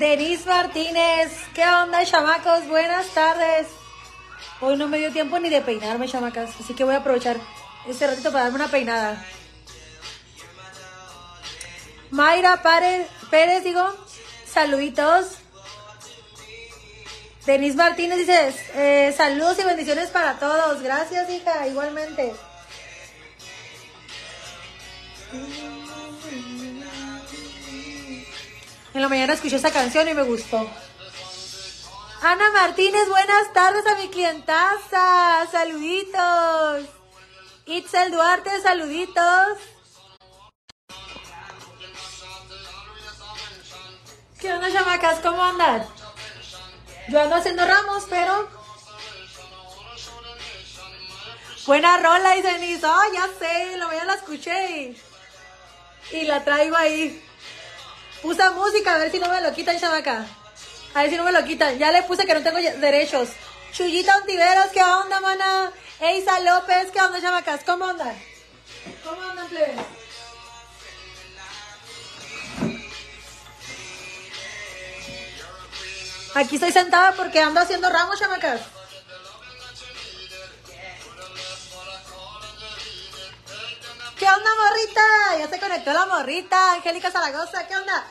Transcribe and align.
Denise 0.00 0.48
Martínez, 0.48 1.30
¿qué 1.54 1.62
onda, 1.62 2.02
chamacos? 2.06 2.66
Buenas 2.68 3.06
tardes. 3.08 3.66
Hoy 4.62 4.78
no 4.78 4.88
me 4.88 4.96
dio 4.96 5.12
tiempo 5.12 5.38
ni 5.38 5.50
de 5.50 5.60
peinarme, 5.60 6.08
chamacas, 6.08 6.58
así 6.58 6.72
que 6.72 6.84
voy 6.84 6.94
a 6.94 7.00
aprovechar 7.00 7.36
este 7.86 8.06
ratito 8.06 8.32
para 8.32 8.44
darme 8.44 8.56
una 8.56 8.68
peinada. 8.68 9.22
Mayra 12.10 12.62
Párez, 12.62 13.08
Pérez, 13.30 13.62
digo, 13.62 13.94
saluditos. 14.46 15.36
Denise 17.44 17.76
Martínez 17.76 18.20
dice, 18.20 18.54
eh, 18.76 19.14
saludos 19.14 19.58
y 19.58 19.64
bendiciones 19.64 20.08
para 20.08 20.38
todos. 20.38 20.80
Gracias, 20.80 21.28
hija, 21.28 21.66
igualmente. 21.66 22.32
En 29.00 29.04
la 29.04 29.08
mañana 29.08 29.32
escuché 29.32 29.56
esta 29.56 29.70
canción 29.70 30.06
y 30.08 30.12
me 30.12 30.24
gustó. 30.24 30.58
Ana 32.20 32.50
Martínez, 32.50 33.08
buenas 33.08 33.50
tardes 33.54 33.86
a 33.86 33.94
mi 33.94 34.08
clientaza. 34.10 35.48
Saluditos. 35.50 36.84
Itzel 37.64 38.10
Duarte, 38.10 38.50
saluditos. 38.60 39.56
¿Qué 44.38 44.52
onda, 44.52 44.70
chamacas? 44.70 45.20
¿Cómo 45.20 45.42
andan? 45.42 45.88
Yo 47.08 47.22
ando 47.22 47.36
haciendo 47.36 47.64
ramos, 47.64 48.04
pero. 48.10 48.50
Buena 51.64 51.96
rola, 51.96 52.32
dice 52.32 52.52
Denise. 52.52 52.86
Oh, 52.86 53.12
ya 53.14 53.30
sé, 53.38 53.78
la 53.78 53.86
mañana 53.86 54.04
la 54.04 54.14
escuché 54.16 54.70
y, 54.78 55.02
y 56.18 56.22
la 56.24 56.44
traigo 56.44 56.76
ahí. 56.76 57.29
Puse 58.22 58.50
música, 58.50 58.94
a 58.94 58.98
ver 58.98 59.10
si 59.10 59.18
no 59.18 59.28
me 59.28 59.40
lo 59.40 59.52
quitan, 59.54 59.78
chamaca. 59.80 60.26
A 60.94 61.02
ver 61.02 61.10
si 61.10 61.16
no 61.16 61.24
me 61.24 61.32
lo 61.32 61.42
quitan. 61.44 61.78
Ya 61.78 61.90
le 61.90 62.02
puse 62.02 62.26
que 62.26 62.34
no 62.34 62.42
tengo 62.42 62.58
derechos. 62.58 63.30
Chuyita 63.72 64.16
Ontiveros, 64.18 64.66
¿qué 64.72 64.82
onda, 64.82 65.20
mana? 65.20 65.72
Eisa 66.00 66.40
López, 66.40 66.90
¿qué 66.92 67.00
onda, 67.00 67.20
chamacas? 67.20 67.62
¿Cómo 67.64 67.86
andan? 67.86 68.14
¿Cómo 69.04 69.22
andan, 69.22 69.48
plebes? 69.48 69.76
Aquí 76.34 76.56
estoy 76.56 76.72
sentada 76.72 77.12
porque 77.12 77.40
ando 77.40 77.60
haciendo 77.60 77.90
ramos, 77.90 78.18
chamacas. 78.18 78.60
¿Qué 84.20 84.26
onda, 84.26 84.50
morrita? 84.54 85.38
Ya 85.38 85.48
se 85.48 85.58
conectó 85.58 85.94
la 85.94 86.04
morrita. 86.04 86.72
Angélica 86.72 87.10
Zaragoza, 87.10 87.66
¿qué 87.66 87.74
onda? 87.74 88.04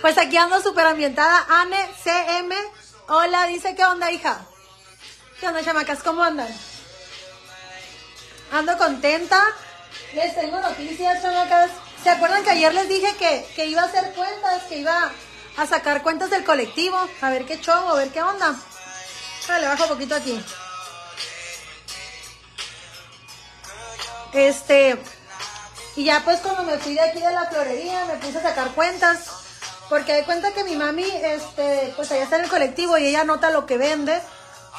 Pues 0.00 0.18
aquí 0.18 0.36
ando 0.36 0.60
súper 0.60 0.86
ambientada. 0.86 1.46
Anne 1.48 1.88
CM. 2.02 2.52
Hola, 3.06 3.46
dice, 3.46 3.76
¿qué 3.76 3.84
onda, 3.84 4.10
hija? 4.10 4.44
¿Qué 5.38 5.46
onda, 5.46 5.64
chamacas? 5.64 6.02
¿Cómo 6.02 6.24
andan? 6.24 6.48
Ando 8.50 8.76
contenta. 8.76 9.40
Les 10.12 10.34
tengo 10.34 10.58
noticias, 10.60 11.22
chamacas. 11.22 11.70
¿Se 12.02 12.10
acuerdan 12.10 12.42
que 12.42 12.50
ayer 12.50 12.74
les 12.74 12.88
dije 12.88 13.14
que, 13.54 13.66
iba 13.66 13.82
a 13.82 13.86
hacer 13.86 14.14
cuentas, 14.14 14.64
que 14.64 14.78
iba 14.78 15.12
a 15.56 15.66
sacar 15.68 16.02
cuentas 16.02 16.30
del 16.30 16.42
colectivo? 16.42 16.98
A 17.20 17.30
ver 17.30 17.46
qué 17.46 17.60
show, 17.60 17.88
a 17.88 17.94
ver 17.94 18.10
qué 18.10 18.20
onda. 18.20 18.56
le 19.60 19.68
bajo 19.68 19.84
un 19.84 19.90
poquito 19.90 20.16
aquí. 20.16 20.44
Este, 24.32 25.00
y 25.96 26.04
ya 26.04 26.22
pues 26.24 26.40
cuando 26.40 26.62
me 26.62 26.78
fui 26.78 26.94
de 26.94 27.00
aquí 27.00 27.20
de 27.20 27.32
la 27.32 27.46
florería, 27.46 28.04
me 28.06 28.14
puse 28.16 28.38
a 28.38 28.42
sacar 28.42 28.72
cuentas. 28.72 29.30
Porque 29.88 30.12
hay 30.12 30.24
cuenta 30.24 30.52
que 30.52 30.64
mi 30.64 30.74
mami, 30.74 31.04
este, 31.04 31.92
pues 31.94 32.10
allá 32.10 32.24
está 32.24 32.36
en 32.36 32.44
el 32.44 32.50
colectivo 32.50 32.98
y 32.98 33.06
ella 33.06 33.24
nota 33.24 33.50
lo 33.50 33.66
que 33.66 33.78
vende. 33.78 34.20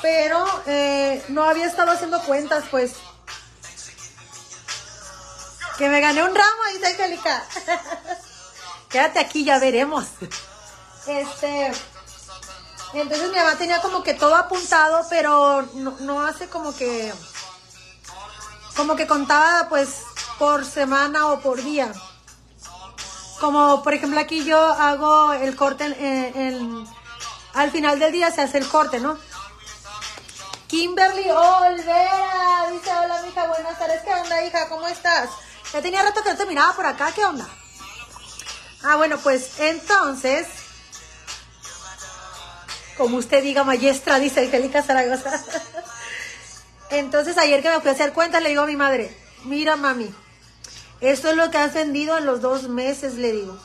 Pero 0.02 0.46
eh, 0.68 1.24
no 1.30 1.44
había 1.46 1.66
estado 1.66 1.92
haciendo 1.92 2.22
cuentas, 2.24 2.66
pues 2.70 2.94
que 5.78 5.90
me 5.90 6.02
gané 6.02 6.24
un 6.24 6.34
ramo, 6.34 6.62
dice 6.74 6.88
Angélica. 6.88 7.46
Quédate 8.90 9.20
aquí, 9.20 9.44
ya 9.44 9.60
veremos. 9.60 10.06
Este. 11.06 11.72
Entonces 12.94 13.30
mi 13.30 13.36
mamá 13.36 13.58
tenía 13.58 13.80
como 13.82 14.02
que 14.02 14.16
todo 14.16 14.36
apuntado, 14.36 15.06
pero 15.10 15.62
no, 15.74 16.26
hace 16.26 16.48
como 16.48 16.76
que. 16.76 17.14
Como 18.78 18.96
que 18.96 19.08
contaba, 19.08 19.68
pues, 19.68 20.04
por 20.38 20.64
semana 20.64 21.28
o 21.28 21.40
por 21.42 21.62
día. 21.64 21.92
Como 23.40 23.84
por 23.84 23.94
ejemplo 23.94 24.20
aquí 24.20 24.44
yo 24.44 24.60
hago 24.60 25.34
el 25.34 25.56
corte 25.56 25.86
en, 25.86 26.88
al 27.54 27.72
final 27.72 28.00
del 28.00 28.12
día 28.12 28.32
se 28.32 28.42
hace 28.42 28.58
el 28.58 28.68
corte, 28.68 29.00
¿no? 29.00 29.18
Kimberly 30.68 31.30
Olvera 31.30 32.66
dice, 32.72 32.92
hola 32.92 33.22
mija, 33.24 33.48
buenas 33.48 33.80
tardes, 33.80 34.02
¿qué 34.04 34.14
onda 34.14 34.44
hija? 34.44 34.68
¿Cómo 34.70 34.88
estás? 34.88 35.30
Ya 35.72 35.82
tenía 35.82 36.04
rato 36.04 36.24
que 36.24 36.32
no 36.32 36.38
te 36.38 36.46
miraba 36.46 36.76
por 36.76 36.86
acá, 36.86 37.12
¿qué 37.14 37.24
onda? 37.24 37.48
Ah, 38.84 38.96
bueno, 38.96 39.18
pues 39.20 39.60
entonces, 39.60 40.48
como 42.98 43.18
usted 43.18 43.44
diga, 43.44 43.64
maestra, 43.64 44.20
dice 44.20 44.42
Angélica 44.42 44.84
Zaragoza. 44.84 45.32
entonces 46.90 47.38
ayer 47.38 47.62
que 47.62 47.70
me 47.70 47.80
fui 47.80 47.90
a 47.90 47.94
hacer 47.94 48.14
cuentas, 48.14 48.42
le 48.42 48.50
digo 48.50 48.64
a 48.64 48.68
mi 48.68 48.76
madre, 48.76 49.16
mira 49.46 49.76
mami, 49.76 50.14
esto 51.02 51.30
es 51.30 51.36
lo 51.36 51.52
que 51.52 51.58
has 51.58 51.74
vendido 51.74 52.18
en 52.18 52.26
los 52.26 52.42
dos 52.42 52.70
meses, 52.70 53.16
le 53.16 53.32
digo. 53.32 53.58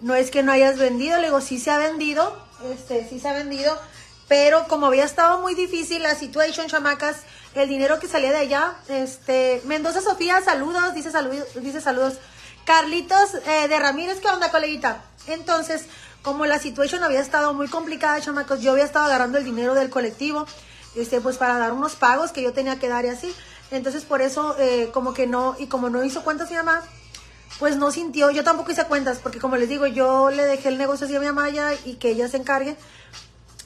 No 0.00 0.14
es 0.14 0.30
que 0.30 0.42
no 0.42 0.52
hayas 0.52 0.78
vendido, 0.78 1.16
le 1.16 1.26
digo, 1.26 1.40
sí 1.40 1.58
se 1.58 1.70
ha 1.70 1.78
vendido, 1.78 2.36
este, 2.72 3.08
sí 3.08 3.18
se 3.18 3.28
ha 3.28 3.32
vendido, 3.32 3.76
pero 4.28 4.68
como 4.68 4.86
había 4.86 5.04
estado 5.04 5.40
muy 5.40 5.54
difícil 5.54 6.02
la 6.02 6.14
situación, 6.14 6.68
chamacas, 6.68 7.22
el 7.54 7.68
dinero 7.68 7.98
que 7.98 8.06
salía 8.06 8.30
de 8.30 8.38
allá. 8.38 8.76
Este, 8.88 9.60
Mendoza 9.64 10.00
Sofía, 10.00 10.40
saludos, 10.42 10.94
dice 10.94 11.10
saludos, 11.10 11.48
dice 11.56 11.80
saludos. 11.80 12.18
Carlitos 12.64 13.34
eh, 13.46 13.66
de 13.66 13.78
Ramírez, 13.78 14.20
¿qué 14.20 14.28
onda, 14.28 14.50
coleguita? 14.50 15.02
Entonces, 15.26 15.86
como 16.22 16.46
la 16.46 16.58
situación 16.58 17.02
había 17.02 17.20
estado 17.20 17.54
muy 17.54 17.68
complicada, 17.68 18.20
chamacos, 18.20 18.60
yo 18.60 18.72
había 18.72 18.84
estado 18.84 19.06
agarrando 19.06 19.38
el 19.38 19.44
dinero 19.44 19.74
del 19.74 19.90
colectivo, 19.90 20.46
este, 21.00 21.20
pues 21.20 21.36
para 21.36 21.58
dar 21.58 21.72
unos 21.72 21.94
pagos 21.94 22.32
que 22.32 22.42
yo 22.42 22.52
tenía 22.52 22.78
que 22.78 22.88
dar 22.88 23.04
y 23.04 23.08
así. 23.08 23.34
Entonces, 23.70 24.04
por 24.04 24.22
eso, 24.22 24.56
eh, 24.58 24.90
como 24.92 25.14
que 25.14 25.26
no, 25.26 25.56
y 25.58 25.66
como 25.66 25.90
no 25.90 26.04
hizo 26.04 26.22
cuentas 26.22 26.50
mi 26.50 26.56
mamá, 26.56 26.82
pues 27.58 27.76
no 27.76 27.90
sintió, 27.90 28.30
yo 28.30 28.44
tampoco 28.44 28.70
hice 28.70 28.84
cuentas, 28.84 29.18
porque 29.18 29.40
como 29.40 29.56
les 29.56 29.68
digo, 29.68 29.86
yo 29.86 30.30
le 30.30 30.44
dejé 30.44 30.68
el 30.68 30.78
negocio 30.78 31.06
así 31.06 31.16
a 31.16 31.20
mi 31.20 31.26
mamá 31.26 31.48
ya 31.50 31.72
y 31.84 31.94
que 31.94 32.10
ella 32.10 32.28
se 32.28 32.36
encargue. 32.36 32.76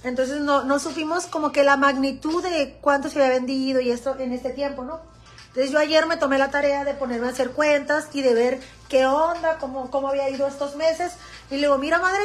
Entonces 0.02 0.40
no, 0.40 0.64
no 0.64 0.78
supimos 0.78 1.26
como 1.26 1.52
que 1.52 1.62
la 1.62 1.76
magnitud 1.76 2.42
de 2.42 2.78
cuánto 2.80 3.08
se 3.08 3.20
había 3.20 3.34
vendido 3.34 3.80
y 3.80 3.90
esto 3.90 4.16
en 4.18 4.32
este 4.32 4.50
tiempo, 4.50 4.84
¿no? 4.84 5.00
Entonces 5.48 5.70
yo 5.70 5.78
ayer 5.78 6.06
me 6.06 6.16
tomé 6.16 6.38
la 6.38 6.50
tarea 6.50 6.84
de 6.84 6.94
ponerme 6.94 7.26
a 7.26 7.30
hacer 7.30 7.50
cuentas 7.50 8.08
y 8.14 8.22
de 8.22 8.32
ver 8.32 8.60
qué 8.88 9.04
onda, 9.04 9.58
cómo, 9.58 9.90
cómo 9.90 10.08
había 10.08 10.30
ido 10.30 10.46
estos 10.46 10.76
meses. 10.76 11.12
Y 11.50 11.56
le 11.56 11.66
digo, 11.66 11.76
mira 11.76 11.98
madre, 11.98 12.22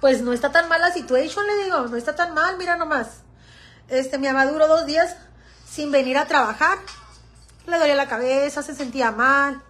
pues 0.00 0.22
no 0.22 0.32
está 0.32 0.50
tan 0.50 0.68
mal 0.68 0.80
la 0.80 0.92
situación, 0.92 1.46
le 1.46 1.64
digo, 1.64 1.82
no 1.82 1.96
está 1.96 2.16
tan 2.16 2.32
mal, 2.32 2.56
mira 2.56 2.76
nomás. 2.76 3.23
Este, 3.88 4.18
mi 4.18 4.26
mamá 4.26 4.46
duró 4.46 4.66
dos 4.66 4.86
días 4.86 5.16
sin 5.70 5.90
venir 5.90 6.16
a 6.18 6.26
trabajar. 6.26 6.78
Le 7.66 7.78
dolía 7.78 7.94
la 7.94 8.08
cabeza, 8.08 8.62
se 8.62 8.74
sentía 8.74 9.10
mal. 9.10 9.62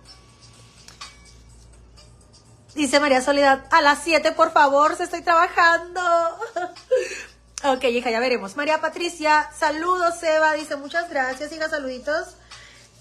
Dice 2.75 2.99
María 2.99 3.23
Soledad, 3.23 3.65
a 3.71 3.81
las 3.83 4.01
7 4.03 4.33
por 4.33 4.53
favor, 4.53 4.97
se 4.97 5.05
estoy 5.05 5.23
trabajando. 5.23 6.01
ok, 7.65 7.85
hija, 7.85 8.11
ya 8.11 8.19
veremos. 8.19 8.57
María 8.57 8.81
Patricia, 8.81 9.49
saludos, 9.57 10.21
Eva, 10.25 10.55
dice 10.55 10.75
muchas 10.75 11.09
gracias, 11.09 11.53
hija, 11.53 11.69
saluditos. 11.69 12.35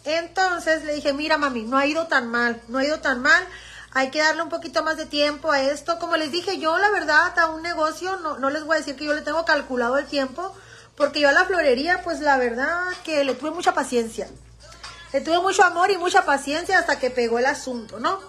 Entonces 0.06 0.84
le 0.84 0.94
dije, 0.94 1.14
mira 1.14 1.40
mami, 1.40 1.64
no 1.64 1.78
ha 1.78 1.88
ido 1.88 2.06
tan 2.06 2.28
mal, 2.30 2.62
no 2.68 2.78
ha 2.78 2.86
ido 2.86 3.00
tan 3.00 3.22
mal. 3.22 3.44
Hay 3.96 4.12
que 4.12 4.20
darle 4.20 4.44
un 4.44 4.50
poquito 4.50 4.84
más 4.84 4.98
de 4.98 5.08
tiempo 5.08 5.52
a 5.52 5.62
esto. 5.62 5.98
Como 5.98 6.18
les 6.18 6.32
dije, 6.32 6.60
yo 6.60 6.78
la 6.78 6.92
verdad 6.92 7.38
a 7.40 7.48
un 7.48 7.64
negocio 7.64 8.18
no, 8.18 8.38
no 8.38 8.52
les 8.52 8.64
voy 8.66 8.76
a 8.76 8.80
decir 8.80 8.96
que 8.96 9.06
yo 9.06 9.14
le 9.14 9.22
tengo 9.22 9.44
calculado 9.46 9.98
el 9.98 10.06
tiempo, 10.06 10.56
porque 10.96 11.20
yo 11.20 11.30
a 11.30 11.32
la 11.32 11.46
florería, 11.46 12.02
pues 12.04 12.20
la 12.20 12.38
verdad 12.38 12.84
que 13.04 13.24
le 13.24 13.36
tuve 13.36 13.52
mucha 13.52 13.74
paciencia. 13.74 14.30
Le 15.12 15.22
tuve 15.22 15.40
mucho 15.40 15.64
amor 15.64 15.92
y 15.92 15.98
mucha 15.98 16.26
paciencia 16.26 16.80
hasta 16.80 17.00
que 17.00 17.10
pegó 17.10 17.40
el 17.40 17.46
asunto, 17.46 18.00
¿no? 18.00 18.20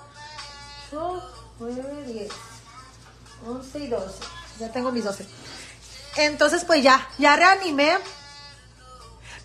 9, 1.58 2.04
10, 2.06 2.32
11 3.46 3.78
y 3.78 3.86
12. 3.88 4.14
Ya 4.60 4.72
tengo 4.72 4.92
mis 4.92 5.04
12. 5.04 5.26
Entonces, 6.16 6.64
pues 6.64 6.82
ya, 6.82 7.08
ya 7.18 7.36
reanimé. 7.36 7.96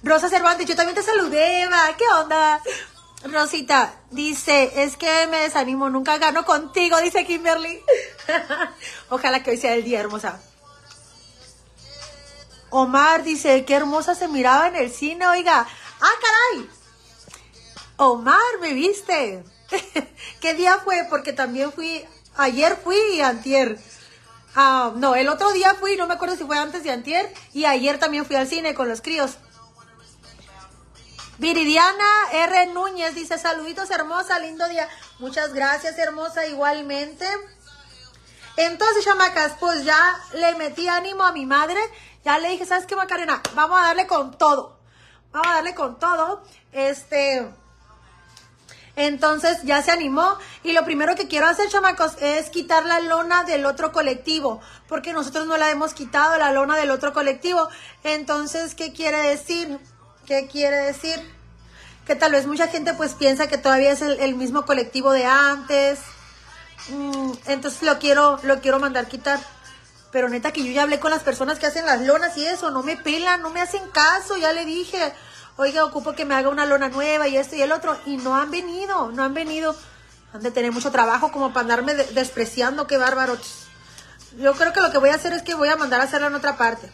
Rosa 0.04 0.30
Cervantes, 0.30 0.66
yo 0.66 0.76
también 0.76 0.96
te 0.96 1.04
saludé, 1.04 1.64
Eva. 1.64 1.96
¿Qué 1.98 2.06
onda? 2.20 2.62
Rosita 3.24 3.96
dice, 4.12 4.84
es 4.84 4.96
que 4.96 5.28
me 5.28 5.42
desanimo, 5.42 5.90
nunca 5.90 6.18
gano 6.18 6.46
contigo, 6.46 7.02
dice 7.02 7.26
Kimberly. 7.26 7.84
Ojalá 9.10 9.44
que 9.44 9.52
hoy 9.52 9.58
sea 9.58 9.74
el 9.74 9.84
día, 9.84 10.00
hermosa. 10.00 10.40
Omar 12.72 13.24
dice, 13.24 13.66
qué 13.66 13.76
hermosa 13.76 14.16
se 14.16 14.28
miraba 14.28 14.68
en 14.68 14.76
el 14.76 14.92
cine, 14.92 15.28
oiga. 15.28 15.68
Ah, 16.02 16.12
caray. 16.22 16.70
Omar, 17.98 18.40
¿me 18.62 18.74
viste? 18.74 19.44
¿Qué 20.42 20.54
día 20.54 20.80
fue? 20.84 21.06
Porque 21.10 21.34
también 21.34 21.72
fui, 21.72 22.06
ayer 22.38 22.80
fui 22.84 22.98
y 23.14 23.22
antier. 23.22 23.80
Ah, 24.56 24.94
no, 24.96 25.16
el 25.16 25.30
otro 25.30 25.52
día 25.52 25.76
fui, 25.76 25.96
no 25.98 26.08
me 26.08 26.14
acuerdo 26.14 26.36
si 26.36 26.44
fue 26.44 26.58
antes 26.58 26.84
de 26.84 26.92
antier, 26.92 27.32
y 27.54 27.66
ayer 27.66 28.00
también 28.00 28.26
fui 28.26 28.36
al 28.36 28.48
cine 28.48 28.74
con 28.74 28.90
los 28.90 29.02
críos. 29.02 29.38
Viridiana 31.38 32.06
R. 32.34 32.68
Núñez 32.68 33.16
dice, 33.16 33.38
saluditos 33.38 33.90
hermosa, 33.92 34.40
lindo 34.40 34.68
día. 34.68 34.90
Muchas 35.20 35.54
gracias 35.54 35.98
hermosa, 35.98 36.46
igualmente. 36.48 37.26
Entonces, 38.58 39.06
chamacas, 39.06 39.54
pues 39.58 39.86
ya 39.86 40.20
le 40.34 40.56
metí 40.56 40.90
ánimo 40.90 41.24
a 41.24 41.32
mi 41.32 41.46
madre. 41.46 41.80
Ya 42.24 42.38
le 42.40 42.50
dije, 42.50 42.66
¿sabes 42.66 42.86
qué, 42.86 42.96
Macarena? 42.96 43.42
Vamos 43.56 43.80
a 43.80 43.84
darle 43.84 44.08
con 44.08 44.38
todo. 44.38 44.78
Vamos 45.32 45.48
a 45.48 45.56
darle 45.56 45.76
con 45.76 46.00
todo. 46.00 46.44
Este... 46.72 47.50
Entonces 49.00 49.60
ya 49.64 49.82
se 49.82 49.92
animó 49.92 50.38
y 50.62 50.74
lo 50.74 50.84
primero 50.84 51.16
que 51.16 51.30
quiero 51.30 51.48
hacer, 51.48 51.70
chamacos, 51.70 52.18
es 52.20 52.50
quitar 52.50 52.86
la 52.86 53.00
lona 53.00 53.46
del 53.46 53.66
otro 53.66 53.94
colectivo, 53.94 54.60
porque 54.90 55.14
nosotros 55.14 55.48
no 55.48 55.56
la 55.56 55.72
hemos 55.72 55.94
quitado, 55.94 56.38
la 56.38 56.52
lona 56.52 56.76
del 56.76 56.92
otro 56.92 57.14
colectivo. 57.14 57.70
Entonces, 58.04 58.76
¿qué 58.76 58.92
quiere 58.92 59.20
decir? 59.20 59.80
¿Qué 60.26 60.48
quiere 60.48 60.76
decir? 60.78 61.18
Que 62.06 62.16
tal 62.16 62.34
vez 62.34 62.46
mucha 62.46 62.68
gente 62.68 62.94
pues 62.94 63.14
piensa 63.14 63.48
que 63.48 63.58
todavía 63.58 63.94
es 63.94 64.02
el, 64.02 64.36
mismo 64.36 64.66
colectivo 64.66 65.14
de 65.14 65.26
antes. 65.26 66.00
Mm, 66.90 67.32
entonces 67.46 67.82
lo 67.84 68.00
quiero, 68.00 68.38
lo 68.44 68.60
quiero 68.60 68.80
mandar 68.80 69.08
quitar. 69.08 69.40
Pero 70.12 70.30
neta 70.30 70.52
que 70.52 70.64
yo 70.64 70.72
ya 70.72 70.84
hablé 70.84 71.00
con 71.00 71.12
las 71.12 71.24
personas 71.24 71.60
que 71.60 71.68
hacen 71.68 71.86
las 71.86 72.02
lonas 72.02 72.36
y 72.38 72.46
eso, 72.46 72.72
no 72.72 72.84
me 72.84 72.98
pelan, 72.98 73.42
no 73.42 73.50
me 73.52 73.62
hacen 73.62 73.88
caso, 73.90 74.38
ya 74.38 74.54
le 74.54 74.66
dije 74.66 75.14
oiga, 75.60 75.84
ocupo 75.84 76.14
que 76.14 76.24
me 76.24 76.36
haga 76.36 76.48
una 76.48 76.66
lona 76.66 76.88
nueva 76.88 77.28
y 77.28 77.36
esto 77.36 77.56
y 77.56 77.62
el 77.62 77.74
otro. 77.74 77.98
Y 78.06 78.18
no 78.18 78.36
han 78.36 78.50
venido, 78.50 79.12
no 79.12 79.24
han 79.24 79.34
venido. 79.34 79.76
Han 80.34 80.42
de 80.42 80.52
tener 80.52 80.72
mucho 80.72 80.92
trabajo 80.92 81.32
como 81.32 81.52
para 81.52 81.62
andarme 81.62 81.96
despreciando, 81.96 82.88
qué 82.88 82.98
bárbaros. 82.98 83.40
Yo 84.38 84.54
creo 84.54 84.72
que 84.72 84.80
lo 84.80 84.92
que 84.92 85.00
voy 85.00 85.10
a 85.10 85.16
hacer 85.16 85.34
es 85.34 85.42
que 85.42 85.56
voy 85.56 85.70
a 85.70 85.76
mandar 85.76 86.00
a 86.00 86.06
hacerla 86.06 86.28
en 86.28 86.36
otra 86.36 86.56
parte. 86.56 86.90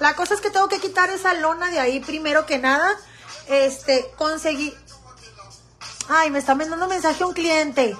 La 0.00 0.16
cosa 0.16 0.34
es 0.34 0.40
que 0.40 0.50
tengo 0.50 0.68
que 0.68 0.80
quitar 0.80 1.10
esa 1.10 1.32
lona 1.34 1.70
de 1.70 1.78
ahí 1.78 2.00
primero 2.00 2.44
que 2.44 2.58
nada. 2.58 2.96
Este, 3.46 4.10
conseguí... 4.16 4.74
Ay, 6.08 6.30
me 6.30 6.40
está 6.40 6.56
mandando 6.56 6.88
mensaje 6.88 7.24
un 7.24 7.34
cliente. 7.34 7.96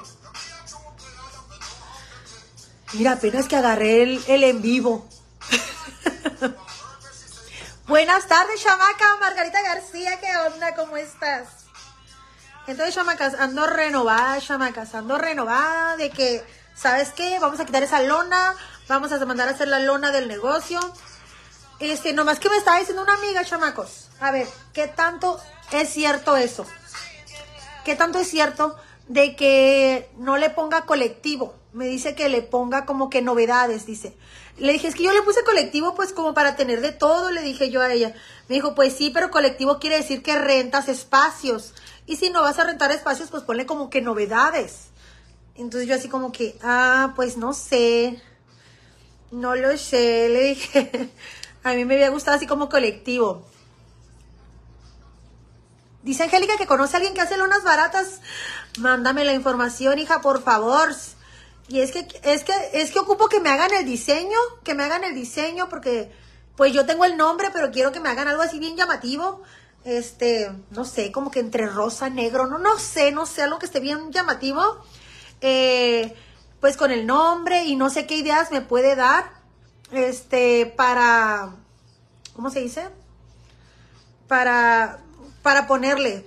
Mira, 2.94 3.12
apenas 3.12 3.48
que 3.48 3.56
agarré 3.56 4.02
el, 4.02 4.22
el 4.28 4.44
en 4.44 4.60
vivo. 4.60 5.06
Buenas 7.86 8.26
tardes, 8.26 8.62
chamaca. 8.62 9.16
Margarita 9.18 9.62
García, 9.62 10.20
¿qué 10.20 10.28
onda? 10.46 10.74
¿Cómo 10.74 10.98
estás? 10.98 11.48
Entonces, 12.66 12.94
chamacas, 12.94 13.34
ando 13.34 13.66
renovada, 13.66 14.38
chamacas, 14.40 14.94
ando 14.94 15.16
renovada 15.16 15.96
de 15.96 16.10
que, 16.10 16.44
¿sabes 16.74 17.10
qué? 17.10 17.38
Vamos 17.40 17.60
a 17.60 17.64
quitar 17.64 17.82
esa 17.82 18.02
lona, 18.02 18.54
vamos 18.88 19.10
a 19.10 19.24
mandar 19.24 19.48
a 19.48 19.52
hacer 19.52 19.68
la 19.68 19.80
lona 19.80 20.12
del 20.12 20.28
negocio. 20.28 20.78
Este, 21.80 22.12
nomás 22.12 22.38
que 22.40 22.50
me 22.50 22.58
estaba 22.58 22.78
diciendo 22.78 23.02
una 23.02 23.14
amiga, 23.14 23.42
chamacos. 23.42 24.10
A 24.20 24.30
ver, 24.30 24.46
¿qué 24.74 24.86
tanto 24.86 25.40
es 25.72 25.88
cierto 25.88 26.36
eso? 26.36 26.66
¿Qué 27.86 27.96
tanto 27.96 28.18
es 28.18 28.28
cierto 28.28 28.76
de 29.08 29.34
que 29.34 30.10
no 30.18 30.36
le 30.36 30.50
ponga 30.50 30.82
colectivo? 30.82 31.62
Me 31.72 31.86
dice 31.86 32.14
que 32.14 32.28
le 32.28 32.42
ponga 32.42 32.84
como 32.84 33.08
que 33.08 33.22
novedades, 33.22 33.86
dice. 33.86 34.14
Le 34.58 34.72
dije, 34.72 34.88
es 34.88 34.94
que 34.94 35.04
yo 35.04 35.12
le 35.12 35.22
puse 35.22 35.42
colectivo 35.44 35.94
pues 35.94 36.12
como 36.12 36.34
para 36.34 36.54
tener 36.54 36.82
de 36.82 36.92
todo, 36.92 37.30
le 37.30 37.40
dije 37.42 37.70
yo 37.70 37.80
a 37.80 37.92
ella. 37.92 38.14
Me 38.48 38.56
dijo, 38.56 38.74
pues 38.74 38.94
sí, 38.94 39.10
pero 39.10 39.30
colectivo 39.30 39.78
quiere 39.78 39.96
decir 39.96 40.22
que 40.22 40.38
rentas 40.38 40.88
espacios. 40.88 41.72
Y 42.06 42.16
si 42.16 42.30
no 42.30 42.42
vas 42.42 42.58
a 42.58 42.64
rentar 42.64 42.92
espacios, 42.92 43.30
pues 43.30 43.42
ponle 43.42 43.64
como 43.64 43.88
que 43.88 44.02
novedades. 44.02 44.88
Entonces 45.54 45.88
yo 45.88 45.94
así 45.94 46.08
como 46.08 46.32
que, 46.32 46.58
ah, 46.62 47.12
pues 47.16 47.36
no 47.38 47.54
sé. 47.54 48.20
No 49.30 49.54
lo 49.54 49.76
sé, 49.78 50.28
le 50.28 50.42
dije. 50.50 51.10
a 51.64 51.72
mí 51.72 51.84
me 51.86 51.94
había 51.94 52.10
gustado 52.10 52.36
así 52.36 52.46
como 52.46 52.68
colectivo. 52.68 53.46
Dice 56.02 56.25
Angélica 56.25 56.58
que 56.58 56.66
conoce 56.66 56.96
a 56.96 56.98
alguien 56.98 57.14
que 57.14 57.20
hace 57.20 57.38
lonas 57.38 57.62
baratas. 57.64 58.20
Mándame 58.78 59.25
la 59.25 59.32
información, 59.32 59.98
hija, 59.98 60.20
por 60.20 60.42
favor. 60.42 60.94
Y 61.69 61.81
es 61.81 61.93
que, 61.93 62.06
es 62.23 62.44
que, 62.44 62.53
es 62.73 62.91
que 62.91 62.99
ocupo 62.99 63.29
que 63.29 63.41
me 63.41 63.50
hagan 63.50 63.73
el 63.73 63.87
diseño, 63.87 64.38
que 64.64 64.75
me 64.75 64.82
hagan 64.82 65.05
el 65.05 65.14
diseño, 65.14 65.69
porque 65.69 66.12
pues 66.56 66.73
yo 66.73 66.85
tengo 66.87 67.05
el 67.05 67.17
nombre, 67.17 67.49
pero 67.53 67.70
quiero 67.70 67.93
que 67.93 68.00
me 68.00 68.09
hagan 68.09 68.29
algo 68.29 68.43
así 68.43 68.59
bien 68.59 68.76
llamativo. 68.76 69.43
Este, 69.85 70.53
no 70.70 70.85
sé, 70.85 71.11
como 71.11 71.31
que 71.31 71.41
entre 71.41 71.67
rosa, 71.67 72.09
negro, 72.09 72.47
no, 72.47 72.59
no 72.59 72.79
sé, 72.79 73.11
no 73.11 73.26
sé, 73.26 73.43
algo 73.43 73.59
que 73.59 73.67
esté 73.67 73.81
bien 73.81 74.12
llamativo. 74.12 74.62
Eh, 75.41 76.14
pues 76.61 76.76
con 76.76 76.93
el 76.93 77.06
nombre 77.06 77.64
y 77.64 77.75
no 77.75 77.91
sé 77.91 78.06
qué 78.06 78.17
ideas 78.17 78.53
me 78.53 78.61
puede 78.61 78.94
dar. 78.94 79.31
Este, 79.91 80.67
para, 80.76 81.56
¿cómo 82.35 82.50
se 82.50 82.61
dice? 82.61 82.88
Para, 84.29 85.00
para 85.43 85.67
ponerle, 85.67 86.25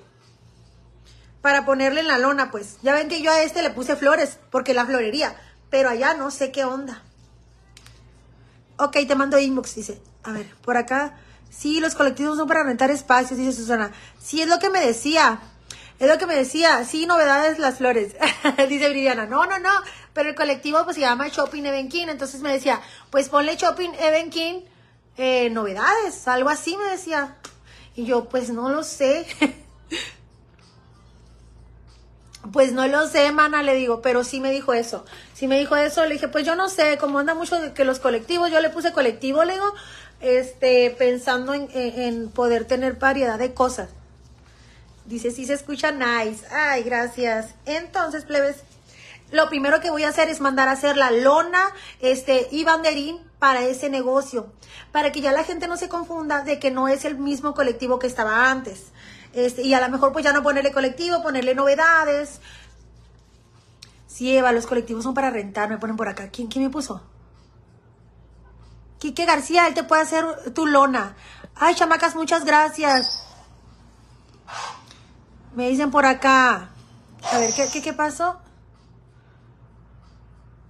para 1.45 1.63
ponerle 1.63 1.99
en 1.99 2.07
la 2.07 2.17
lona, 2.17 2.49
pues. 2.49 2.77
Ya 2.81 2.95
ven 2.95 3.07
que 3.07 3.21
yo 3.21 3.29
a 3.29 3.43
este 3.43 3.61
le 3.61 3.69
puse 3.69 3.95
flores, 3.95 4.39
porque 4.49 4.73
la 4.73 4.83
florería, 4.83 5.35
pero 5.69 5.89
allá 5.89 6.15
no 6.15 6.31
sé 6.31 6.51
qué 6.51 6.65
onda. 6.65 7.03
Ok, 8.77 8.97
te 9.07 9.13
mando 9.13 9.37
inbox, 9.37 9.75
dice. 9.75 10.01
A 10.23 10.31
ver, 10.31 10.47
por 10.63 10.75
acá. 10.75 11.19
Sí, 11.51 11.79
los 11.79 11.93
colectivos 11.93 12.39
son 12.39 12.47
para 12.47 12.63
rentar 12.63 12.89
espacios, 12.89 13.37
dice 13.37 13.51
Susana. 13.51 13.91
Sí, 14.19 14.41
es 14.41 14.47
lo 14.47 14.57
que 14.57 14.71
me 14.71 14.83
decía. 14.83 15.39
Es 15.99 16.09
lo 16.09 16.17
que 16.17 16.25
me 16.25 16.33
decía. 16.33 16.83
Sí, 16.83 17.05
novedades 17.05 17.59
las 17.59 17.77
flores. 17.77 18.15
dice 18.67 18.87
Viridiana. 18.87 19.27
No, 19.27 19.45
no, 19.45 19.59
no. 19.59 19.69
Pero 20.13 20.29
el 20.29 20.35
colectivo 20.35 20.83
pues 20.83 20.95
se 20.95 21.01
llama 21.01 21.27
Shopping 21.27 21.63
Evenkin. 21.63 22.09
Entonces 22.09 22.41
me 22.41 22.51
decía, 22.51 22.81
pues 23.11 23.29
ponle 23.29 23.55
Shopping 23.55 23.91
Evenkin 23.99 24.65
eh, 25.15 25.51
novedades. 25.51 26.27
Algo 26.27 26.49
así 26.49 26.75
me 26.75 26.85
decía. 26.85 27.35
Y 27.95 28.05
yo, 28.05 28.27
pues 28.29 28.49
no 28.49 28.69
lo 28.69 28.83
sé. 28.83 29.27
Pues 32.51 32.73
no 32.73 32.87
lo 32.87 33.07
sé, 33.07 33.31
mana, 33.31 33.63
le 33.63 33.75
digo, 33.75 34.01
pero 34.01 34.23
sí 34.23 34.39
me 34.39 34.51
dijo 34.51 34.73
eso. 34.73 35.05
Sí 35.33 35.47
me 35.47 35.57
dijo 35.57 35.75
eso, 35.75 36.05
le 36.05 36.13
dije, 36.13 36.27
pues 36.27 36.45
yo 36.45 36.55
no 36.55 36.69
sé, 36.69 36.97
como 36.97 37.19
anda 37.19 37.33
mucho 37.33 37.73
que 37.73 37.85
los 37.85 37.99
colectivos, 37.99 38.51
yo 38.51 38.61
le 38.61 38.69
puse 38.69 38.91
colectivo, 38.93 39.43
le 39.43 39.53
digo, 39.53 39.73
este, 40.21 40.91
pensando 40.91 41.53
en, 41.53 42.29
poder 42.29 42.65
tener 42.65 42.93
variedad 42.93 43.39
de 43.39 43.53
cosas. 43.53 43.89
Dice, 45.05 45.31
sí 45.31 45.45
se 45.45 45.53
escucha 45.53 45.91
nice. 45.91 46.45
Ay, 46.51 46.83
gracias. 46.83 47.53
Entonces, 47.65 48.25
plebes, 48.25 48.57
lo 49.31 49.49
primero 49.49 49.79
que 49.79 49.91
voy 49.91 50.03
a 50.03 50.09
hacer 50.09 50.29
es 50.29 50.41
mandar 50.41 50.67
a 50.67 50.71
hacer 50.71 50.97
la 50.97 51.11
lona, 51.11 51.63
este, 51.99 52.47
y 52.51 52.63
banderín 52.63 53.19
para 53.39 53.63
ese 53.63 53.89
negocio, 53.89 54.51
para 54.91 55.11
que 55.11 55.21
ya 55.21 55.31
la 55.31 55.43
gente 55.43 55.67
no 55.67 55.77
se 55.77 55.89
confunda 55.89 56.41
de 56.43 56.59
que 56.59 56.71
no 56.71 56.87
es 56.87 57.05
el 57.05 57.17
mismo 57.17 57.53
colectivo 57.53 57.99
que 57.99 58.07
estaba 58.07 58.49
antes. 58.49 58.85
Este, 59.35 59.63
y 59.63 59.73
a 59.73 59.81
lo 59.81 59.89
mejor 59.89 60.13
pues 60.13 60.23
ya 60.23 60.31
no 60.31 60.41
ponerle 60.41 60.71
colectivo, 60.71 61.21
ponerle 61.21 61.53
novedades. 61.55 62.39
Sí, 64.07 64.35
Eva, 64.35 64.53
los 64.53 64.65
colectivos 64.65 65.03
son 65.03 65.13
para 65.13 65.29
rentar, 65.29 65.69
me 65.69 65.77
ponen 65.77 65.97
por 65.97 66.07
acá. 66.07 66.29
¿Quién, 66.29 66.47
quién 66.47 66.63
me 66.63 66.69
puso? 66.69 67.03
Quique 68.97 69.25
García, 69.25 69.67
él 69.67 69.73
te 69.73 69.83
puede 69.83 70.03
hacer 70.03 70.53
tu 70.53 70.65
lona. 70.65 71.17
Ay, 71.53 71.75
chamacas, 71.75 72.15
muchas 72.15 72.45
gracias. 72.45 73.27
Me 75.53 75.69
dicen 75.69 75.91
por 75.91 76.05
acá. 76.05 76.69
A 77.33 77.37
ver, 77.37 77.53
¿qué, 77.53 77.67
qué, 77.73 77.81
qué 77.81 77.91
pasó? 77.91 78.39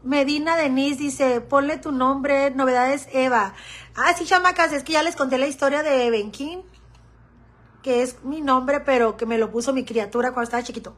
Medina 0.01 0.55
Denise 0.55 0.97
dice, 0.97 1.39
ponle 1.39 1.77
tu 1.77 1.91
nombre, 1.91 2.49
novedades 2.49 3.07
Eva. 3.11 3.53
Ah, 3.95 4.13
sí, 4.17 4.25
chamacas, 4.25 4.73
es 4.73 4.83
que 4.83 4.93
ya 4.93 5.03
les 5.03 5.15
conté 5.15 5.37
la 5.37 5.45
historia 5.45 5.83
de 5.83 6.09
Benkin 6.09 6.63
que 7.85 8.01
es 8.01 8.23
mi 8.23 8.41
nombre, 8.41 8.79
pero 8.79 9.15
que 9.15 9.27
me 9.27 9.37
lo 9.37 9.51
puso 9.51 9.71
mi 9.71 9.85
criatura 9.85 10.31
cuando 10.31 10.45
estaba 10.45 10.63
chiquito. 10.63 10.95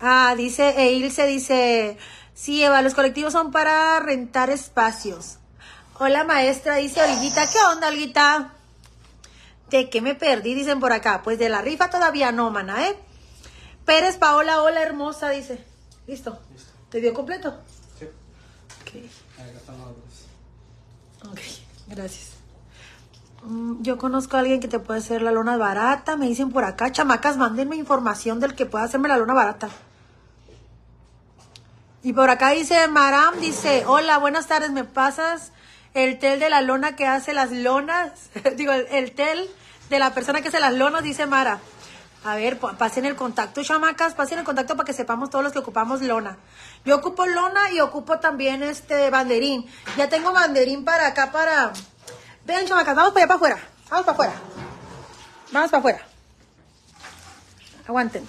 Ah, 0.00 0.34
dice, 0.36 0.74
e 0.76 0.90
dice, 0.90 1.96
sí, 2.34 2.64
Eva, 2.64 2.82
los 2.82 2.92
colectivos 2.92 3.32
son 3.32 3.52
para 3.52 4.00
rentar 4.00 4.50
espacios. 4.50 5.38
Hola, 6.00 6.24
maestra, 6.24 6.74
dice 6.74 7.04
Olguita, 7.04 7.48
¿qué 7.48 7.58
onda, 7.72 7.86
Olguita? 7.86 8.54
¿De 9.70 9.88
qué 9.90 10.00
me 10.00 10.16
perdí? 10.16 10.54
Dicen 10.54 10.80
por 10.80 10.92
acá. 10.92 11.22
Pues 11.22 11.38
de 11.38 11.50
la 11.50 11.62
rifa 11.62 11.88
todavía 11.88 12.32
no, 12.32 12.50
mana, 12.50 12.88
¿eh? 12.88 12.96
Pérez 13.84 14.16
Paola, 14.16 14.60
hola, 14.60 14.82
hermosa, 14.82 15.30
dice. 15.30 15.64
¿Listo? 16.08 16.36
¿Te 16.90 17.00
dio 17.00 17.14
completo? 17.14 17.56
Sí. 17.96 18.06
Ok. 18.80 18.90
Ok, 21.30 21.40
gracias. 21.86 22.35
Mm, 23.46 23.82
yo 23.82 23.96
conozco 23.96 24.36
a 24.36 24.40
alguien 24.40 24.58
que 24.58 24.66
te 24.66 24.80
puede 24.80 24.98
hacer 24.98 25.22
la 25.22 25.30
lona 25.30 25.56
barata. 25.56 26.16
Me 26.16 26.26
dicen 26.26 26.50
por 26.50 26.64
acá, 26.64 26.90
chamacas, 26.90 27.36
mándenme 27.36 27.76
información 27.76 28.40
del 28.40 28.54
que 28.54 28.66
pueda 28.66 28.84
hacerme 28.84 29.08
la 29.08 29.16
lona 29.16 29.34
barata. 29.34 29.68
Y 32.02 32.12
por 32.12 32.28
acá 32.30 32.50
dice 32.50 32.86
Maram, 32.88 33.38
dice, 33.40 33.84
hola, 33.86 34.18
buenas 34.18 34.46
tardes, 34.46 34.70
¿me 34.70 34.84
pasas 34.84 35.52
el 35.94 36.18
tel 36.18 36.38
de 36.40 36.50
la 36.50 36.60
lona 36.60 36.96
que 36.96 37.06
hace 37.06 37.34
las 37.34 37.50
lonas? 37.52 38.30
Digo, 38.56 38.72
el, 38.72 39.12
tel 39.12 39.48
de 39.90 39.98
la 39.98 40.12
persona 40.12 40.40
que 40.40 40.48
hace 40.48 40.60
las 40.60 40.74
lonas, 40.74 41.02
dice 41.02 41.26
Mara. 41.26 41.60
A 42.24 42.34
ver, 42.34 42.58
pasen 42.58 43.04
el 43.04 43.14
contacto, 43.14 43.62
chamacas, 43.62 44.14
pasen 44.14 44.40
el 44.40 44.44
contacto 44.44 44.76
para 44.76 44.84
que 44.84 44.92
sepamos 44.92 45.30
todos 45.30 45.44
los 45.44 45.52
que 45.52 45.60
ocupamos 45.60 46.02
lona. 46.02 46.38
Yo 46.84 46.96
ocupo 46.96 47.24
lona 47.26 47.70
y 47.70 47.78
ocupo 47.78 48.18
también 48.18 48.64
este 48.64 49.10
banderín. 49.10 49.66
Ya 49.96 50.08
tengo 50.08 50.32
banderín 50.32 50.84
para 50.84 51.06
acá, 51.06 51.30
para... 51.30 51.72
Vean, 52.46 52.64
chamacas, 52.64 52.94
vamos 52.94 53.12
para 53.12 53.24
allá 53.24 53.28
para 53.28 53.36
afuera. 53.36 53.68
Vamos 53.90 54.06
para 54.06 54.12
afuera. 54.12 54.32
Vamos 55.52 55.70
para 55.70 55.78
afuera. 55.80 56.06
Aguántenme. 57.88 58.28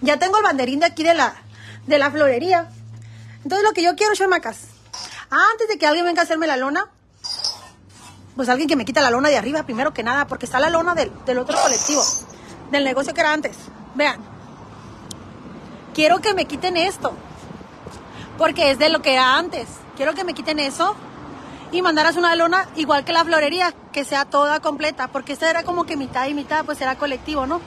Ya 0.00 0.18
tengo 0.18 0.38
el 0.38 0.42
banderín 0.42 0.80
de 0.80 0.86
aquí 0.86 1.04
de 1.04 1.14
la, 1.14 1.34
de 1.86 1.98
la 1.98 2.10
florería. 2.10 2.70
Entonces 3.44 3.64
lo 3.64 3.72
que 3.72 3.82
yo 3.82 3.94
quiero, 3.94 4.14
chamacas, 4.14 4.66
antes 5.30 5.68
de 5.68 5.78
que 5.78 5.86
alguien 5.86 6.06
venga 6.06 6.22
a 6.22 6.24
hacerme 6.24 6.48
la 6.48 6.56
lona, 6.56 6.88
pues 8.34 8.48
alguien 8.48 8.68
que 8.68 8.76
me 8.76 8.84
quita 8.84 9.00
la 9.00 9.10
lona 9.10 9.28
de 9.28 9.36
arriba, 9.36 9.62
primero 9.62 9.94
que 9.94 10.02
nada, 10.02 10.26
porque 10.26 10.46
está 10.46 10.58
la 10.58 10.70
lona 10.70 10.96
del, 10.96 11.10
otro 11.38 11.56
colectivo, 11.56 12.02
del 12.72 12.82
negocio 12.82 13.14
que 13.14 13.20
era 13.20 13.32
antes. 13.32 13.56
Vean, 13.94 14.20
quiero 15.94 16.20
que 16.20 16.34
me 16.34 16.46
quiten 16.46 16.76
esto, 16.76 17.12
porque 18.38 18.72
es 18.72 18.78
de 18.80 18.88
lo 18.88 19.02
que 19.02 19.12
era 19.12 19.36
antes. 19.36 19.68
Quiero 19.96 20.14
que 20.14 20.24
me 20.24 20.34
quiten 20.34 20.58
eso 20.58 20.96
y 21.70 21.82
mandaras 21.82 22.16
una 22.16 22.34
lona 22.34 22.68
igual 22.76 23.04
que 23.04 23.12
la 23.12 23.24
florería, 23.24 23.74
que 23.92 24.04
sea 24.04 24.24
toda 24.24 24.60
completa, 24.60 25.08
porque 25.08 25.32
esta 25.32 25.50
era 25.50 25.62
como 25.62 25.84
que 25.84 25.96
mitad 25.96 26.26
y 26.26 26.34
mitad, 26.34 26.64
pues 26.64 26.80
era 26.80 26.96
colectivo, 26.96 27.46
¿no? 27.46 27.60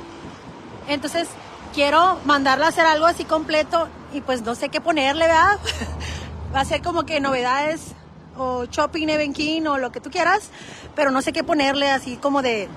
Entonces, 0.87 1.27
quiero 1.73 2.19
mandarla 2.25 2.65
a 2.65 2.69
hacer 2.69 2.85
algo 2.85 3.05
así 3.05 3.23
completo 3.23 3.87
y 4.13 4.21
pues 4.21 4.41
no 4.41 4.55
sé 4.55 4.69
qué 4.69 4.81
ponerle, 4.81 5.27
¿verdad? 5.27 5.59
Va 6.55 6.61
a 6.61 6.65
ser 6.65 6.81
como 6.81 7.03
que 7.03 7.19
novedades 7.19 7.93
o 8.37 8.65
shopping 8.65 9.33
King 9.33 9.63
o 9.67 9.77
lo 9.77 9.91
que 9.91 10.01
tú 10.01 10.09
quieras, 10.09 10.49
pero 10.95 11.11
no 11.11 11.21
sé 11.21 11.31
qué 11.31 11.43
ponerle 11.43 11.89
así 11.91 12.17
como 12.17 12.41
de... 12.41 12.67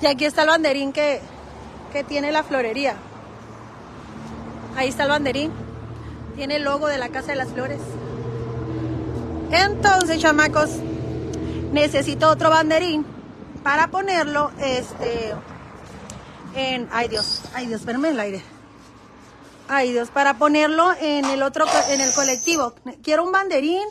Y 0.00 0.06
aquí 0.06 0.24
está 0.24 0.42
el 0.42 0.48
banderín 0.48 0.92
que, 0.92 1.20
que 1.92 2.04
tiene 2.04 2.32
la 2.32 2.42
florería. 2.42 2.96
Ahí 4.76 4.88
está 4.88 5.04
el 5.04 5.10
banderín. 5.10 5.52
Tiene 6.36 6.56
el 6.56 6.64
logo 6.64 6.88
de 6.88 6.98
la 6.98 7.08
Casa 7.10 7.28
de 7.28 7.36
las 7.36 7.48
Flores. 7.48 7.80
Entonces, 9.50 10.18
chamacos, 10.20 10.70
necesito 11.72 12.28
otro 12.28 12.50
banderín 12.50 13.06
para 13.62 13.88
ponerlo 13.88 14.50
este 14.60 15.34
en 16.54 16.88
ay 16.92 17.08
Dios, 17.08 17.42
ay 17.54 17.66
Dios, 17.66 17.80
espérame 17.80 18.06
el 18.06 18.20
aire. 18.20 18.42
Ay 19.68 19.92
Dios, 19.92 20.10
para 20.10 20.34
ponerlo 20.34 20.92
en 21.00 21.24
el 21.24 21.42
otro 21.42 21.64
en 21.88 22.00
el 22.00 22.12
colectivo. 22.12 22.74
Quiero 23.02 23.24
un 23.24 23.32
banderín 23.32 23.82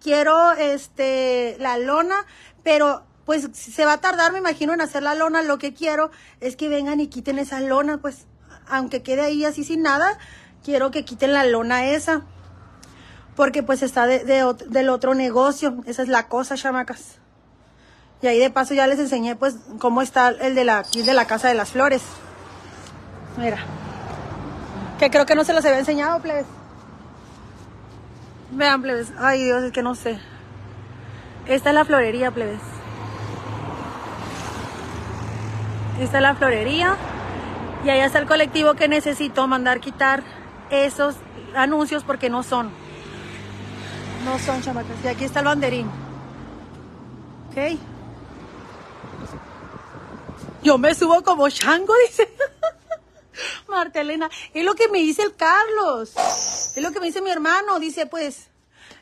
quiero 0.00 0.52
este 0.52 1.56
la 1.60 1.78
lona, 1.78 2.26
pero 2.62 3.04
pues 3.24 3.48
se 3.52 3.84
va 3.84 3.94
a 3.94 4.00
tardar, 4.00 4.32
me 4.32 4.38
imagino, 4.38 4.72
en 4.72 4.80
hacer 4.80 5.02
la 5.02 5.14
lona. 5.14 5.42
Lo 5.42 5.58
que 5.58 5.74
quiero 5.74 6.10
es 6.40 6.56
que 6.56 6.68
vengan 6.68 7.00
y 7.00 7.08
quiten 7.08 7.38
esa 7.38 7.60
lona, 7.60 7.98
pues, 7.98 8.26
aunque 8.68 9.02
quede 9.02 9.22
ahí 9.22 9.44
así 9.44 9.64
sin 9.64 9.82
nada, 9.82 10.18
quiero 10.64 10.90
que 10.90 11.04
quiten 11.04 11.34
la 11.34 11.44
lona 11.44 11.86
esa. 11.86 12.22
Porque 13.38 13.62
pues 13.62 13.84
está 13.84 14.08
de, 14.08 14.24
del 14.66 14.88
otro 14.88 15.14
negocio. 15.14 15.76
Esa 15.86 16.02
es 16.02 16.08
la 16.08 16.26
cosa, 16.26 16.56
chamacas. 16.56 17.18
Y 18.20 18.26
ahí 18.26 18.40
de 18.40 18.50
paso 18.50 18.74
ya 18.74 18.88
les 18.88 18.98
enseñé 18.98 19.36
pues 19.36 19.54
cómo 19.78 20.02
está 20.02 20.30
el 20.30 20.56
de 20.56 20.64
la, 20.64 20.82
de 20.82 21.14
la 21.14 21.24
Casa 21.24 21.46
de 21.46 21.54
las 21.54 21.70
Flores. 21.70 22.02
Mira. 23.36 23.58
Que 24.98 25.08
creo 25.08 25.24
que 25.24 25.36
no 25.36 25.44
se 25.44 25.52
los 25.52 25.64
había 25.64 25.78
enseñado, 25.78 26.18
plebes. 26.18 26.46
Vean, 28.50 28.82
plebes. 28.82 29.12
Ay, 29.20 29.44
Dios, 29.44 29.62
es 29.62 29.70
que 29.70 29.84
no 29.84 29.94
sé. 29.94 30.18
Esta 31.46 31.68
es 31.68 31.74
la 31.76 31.84
florería, 31.84 32.32
plebes. 32.32 32.60
Esta 36.00 36.16
es 36.16 36.22
la 36.22 36.34
florería. 36.34 36.96
Y 37.84 37.90
allá 37.90 38.04
está 38.04 38.18
el 38.18 38.26
colectivo 38.26 38.74
que 38.74 38.88
necesito 38.88 39.46
mandar 39.46 39.78
quitar 39.78 40.24
esos 40.70 41.14
anuncios 41.54 42.02
porque 42.02 42.30
no 42.30 42.42
son. 42.42 42.87
No 44.24 44.38
son, 44.38 44.62
chamacas. 44.62 44.96
Y 45.04 45.08
aquí 45.08 45.24
está 45.24 45.40
el 45.40 45.46
banderín. 45.46 45.86
Ok. 47.50 47.78
Yo 50.62 50.76
me 50.78 50.94
subo 50.94 51.22
como 51.22 51.48
chango, 51.48 51.94
dice. 52.08 52.28
Marta 53.68 54.00
Elena, 54.00 54.28
es 54.52 54.64
lo 54.64 54.74
que 54.74 54.88
me 54.88 54.98
dice 54.98 55.22
el 55.22 55.36
Carlos, 55.36 56.12
es 56.76 56.82
lo 56.82 56.90
que 56.90 56.98
me 57.00 57.06
dice 57.06 57.20
mi 57.20 57.30
hermano, 57.30 57.78
dice 57.78 58.06
pues, 58.06 58.48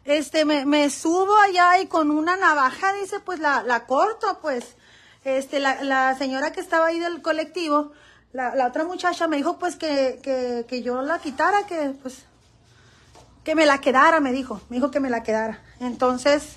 este, 0.05 0.45
me, 0.45 0.91
subo 0.91 1.35
allá 1.39 1.81
y 1.81 1.87
con 1.87 2.11
una 2.11 2.37
navaja, 2.37 2.93
dice, 2.95 3.21
pues 3.21 3.41
la, 3.41 3.63
la 3.63 3.87
corto, 3.87 4.39
pues, 4.41 4.77
este, 5.25 5.59
la, 5.59 5.83
la, 5.83 6.17
señora 6.17 6.53
que 6.53 6.61
estaba 6.61 6.87
ahí 6.87 7.01
del 7.01 7.23
colectivo, 7.23 7.93
la, 8.33 8.55
la 8.55 8.69
otra 8.69 8.85
muchacha 8.85 9.27
me 9.27 9.37
dijo 9.37 9.59
pues 9.59 9.77
que, 9.77 10.21
que, 10.23 10.67
que 10.69 10.83
yo 10.83 11.03
la 11.03 11.19
quitara, 11.19 11.67
que 11.67 11.95
pues, 12.03 12.27
que 13.47 13.55
me 13.55 13.65
la 13.65 13.79
quedara, 13.81 14.19
me 14.19 14.33
dijo, 14.33 14.61
me 14.69 14.79
dijo 14.79 14.91
que 14.91 14.99
me 14.99 15.09
la 15.09 15.23
quedara. 15.23 15.61
Entonces, 15.79 16.57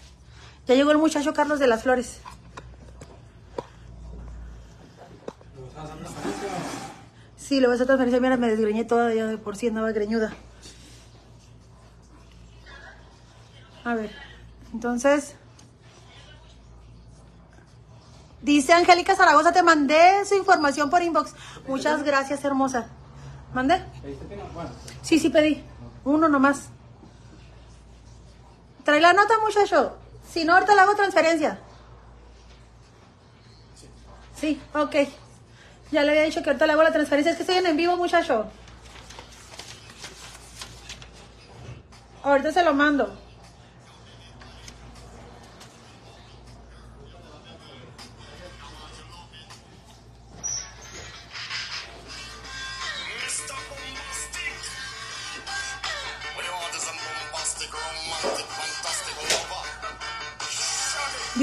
ya 0.65 0.73
llegó 0.73 0.89
el 0.89 0.97
muchacho 0.97 1.35
Carlos 1.35 1.59
de 1.59 1.67
las 1.67 1.83
Flores. 1.83 2.19
Sí, 7.37 7.59
lo 7.59 7.69
ves 7.69 7.79
a 7.81 7.85
transferencia, 7.85 8.19
mira, 8.19 8.37
me 8.37 8.47
desgreñé 8.47 8.85
toda, 8.85 9.13
ya 9.13 9.27
de 9.27 9.37
por 9.37 9.55
sí 9.55 9.67
andaba 9.67 9.91
greñuda. 9.91 10.33
A 13.83 13.93
ver, 13.93 14.11
entonces... 14.73 15.35
Dice 18.41 18.73
Angélica 18.73 19.15
Zaragoza, 19.15 19.51
te 19.51 19.61
mandé 19.61 20.25
su 20.25 20.33
información 20.33 20.89
por 20.89 21.03
inbox. 21.03 21.35
Muchas 21.67 22.01
gracias, 22.01 22.43
hermosa. 22.43 22.87
¿Mandé? 23.53 23.85
Sí, 25.03 25.19
sí 25.19 25.29
pedí. 25.29 25.63
Uno 26.03 26.27
nomás. 26.27 26.69
Trae 28.89 29.01
la 29.01 29.13
nota, 29.13 29.35
muchacho. 29.45 29.97
Si 30.27 30.43
no, 30.43 30.55
ahorita 30.55 30.73
le 30.73 30.81
hago 30.81 30.95
transferencia. 30.95 31.59
Sí, 34.35 34.59
ok. 34.73 34.95
Ya 35.91 36.01
le 36.01 36.09
había 36.09 36.23
dicho 36.23 36.41
que 36.41 36.49
ahorita 36.49 36.65
le 36.65 36.73
hago 36.73 36.81
la 36.81 36.91
transferencia. 36.91 37.29
Es 37.29 37.37
que 37.37 37.43
estoy 37.43 37.63
en 37.63 37.77
vivo, 37.77 37.97
muchacho. 37.97 38.47
Ahorita 42.23 42.51
se 42.51 42.63
lo 42.63 42.73
mando. 42.73 43.15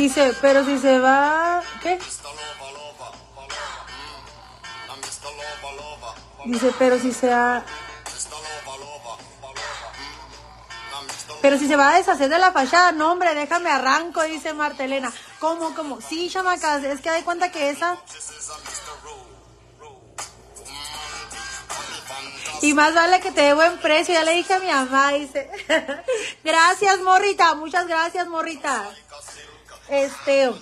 Dice, 0.06 0.36
pero 0.40 0.64
si 0.64 0.78
se 0.78 1.00
va... 1.00 1.60
¿Qué? 1.82 1.98
Dice, 6.44 6.72
pero 6.78 6.96
si 7.00 7.12
sea... 7.12 7.64
Pero 11.42 11.58
si 11.58 11.66
se 11.66 11.74
va 11.74 11.88
a 11.88 11.96
deshacer 11.96 12.28
de 12.28 12.38
la 12.38 12.52
fachada, 12.52 12.92
no 12.92 13.10
hombre, 13.10 13.34
déjame 13.34 13.68
arranco, 13.68 14.22
dice 14.22 14.54
Martelena. 14.54 15.12
¿Cómo, 15.40 15.74
cómo? 15.74 16.00
Sí, 16.00 16.30
chamacas, 16.30 16.84
es 16.84 17.00
que 17.00 17.10
hay 17.10 17.24
cuenta 17.24 17.50
que 17.50 17.70
esa... 17.70 17.98
Y 22.62 22.74
más 22.74 22.94
vale 22.94 23.20
que 23.20 23.32
te 23.32 23.40
dé 23.40 23.54
buen 23.54 23.76
precio, 23.78 24.14
ya 24.14 24.22
le 24.22 24.34
dije 24.34 24.54
a 24.54 24.60
mi 24.60 24.68
mamá, 24.68 25.10
dice. 25.14 25.50
gracias, 26.44 27.00
morrita, 27.00 27.56
muchas 27.56 27.88
gracias, 27.88 28.28
morrita. 28.28 28.88
Este... 29.88 30.52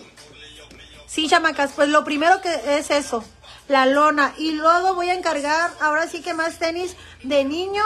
Sí, 1.07 1.29
chamacas, 1.29 1.71
pues 1.77 1.89
lo 1.91 2.03
primero 2.03 2.41
que 2.41 2.77
es 2.77 2.91
eso, 2.91 3.25
la 3.69 3.87
lona. 3.87 4.35
Y 4.37 4.51
luego 4.51 4.95
voy 4.95 5.11
a 5.11 5.15
encargar, 5.15 5.71
ahora 5.81 6.09
sí 6.09 6.23
que 6.23 6.35
más 6.35 6.59
tenis 6.59 6.97
de 7.23 7.45
niño, 7.45 7.85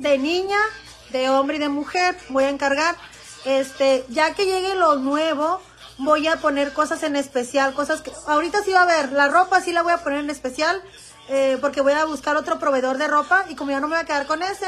de 0.00 0.18
niña, 0.18 0.58
de 1.10 1.30
hombre 1.30 1.58
y 1.58 1.60
de 1.60 1.68
mujer. 1.68 2.18
Voy 2.30 2.42
a 2.42 2.48
encargar, 2.48 2.96
este, 3.44 4.04
ya 4.08 4.34
que 4.34 4.46
llegue 4.46 4.74
lo 4.74 4.96
nuevo, 4.96 5.60
voy 5.98 6.26
a 6.26 6.36
poner 6.36 6.72
cosas 6.72 7.04
en 7.04 7.14
especial, 7.14 7.74
cosas 7.74 8.00
que 8.00 8.10
ahorita 8.26 8.64
sí 8.64 8.72
va 8.72 8.82
a 8.82 8.86
ver, 8.86 9.12
la 9.12 9.28
ropa 9.28 9.60
sí 9.60 9.72
la 9.72 9.82
voy 9.82 9.92
a 9.92 9.98
poner 9.98 10.18
en 10.18 10.30
especial, 10.30 10.82
eh, 11.28 11.58
porque 11.60 11.80
voy 11.80 11.92
a 11.92 12.04
buscar 12.06 12.36
otro 12.36 12.58
proveedor 12.58 12.98
de 12.98 13.06
ropa 13.06 13.44
y 13.48 13.54
como 13.54 13.70
ya 13.70 13.78
no 13.78 13.86
me 13.86 13.94
voy 13.94 14.02
a 14.02 14.06
quedar 14.06 14.26
con 14.26 14.42
ese, 14.42 14.66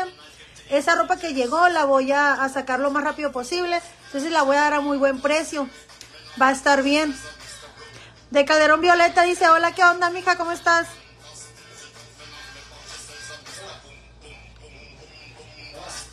esa 0.70 0.94
ropa 0.94 1.16
que 1.16 1.34
llegó 1.34 1.68
la 1.70 1.84
voy 1.84 2.12
a, 2.12 2.34
a 2.34 2.48
sacar 2.48 2.78
lo 2.78 2.92
más 2.92 3.02
rápido 3.02 3.32
posible, 3.32 3.80
entonces 4.06 4.30
la 4.30 4.42
voy 4.42 4.56
a 4.56 4.60
dar 4.60 4.74
a 4.74 4.80
muy 4.80 4.96
buen 4.96 5.20
precio, 5.20 5.68
va 6.40 6.48
a 6.48 6.52
estar 6.52 6.82
bien. 6.82 7.16
De 8.30 8.44
Calderón 8.44 8.80
Violeta 8.80 9.22
dice, 9.22 9.48
hola, 9.48 9.72
¿qué 9.72 9.84
onda, 9.84 10.10
mija? 10.10 10.36
¿Cómo 10.36 10.52
estás? 10.52 10.88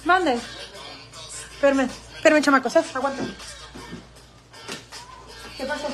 Mande. 0.05 0.39
Espérame, 1.53 1.89
espérame, 2.15 2.41
chamacos, 2.41 2.75
¿eh? 2.75 2.83
aguanta. 2.93 3.23
¿Qué 5.57 5.65
pasó? 5.65 5.87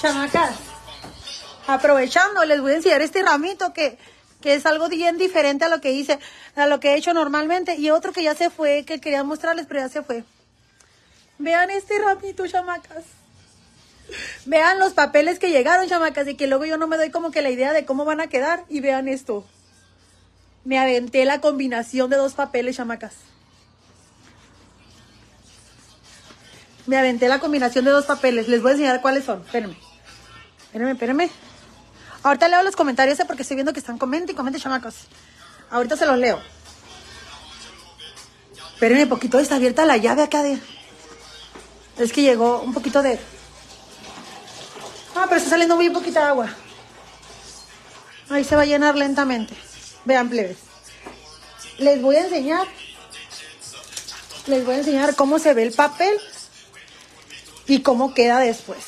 Chamacas, 0.00 0.56
aprovechando, 1.66 2.42
les 2.46 2.62
voy 2.62 2.72
a 2.72 2.76
enseñar 2.76 3.02
este 3.02 3.22
ramito 3.22 3.74
que, 3.74 3.98
que 4.40 4.54
es 4.54 4.64
algo 4.64 4.88
bien 4.88 5.18
diferente 5.18 5.66
a 5.66 5.68
lo 5.68 5.82
que 5.82 5.92
hice, 5.92 6.18
a 6.56 6.66
lo 6.66 6.80
que 6.80 6.92
he 6.92 6.96
hecho 6.96 7.12
normalmente. 7.12 7.76
Y 7.76 7.90
otro 7.90 8.12
que 8.12 8.22
ya 8.22 8.34
se 8.34 8.48
fue, 8.48 8.84
que 8.86 8.98
quería 8.98 9.24
mostrarles, 9.24 9.66
pero 9.66 9.80
ya 9.80 9.90
se 9.90 10.02
fue. 10.02 10.24
Vean 11.38 11.68
este 11.68 11.98
ramito, 11.98 12.46
chamacas. 12.46 13.04
Vean 14.46 14.78
los 14.78 14.94
papeles 14.94 15.38
que 15.38 15.50
llegaron, 15.50 15.86
chamacas, 15.86 16.26
y 16.28 16.34
que 16.34 16.46
luego 16.46 16.64
yo 16.64 16.78
no 16.78 16.86
me 16.86 16.96
doy 16.96 17.10
como 17.10 17.30
que 17.30 17.42
la 17.42 17.50
idea 17.50 17.74
de 17.74 17.84
cómo 17.84 18.06
van 18.06 18.22
a 18.22 18.28
quedar. 18.28 18.64
Y 18.70 18.80
vean 18.80 19.06
esto. 19.06 19.44
Me 20.64 20.78
aventé 20.78 21.26
la 21.26 21.42
combinación 21.42 22.08
de 22.08 22.16
dos 22.16 22.32
papeles, 22.32 22.76
chamacas. 22.76 23.16
Me 26.86 26.96
aventé 26.96 27.28
la 27.28 27.38
combinación 27.38 27.84
de 27.84 27.90
dos 27.90 28.06
papeles. 28.06 28.48
Les 28.48 28.62
voy 28.62 28.70
a 28.70 28.72
enseñar 28.72 29.02
cuáles 29.02 29.24
son. 29.24 29.42
Espérenme. 29.42 29.89
Espérenme, 30.70 30.92
espérenme. 30.92 31.30
Ahorita 32.22 32.46
leo 32.46 32.62
los 32.62 32.76
comentarios 32.76 33.18
¿eh? 33.18 33.24
porque 33.24 33.42
estoy 33.42 33.56
viendo 33.56 33.72
que 33.72 33.80
están 33.80 33.98
comentando 33.98 34.30
y 34.30 34.36
comenten, 34.36 34.62
chamacos. 34.62 34.94
Ahorita 35.68 35.96
se 35.96 36.06
los 36.06 36.16
leo. 36.16 36.40
Espérenme 38.74 39.08
poquito, 39.08 39.40
está 39.40 39.56
abierta 39.56 39.84
la 39.84 39.96
llave 39.96 40.22
acá 40.22 40.44
de... 40.44 40.60
Es 41.98 42.12
que 42.12 42.22
llegó 42.22 42.60
un 42.60 42.72
poquito 42.72 43.02
de... 43.02 43.18
Ah, 45.16 45.24
pero 45.24 45.38
está 45.38 45.50
saliendo 45.50 45.74
muy 45.74 45.90
poquita 45.90 46.28
agua. 46.28 46.48
Ahí 48.28 48.44
se 48.44 48.54
va 48.54 48.62
a 48.62 48.66
llenar 48.66 48.94
lentamente. 48.94 49.56
Vean, 50.04 50.28
plebes. 50.28 50.58
Les 51.78 52.00
voy 52.00 52.14
a 52.14 52.20
enseñar. 52.26 52.68
Les 54.46 54.64
voy 54.64 54.76
a 54.76 54.78
enseñar 54.78 55.16
cómo 55.16 55.40
se 55.40 55.52
ve 55.52 55.64
el 55.64 55.72
papel 55.72 56.16
y 57.66 57.82
cómo 57.82 58.14
queda 58.14 58.38
después. 58.38 58.78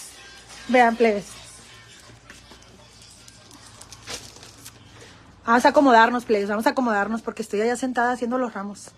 Vean, 0.69 0.95
plebes. 0.95 1.42
Vamos 5.45 5.65
a 5.65 5.69
acomodarnos, 5.71 6.25
plebes. 6.25 6.49
Vamos 6.49 6.67
a 6.67 6.71
acomodarnos 6.71 7.23
porque 7.23 7.43
estoy 7.43 7.61
allá 7.61 7.77
sentada 7.77 8.13
haciendo 8.13 8.39
los 8.39 8.55
ramos. 8.55 8.91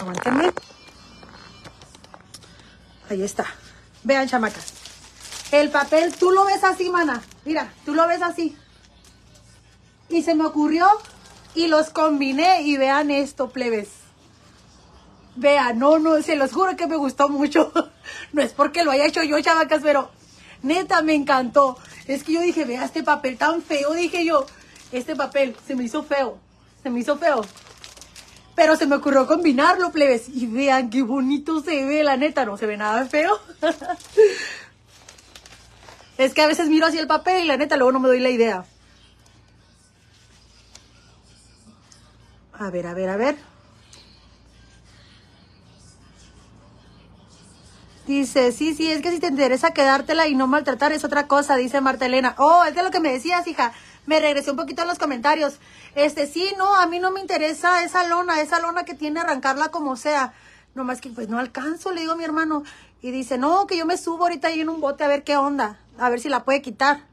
Aguántenme. 0.00 0.52
Ahí 3.10 3.22
está. 3.22 3.46
Vean, 4.02 4.28
chamacas. 4.28 4.72
El 5.52 5.70
papel, 5.70 6.14
tú 6.14 6.30
lo 6.30 6.44
ves 6.44 6.64
así, 6.64 6.90
mana. 6.90 7.22
Mira, 7.44 7.72
tú 7.84 7.94
lo 7.94 8.06
ves 8.06 8.22
así. 8.22 8.56
Y 10.08 10.22
se 10.22 10.34
me 10.34 10.44
ocurrió 10.44 10.86
y 11.54 11.66
los 11.66 11.90
combiné 11.90 12.62
y 12.62 12.76
vean 12.76 13.10
esto, 13.10 13.50
plebes. 13.50 13.88
Vean, 15.36 15.78
no, 15.78 15.98
no, 15.98 16.22
se 16.22 16.36
los 16.36 16.52
juro 16.52 16.76
que 16.76 16.86
me 16.86 16.96
gustó 16.96 17.28
mucho. 17.28 17.72
No 18.32 18.42
es 18.42 18.52
porque 18.52 18.84
lo 18.84 18.92
haya 18.92 19.06
hecho 19.06 19.22
yo, 19.22 19.40
chamacas, 19.40 19.82
pero 19.82 20.10
neta 20.62 21.02
me 21.02 21.14
encantó. 21.14 21.76
Es 22.06 22.22
que 22.22 22.32
yo 22.32 22.40
dije, 22.40 22.64
vea 22.64 22.84
este 22.84 23.02
papel 23.02 23.36
tan 23.36 23.62
feo, 23.62 23.92
dije 23.92 24.24
yo. 24.24 24.46
Este 24.92 25.14
papel 25.14 25.56
se 25.66 25.76
me 25.76 25.84
hizo 25.84 26.02
feo. 26.02 26.38
Se 26.82 26.90
me 26.90 27.00
hizo 27.00 27.18
feo. 27.18 27.44
Pero 28.54 28.76
se 28.76 28.86
me 28.86 28.96
ocurrió 28.96 29.26
combinarlo, 29.26 29.92
plebes. 29.92 30.28
Y 30.28 30.46
vean 30.46 30.90
qué 30.90 31.02
bonito 31.02 31.62
se 31.62 31.84
ve, 31.84 32.02
la 32.02 32.16
neta, 32.16 32.44
no 32.44 32.56
se 32.56 32.66
ve 32.66 32.76
nada 32.76 33.06
feo. 33.06 33.38
es 36.18 36.34
que 36.34 36.42
a 36.42 36.46
veces 36.46 36.68
miro 36.68 36.86
así 36.86 36.98
el 36.98 37.06
papel 37.06 37.44
y 37.44 37.46
la 37.46 37.56
neta 37.56 37.76
luego 37.76 37.92
no 37.92 38.00
me 38.00 38.08
doy 38.08 38.20
la 38.20 38.30
idea. 38.30 38.64
A 42.52 42.70
ver, 42.70 42.86
a 42.86 42.94
ver, 42.94 43.08
a 43.08 43.16
ver. 43.16 43.36
Dice, 48.06 48.50
sí, 48.50 48.74
sí, 48.74 48.90
es 48.90 49.02
que 49.02 49.12
si 49.12 49.20
te 49.20 49.28
interesa 49.28 49.72
quedártela 49.72 50.26
y 50.26 50.34
no 50.34 50.48
maltratar 50.48 50.92
es 50.92 51.04
otra 51.04 51.28
cosa, 51.28 51.56
dice 51.56 51.80
Marta 51.80 52.06
Elena. 52.06 52.34
Oh, 52.38 52.64
es 52.64 52.74
de 52.74 52.82
lo 52.82 52.90
que 52.90 52.98
me 52.98 53.12
decías, 53.12 53.46
hija. 53.46 53.72
Me 54.06 54.18
regresé 54.20 54.50
un 54.50 54.56
poquito 54.56 54.82
en 54.82 54.88
los 54.88 54.98
comentarios. 54.98 55.58
Este, 55.94 56.26
sí, 56.26 56.52
no, 56.56 56.76
a 56.76 56.86
mí 56.86 56.98
no 56.98 57.10
me 57.10 57.20
interesa 57.20 57.84
esa 57.84 58.06
lona, 58.06 58.40
esa 58.40 58.60
lona 58.60 58.84
que 58.84 58.94
tiene 58.94 59.20
arrancarla 59.20 59.68
como 59.68 59.96
sea. 59.96 60.32
Nomás 60.74 61.00
que 61.00 61.10
pues 61.10 61.28
no 61.28 61.38
alcanzo, 61.38 61.92
le 61.92 62.00
digo 62.00 62.12
a 62.12 62.16
mi 62.16 62.24
hermano. 62.24 62.62
Y 63.02 63.10
dice, 63.10 63.38
no, 63.38 63.66
que 63.66 63.76
yo 63.76 63.86
me 63.86 63.96
subo 63.96 64.24
ahorita 64.24 64.48
ahí 64.48 64.60
en 64.60 64.68
un 64.68 64.80
bote 64.80 65.04
a 65.04 65.08
ver 65.08 65.24
qué 65.24 65.36
onda. 65.36 65.78
A 65.98 66.10
ver 66.10 66.20
si 66.20 66.28
la 66.28 66.44
puede 66.44 66.62
quitar. 66.62 67.04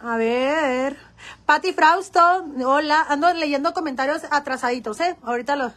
A 0.00 0.16
ver. 0.16 0.96
Patty 1.46 1.72
Frausto, 1.72 2.20
hola. 2.64 3.04
Ando 3.08 3.32
leyendo 3.32 3.72
comentarios 3.72 4.22
atrasaditos, 4.30 5.00
¿eh? 5.00 5.16
Ahorita 5.22 5.56
lo... 5.56 5.72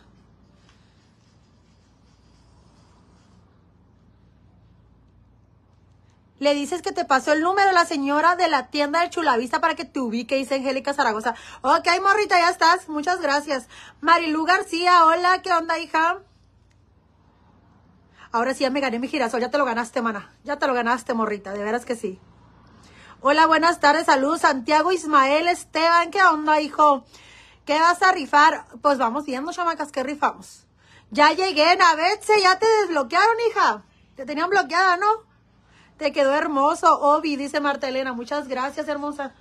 Le 6.40 6.54
dices 6.54 6.84
que 6.84 6.92
te 6.92 7.04
pasó 7.04 7.34
el 7.34 7.42
número 7.42 7.72
la 7.72 7.86
señora 7.86 8.36
de 8.36 8.48
la 8.48 8.68
tienda 8.68 9.02
de 9.02 9.10
Chulavista 9.10 9.60
para 9.60 9.74
que 9.76 9.86
te 9.86 10.00
ubique, 10.00 10.36
dice 10.36 10.56
Angélica 10.56 10.94
Zaragoza. 10.94 11.34
Ok, 11.62 11.88
morrita, 12.02 12.40
ya 12.40 12.50
estás. 12.50 12.88
Muchas 12.90 13.22
gracias. 13.22 13.68
Marilu 14.02 14.46
García, 14.46 15.06
hola, 15.06 15.42
¿qué 15.42 15.52
onda, 15.52 15.80
hija? 15.80 16.20
Ahora 18.32 18.54
sí 18.54 18.62
ya 18.62 18.70
me 18.70 18.82
gané 18.82 19.00
mi 19.00 19.08
girasol, 19.08 19.42
ya 19.42 19.50
te 19.50 19.58
lo 19.58 19.66
ganaste, 19.66 20.02
mana. 20.02 20.32
Ya 20.44 20.60
te 20.60 20.68
lo 20.68 20.76
ganaste, 20.76 21.16
morrita, 21.16 21.54
de 21.54 21.64
veras 21.64 21.86
que 21.86 21.96
sí. 21.96 22.20
Hola, 23.22 23.48
buenas 23.48 23.80
tardes, 23.80 24.06
saludos. 24.06 24.42
Santiago 24.42 24.92
Ismael 24.92 25.48
Esteban, 25.48 26.12
¿qué 26.12 26.22
onda, 26.22 26.62
hijo? 26.62 27.04
¿Qué 27.66 27.80
vas 27.80 28.04
a 28.04 28.12
rifar? 28.12 28.66
Pues 28.84 29.00
vamos 29.00 29.26
viendo, 29.26 29.52
chamacas, 29.52 29.92
¿qué 29.92 30.04
rifamos? 30.04 30.68
Ya 31.10 31.32
llegué, 31.32 31.76
Navetse, 31.78 32.40
ya 32.42 32.60
te 32.60 32.68
desbloquearon, 32.82 33.36
hija. 33.50 33.84
Te 34.16 34.26
tenían 34.26 34.52
bloqueada, 34.52 34.98
¿no? 34.98 35.08
Te 35.98 36.12
quedó 36.12 36.34
hermoso, 36.36 37.00
Obi, 37.00 37.36
dice 37.36 37.60
Marta 37.60 37.88
Elena. 37.88 38.14
Muchas 38.14 38.48
gracias, 38.48 38.88
hermosa. 38.88 39.34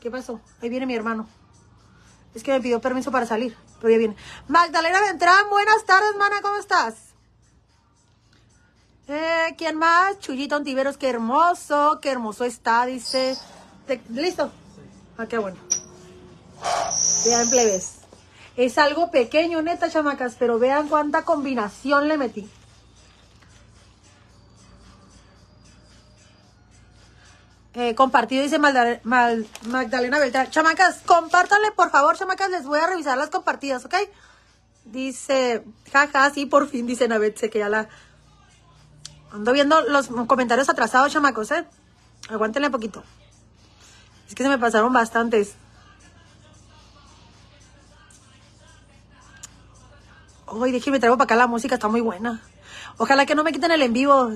¿Qué 0.00 0.10
pasó? 0.10 0.40
Ahí 0.62 0.68
viene 0.68 0.86
mi 0.86 0.94
hermano. 0.94 1.28
Es 2.34 2.42
que 2.44 2.52
me 2.52 2.60
pidió 2.60 2.80
permiso 2.80 3.10
para 3.10 3.26
salir, 3.26 3.56
pero 3.80 3.90
ya 3.90 3.98
viene. 3.98 4.16
Magdalena 4.46 5.00
Ventrán, 5.00 5.50
buenas 5.50 5.84
tardes, 5.84 6.14
mana, 6.16 6.40
¿cómo 6.40 6.56
estás? 6.56 6.94
Eh, 9.08 9.54
¿Quién 9.56 9.76
más? 9.76 10.18
Chuyito 10.20 10.54
Antiveros, 10.54 10.98
qué 10.98 11.08
hermoso, 11.08 11.98
qué 12.00 12.10
hermoso 12.10 12.44
está, 12.44 12.86
dice. 12.86 13.36
¿Listo? 14.10 14.52
Ah, 15.16 15.26
qué 15.26 15.38
bueno. 15.38 15.56
Vean, 17.24 17.50
plebes. 17.50 17.94
Es 18.56 18.78
algo 18.78 19.10
pequeño, 19.10 19.62
neta, 19.62 19.90
chamacas, 19.90 20.36
pero 20.38 20.58
vean 20.58 20.88
cuánta 20.88 21.24
combinación 21.24 22.06
le 22.06 22.18
metí. 22.18 22.48
Eh, 27.80 27.94
compartido, 27.94 28.42
dice 28.42 28.58
Magdalena 28.58 30.18
Beltrán. 30.18 30.50
Chamacas, 30.50 31.00
compártanle, 31.06 31.70
por 31.70 31.92
favor, 31.92 32.18
chamacas, 32.18 32.50
les 32.50 32.64
voy 32.66 32.80
a 32.80 32.88
revisar 32.88 33.16
las 33.16 33.30
compartidas, 33.30 33.84
¿ok? 33.84 33.94
Dice, 34.84 35.62
jaja, 35.92 36.28
sí, 36.30 36.44
por 36.44 36.68
fin, 36.68 36.88
dice 36.88 37.06
Navet, 37.06 37.38
que 37.38 37.56
ya 37.56 37.68
la... 37.68 37.88
Ando 39.30 39.52
viendo 39.52 39.80
los 39.82 40.08
comentarios 40.26 40.68
atrasados, 40.68 41.12
chamacos, 41.12 41.52
¿eh? 41.52 41.68
Aguántenle 42.28 42.68
poquito. 42.68 43.04
Es 44.26 44.34
que 44.34 44.42
se 44.42 44.48
me 44.48 44.58
pasaron 44.58 44.92
bastantes. 44.92 45.54
Uy, 50.50 50.72
déjeme 50.72 50.98
traigo 50.98 51.16
para 51.16 51.26
acá 51.26 51.36
la 51.36 51.46
música, 51.46 51.76
está 51.76 51.86
muy 51.86 52.00
buena. 52.00 52.42
Ojalá 52.96 53.24
que 53.24 53.36
no 53.36 53.44
me 53.44 53.52
quiten 53.52 53.70
el 53.70 53.82
en 53.82 53.92
vivo. 53.92 54.32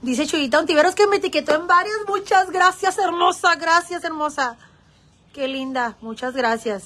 Dice 0.00 0.26
Chuyita 0.26 0.60
Ontiveros 0.60 0.94
que 0.94 1.08
me 1.08 1.16
etiquetó 1.16 1.56
en 1.56 1.66
varias. 1.66 1.96
Muchas 2.06 2.50
gracias, 2.50 2.98
hermosa. 2.98 3.56
Gracias, 3.56 4.04
hermosa. 4.04 4.56
Qué 5.32 5.48
linda. 5.48 5.96
Muchas 6.00 6.34
gracias. 6.34 6.84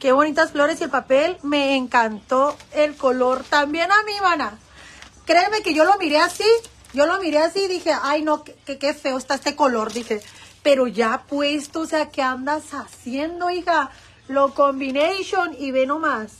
Qué 0.00 0.10
bonitas 0.10 0.50
flores 0.50 0.80
y 0.80 0.84
el 0.84 0.90
papel. 0.90 1.38
Me 1.42 1.76
encantó 1.76 2.56
el 2.72 2.96
color. 2.96 3.44
También 3.44 3.92
a 3.92 4.02
mí, 4.02 4.12
mana. 4.20 4.58
Créeme 5.26 5.62
que 5.62 5.74
yo 5.74 5.84
lo 5.84 5.96
miré 5.98 6.18
así. 6.18 6.48
Yo 6.92 7.06
lo 7.06 7.20
miré 7.20 7.38
así 7.38 7.60
y 7.60 7.68
dije, 7.68 7.94
ay, 8.02 8.22
no, 8.22 8.42
qué, 8.42 8.94
feo 8.94 9.16
está 9.16 9.36
este 9.36 9.54
color. 9.54 9.92
Dije, 9.92 10.20
pero 10.64 10.88
ya 10.88 11.22
puesto, 11.28 11.82
o 11.82 11.86
sea, 11.86 12.10
¿qué 12.10 12.20
andas 12.20 12.74
haciendo, 12.74 13.48
hija? 13.50 13.90
Lo 14.26 14.54
combination 14.54 15.54
y 15.56 15.70
ve 15.70 15.86
nomás. 15.86 16.32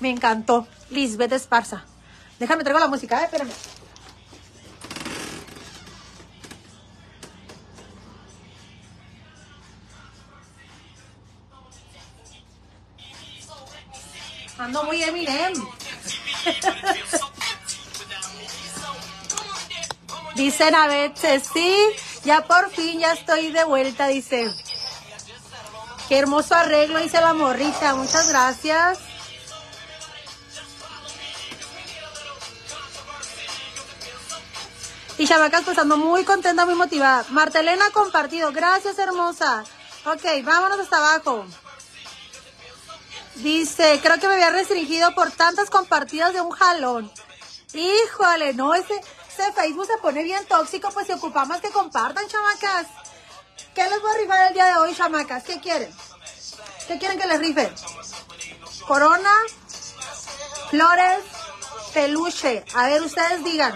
Me 0.00 0.10
encantó. 0.10 0.66
Lisbeth 0.90 1.32
Esparza. 1.32 1.84
Déjame 2.40 2.64
traigo 2.64 2.80
la 2.80 2.88
música, 2.88 3.20
eh, 3.20 3.26
espérame. 3.26 3.52
Ando 14.60 14.84
muy 14.84 15.02
Eminem. 15.02 15.54
Dicen 20.34 20.74
a 20.74 20.86
veces, 20.86 21.44
sí, 21.50 21.74
ya 22.24 22.44
por 22.44 22.70
fin 22.70 23.00
ya 23.00 23.14
estoy 23.14 23.52
de 23.52 23.64
vuelta, 23.64 24.08
dice. 24.08 24.54
Qué 26.10 26.18
hermoso 26.18 26.54
arreglo, 26.54 26.98
dice 26.98 27.22
la 27.22 27.32
morrita. 27.32 27.94
Muchas 27.94 28.28
gracias. 28.28 28.98
Y 35.16 35.26
Chavacas 35.26 35.62
pues 35.64 35.78
ando 35.78 35.96
muy 35.96 36.24
contenta, 36.24 36.66
muy 36.66 36.74
motivada. 36.74 37.24
Martelena 37.30 37.90
compartido. 37.92 38.52
Gracias, 38.52 38.98
hermosa. 38.98 39.64
Ok, 40.04 40.44
vámonos 40.44 40.80
hasta 40.80 40.98
abajo. 40.98 41.46
Dice, 43.36 44.00
creo 44.02 44.18
que 44.18 44.26
me 44.28 44.34
había 44.34 44.50
restringido 44.50 45.14
por 45.14 45.30
tantas 45.30 45.70
compartidas 45.70 46.32
de 46.32 46.40
un 46.40 46.50
jalón. 46.50 47.10
Híjole, 47.72 48.54
no, 48.54 48.74
ese, 48.74 48.94
ese 48.94 49.52
Facebook 49.52 49.86
se 49.86 49.98
pone 49.98 50.22
bien 50.22 50.44
tóxico, 50.46 50.90
pues 50.90 51.06
si 51.06 51.12
ocupamos 51.12 51.60
que 51.60 51.70
compartan, 51.70 52.26
chamacas. 52.26 52.86
¿Qué 53.74 53.88
les 53.88 54.00
voy 54.00 54.10
a 54.10 54.18
rifar 54.18 54.48
el 54.48 54.54
día 54.54 54.66
de 54.66 54.76
hoy, 54.76 54.94
chamacas? 54.94 55.44
¿Qué 55.44 55.60
quieren? 55.60 55.90
¿Qué 56.88 56.98
quieren 56.98 57.18
que 57.18 57.26
les 57.28 57.38
rife? 57.38 57.72
Corona, 58.86 59.32
flores, 60.70 61.20
peluche. 61.94 62.64
A 62.74 62.86
ver, 62.86 63.02
ustedes 63.02 63.44
digan. 63.44 63.74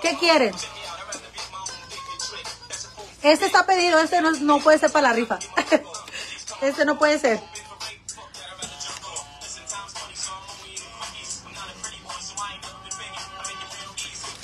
¿Qué 0.00 0.16
quieren? 0.18 0.54
Este 3.22 3.46
está 3.46 3.66
pedido, 3.66 3.98
este 3.98 4.20
no, 4.20 4.30
no 4.30 4.60
puede 4.60 4.78
ser 4.78 4.92
para 4.92 5.08
la 5.08 5.14
rifa. 5.14 5.38
este 6.62 6.84
no 6.84 6.96
puede 6.96 7.18
ser. 7.18 7.40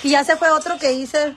Y 0.04 0.10
ya 0.10 0.22
se 0.22 0.36
fue 0.36 0.50
otro 0.50 0.78
que 0.78 0.92
hice. 0.92 1.34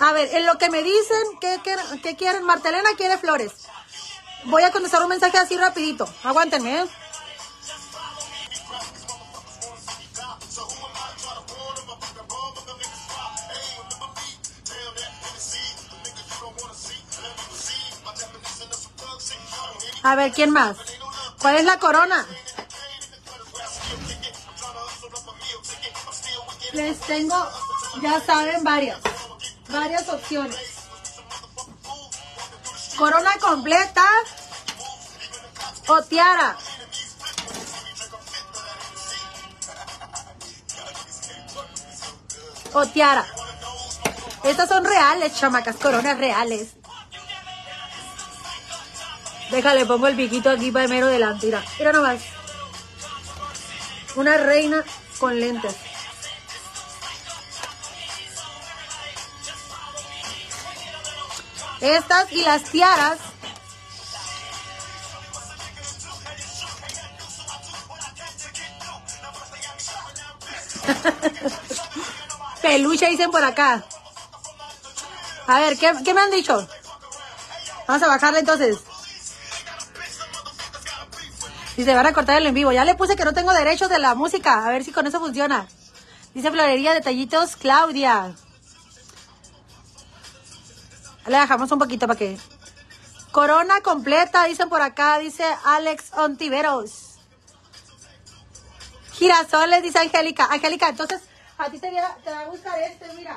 A 0.00 0.12
ver, 0.12 0.28
en 0.34 0.44
lo 0.44 0.58
que 0.58 0.68
me 0.68 0.82
dicen, 0.82 1.22
¿qué, 1.40 1.58
qué, 2.02 2.16
quieren? 2.16 2.44
Martelena 2.44 2.90
quiere 2.98 3.16
flores. 3.16 3.52
Voy 4.44 4.62
a 4.62 4.70
contestar 4.70 5.02
un 5.02 5.08
mensaje 5.08 5.38
así 5.38 5.56
rapidito. 5.56 6.06
Aguántenme, 6.22 6.82
¿eh? 6.82 6.86
A 20.02 20.14
ver, 20.14 20.32
¿quién 20.32 20.50
más? 20.50 20.76
¿Cuál 21.40 21.56
es 21.56 21.64
la 21.64 21.78
corona? 21.78 22.26
Les 26.72 26.98
tengo, 27.00 27.36
ya 28.00 28.20
saben, 28.24 28.64
varias, 28.64 28.98
varias 29.68 30.08
opciones. 30.08 30.56
Corona 32.96 33.32
completa 33.40 34.04
o 35.88 36.02
tiara. 36.02 36.56
O 42.74 42.86
tiara. 42.86 43.26
Estas 44.44 44.68
son 44.68 44.84
reales, 44.84 45.34
chamacas, 45.38 45.76
coronas 45.76 46.18
reales. 46.18 46.68
Déjale, 49.50 49.84
pongo 49.84 50.06
el 50.08 50.16
piquito 50.16 50.48
aquí 50.48 50.70
para 50.70 50.84
el 50.84 50.90
mero 50.90 51.08
delante. 51.08 51.46
Mira, 51.46 51.62
mira 51.78 51.92
nomás. 51.92 52.22
Una 54.16 54.36
reina 54.38 54.82
con 55.18 55.38
lentes. 55.38 55.91
Estas 61.82 62.30
y 62.30 62.42
las 62.44 62.62
tiaras. 62.62 63.18
Peluche 72.62 73.08
dicen 73.08 73.32
por 73.32 73.42
acá. 73.42 73.84
A 75.48 75.58
ver, 75.58 75.76
¿qué, 75.76 75.92
¿qué, 76.04 76.14
me 76.14 76.20
han 76.20 76.30
dicho? 76.30 76.68
Vamos 77.88 78.02
a 78.04 78.06
bajarle 78.06 78.38
entonces. 78.38 78.78
Dice, 81.76 81.94
van 81.94 82.06
a 82.06 82.12
cortar 82.12 82.38
el 82.38 82.46
en 82.46 82.54
vivo. 82.54 82.70
Ya 82.70 82.84
le 82.84 82.94
puse 82.94 83.16
que 83.16 83.24
no 83.24 83.32
tengo 83.32 83.52
derechos 83.52 83.88
de 83.88 83.98
la 83.98 84.14
música. 84.14 84.64
A 84.64 84.70
ver 84.70 84.84
si 84.84 84.92
con 84.92 85.08
eso 85.08 85.18
funciona. 85.18 85.66
Dice 86.32 86.52
Florería 86.52 86.94
Detallitos 86.94 87.56
Claudia. 87.56 88.36
Le 91.26 91.38
dejamos 91.38 91.70
un 91.70 91.78
poquito 91.78 92.06
para 92.06 92.18
que. 92.18 92.38
Corona 93.30 93.80
completa, 93.80 94.44
dicen 94.44 94.68
por 94.68 94.82
acá, 94.82 95.18
dice 95.18 95.44
Alex 95.64 96.12
Ontiveros. 96.14 97.18
Girasoles, 99.14 99.82
dice 99.82 99.98
Angélica. 99.98 100.46
Angélica, 100.50 100.88
entonces 100.88 101.22
a 101.56 101.70
ti 101.70 101.78
te, 101.78 101.90
te 101.90 102.30
va 102.30 102.40
a 102.40 102.44
gustar 102.46 102.78
este, 102.80 103.12
mira. 103.14 103.36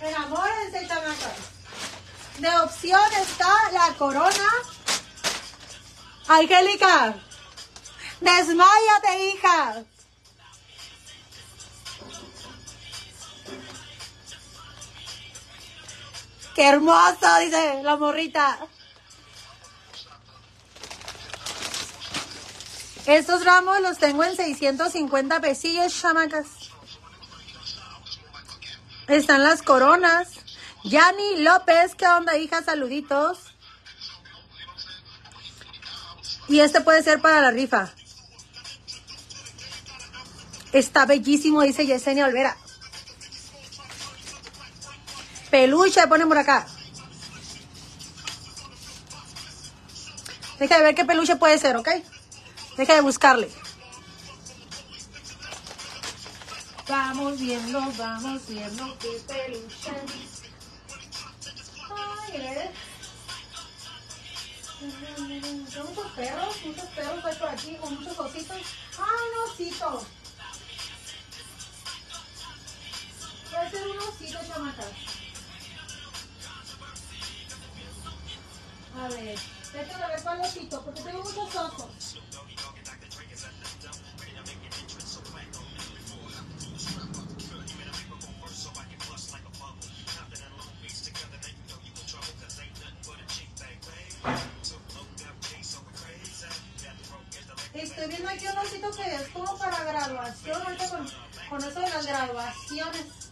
Enamórense, 0.00 0.86
chamacas. 0.86 1.56
De 2.38 2.56
opción 2.58 3.00
está 3.20 3.70
la 3.72 3.94
corona. 3.94 4.50
Angélica, 6.28 7.14
desmayate, 8.20 9.26
hija. 9.26 9.84
¡Qué 16.56 16.66
hermoso! 16.66 17.38
Dice 17.40 17.82
la 17.82 17.96
morrita. 17.98 18.58
Estos 23.04 23.44
ramos 23.44 23.78
los 23.82 23.98
tengo 23.98 24.24
en 24.24 24.34
650 24.34 25.40
pesillos, 25.40 26.00
chamacas. 26.00 26.46
Están 29.06 29.44
las 29.44 29.60
coronas. 29.60 30.30
Yani 30.82 31.42
López, 31.42 31.94
¿qué 31.94 32.08
onda, 32.08 32.38
hija? 32.38 32.62
Saluditos. 32.62 33.38
Y 36.48 36.60
este 36.60 36.80
puede 36.80 37.02
ser 37.02 37.20
para 37.20 37.42
la 37.42 37.50
rifa. 37.50 37.92
Está 40.72 41.04
bellísimo, 41.04 41.60
dice 41.60 41.86
Yesenia 41.86 42.24
Olvera. 42.24 42.56
Peluche, 45.56 46.06
ponen 46.06 46.28
por 46.28 46.36
acá. 46.36 46.66
Deja 50.58 50.76
de 50.76 50.84
ver 50.84 50.94
qué 50.94 51.06
peluche 51.06 51.36
puede 51.36 51.56
ser, 51.56 51.76
¿ok? 51.76 51.88
Deja 52.76 52.94
de 52.96 53.00
buscarle. 53.00 53.48
Vamos 56.86 57.40
viendo, 57.40 57.80
vamos 57.96 58.46
viendo 58.46 58.98
qué 58.98 59.18
peluche. 59.26 59.92
Ay, 61.88 62.36
eh. 62.36 62.70
muchos 64.82 66.12
perros, 66.12 66.56
muchos 66.66 66.84
perros 66.84 67.24
hay 67.24 67.34
por 67.36 67.48
aquí 67.48 67.76
con 67.76 67.94
muchos 67.94 68.18
ositos. 68.18 68.58
¡Ay, 68.98 69.24
un 69.32 69.50
osito! 69.50 70.06
Puede 73.50 73.70
ser 73.70 73.88
un 73.88 73.98
osito, 74.00 74.38
chamacas. 74.46 75.15
A 78.98 79.08
ver, 79.08 79.38
déjame 79.74 80.06
ver 80.08 80.22
cuál 80.22 80.40
osito, 80.40 80.82
porque 80.82 81.02
tengo 81.02 81.22
muchos 81.22 81.54
ojos. 81.54 82.16
Estoy 97.74 98.08
viendo 98.08 98.30
aquí 98.30 98.46
un 98.46 98.58
osito 98.58 98.90
que 98.92 99.14
es 99.14 99.28
como 99.28 99.58
para 99.58 99.84
graduación, 99.84 100.62
ahorita 100.62 100.88
con, 100.88 101.06
con 101.50 101.58
eso 101.68 101.80
de 101.80 101.90
las 101.90 102.06
graduaciones. 102.06 103.25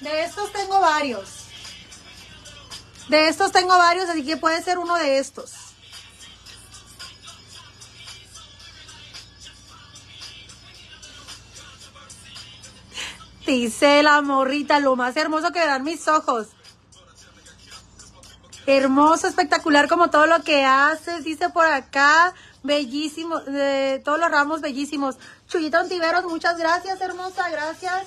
De 0.00 0.24
estos 0.24 0.52
tengo 0.52 0.80
varios. 0.80 1.28
De 3.08 3.28
estos 3.28 3.52
tengo 3.52 3.76
varios, 3.76 4.08
así 4.08 4.24
que 4.24 4.38
puede 4.38 4.62
ser 4.62 4.78
uno 4.78 4.96
de 4.96 5.18
estos. 5.18 5.59
Dice 13.50 14.04
la 14.04 14.22
morrita, 14.22 14.78
lo 14.78 14.94
más 14.94 15.16
hermoso 15.16 15.50
que 15.50 15.58
dan 15.58 15.82
mis 15.82 16.06
ojos. 16.06 16.46
Hermoso, 18.64 19.26
espectacular 19.26 19.88
como 19.88 20.08
todo 20.08 20.26
lo 20.26 20.44
que 20.44 20.64
haces, 20.64 21.24
dice 21.24 21.48
por 21.48 21.66
acá. 21.66 22.32
Bellísimo, 22.62 23.40
todos 24.04 24.20
los 24.20 24.30
ramos 24.30 24.60
bellísimos. 24.60 25.16
Chuyita 25.48 25.80
Ontiveros, 25.80 26.26
muchas 26.26 26.58
gracias, 26.58 27.00
hermosa, 27.00 27.50
gracias. 27.50 28.06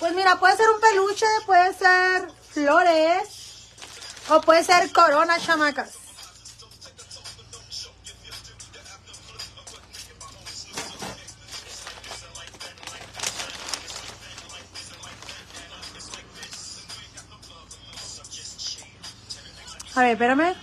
Pues 0.00 0.16
mira, 0.16 0.40
puede 0.40 0.56
ser 0.56 0.66
un 0.68 0.80
peluche, 0.80 1.26
puede 1.46 1.72
ser 1.74 2.28
flores 2.50 3.68
o 4.30 4.40
puede 4.40 4.64
ser 4.64 4.90
corona, 4.90 5.38
chamacas. 5.38 6.01
A 20.02 20.06
ver, 20.06 20.12
espérame. 20.14 20.54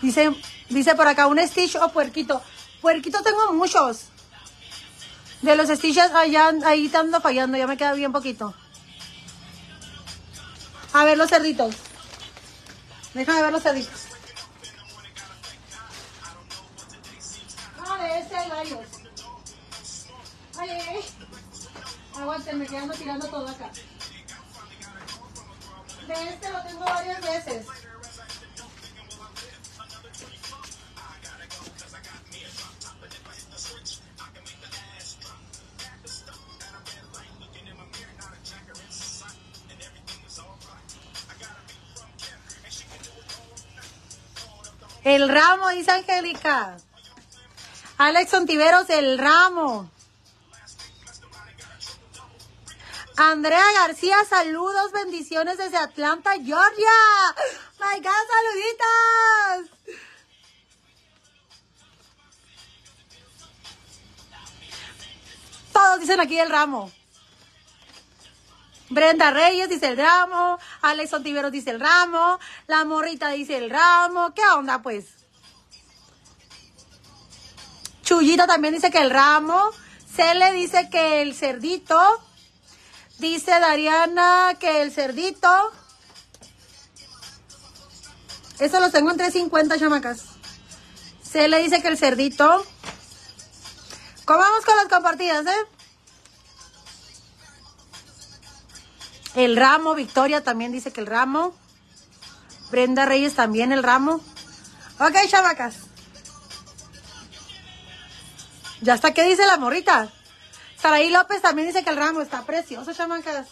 Dice, 0.00 0.30
dice 0.68 0.94
por 0.94 1.08
acá, 1.08 1.26
un 1.26 1.38
Stitch 1.44 1.74
o 1.74 1.88
puerquito. 1.88 2.40
Puerquito 2.80 3.24
tengo 3.24 3.52
muchos. 3.54 4.04
De 5.42 5.56
los 5.56 5.68
Stitches 5.68 6.12
allá, 6.12 6.52
ahí 6.64 6.86
estando 6.86 7.20
fallando, 7.20 7.58
ya 7.58 7.66
me 7.66 7.76
queda 7.76 7.92
bien 7.94 8.12
poquito. 8.12 8.54
A 10.92 11.04
ver 11.04 11.18
los 11.18 11.28
cerditos. 11.28 11.74
Déjame 13.12 13.42
ver 13.42 13.52
los 13.52 13.62
cerditos. 13.64 14.05
Angélica. 46.16 46.76
Alex 47.98 48.32
Ontiveros, 48.32 48.88
el 48.90 49.18
ramo. 49.18 49.90
Andrea 53.18 53.64
García, 53.72 54.16
saludos, 54.28 54.92
bendiciones 54.92 55.58
desde 55.58 55.76
Atlanta, 55.78 56.32
Georgia. 56.32 56.88
My 57.80 58.00
God, 58.00 58.24
saluditas. 58.34 59.70
Todos 65.72 66.00
dicen 66.00 66.20
aquí 66.20 66.38
el 66.38 66.50
ramo. 66.50 66.90
Brenda 68.88 69.30
Reyes 69.30 69.68
dice 69.68 69.88
el 69.88 69.96
ramo, 69.96 70.58
Alex 70.80 71.12
Ontiveros 71.12 71.50
dice 71.50 71.70
el 71.70 71.80
ramo, 71.80 72.38
la 72.68 72.84
morrita 72.84 73.30
dice 73.30 73.56
el 73.56 73.68
ramo, 73.68 74.32
¿qué 74.32 74.42
onda 74.54 74.80
pues? 74.80 75.25
Chuyita 78.20 78.46
también 78.46 78.74
dice 78.74 78.90
que 78.90 79.00
el 79.00 79.10
ramo, 79.10 79.70
Cele 80.14 80.52
dice 80.52 80.88
que 80.90 81.22
el 81.22 81.34
cerdito, 81.34 82.00
dice 83.18 83.50
Dariana 83.50 84.56
que 84.58 84.82
el 84.82 84.92
cerdito, 84.92 85.72
eso 88.58 88.80
lo 88.80 88.90
tengo 88.90 89.10
en 89.10 89.16
350 89.16 89.78
chamacas. 89.78 90.24
Cele 91.22 91.62
dice 91.62 91.82
que 91.82 91.88
el 91.88 91.98
cerdito, 91.98 92.64
¿cómo 94.24 94.38
vamos 94.38 94.64
con 94.64 94.76
las 94.76 94.86
compartidas, 94.86 95.46
eh? 95.46 95.66
El 99.36 99.56
ramo, 99.56 99.94
Victoria 99.94 100.42
también 100.42 100.72
dice 100.72 100.92
que 100.92 101.00
el 101.02 101.06
ramo. 101.06 101.54
Brenda 102.70 103.04
Reyes 103.04 103.34
también 103.34 103.70
el 103.70 103.82
ramo. 103.82 104.20
Ok, 104.98 105.14
chavacas. 105.28 105.85
Ya 108.86 108.94
está, 108.94 109.12
¿qué 109.12 109.24
dice 109.24 109.44
la 109.44 109.56
morrita? 109.56 110.08
Saraí 110.80 111.10
López 111.10 111.42
también 111.42 111.66
dice 111.66 111.82
que 111.82 111.90
el 111.90 111.96
ramo 111.96 112.20
está 112.20 112.44
precioso, 112.44 112.94
chamacas. 112.94 113.48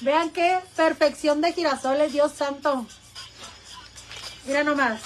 Vean 0.00 0.30
qué 0.30 0.58
perfección 0.74 1.42
de 1.42 1.52
girasoles, 1.52 2.14
Dios 2.14 2.32
santo. 2.32 2.86
Mira 4.46 4.64
nomás. 4.64 5.02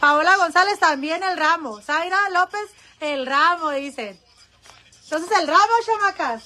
Paola 0.00 0.36
González 0.38 0.80
también 0.80 1.22
el 1.22 1.36
ramo. 1.36 1.80
Zaira 1.80 2.18
López 2.30 2.70
el 2.98 3.26
ramo, 3.26 3.70
dicen. 3.70 4.20
Entonces 5.04 5.38
el 5.38 5.46
ramo, 5.46 5.72
chamacas. 5.86 6.42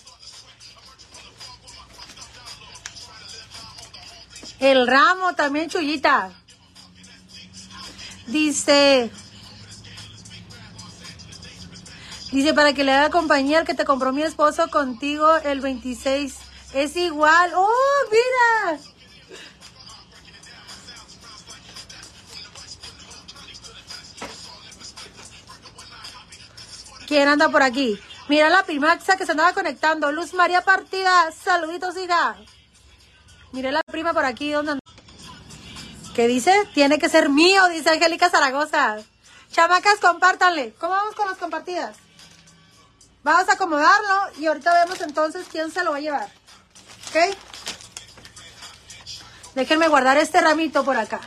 El 4.61 4.87
ramo 4.87 5.35
también, 5.35 5.71
chullita. 5.71 6.44
Dice. 8.27 9.11
Dice, 12.33 12.55
para 12.55 12.73
que 12.73 12.85
le 12.85 12.93
haga 12.93 13.11
compañía 13.11 13.61
el 13.61 13.67
que 13.67 13.75
te 13.75 13.85
compró 13.85 14.13
mi 14.13 14.23
esposo 14.23 14.69
contigo 14.69 15.37
el 15.45 15.61
26. 15.61 16.35
Es 16.73 16.97
igual. 16.97 17.53
¡Oh, 17.55 17.71
mira! 18.11 18.81
¿Quién 27.07 27.29
anda 27.29 27.49
por 27.51 27.63
aquí? 27.63 27.99
Mira 28.29 28.49
la 28.49 28.65
primaxa 28.65 29.17
que 29.17 29.27
se 29.27 29.33
andaba 29.33 29.53
conectando. 29.53 30.11
Luz 30.11 30.33
María 30.35 30.63
Partida. 30.63 31.31
Saluditos, 31.31 31.97
hija. 31.97 32.37
Mire 33.53 33.71
la 33.71 33.83
prima 33.83 34.13
por 34.13 34.25
aquí. 34.25 34.51
¿Dónde 34.51 34.79
¿Qué 36.15 36.29
dice? 36.29 36.55
Tiene 36.75 37.01
que 37.01 37.09
ser 37.09 37.29
mío, 37.29 37.67
dice 37.69 37.91
Angélica 37.91 38.31
Zaragoza. 38.31 38.99
Chamacas, 39.51 39.99
compártanle. 40.01 40.73
¿Cómo 40.79 40.93
vamos 40.93 41.17
con 41.17 41.29
las 41.29 41.39
compartidas? 41.39 41.97
Vamos 43.25 43.49
a 43.49 43.55
acomodarlo 43.55 44.39
y 44.39 44.47
ahorita 44.47 44.85
vemos 44.85 45.01
entonces 45.01 45.47
quién 45.51 45.73
se 45.73 45.83
lo 45.83 45.91
va 45.91 45.97
a 45.97 46.01
llevar. 46.01 46.29
¿Ok? 47.09 47.37
Déjenme 49.57 49.89
guardar 49.89 50.17
este 50.19 50.41
ramito 50.41 50.85
por 50.85 50.97
acá. 50.97 51.21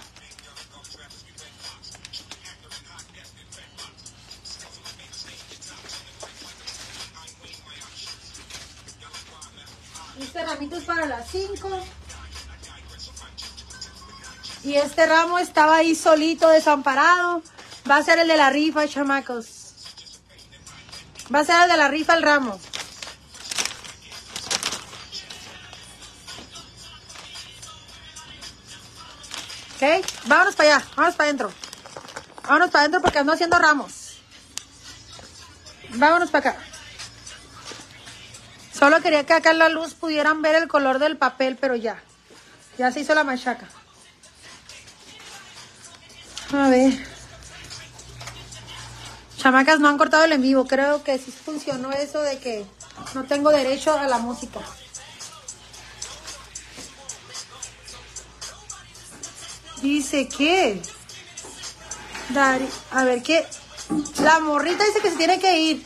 Este 10.21 10.45
ramito 10.45 10.77
es 10.77 10.83
para 10.85 11.05
las 11.05 11.29
5. 11.29 11.85
Y 14.67 14.75
este 14.75 15.05
ramo 15.05 15.39
estaba 15.39 15.77
ahí 15.77 15.95
solito, 15.95 16.49
desamparado. 16.49 17.41
Va 17.89 17.95
a 17.95 18.03
ser 18.03 18.19
el 18.19 18.27
de 18.27 18.35
la 18.35 18.49
rifa, 18.49 18.85
chamacos. 18.85 19.47
Va 21.33 21.39
a 21.39 21.45
ser 21.45 21.63
el 21.63 21.69
de 21.69 21.77
la 21.77 21.87
rifa 21.87 22.15
el 22.15 22.21
ramo. 22.21 22.59
¿Ok? 29.75 30.05
Vámonos 30.25 30.55
para 30.57 30.75
allá, 30.75 30.85
vámonos 30.97 31.15
para 31.15 31.29
adentro. 31.29 31.53
Vámonos 32.43 32.69
para 32.69 32.81
adentro 32.81 33.01
porque 33.01 33.19
ando 33.19 33.31
haciendo 33.31 33.57
ramos. 33.59 34.19
Vámonos 35.91 36.29
para 36.29 36.49
acá. 36.49 36.61
Solo 38.77 38.99
quería 39.01 39.25
que 39.25 39.31
acá 39.31 39.51
en 39.51 39.59
la 39.59 39.69
luz 39.69 39.93
pudieran 39.93 40.41
ver 40.41 40.55
el 40.55 40.67
color 40.67 40.99
del 40.99 41.15
papel, 41.15 41.55
pero 41.55 41.77
ya. 41.77 42.03
Ya 42.77 42.91
se 42.91 42.99
hizo 42.99 43.15
la 43.15 43.23
machaca. 43.23 43.69
A 46.53 46.69
ver. 46.69 46.93
Chamacas 49.37 49.79
no 49.79 49.89
han 49.89 49.97
cortado 49.97 50.23
el 50.25 50.31
en 50.31 50.41
vivo. 50.41 50.65
Creo 50.65 51.03
que 51.03 51.17
sí 51.17 51.31
funcionó 51.31 51.91
eso 51.91 52.21
de 52.21 52.39
que 52.39 52.65
no 53.13 53.25
tengo 53.25 53.49
derecho 53.51 53.97
a 53.97 54.07
la 54.07 54.17
música. 54.17 54.59
Dice 59.81 60.27
que... 60.27 60.81
Dari, 62.29 62.67
a 62.91 63.03
ver, 63.03 63.23
¿qué? 63.23 63.45
La 64.21 64.39
morrita 64.39 64.83
dice 64.83 64.99
que 65.01 65.11
se 65.11 65.17
tiene 65.17 65.39
que 65.39 65.59
ir. 65.59 65.85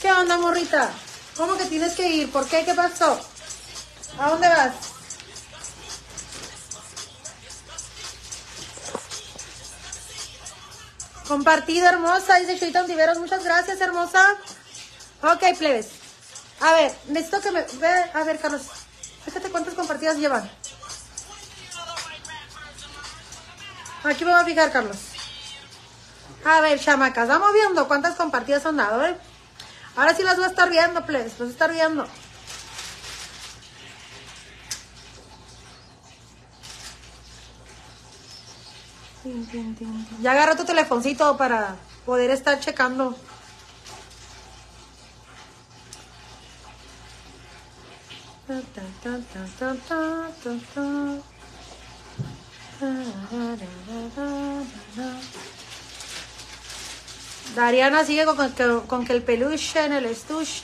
¿Qué 0.00 0.12
onda, 0.12 0.36
morrita? 0.38 0.90
¿Cómo 1.36 1.56
que 1.56 1.64
tienes 1.64 1.94
que 1.94 2.08
ir? 2.08 2.30
¿Por 2.30 2.46
qué? 2.46 2.64
¿Qué 2.64 2.74
pasó? 2.74 3.18
¿A 4.18 4.30
dónde 4.30 4.48
vas? 4.48 4.91
Compartido, 11.32 11.88
hermosa, 11.88 12.36
dice 12.40 12.58
Chuita 12.58 12.82
Ontiveros. 12.82 13.16
Muchas 13.16 13.42
gracias, 13.42 13.80
hermosa. 13.80 14.22
Ok, 15.22 15.56
plebes. 15.56 15.88
A 16.60 16.74
ver, 16.74 16.94
necesito 17.08 17.40
que 17.40 17.50
me... 17.50 17.64
A 18.12 18.24
ver, 18.24 18.38
Carlos. 18.38 18.60
Fíjate 19.24 19.48
cuántas 19.48 19.72
compartidas 19.72 20.18
llevan. 20.18 20.50
Aquí 24.04 24.26
me 24.26 24.32
voy 24.32 24.42
a 24.42 24.44
fijar, 24.44 24.70
Carlos. 24.72 24.98
A 26.44 26.60
ver, 26.60 26.78
chamacas, 26.78 27.28
vamos 27.28 27.54
viendo 27.54 27.88
cuántas 27.88 28.14
compartidas 28.16 28.66
han 28.66 28.76
dado, 28.76 29.02
¿eh? 29.06 29.16
Ahora 29.96 30.14
sí 30.14 30.22
las 30.22 30.36
voy 30.36 30.44
a 30.44 30.48
estar 30.48 30.68
viendo, 30.68 31.06
plebes. 31.06 31.30
Las 31.30 31.38
voy 31.38 31.48
a 31.48 31.52
estar 31.52 31.72
viendo. 31.72 32.06
Ya 40.20 40.32
agarra 40.32 40.56
tu 40.56 40.64
telefoncito 40.64 41.36
para 41.36 41.76
poder 42.04 42.30
estar 42.30 42.58
checando. 42.58 43.14
Dariana 57.54 58.04
sigue 58.04 58.24
con 58.24 58.52
que, 58.52 58.80
con 58.88 59.04
que 59.04 59.12
el 59.12 59.22
peluche 59.22 59.84
en 59.84 59.92
el 59.92 60.06
estuche. 60.06 60.62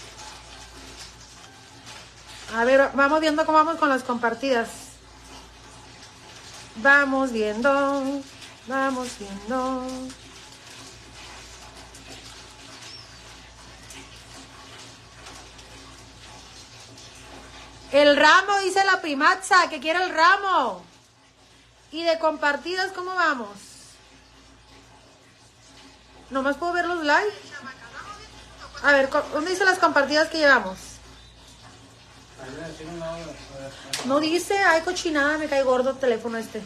A 2.57 2.64
ver, 2.64 2.90
vamos 2.94 3.21
viendo 3.21 3.47
cómo 3.47 3.59
vamos 3.59 3.77
con 3.77 3.88
las 3.88 4.03
compartidas. 4.03 4.68
Vamos 6.77 7.31
viendo. 7.31 8.23
Vamos 8.68 9.09
viendo. 9.18 9.87
El 17.92 18.16
ramo, 18.16 18.59
dice 18.59 18.85
la 18.85 19.00
primaza, 19.00 19.70
que 19.70 19.81
quiere 19.81 20.02
el 20.04 20.11
ramo. 20.11 20.83
Y 21.90 22.02
de 22.02 22.18
compartidas, 22.18 22.92
¿cómo 22.92 23.14
vamos? 23.14 23.48
¿Nomás 26.28 26.59
puedo 26.59 26.74
ver 26.74 26.85
los 26.85 27.02
likes? 27.02 27.33
A 28.83 28.92
ver, 28.92 29.09
¿dónde 29.33 29.50
dice 29.50 29.64
las 29.64 29.78
compartidas 29.78 30.28
que 30.28 30.37
llevamos? 30.38 30.76
No 34.04 34.20
dice, 34.20 34.59
ay 34.59 34.83
cochinada, 34.83 35.38
me 35.38 35.48
cae 35.48 35.62
gordo 35.62 35.90
el 35.90 35.98
teléfono 35.98 36.37
este. 36.37 36.62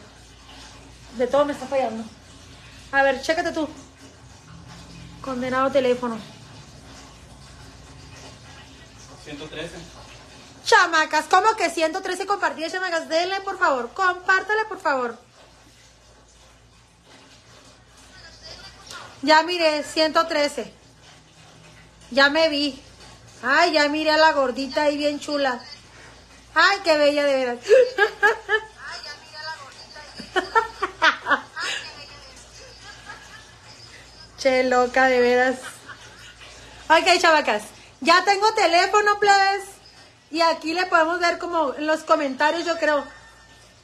De 1.17 1.27
todo 1.27 1.45
me 1.45 1.53
está 1.53 1.67
fallando. 1.67 2.05
A 2.93 3.03
ver, 3.03 3.23
chécate 3.23 3.53
tú. 3.53 3.69
Condenado 5.23 5.71
teléfono. 5.71 6.19
113. 9.25 9.71
Chamacas, 10.65 11.27
¿cómo 11.27 11.55
que 11.57 11.71
113 11.71 12.27
compartidas, 12.27 12.73
chamacas? 12.73 13.09
Denle, 13.09 13.41
por 13.41 13.59
favor. 13.59 13.91
Compártale, 13.95 14.65
por 14.69 14.81
favor. 14.81 15.19
Ya 19.23 19.43
miré, 19.45 19.83
113. 19.85 20.73
Ya 22.11 22.29
me 22.31 22.49
vi. 22.49 22.81
Ay, 23.43 23.73
ya 23.73 23.89
miré 23.89 24.11
a 24.11 24.19
la 24.19 24.33
gordita 24.33 24.83
ahí 24.83 24.97
bien 24.97 25.21
chula. 25.21 25.61
Ay, 26.55 26.79
qué 26.85 26.97
bella 26.97 27.25
de 27.25 27.35
veras. 27.35 27.59
Ay, 27.65 29.01
ya 29.05 29.17
miré 29.23 29.37
a 29.37 29.43
la 29.43 29.57
gordita 29.63 30.01
ahí. 30.01 31.43
Che, 34.43 34.65
loca, 34.65 35.07
de 35.07 35.21
veras. 35.21 35.57
Ok, 36.89 37.21
chavacas. 37.21 37.63
Ya 38.01 38.25
tengo 38.25 38.53
teléfono, 38.55 39.21
please. 39.21 39.67
Y 40.33 40.41
aquí 40.41 40.75
le 40.75 40.87
podemos 40.87 41.21
ver 41.21 41.39
como 41.39 41.75
los 41.79 42.01
comentarios, 42.01 42.65
yo 42.65 42.77
creo. 42.79 43.05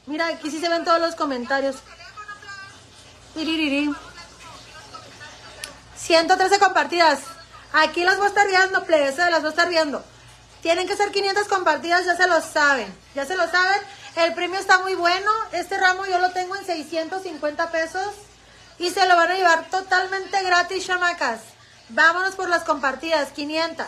Mira, 0.05 0.27
aquí 0.27 0.51
sí 0.51 0.59
se 0.59 0.67
ven 0.67 0.83
todos 0.83 0.99
los 0.99 1.15
comentarios. 1.15 1.77
113 5.95 6.59
compartidas. 6.59 7.19
Aquí 7.71 8.03
las 8.03 8.17
voy 8.17 8.25
a 8.25 8.29
estar 8.29 8.47
viendo, 8.47 8.83
please. 8.83 9.17
Las 9.17 9.41
voy 9.41 9.47
a 9.47 9.51
estar 9.51 9.69
viendo. 9.69 10.03
Tienen 10.61 10.87
que 10.87 10.97
ser 10.97 11.11
500 11.11 11.47
compartidas, 11.47 12.05
ya 12.05 12.17
se 12.17 12.27
lo 12.27 12.41
saben. 12.41 12.93
Ya 13.15 13.25
se 13.25 13.37
lo 13.37 13.49
saben. 13.49 13.81
El 14.17 14.33
premio 14.33 14.59
está 14.59 14.79
muy 14.79 14.95
bueno. 14.95 15.31
Este 15.53 15.77
ramo 15.77 16.05
yo 16.05 16.19
lo 16.19 16.31
tengo 16.31 16.57
en 16.57 16.65
650 16.65 17.71
pesos. 17.71 18.13
Y 18.79 18.89
se 18.89 19.05
lo 19.07 19.15
van 19.15 19.31
a 19.31 19.35
llevar 19.35 19.69
totalmente 19.69 20.41
gratis, 20.43 20.87
chamacas. 20.87 21.41
Vámonos 21.89 22.35
por 22.35 22.49
las 22.49 22.63
compartidas, 22.63 23.31
500. 23.31 23.85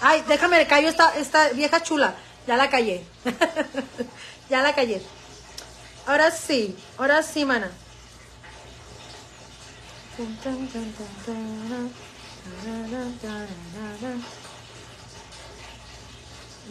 Ay, 0.00 0.22
déjame 0.28 0.58
le 0.58 0.66
callo 0.66 0.88
esta, 0.88 1.16
esta 1.16 1.48
vieja 1.50 1.82
chula. 1.82 2.14
Ya 2.46 2.56
la 2.56 2.68
callé. 2.68 3.06
ya 4.50 4.60
la 4.60 4.74
callé. 4.74 5.00
Ahora 6.06 6.30
sí, 6.30 6.76
ahora 6.98 7.22
sí, 7.22 7.46
mana. 7.46 7.70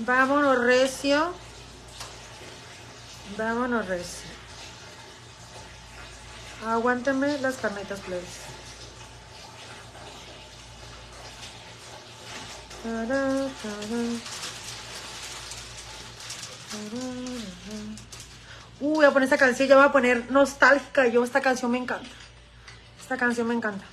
Vámonos 0.06 0.60
recio. 0.60 1.34
Vámonos 3.36 3.88
recio. 3.88 4.32
Aguántame 6.65 7.38
las 7.39 7.56
carnetas, 7.56 7.99
please. 8.02 8.54
Uh, 12.86 13.49
voy 18.80 19.05
a 19.05 19.11
poner 19.11 19.24
esta 19.26 19.38
canción, 19.38 19.68
ya 19.68 19.76
voy 19.76 19.86
a 19.86 19.91
poner 19.91 20.32
nostálgica. 20.32 21.07
Yo, 21.07 21.24
esta 21.24 21.41
canción 21.41 21.72
me 21.72 21.78
encanta. 21.78 22.09
Esta 22.99 23.18
canción 23.18 23.47
me 23.47 23.53
encanta. 23.53 23.86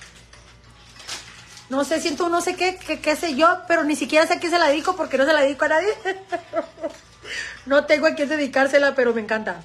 No 1.69 1.85
sé, 1.85 2.01
siento 2.01 2.27
no 2.27 2.41
sé 2.41 2.55
qué, 2.55 2.77
qué, 2.77 2.99
qué 2.99 3.15
sé 3.15 3.35
yo, 3.35 3.61
pero 3.67 3.83
ni 3.83 3.95
siquiera 3.95 4.27
sé 4.27 4.33
a 4.33 4.39
qué 4.39 4.49
se 4.49 4.59
la 4.59 4.67
dedico 4.67 4.95
porque 4.95 5.17
no 5.17 5.25
se 5.25 5.33
la 5.33 5.41
dedico 5.41 5.65
a 5.65 5.69
nadie. 5.69 5.87
no 7.65 7.85
tengo 7.85 8.07
a 8.07 8.15
quién 8.15 8.27
dedicársela, 8.27 8.93
pero 8.93 9.13
me 9.13 9.21
encanta. 9.21 9.63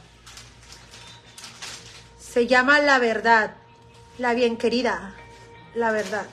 Se 2.37 2.47
llama 2.47 2.80
La 2.80 2.99
Verdad. 2.99 3.55
La 4.18 4.34
Bien 4.34 4.59
Querida. 4.59 5.14
La 5.74 5.91
Verdad. 5.91 6.26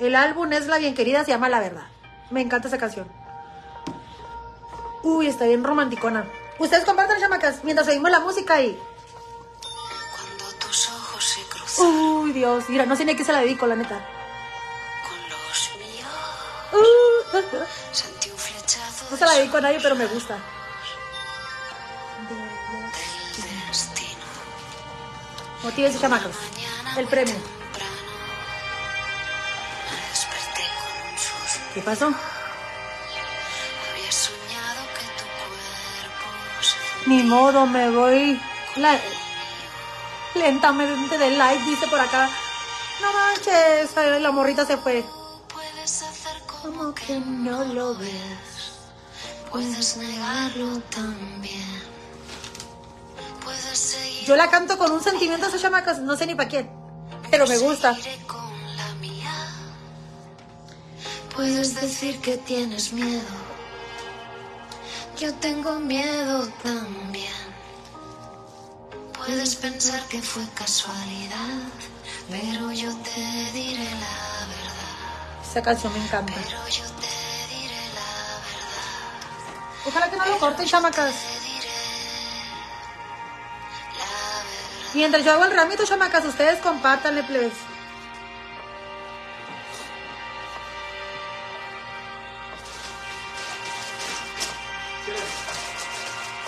El 0.00 0.16
álbum 0.16 0.50
es 0.54 0.66
La 0.68 0.78
Bien 0.78 0.94
Querida, 0.94 1.22
se 1.22 1.32
llama 1.32 1.50
La 1.50 1.60
Verdad. 1.60 1.86
Me 2.30 2.40
encanta 2.40 2.68
esa 2.68 2.78
canción. 2.78 3.06
Uy, 5.02 5.26
está 5.26 5.44
bien 5.44 5.62
romanticona. 5.62 6.24
Ustedes 6.58 6.86
compartan, 6.86 7.20
chamacas, 7.20 7.62
mientras 7.62 7.86
oímos 7.88 8.10
la 8.10 8.20
música 8.20 8.54
ahí. 8.54 8.80
Cuando 10.16 10.66
tus 10.66 10.88
ojos 10.88 11.22
se 11.22 11.42
cruzan. 11.42 11.86
Uy, 11.86 12.32
Dios. 12.32 12.64
Mira, 12.70 12.86
no 12.86 12.96
sé 12.96 13.04
ni 13.04 13.12
a 13.12 13.14
qué 13.14 13.22
se 13.22 13.32
la 13.34 13.40
dedico, 13.40 13.66
la 13.66 13.76
neta. 13.76 14.00
Con 15.06 15.18
los 15.28 15.70
míos. 15.76 16.08
Uh, 16.72 17.94
Sentí 17.94 18.30
un 18.30 18.38
flechazo. 18.38 19.08
no 19.10 19.16
se 19.18 19.26
la 19.26 19.32
dedico 19.34 19.58
a 19.58 19.60
nadie, 19.60 19.78
pero 19.82 19.94
me 19.94 20.06
gusta. 20.06 20.38
Motívense, 25.62 25.98
chamacos. 25.98 26.36
El 26.96 27.06
premio. 27.08 27.34
¿Qué 31.74 31.80
pasó? 31.82 32.12
Ni 37.06 37.22
modo, 37.22 37.66
me 37.66 37.90
voy 37.90 38.40
la- 38.76 39.00
lentamente 40.34 41.16
del 41.18 41.38
live, 41.38 41.64
dice 41.64 41.86
por 41.88 42.00
acá. 42.00 42.28
No 43.00 43.12
manches, 43.12 43.96
ay, 43.96 44.20
la 44.20 44.30
morrita 44.32 44.66
se 44.66 44.76
fue. 44.76 45.04
Puedes 45.52 46.02
hacer 46.02 46.42
como 46.46 46.58
Como 46.78 46.94
que 46.94 47.18
no 47.20 47.64
lo 47.64 47.94
ves. 47.94 48.72
puedes 49.50 49.96
negarlo 49.96 50.80
también. 50.90 51.97
Yo 54.26 54.36
la 54.36 54.50
canto 54.50 54.76
con 54.76 54.92
un 54.92 55.02
sentimiento 55.02 55.46
a 55.46 55.48
esa 55.48 55.58
chamacas, 55.58 56.00
no 56.00 56.16
sé 56.16 56.26
ni 56.26 56.34
para 56.34 56.48
quién, 56.48 56.70
pero 57.30 57.46
me 57.46 57.58
gusta. 57.58 57.96
Puedes 61.34 61.80
decir 61.80 62.20
que 62.20 62.36
tienes 62.36 62.92
miedo. 62.92 63.22
Yo 65.18 65.32
tengo 65.34 65.78
miedo 65.78 66.48
también. 66.62 67.32
Puedes 69.16 69.56
pensar 69.56 70.02
que 70.08 70.20
fue 70.20 70.42
casualidad, 70.54 71.62
pero 72.30 72.72
yo 72.72 72.94
te 72.96 73.20
diré 73.52 73.84
la 73.84 74.46
verdad. 74.48 75.42
Esa 75.48 75.62
canción 75.62 75.92
me 75.92 76.04
encanta. 76.04 76.32
Pero 76.34 76.68
yo 76.68 76.84
te 76.84 77.54
diré 77.54 77.82
la 77.94 78.10
verdad. 78.48 79.86
Ojalá 79.86 80.10
que 80.10 80.16
no 80.16 80.26
lo 80.26 80.38
corten, 80.38 80.66
chamacas. 80.66 81.14
Mientras 84.94 85.24
yo 85.24 85.32
hago 85.32 85.44
el 85.44 85.52
ramito, 85.52 85.84
chamacas, 85.84 86.24
ustedes 86.24 86.60
compártanle, 86.60 87.22
plebes. 87.22 87.52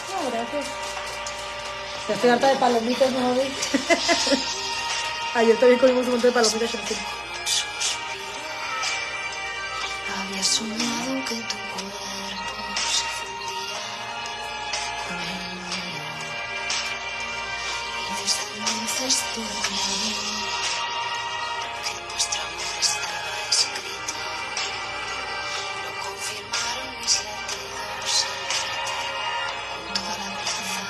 No, 0.09 0.31
gracias. 0.31 0.67
Ya 2.09 2.15
estoy 2.15 2.31
harta 2.31 2.49
de 2.49 2.57
palomitas, 2.57 3.13
¿no? 3.13 3.35
vi? 3.35 3.43
Ayer 5.35 5.57
también 5.59 5.79
comimos 5.79 6.07
un 6.07 6.13
montón 6.13 6.31
de 6.31 6.35
palomitas. 6.35 6.73
Chantel. 6.73 6.97
Había 10.19 10.43
soñado 10.43 11.25
que 11.29 11.35
tu 11.35 11.57
cuerpo 11.73 12.11
entonces 19.03 19.25
claro 19.35 19.63
que 21.85 21.95
nuestro 22.11 22.43
amor 22.43 22.75
estaba 22.81 23.33
escrito. 23.49 24.15
Lo 25.85 25.91
confirmaron 26.05 26.91
mis 27.01 27.15
latidos 27.25 28.15
al 28.29 28.41
verte 28.51 29.09
junto 29.71 30.01
a 30.01 30.15
la 30.19 30.29
plaza. 30.37 30.83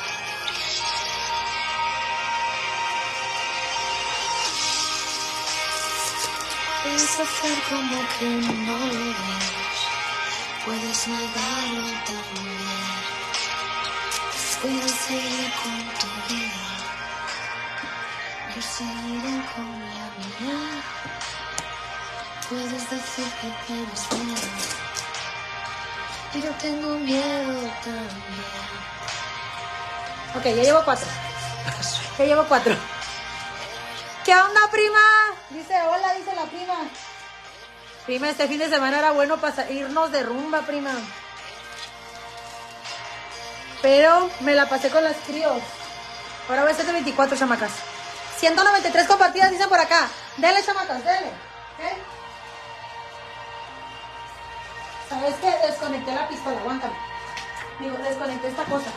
Puedes 6.83 7.15
hacer 7.21 7.57
como 7.69 7.99
que 8.19 8.29
no 8.65 8.79
lo 8.79 9.05
ves, 9.05 9.79
puedes 10.65 11.01
negarlo 11.07 11.87
también. 12.07 12.91
Puedes 14.61 14.93
seguir 14.93 15.51
con 15.63 15.79
tu 15.99 16.35
vida, 16.35 16.80
yo 18.61 18.67
seguiré 18.67 19.43
con 19.55 19.65
la 19.65 20.07
mía. 20.19 20.83
Puedes 22.49 22.91
decir 22.91 23.25
que 23.41 23.49
tienes 23.67 24.13
miedo, 24.13 24.49
yo 26.35 26.51
tengo 26.61 26.99
miedo 26.99 27.71
también. 27.83 28.11
Ok, 30.37 30.45
ya 30.45 30.63
llevo 30.63 30.85
cuatro. 30.85 31.07
Ya 32.19 32.25
llevo 32.25 32.45
cuatro. 32.45 32.77
¿Qué 34.25 34.35
onda, 34.35 34.61
prima? 34.71 35.01
Dice, 35.51 35.75
hola, 35.83 36.13
dice 36.15 36.35
la 36.35 36.45
prima. 36.45 36.75
Prima, 38.05 38.29
este 38.29 38.47
fin 38.47 38.59
de 38.59 38.69
semana 38.69 38.99
era 38.99 39.13
bueno 39.13 39.41
para 39.41 39.71
irnos 39.71 40.13
de 40.13 40.23
rumba, 40.23 40.63
prima. 40.63 40.93
Pero 43.81 44.29
me 44.41 44.55
la 44.55 44.69
pasé 44.69 44.91
con 44.91 45.03
las 45.03 45.17
críos. 45.27 45.63
Ahora 46.49 46.63
voy 46.63 46.73
a 46.73 46.75
ser 46.75 46.87
de 46.87 46.93
24 46.93 47.39
chamacas. 47.39 47.89
193 48.41 49.07
compartidas, 49.07 49.51
dicen 49.51 49.68
por 49.68 49.78
acá. 49.78 50.09
Dele, 50.38 50.64
chamacas, 50.64 51.05
dele. 51.05 51.30
¿Sabes 55.09 55.34
qué? 55.43 55.66
Desconecté 55.66 56.14
la 56.14 56.26
pistola, 56.26 56.59
aguántame. 56.59 56.95
Digo, 57.80 57.99
desconecté 57.99 58.49
esta 58.49 58.64
cosa. 58.64 58.91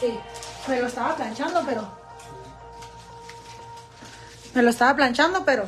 Sí, 0.00 0.20
me 0.68 0.80
lo 0.80 0.86
estaba 0.86 1.16
planchando, 1.16 1.62
pero. 1.64 1.98
Me 4.52 4.62
lo 4.62 4.70
estaba 4.70 4.94
planchando, 4.94 5.44
pero. 5.44 5.66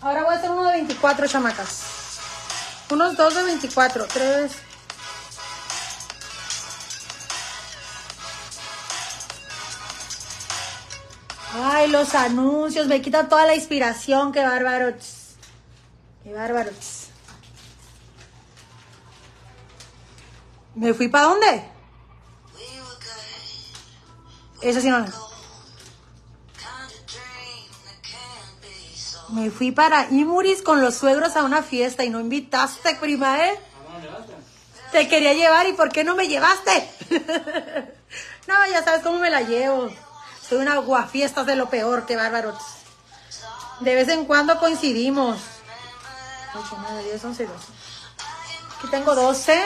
Ahora 0.00 0.24
voy 0.24 0.34
a 0.34 0.38
hacer 0.38 0.50
uno 0.50 0.64
de 0.64 0.72
24, 0.72 1.28
chamacas. 1.28 1.82
Unos 2.90 3.16
dos 3.16 3.34
de 3.34 3.42
24, 3.42 4.06
tres. 4.06 4.71
Ay, 11.54 11.90
los 11.90 12.14
anuncios, 12.14 12.86
me 12.86 13.02
quitan 13.02 13.28
toda 13.28 13.44
la 13.46 13.54
inspiración, 13.54 14.32
qué 14.32 14.42
bárbaros. 14.42 15.36
Qué 16.24 16.32
bárbaros. 16.32 17.08
¿Me 20.74 20.94
fui 20.94 21.08
para 21.08 21.24
dónde? 21.26 21.64
Eso 24.62 24.80
sí 24.80 24.88
no. 24.88 25.04
Me 29.30 29.50
fui 29.50 29.72
para 29.72 30.08
Imuris 30.10 30.62
con 30.62 30.80
los 30.80 30.94
suegros 30.94 31.36
a 31.36 31.42
una 31.42 31.62
fiesta 31.62 32.04
y 32.04 32.10
no 32.10 32.20
invitaste, 32.20 32.94
prima, 32.96 33.46
¿eh? 33.46 33.58
Te 34.92 35.08
quería 35.08 35.32
llevar 35.32 35.66
y 35.66 35.72
¿por 35.72 35.90
qué 35.90 36.04
no 36.04 36.14
me 36.14 36.28
llevaste? 36.28 36.88
no, 38.46 38.54
ya 38.70 38.84
sabes 38.84 39.02
cómo 39.02 39.18
me 39.18 39.30
la 39.30 39.40
llevo. 39.40 39.90
Soy 40.52 40.60
una 40.60 40.76
guafiestas 40.76 41.46
de 41.46 41.56
lo 41.56 41.70
peor, 41.70 42.04
qué 42.04 42.14
bárbaro. 42.14 42.54
De 43.80 43.94
vez 43.94 44.06
en 44.08 44.26
cuando 44.26 44.58
coincidimos. 44.58 45.40
8, 46.54 46.76
9, 46.90 47.04
10, 47.04 47.24
11, 47.24 47.46
12. 47.46 47.66
Aquí 48.76 48.86
tengo 48.90 49.14
12. 49.14 49.64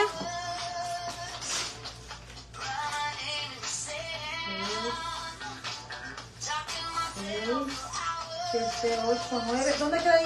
7, 8.51 8.99
8, 9.07 9.43
9. 9.45 9.75
¿Dónde 9.79 9.97
queda 9.97 10.21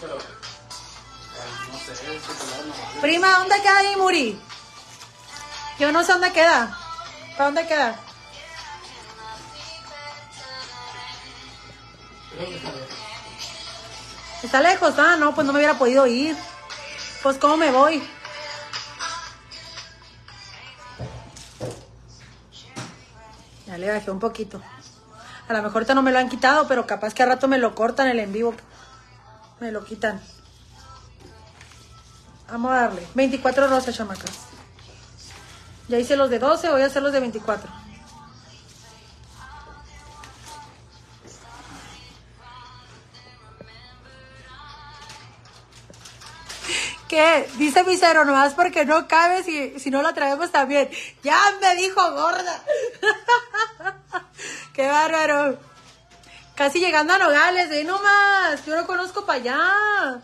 color 0.00 0.22
no. 2.94 3.00
Prima, 3.02 3.38
¿dónde 3.40 3.60
queda 3.60 3.92
Imuri? 3.92 4.40
Yo 5.78 5.92
no 5.92 6.02
sé 6.02 6.12
dónde 6.12 6.32
queda. 6.32 6.78
¿Para 7.42 7.54
dónde 7.54 7.66
queda? 7.66 7.96
¿Está 14.44 14.60
lejos? 14.60 14.94
Ah, 14.96 15.16
no, 15.18 15.34
pues 15.34 15.44
no 15.44 15.52
me 15.52 15.58
hubiera 15.58 15.76
podido 15.76 16.06
ir. 16.06 16.36
Pues, 17.20 17.38
¿cómo 17.38 17.56
me 17.56 17.72
voy? 17.72 18.00
Ya 23.66 23.76
le 23.76 23.90
bajé 23.90 24.12
un 24.12 24.20
poquito. 24.20 24.62
A 25.48 25.52
lo 25.52 25.62
mejor 25.64 25.78
ahorita 25.78 25.96
no 25.96 26.02
me 26.02 26.12
lo 26.12 26.20
han 26.20 26.28
quitado, 26.28 26.68
pero 26.68 26.86
capaz 26.86 27.12
que 27.12 27.24
a 27.24 27.26
rato 27.26 27.48
me 27.48 27.58
lo 27.58 27.74
cortan 27.74 28.06
el 28.06 28.20
en 28.20 28.32
vivo. 28.32 28.54
Me 29.58 29.72
lo 29.72 29.84
quitan. 29.84 30.20
Vamos 32.52 32.70
a 32.70 32.82
darle. 32.82 33.04
24 33.16 33.66
rosas, 33.66 33.96
chamacas. 33.96 34.51
Ya 35.88 35.98
hice 35.98 36.16
los 36.16 36.30
de 36.30 36.38
12, 36.38 36.70
voy 36.70 36.82
a 36.82 36.86
hacer 36.86 37.02
los 37.02 37.12
de 37.12 37.20
24. 37.20 37.82
¿Qué? 47.12 47.46
Dice 47.58 47.84
mi 47.84 47.98
cero, 47.98 48.24
nomás 48.24 48.54
porque 48.54 48.86
no 48.86 49.06
cabe 49.06 49.42
si, 49.42 49.78
si 49.78 49.90
no 49.90 50.00
la 50.00 50.14
traemos 50.14 50.50
también. 50.50 50.88
Ya 51.22 51.38
me 51.60 51.76
dijo 51.76 52.00
gorda. 52.12 52.62
Qué 54.72 54.88
bárbaro. 54.88 55.58
Casi 56.54 56.80
llegando 56.80 57.12
a 57.12 57.18
Nogales, 57.18 57.68
ve 57.68 57.84
nomás. 57.84 58.64
Yo 58.64 58.76
no 58.76 58.86
conozco 58.86 59.26
para 59.26 59.40
allá. 59.40 60.22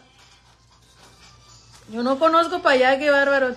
Yo 1.90 2.02
no 2.02 2.18
conozco 2.18 2.62
para 2.62 2.74
allá, 2.76 2.98
qué 2.98 3.10
bárbaro. 3.10 3.54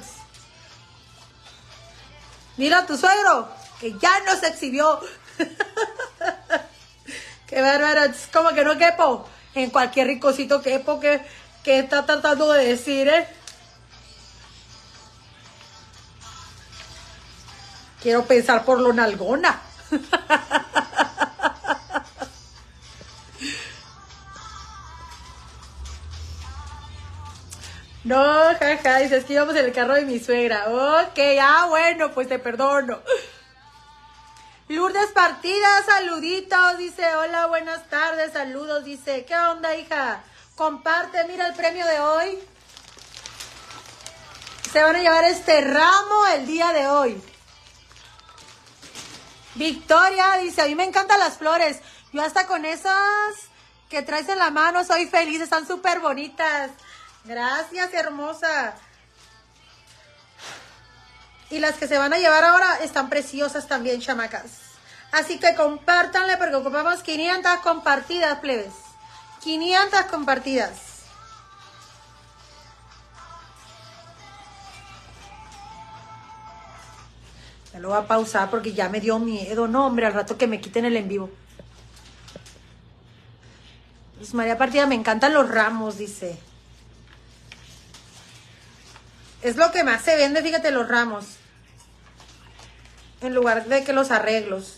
Mira 2.61 2.77
a 2.77 2.85
tu 2.85 2.95
suegro, 2.95 3.49
que 3.79 3.97
ya 3.97 4.19
nos 4.19 4.43
exhibió. 4.43 4.99
qué 7.47 7.59
bárbaro. 7.59 8.03
Es 8.03 8.29
como 8.31 8.49
que 8.49 8.63
no 8.63 8.77
quepo. 8.77 9.27
En 9.55 9.71
cualquier 9.71 10.05
ricocito 10.05 10.61
quepo 10.61 10.99
que, 10.99 11.25
que 11.63 11.79
está 11.79 12.05
tratando 12.05 12.51
de 12.51 12.67
decir, 12.67 13.07
¿eh? 13.07 13.27
Quiero 17.99 18.25
pensar 18.25 18.63
por 18.63 18.79
lo 18.79 18.93
nalgona. 18.93 19.59
No, 28.11 28.43
jaja, 28.59 28.97
dices 28.97 29.23
que 29.23 29.31
íbamos 29.31 29.55
en 29.55 29.63
el 29.63 29.71
carro 29.71 29.93
de 29.93 30.03
mi 30.03 30.19
suegra. 30.19 30.65
Ok, 30.67 31.17
ah, 31.41 31.67
bueno, 31.69 32.11
pues 32.11 32.27
te 32.27 32.39
perdono. 32.39 32.99
Lourdes 34.67 35.13
Partida, 35.13 35.81
saluditos, 35.85 36.77
dice, 36.77 37.05
hola, 37.15 37.45
buenas 37.45 37.87
tardes, 37.87 38.33
saludos, 38.33 38.83
dice, 38.83 39.23
¿qué 39.23 39.33
onda, 39.37 39.77
hija? 39.77 40.23
Comparte, 40.55 41.23
mira 41.29 41.47
el 41.47 41.53
premio 41.53 41.85
de 41.85 42.01
hoy. 42.01 42.39
Se 44.73 44.83
van 44.83 44.97
a 44.97 44.99
llevar 44.99 45.23
este 45.23 45.61
ramo 45.61 46.25
el 46.35 46.45
día 46.45 46.73
de 46.73 46.87
hoy. 46.87 47.23
Victoria 49.55 50.37
dice, 50.41 50.63
a 50.63 50.65
mí 50.65 50.75
me 50.75 50.83
encantan 50.83 51.17
las 51.17 51.37
flores. 51.37 51.79
Yo 52.11 52.21
hasta 52.21 52.45
con 52.45 52.65
esas 52.65 52.93
que 53.87 54.01
traes 54.01 54.27
en 54.27 54.37
la 54.37 54.51
mano 54.51 54.83
soy 54.83 55.07
feliz, 55.07 55.39
están 55.39 55.65
súper 55.65 56.01
bonitas. 56.01 56.71
Gracias, 57.25 57.93
hermosa. 57.93 58.73
Y 61.49 61.59
las 61.59 61.75
que 61.75 61.87
se 61.87 61.97
van 61.97 62.13
a 62.13 62.17
llevar 62.17 62.43
ahora 62.43 62.77
están 62.81 63.09
preciosas 63.09 63.67
también, 63.67 64.01
chamacas. 64.01 64.71
Así 65.11 65.37
que 65.37 65.53
compártanle 65.55 66.37
porque 66.37 66.55
ocupamos 66.55 67.03
500 67.03 67.57
compartidas, 67.57 68.39
plebes. 68.39 68.73
500 69.41 70.03
compartidas. 70.03 70.71
Ya 77.73 77.79
lo 77.79 77.89
voy 77.89 77.97
a 77.97 78.07
pausar 78.07 78.49
porque 78.49 78.73
ya 78.73 78.89
me 78.89 79.01
dio 79.01 79.19
miedo. 79.19 79.67
No, 79.67 79.87
hombre, 79.87 80.05
al 80.05 80.13
rato 80.13 80.37
que 80.37 80.47
me 80.47 80.61
quiten 80.61 80.85
el 80.85 80.95
en 80.95 81.07
vivo. 81.09 81.29
Pues 84.17 84.33
María 84.33 84.57
Partida, 84.57 84.85
me 84.85 84.95
encantan 84.95 85.33
los 85.33 85.49
ramos, 85.49 85.97
dice. 85.97 86.39
Es 89.41 89.55
lo 89.55 89.71
que 89.71 89.83
más 89.83 90.03
se 90.03 90.15
vende, 90.15 90.41
fíjate, 90.41 90.71
los 90.71 90.87
ramos. 90.87 91.25
En 93.21 93.33
lugar 93.33 93.65
de 93.65 93.83
que 93.83 93.93
los 93.93 94.11
arreglos. 94.11 94.77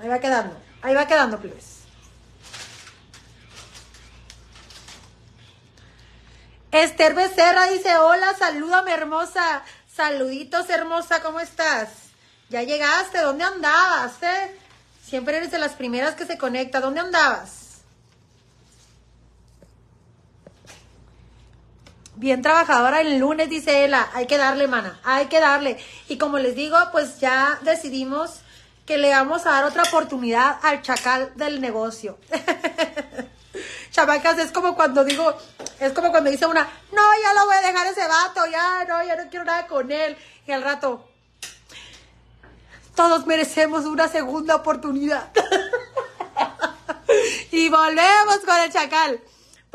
Ahí 0.00 0.08
va 0.08 0.18
quedando. 0.18 0.56
Ahí 0.82 0.94
va 0.94 1.06
quedando, 1.06 1.38
plebes. 1.38 1.76
Esther 6.72 7.14
Becerra 7.14 7.66
dice, 7.68 7.96
hola, 7.96 8.34
salúdame 8.38 8.92
hermosa. 8.92 9.62
Saluditos 9.92 10.68
hermosa, 10.68 11.22
¿cómo 11.22 11.40
estás? 11.40 11.88
Ya 12.50 12.62
llegaste, 12.62 13.20
¿dónde 13.20 13.44
andabas? 13.44 14.22
Eh? 14.22 14.58
Siempre 15.02 15.38
eres 15.38 15.50
de 15.50 15.58
las 15.58 15.72
primeras 15.72 16.14
que 16.16 16.26
se 16.26 16.36
conecta. 16.36 16.80
¿Dónde 16.80 17.00
andabas? 17.00 17.65
Bien 22.16 22.40
trabajadora 22.40 23.02
el 23.02 23.18
lunes, 23.18 23.50
dice 23.50 23.84
ella. 23.84 24.08
Hay 24.14 24.26
que 24.26 24.38
darle, 24.38 24.68
mana. 24.68 24.98
Hay 25.04 25.26
que 25.26 25.38
darle. 25.38 25.76
Y 26.08 26.16
como 26.16 26.38
les 26.38 26.54
digo, 26.54 26.78
pues 26.90 27.20
ya 27.20 27.58
decidimos 27.62 28.40
que 28.86 28.96
le 28.96 29.10
vamos 29.10 29.44
a 29.44 29.50
dar 29.50 29.64
otra 29.64 29.82
oportunidad 29.82 30.58
al 30.62 30.80
chacal 30.80 31.32
del 31.34 31.60
negocio. 31.60 32.18
Chamacas, 33.90 34.38
es 34.38 34.50
como 34.50 34.74
cuando 34.74 35.04
digo, 35.04 35.36
es 35.78 35.92
como 35.92 36.10
cuando 36.10 36.30
dice 36.30 36.46
una, 36.46 36.62
no, 36.92 37.02
ya 37.22 37.34
lo 37.34 37.46
voy 37.46 37.56
a 37.56 37.66
dejar 37.66 37.86
ese 37.86 38.06
vato, 38.06 38.46
ya, 38.50 38.84
no, 38.86 39.04
ya 39.04 39.16
no 39.16 39.28
quiero 39.28 39.44
nada 39.44 39.66
con 39.66 39.92
él. 39.92 40.16
Y 40.46 40.52
al 40.52 40.62
rato, 40.62 41.06
todos 42.94 43.26
merecemos 43.26 43.84
una 43.84 44.08
segunda 44.08 44.56
oportunidad. 44.56 45.30
y 47.50 47.68
volvemos 47.68 48.38
con 48.46 48.58
el 48.60 48.72
chacal. 48.72 49.20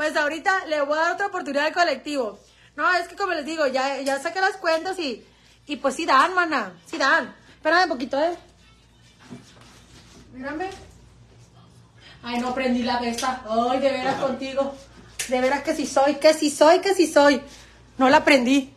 Pues 0.01 0.17
ahorita 0.17 0.65
le 0.65 0.81
voy 0.81 0.97
a 0.97 1.01
dar 1.03 1.11
otra 1.11 1.27
oportunidad 1.27 1.67
al 1.67 1.73
colectivo. 1.73 2.39
No, 2.75 2.91
es 2.91 3.07
que 3.07 3.15
como 3.15 3.33
les 3.33 3.45
digo, 3.45 3.67
ya, 3.67 4.01
ya 4.01 4.19
saqué 4.19 4.41
las 4.41 4.57
cuentas 4.57 4.97
y, 4.97 5.23
y 5.67 5.75
pues 5.75 5.93
sí 5.93 6.07
dan, 6.07 6.33
mana, 6.33 6.73
sí 6.87 6.97
dan. 6.97 7.35
Espérame 7.53 7.83
un 7.83 7.89
poquito, 7.89 8.19
¿eh? 8.19 8.35
Mírame. 10.33 10.71
Ay, 12.23 12.39
no 12.39 12.51
prendí 12.55 12.81
la 12.81 12.97
besta. 12.97 13.43
Ay, 13.47 13.79
de 13.79 13.91
veras 13.91 14.15
contigo. 14.15 14.75
De 15.27 15.39
veras 15.39 15.61
que 15.61 15.75
sí 15.75 15.85
soy, 15.85 16.15
que 16.15 16.33
sí 16.33 16.49
soy, 16.49 16.79
que 16.79 16.95
sí 16.95 17.05
soy. 17.05 17.39
No 17.99 18.09
la 18.09 18.25
prendí. 18.25 18.73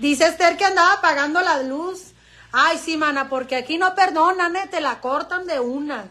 Dice 0.00 0.26
Esther 0.26 0.56
que 0.56 0.64
andaba 0.64 0.94
apagando 0.94 1.40
la 1.40 1.62
luz. 1.62 2.13
Ay, 2.56 2.78
sí, 2.78 2.96
mana, 2.96 3.28
porque 3.28 3.56
aquí 3.56 3.78
no 3.78 3.96
perdonan, 3.96 4.54
¿eh? 4.54 4.68
te 4.70 4.80
la 4.80 5.00
cortan 5.00 5.44
de 5.44 5.58
una. 5.58 6.08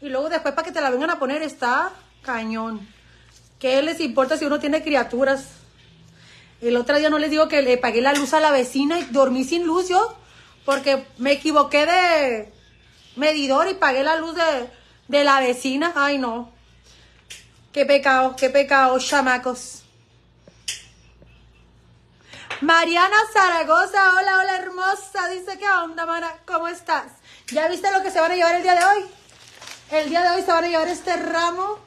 Y 0.00 0.08
luego 0.08 0.28
después 0.28 0.54
para 0.54 0.64
que 0.64 0.70
te 0.70 0.80
la 0.80 0.90
vengan 0.90 1.10
a 1.10 1.18
poner 1.18 1.42
está 1.42 1.90
cañón. 2.22 2.88
¿Qué 3.58 3.82
les 3.82 3.98
importa 3.98 4.36
si 4.36 4.44
uno 4.44 4.60
tiene 4.60 4.84
criaturas? 4.84 5.48
El 6.60 6.76
otro 6.76 6.96
día 6.96 7.10
no 7.10 7.18
les 7.18 7.32
digo 7.32 7.48
que 7.48 7.60
le 7.60 7.76
pagué 7.76 8.00
la 8.00 8.12
luz 8.12 8.32
a 8.34 8.38
la 8.38 8.52
vecina 8.52 9.00
y 9.00 9.04
dormí 9.06 9.42
sin 9.42 9.66
luz 9.66 9.88
yo, 9.88 10.16
porque 10.64 11.04
me 11.16 11.32
equivoqué 11.32 11.84
de 11.84 12.52
medidor 13.16 13.68
y 13.68 13.74
pagué 13.74 14.04
la 14.04 14.14
luz 14.14 14.36
de, 14.36 14.70
de 15.08 15.24
la 15.24 15.40
vecina. 15.40 15.92
Ay, 15.96 16.18
no. 16.18 16.52
Qué 17.72 17.84
pecado, 17.84 18.36
qué 18.36 18.48
pecado, 18.48 18.96
chamacos. 19.00 19.82
Mariana 22.60 23.16
Zaragoza, 23.32 24.14
hola, 24.16 24.38
hola 24.40 24.56
hermosa. 24.56 25.28
Dice, 25.28 25.56
¿qué 25.58 25.68
onda, 25.68 26.04
mana? 26.06 26.28
¿Cómo 26.44 26.66
estás? 26.66 27.04
¿Ya 27.52 27.68
viste 27.68 27.88
lo 27.92 28.02
que 28.02 28.10
se 28.10 28.18
van 28.18 28.32
a 28.32 28.34
llevar 28.34 28.56
el 28.56 28.64
día 28.64 28.74
de 28.74 28.84
hoy? 28.84 29.04
El 29.92 30.08
día 30.10 30.22
de 30.22 30.30
hoy 30.30 30.42
se 30.42 30.50
van 30.50 30.64
a 30.64 30.68
llevar 30.68 30.88
este 30.88 31.16
ramo 31.16 31.78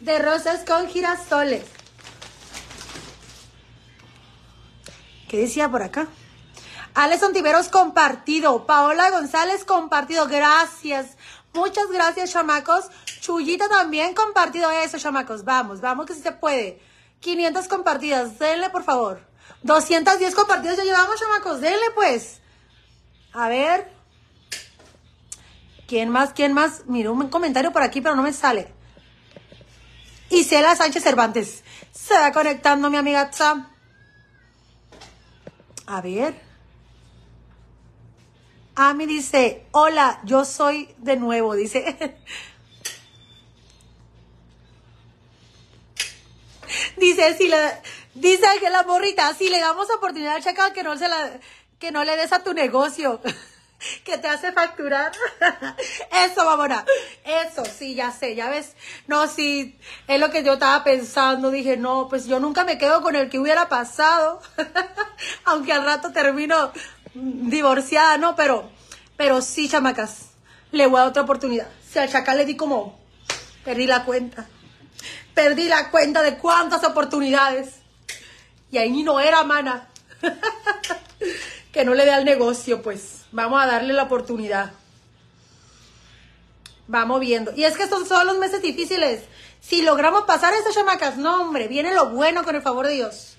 de 0.00 0.18
rosas 0.18 0.64
con 0.64 0.88
girasoles. 0.88 1.66
¿Qué 5.28 5.36
decía 5.36 5.68
por 5.68 5.82
acá? 5.82 6.08
Alison 6.94 7.34
Tiveros 7.34 7.68
compartido. 7.68 8.64
Paola 8.64 9.10
González 9.10 9.66
compartido. 9.66 10.26
Gracias. 10.26 11.18
Muchas 11.52 11.90
gracias, 11.90 12.32
chamacos. 12.32 12.86
Chuyita 13.20 13.68
también 13.68 14.14
compartido 14.14 14.70
eso, 14.70 14.98
chamacos. 14.98 15.44
Vamos, 15.44 15.82
vamos 15.82 16.06
que 16.06 16.14
sí 16.14 16.22
se 16.22 16.32
puede. 16.32 16.80
500 17.20 17.68
compartidas. 17.68 18.38
Denle, 18.38 18.70
por 18.70 18.84
favor. 18.84 19.27
210 19.62 20.34
compartidas 20.34 20.76
ya 20.76 20.84
llevamos, 20.84 21.18
chamacos. 21.18 21.60
Denle, 21.60 21.90
pues. 21.94 22.40
A 23.32 23.48
ver. 23.48 23.90
¿Quién 25.86 26.10
más? 26.10 26.32
¿Quién 26.32 26.52
más? 26.52 26.82
Mira 26.86 27.10
un 27.10 27.28
comentario 27.28 27.72
por 27.72 27.82
aquí, 27.82 28.00
pero 28.00 28.14
no 28.14 28.22
me 28.22 28.32
sale. 28.32 28.72
Isela 30.30 30.76
Sánchez 30.76 31.02
Cervantes. 31.02 31.64
Se 31.92 32.14
va 32.14 32.32
conectando, 32.32 32.90
mi 32.90 32.96
amiga. 32.96 33.30
A 35.86 36.00
ver. 36.02 36.46
Ami 38.74 39.06
dice, 39.06 39.66
hola, 39.72 40.20
yo 40.22 40.44
soy 40.44 40.94
de 40.98 41.16
nuevo, 41.16 41.54
dice. 41.54 41.84
dice, 46.96 47.36
si 47.36 47.48
le, 47.48 47.56
dice 48.14 48.46
que 48.60 48.70
la 48.70 48.82
morrita, 48.82 49.34
si 49.34 49.48
le 49.48 49.60
damos 49.60 49.90
oportunidad 49.90 50.36
al 50.36 50.42
chacal 50.42 50.72
que 50.72 50.82
no 50.82 50.96
se 50.96 51.08
la, 51.08 51.38
que 51.78 51.92
no 51.92 52.04
le 52.04 52.16
des 52.16 52.32
a 52.32 52.42
tu 52.42 52.54
negocio. 52.54 53.20
que 54.04 54.18
te 54.18 54.28
hace 54.28 54.52
facturar. 54.52 55.12
Eso, 56.26 56.44
mamona. 56.44 56.84
Eso, 57.24 57.64
sí, 57.64 57.94
ya 57.94 58.10
sé, 58.10 58.34
ya 58.34 58.50
ves. 58.50 58.74
No, 59.06 59.26
sí, 59.26 59.78
es 60.06 60.18
lo 60.18 60.30
que 60.30 60.42
yo 60.42 60.54
estaba 60.54 60.82
pensando. 60.84 61.50
Dije, 61.50 61.76
no, 61.76 62.08
pues 62.08 62.26
yo 62.26 62.40
nunca 62.40 62.64
me 62.64 62.78
quedo 62.78 63.02
con 63.02 63.16
el 63.16 63.28
que 63.28 63.38
hubiera 63.38 63.68
pasado. 63.68 64.40
Aunque 65.44 65.72
al 65.72 65.84
rato 65.84 66.12
termino 66.12 66.72
divorciada, 67.14 68.18
¿no? 68.18 68.36
Pero, 68.36 68.70
pero 69.16 69.40
sí, 69.40 69.68
chamacas, 69.68 70.30
le 70.72 70.86
voy 70.86 70.98
a 70.98 71.00
dar 71.00 71.10
otra 71.10 71.22
oportunidad. 71.22 71.68
Si 71.88 71.98
al 71.98 72.10
chacal 72.10 72.38
le 72.38 72.44
di 72.44 72.56
como, 72.56 72.98
perdí 73.64 73.86
la 73.86 74.04
cuenta. 74.04 74.46
Perdí 75.34 75.68
la 75.68 75.90
cuenta 75.90 76.22
de 76.22 76.36
cuántas 76.36 76.82
oportunidades. 76.84 77.77
Y 78.70 78.78
ahí 78.78 79.02
no 79.02 79.20
era, 79.20 79.42
mana. 79.44 79.88
que 81.72 81.84
no 81.84 81.94
le 81.94 82.04
dé 82.04 82.12
al 82.12 82.24
negocio, 82.24 82.82
pues. 82.82 83.24
Vamos 83.32 83.62
a 83.62 83.66
darle 83.66 83.92
la 83.92 84.04
oportunidad. 84.04 84.72
Vamos 86.86 87.20
viendo. 87.20 87.52
Y 87.54 87.64
es 87.64 87.76
que 87.76 87.84
estos 87.84 88.08
son 88.08 88.26
los 88.26 88.38
meses 88.38 88.62
difíciles. 88.62 89.22
Si 89.60 89.82
logramos 89.82 90.22
pasar 90.22 90.54
esas 90.54 90.74
chamacas, 90.74 91.16
no, 91.16 91.42
hombre, 91.42 91.68
viene 91.68 91.94
lo 91.94 92.10
bueno 92.10 92.44
con 92.44 92.56
el 92.56 92.62
favor 92.62 92.86
de 92.86 92.94
Dios. 92.94 93.36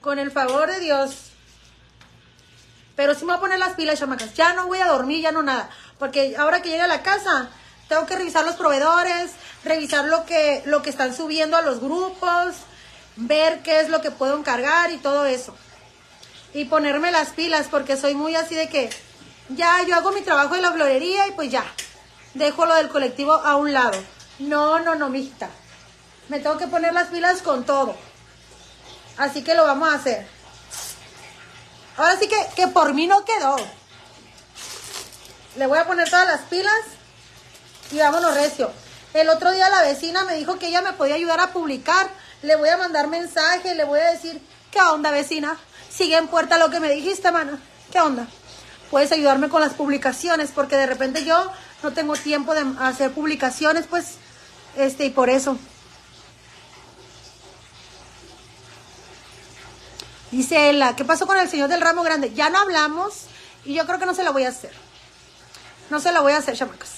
Con 0.00 0.18
el 0.18 0.30
favor 0.30 0.70
de 0.70 0.80
Dios. 0.80 1.30
Pero 2.96 3.14
sí 3.14 3.20
me 3.20 3.32
voy 3.32 3.36
a 3.38 3.40
poner 3.40 3.58
las 3.58 3.74
pilas, 3.74 3.98
chamacas. 3.98 4.34
Ya 4.34 4.52
no 4.52 4.66
voy 4.66 4.78
a 4.78 4.86
dormir, 4.86 5.22
ya 5.22 5.32
no 5.32 5.42
nada. 5.42 5.70
Porque 5.98 6.36
ahora 6.36 6.60
que 6.60 6.68
llegue 6.68 6.82
a 6.82 6.88
la 6.88 7.02
casa, 7.02 7.48
tengo 7.88 8.06
que 8.06 8.16
revisar 8.16 8.44
los 8.44 8.56
proveedores, 8.56 9.32
revisar 9.64 10.04
lo 10.04 10.26
que, 10.26 10.62
lo 10.66 10.82
que 10.82 10.90
están 10.90 11.14
subiendo 11.14 11.56
a 11.56 11.62
los 11.62 11.80
grupos, 11.80 12.54
ver 13.20 13.62
qué 13.62 13.80
es 13.80 13.88
lo 13.88 14.00
que 14.00 14.10
puedo 14.10 14.36
encargar 14.36 14.90
y 14.90 14.98
todo 14.98 15.24
eso. 15.26 15.54
Y 16.52 16.64
ponerme 16.64 17.12
las 17.12 17.30
pilas, 17.30 17.68
porque 17.70 17.96
soy 17.96 18.14
muy 18.14 18.34
así 18.34 18.54
de 18.54 18.68
que 18.68 18.90
ya 19.50 19.82
yo 19.86 19.94
hago 19.94 20.12
mi 20.12 20.22
trabajo 20.22 20.54
en 20.54 20.62
la 20.62 20.72
florería 20.72 21.28
y 21.28 21.32
pues 21.32 21.50
ya, 21.50 21.64
dejo 22.34 22.66
lo 22.66 22.74
del 22.74 22.88
colectivo 22.88 23.32
a 23.32 23.56
un 23.56 23.72
lado. 23.72 23.98
No, 24.38 24.80
no, 24.80 24.94
no, 24.94 25.08
mijita. 25.08 25.50
Me 26.28 26.40
tengo 26.40 26.56
que 26.58 26.66
poner 26.66 26.92
las 26.92 27.08
pilas 27.08 27.42
con 27.42 27.64
todo. 27.64 27.94
Así 29.16 29.42
que 29.42 29.54
lo 29.54 29.64
vamos 29.64 29.88
a 29.88 29.94
hacer. 29.94 30.26
Ahora 31.96 32.16
sí 32.18 32.28
que, 32.28 32.36
que 32.56 32.68
por 32.68 32.94
mí 32.94 33.06
no 33.06 33.24
quedó. 33.24 33.56
Le 35.56 35.66
voy 35.66 35.78
a 35.78 35.86
poner 35.86 36.08
todas 36.08 36.26
las 36.26 36.40
pilas 36.42 36.80
y 37.90 37.98
vámonos 37.98 38.34
recio. 38.34 38.70
El 39.12 39.28
otro 39.28 39.50
día 39.50 39.68
la 39.68 39.82
vecina 39.82 40.24
me 40.24 40.36
dijo 40.36 40.58
que 40.58 40.68
ella 40.68 40.82
me 40.82 40.92
podía 40.92 41.16
ayudar 41.16 41.40
a 41.40 41.52
publicar. 41.52 42.08
Le 42.42 42.56
voy 42.56 42.68
a 42.68 42.76
mandar 42.76 43.08
mensaje, 43.08 43.74
le 43.74 43.84
voy 43.84 44.00
a 44.00 44.10
decir, 44.10 44.40
¿qué 44.70 44.80
onda 44.80 45.10
vecina? 45.10 45.56
Sigue 45.90 46.16
en 46.16 46.28
puerta 46.28 46.58
lo 46.58 46.70
que 46.70 46.80
me 46.80 46.90
dijiste, 46.90 47.30
mano. 47.30 47.58
¿Qué 47.92 48.00
onda? 48.00 48.26
puedes 48.90 49.12
ayudarme 49.12 49.48
con 49.48 49.60
las 49.60 49.74
publicaciones, 49.74 50.50
porque 50.50 50.76
de 50.76 50.86
repente 50.86 51.24
yo 51.24 51.50
no 51.82 51.92
tengo 51.92 52.14
tiempo 52.14 52.54
de 52.54 52.64
hacer 52.80 53.12
publicaciones, 53.12 53.86
pues, 53.86 54.16
este, 54.76 55.06
y 55.06 55.10
por 55.10 55.30
eso. 55.30 55.56
Dice 60.30 60.70
Ella, 60.70 60.94
¿qué 60.94 61.04
pasó 61.04 61.26
con 61.26 61.38
el 61.38 61.48
señor 61.48 61.68
del 61.68 61.80
ramo 61.80 62.02
grande? 62.02 62.32
Ya 62.34 62.50
no 62.50 62.58
hablamos 62.58 63.24
y 63.64 63.74
yo 63.74 63.86
creo 63.86 63.98
que 63.98 64.06
no 64.06 64.14
se 64.14 64.22
lo 64.22 64.32
voy 64.32 64.44
a 64.44 64.50
hacer. 64.50 64.72
No 65.88 65.98
se 65.98 66.12
lo 66.12 66.22
voy 66.22 66.32
a 66.32 66.38
hacer, 66.38 66.56
chamacos. 66.56 66.90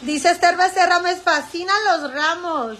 Dice 0.00 0.30
Esther 0.30 0.56
Becerra, 0.56 1.00
me 1.00 1.14
fascinan 1.16 1.76
los 1.84 2.12
ramos. 2.12 2.78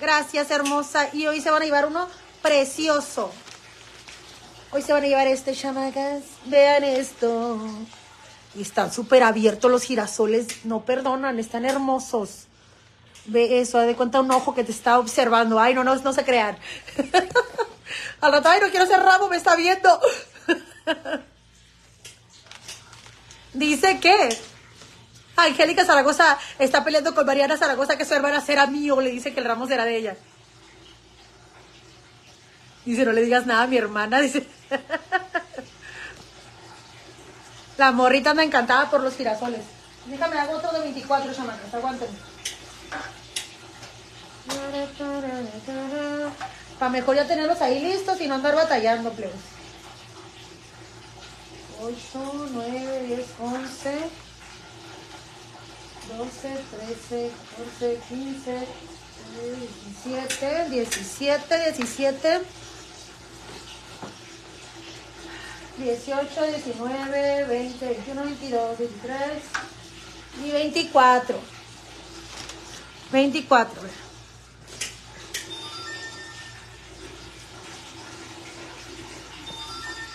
Gracias, 0.00 0.50
hermosa. 0.50 1.10
Y 1.12 1.26
hoy 1.26 1.40
se 1.40 1.50
van 1.50 1.62
a 1.62 1.64
llevar 1.66 1.86
uno 1.86 2.08
precioso. 2.42 3.30
Hoy 4.72 4.82
se 4.82 4.92
van 4.92 5.04
a 5.04 5.06
llevar 5.06 5.26
este, 5.26 5.54
chamacas. 5.54 6.22
Vean 6.46 6.84
esto. 6.84 7.58
Y 8.54 8.62
están 8.62 8.92
súper 8.92 9.22
abiertos 9.22 9.70
los 9.70 9.82
girasoles. 9.82 10.64
No 10.64 10.84
perdonan, 10.84 11.38
están 11.38 11.66
hermosos. 11.66 12.46
Ve 13.26 13.60
eso, 13.60 13.78
de 13.78 13.94
cuenta 13.94 14.20
un 14.20 14.30
ojo 14.30 14.54
que 14.54 14.64
te 14.64 14.72
está 14.72 14.98
observando. 14.98 15.60
Ay, 15.60 15.74
no, 15.74 15.84
no, 15.84 15.94
no 15.96 16.12
se 16.12 16.24
crean. 16.24 16.56
Al 18.22 18.32
rato, 18.32 18.48
ay, 18.48 18.60
no 18.62 18.70
quiero 18.70 18.86
ser 18.86 19.00
ramo, 19.00 19.28
me 19.28 19.36
está 19.36 19.54
viendo. 19.54 20.00
Dice 23.52 24.00
que 24.00 24.38
Angélica 25.44 25.84
Zaragoza 25.84 26.38
está 26.58 26.84
peleando 26.84 27.14
con 27.14 27.26
Mariana 27.26 27.56
Zaragoza 27.56 27.96
que 27.96 28.04
su 28.04 28.14
hermana 28.14 28.40
será 28.40 28.66
mío. 28.66 29.00
Le 29.00 29.10
dice 29.10 29.32
que 29.32 29.40
el 29.40 29.46
ramo 29.46 29.66
será 29.66 29.84
de 29.84 29.96
ella. 29.96 30.16
Dice, 32.84 33.04
no 33.04 33.12
le 33.12 33.22
digas 33.22 33.46
nada 33.46 33.62
a 33.62 33.66
mi 33.66 33.76
hermana. 33.76 34.20
Dice. 34.22 34.46
La 37.76 37.92
morrita 37.92 38.30
anda 38.30 38.42
encantada 38.42 38.90
por 38.90 39.00
los 39.02 39.16
girasoles. 39.16 39.62
Déjame, 40.06 40.38
hago 40.38 40.54
otro 40.54 40.72
de 40.72 40.80
24, 40.80 41.32
chamacas. 41.34 41.72
Aguántenme. 41.72 42.18
Para 46.78 46.90
mejor 46.90 47.16
ya 47.16 47.26
tenerlos 47.26 47.60
ahí 47.60 47.80
listos 47.80 48.20
y 48.20 48.26
no 48.26 48.34
andar 48.34 48.54
batallando, 48.54 49.12
plebes. 49.12 49.34
8, 51.82 52.48
9, 52.52 53.02
10, 53.06 53.26
11, 53.40 53.98
12, 56.16 56.48
13, 57.08 57.30
14, 57.78 58.00
15, 58.08 58.66
17, 60.04 60.70
17, 60.70 61.72
17, 61.72 62.42
18, 65.78 66.42
19, 66.46 67.44
20, 67.46 67.86
21, 67.86 68.24
22, 68.24 68.78
23 68.78 69.20
y 70.44 70.50
24. 70.50 71.38
24. 73.12 73.82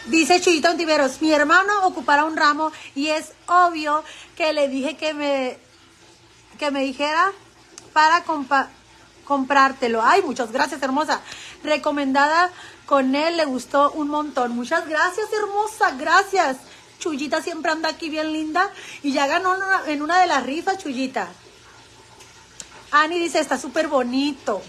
Dice 0.07 0.39
Chuyito 0.39 0.69
Ontiveros, 0.69 1.19
mi 1.21 1.31
hermano 1.33 1.87
ocupará 1.87 2.25
un 2.25 2.37
ramo 2.37 2.71
y 2.93 3.07
es 3.07 3.31
obvio 3.47 4.03
que 4.35 4.53
le 4.53 4.67
dije 4.67 4.95
que 4.97 5.15
me, 5.15 5.57
que 6.58 6.72
me 6.72 6.82
dijera 6.82 7.32
para 7.93 8.24
comprártelo. 9.26 10.01
Ay, 10.03 10.22
muchas 10.22 10.51
gracias, 10.51 10.82
hermosa. 10.82 11.22
Recomendada 11.64 12.51
con 12.86 13.16
él, 13.16 13.38
le 13.38 13.45
gustó 13.45 13.91
un 13.91 14.10
montón. 14.10 14.51
Muchas 14.56 14.88
gracias, 14.88 15.28
hermosa, 15.34 15.91
gracias. 15.91 16.58
Chuyita 16.99 17.41
siempre 17.41 17.72
anda 17.72 17.89
aquí 17.89 18.10
bien 18.10 18.32
linda 18.32 18.70
y 19.03 19.12
ya 19.12 19.28
ganó 19.28 19.56
en 19.88 20.01
una 20.01 20.20
de 20.20 20.28
las 20.28 20.43
rifas, 20.43 20.78
Chuyita. 20.78 21.28
Ani 22.91 23.20
dice, 23.20 23.39
está 23.39 23.58
súper 23.58 23.88
bonito. 23.88 24.62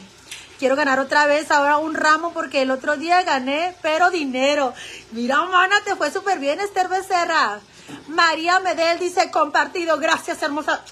Quiero 0.59 0.75
ganar 0.75 0.99
otra 1.01 1.27
vez 1.27 1.51
ahora 1.51 1.77
un 1.77 1.95
ramo 1.95 2.33
porque 2.33 2.63
el 2.63 2.71
otro 2.71 2.97
día 2.97 3.23
gané, 3.23 3.77
pero 3.83 4.11
dinero. 4.11 4.73
Mira, 5.13 5.43
mana, 5.43 5.77
te 5.85 5.95
fue 5.97 6.11
súper 6.11 6.39
bien, 6.39 6.61
Esther 6.61 6.89
Becerra. 6.89 7.61
María 8.09 8.59
Medel 8.61 8.99
dice, 8.99 9.31
compartido. 9.31 9.99
Gracias, 9.99 10.43
hermosa. 10.43 10.83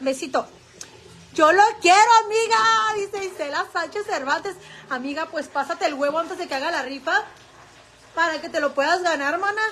Besito. 0.00 0.46
Yo 1.34 1.52
lo 1.52 1.62
quiero, 1.80 2.10
amiga, 2.24 2.58
dice 2.96 3.24
Isela 3.24 3.66
Sánchez 3.72 4.06
Cervantes. 4.06 4.56
Amiga, 4.88 5.26
pues 5.26 5.46
pásate 5.48 5.86
el 5.86 5.94
huevo 5.94 6.18
antes 6.18 6.38
de 6.38 6.48
que 6.48 6.54
haga 6.54 6.70
la 6.70 6.82
rifa 6.82 7.24
para 8.14 8.40
que 8.40 8.48
te 8.48 8.60
lo 8.60 8.74
puedas 8.74 9.02
ganar, 9.02 9.38
mana. 9.38 9.62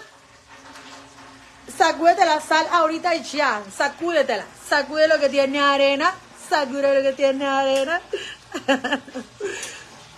Sacúdete 1.76 2.24
la 2.24 2.40
sal 2.40 2.66
ahorita 2.70 3.14
ya. 3.16 3.62
Sacúdetela. 3.76 4.44
Sacude 4.68 5.08
lo 5.08 5.18
que 5.18 5.28
tiene 5.28 5.60
arena. 5.60 6.14
Sacude 6.48 6.94
lo 6.94 7.02
que 7.02 7.12
tiene 7.14 7.46
arena. 7.46 8.00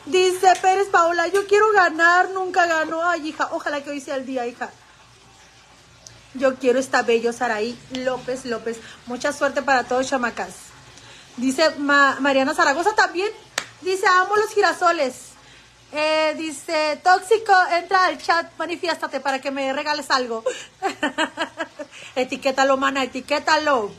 Dice 0.07 0.53
Pérez 0.61 0.89
Paola, 0.89 1.29
yo 1.29 1.47
quiero 1.47 1.71
ganar, 1.73 2.31
nunca 2.31 2.67
ganó. 2.67 3.05
Ay, 3.09 3.29
hija, 3.29 3.49
ojalá 3.53 3.83
que 3.83 3.91
hoy 3.91 4.01
sea 4.01 4.17
el 4.17 4.27
día, 4.27 4.47
hija. 4.47 4.71
Yo 6.35 6.55
quiero 6.57 6.79
esta 6.79 7.03
bello 7.03 7.33
Saraí 7.33 7.77
López 7.93 8.45
López. 8.45 8.79
Mucha 9.07 9.33
suerte 9.33 9.63
para 9.63 9.85
todos, 9.85 10.09
chamacas. 10.09 10.55
Dice 11.37 11.71
Mariana 11.79 12.55
Zaragoza 12.55 12.95
también. 12.95 13.31
Dice, 13.81 14.07
amo 14.07 14.37
los 14.37 14.51
girasoles. 14.51 15.31
Eh, 15.93 16.35
dice, 16.37 17.01
tóxico, 17.03 17.53
entra 17.77 18.07
al 18.07 18.19
chat, 18.19 18.47
manifiéstate 18.59 19.19
para 19.21 19.41
que 19.41 19.51
me 19.51 19.73
regales 19.73 20.11
algo. 20.11 20.45
etiquétalo, 22.15 22.77
mana, 22.77 23.03
etiquétalo. 23.03 23.91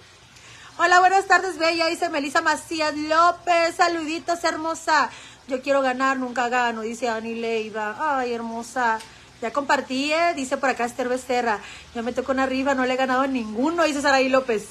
Hola, 0.77 0.99
buenas 0.99 1.25
tardes, 1.25 1.57
Bella. 1.57 1.87
Dice 1.87 2.09
Melissa 2.09 2.41
Macías 2.41 2.95
López. 2.95 3.75
Saluditos, 3.75 4.43
hermosa. 4.43 5.09
Yo 5.47 5.61
quiero 5.61 5.81
ganar, 5.81 6.17
nunca 6.17 6.47
gano, 6.47 6.81
dice 6.81 7.09
Ani 7.09 7.35
Leiva. 7.35 7.97
Ay, 7.99 8.33
hermosa. 8.33 8.99
Ya 9.41 9.51
compartí, 9.51 10.13
¿eh? 10.13 10.33
dice 10.35 10.57
por 10.57 10.69
acá 10.69 10.85
Esther 10.85 11.09
Becerra. 11.09 11.59
Ya 11.95 12.03
me 12.03 12.13
tocó 12.13 12.31
en 12.33 12.39
arriba, 12.39 12.75
no 12.75 12.85
le 12.85 12.93
he 12.93 12.97
ganado 12.97 13.25
ninguno, 13.25 13.83
dice 13.83 14.01
Saraí 14.01 14.29
López. 14.29 14.67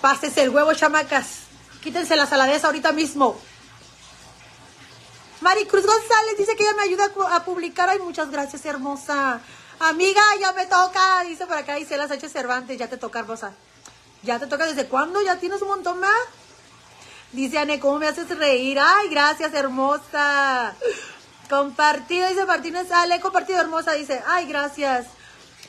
Pásese 0.00 0.42
el 0.42 0.50
huevo, 0.50 0.74
chamacas. 0.74 1.44
Quítense 1.82 2.16
la 2.16 2.26
saladeza 2.26 2.66
ahorita 2.66 2.92
mismo. 2.92 3.38
Maricruz 5.40 5.86
González 5.86 6.38
dice 6.38 6.56
que 6.56 6.64
ella 6.64 6.74
me 6.74 6.82
ayuda 6.82 7.12
a 7.30 7.44
publicar. 7.44 7.88
Ay, 7.88 7.98
muchas 8.00 8.30
gracias, 8.30 8.64
hermosa. 8.64 9.40
Amiga, 9.78 10.22
ya 10.40 10.52
me 10.52 10.66
toca. 10.66 11.22
Dice 11.24 11.46
por 11.46 11.56
acá 11.56 11.78
Isela 11.78 12.08
Sánchez 12.08 12.32
Cervantes. 12.32 12.78
Ya 12.78 12.88
te 12.88 12.96
toca, 12.96 13.20
hermosa. 13.20 13.52
¿Ya 14.22 14.38
te 14.38 14.46
toca 14.46 14.66
desde 14.66 14.86
cuándo? 14.86 15.22
¿Ya 15.22 15.38
tienes 15.38 15.60
un 15.62 15.68
montón 15.68 16.00
más? 16.00 16.10
Dice 17.32 17.58
Ane, 17.58 17.78
¿cómo 17.78 17.98
me 17.98 18.06
haces 18.06 18.28
reír? 18.38 18.78
Ay, 18.80 19.08
gracias, 19.08 19.52
hermosa. 19.52 20.74
Compartido, 21.48 22.28
dice 22.28 22.44
Martínez. 22.44 22.90
Ale, 22.90 23.20
compartido, 23.20 23.60
hermosa. 23.60 23.92
Dice, 23.92 24.22
ay, 24.26 24.46
gracias. 24.46 25.06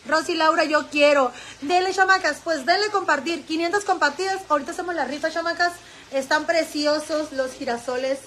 Rosy 0.07 0.35
Laura, 0.35 0.63
yo 0.65 0.87
quiero. 0.89 1.31
Denle, 1.61 1.93
chamacas, 1.93 2.37
pues 2.43 2.65
denle 2.65 2.89
compartir. 2.91 3.45
500 3.45 3.83
compartidas. 3.83 4.41
Ahorita 4.49 4.71
hacemos 4.71 4.95
la 4.95 5.05
rifa, 5.05 5.31
chamacas. 5.31 5.73
Están 6.11 6.45
preciosos 6.45 7.31
los 7.31 7.51
girasoles. 7.53 8.19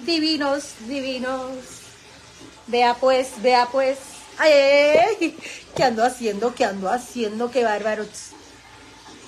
Divinos, 0.00 0.64
divinos. 0.86 1.50
Vea 2.66 2.94
pues, 2.94 3.42
vea 3.42 3.68
pues. 3.70 3.98
Ay, 4.38 4.52
ay, 4.52 5.16
ay. 5.20 5.38
¿Qué 5.74 5.84
ando 5.84 6.04
haciendo? 6.04 6.54
¿Qué 6.54 6.64
ando 6.64 6.90
haciendo? 6.90 7.50
Qué 7.50 7.64
bárbaros. 7.64 8.08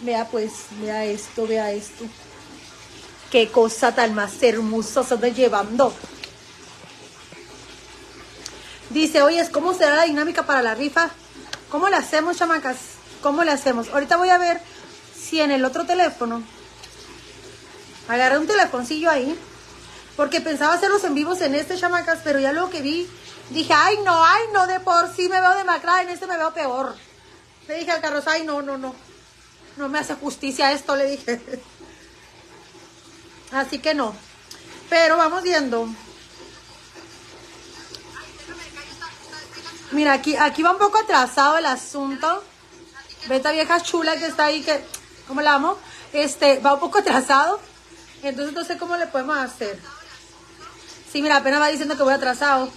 Vea 0.03 0.27
pues, 0.27 0.53
vea 0.81 1.05
esto, 1.05 1.47
vea 1.47 1.73
esto. 1.73 2.05
Qué 3.31 3.49
cosa 3.49 3.95
tan 3.95 4.15
más 4.15 4.43
hermosa 4.43 5.03
se 5.03 5.15
anda 5.15 5.29
llevando. 5.29 5.93
Dice, 8.91 9.23
oye, 9.23 9.49
¿cómo 9.51 9.75
será 9.75 9.97
la 9.97 10.05
dinámica 10.05 10.45
para 10.45 10.63
la 10.63 10.75
rifa? 10.75 11.11
¿Cómo 11.71 11.89
le 11.89 11.97
hacemos, 11.97 12.37
chamacas? 12.37 12.77
¿Cómo 13.23 13.45
le 13.45 13.51
hacemos? 13.51 13.89
Ahorita 13.89 14.17
voy 14.17 14.29
a 14.29 14.39
ver 14.39 14.61
si 15.19 15.41
en 15.41 15.51
el 15.51 15.65
otro 15.65 15.85
teléfono 15.85 16.43
agarré 18.09 18.39
un 18.39 18.47
telefoncillo 18.47 19.11
ahí. 19.11 19.37
Porque 20.17 20.41
pensaba 20.41 20.75
hacerlos 20.75 21.05
en 21.05 21.15
vivos 21.15 21.43
en 21.43 21.55
este, 21.55 21.77
chamacas, 21.77 22.21
pero 22.25 22.39
ya 22.39 22.53
luego 22.53 22.71
que 22.71 22.81
vi, 22.81 23.07
dije, 23.51 23.73
ay, 23.75 23.99
no, 24.03 24.25
ay, 24.25 24.45
no, 24.55 24.67
de 24.67 24.81
por 24.81 25.15
sí 25.15 25.29
me 25.29 25.41
veo 25.41 25.55
demacrada, 25.55 26.03
en 26.03 26.09
este 26.09 26.27
me 26.27 26.39
veo 26.39 26.55
peor. 26.55 26.95
Le 27.69 27.79
dije 27.79 27.91
al 27.91 28.01
Carlos, 28.01 28.25
ay, 28.27 28.45
no, 28.45 28.63
no, 28.63 28.79
no. 28.79 28.95
No 29.77 29.91
me 29.91 29.99
hace 29.99 30.15
justicia 30.15 30.73
esto, 30.73 30.97
le 30.97 31.11
dije. 31.11 31.41
Así 33.53 33.79
que 33.79 33.93
no. 33.93 34.15
Pero 34.89 35.19
vamos 35.19 35.43
viendo. 35.43 35.87
Mira, 39.93 40.15
aquí, 40.15 40.37
aquí 40.37 40.63
va 40.63 40.73
un 40.73 40.79
poco 40.79 40.99
atrasado 40.99 41.59
el 41.59 41.67
asunto. 41.67 42.43
Ve 43.29 43.37
esta 43.37 43.53
vieja 43.53 43.81
chula 43.81 44.17
que 44.17 44.27
está 44.27 44.47
ahí, 44.47 44.63
que, 44.63 44.85
¿cómo 45.27 45.41
la 45.41 45.55
amo? 45.55 45.79
Este, 46.13 46.59
va 46.59 46.75
un 46.75 46.81
poco 46.81 46.99
atrasado. 46.99 47.61
Entonces 48.23 48.55
no 48.55 48.65
sé 48.65 48.79
cómo 48.79 48.97
le 48.97 49.07
podemos 49.07 49.37
hacer. 49.37 49.79
Sí, 51.13 51.23
mira, 51.23 51.37
apenas 51.37 51.61
va 51.61 51.69
diciendo 51.69 51.97
que 51.97 52.03
voy 52.03 52.15
atrasado. 52.15 52.71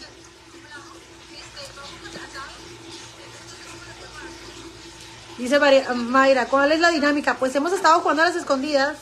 Dice 5.38 5.58
Mayra, 5.96 6.48
¿cuál 6.48 6.74
es 6.74 6.82
la 6.82 6.90
dinámica? 6.90 7.36
Pues 7.36 7.56
hemos 7.56 7.72
estado 7.72 8.02
jugando 8.02 8.24
a 8.24 8.26
las 8.26 8.36
escondidas, 8.36 8.98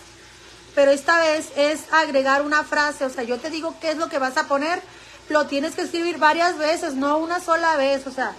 pero 0.76 0.92
esta 0.92 1.18
vez 1.18 1.50
es 1.56 1.92
agregar 1.92 2.44
una 2.44 2.64
frase. 2.64 3.06
O 3.06 3.10
sea, 3.10 3.24
yo 3.24 3.40
te 3.40 3.50
digo 3.50 3.76
qué 3.82 3.92
es 3.92 3.98
lo 3.98 4.08
que 4.08 4.20
vas 4.20 4.38
a 4.38 4.48
poner, 4.48 4.82
lo 5.30 5.46
tienes 5.48 5.76
que 5.76 5.82
escribir 5.82 6.18
varias 6.18 6.58
veces, 6.58 6.94
no 6.96 7.18
una 7.18 7.40
sola 7.40 7.76
vez. 7.78 8.08
O 8.08 8.12
sea, 8.12 8.36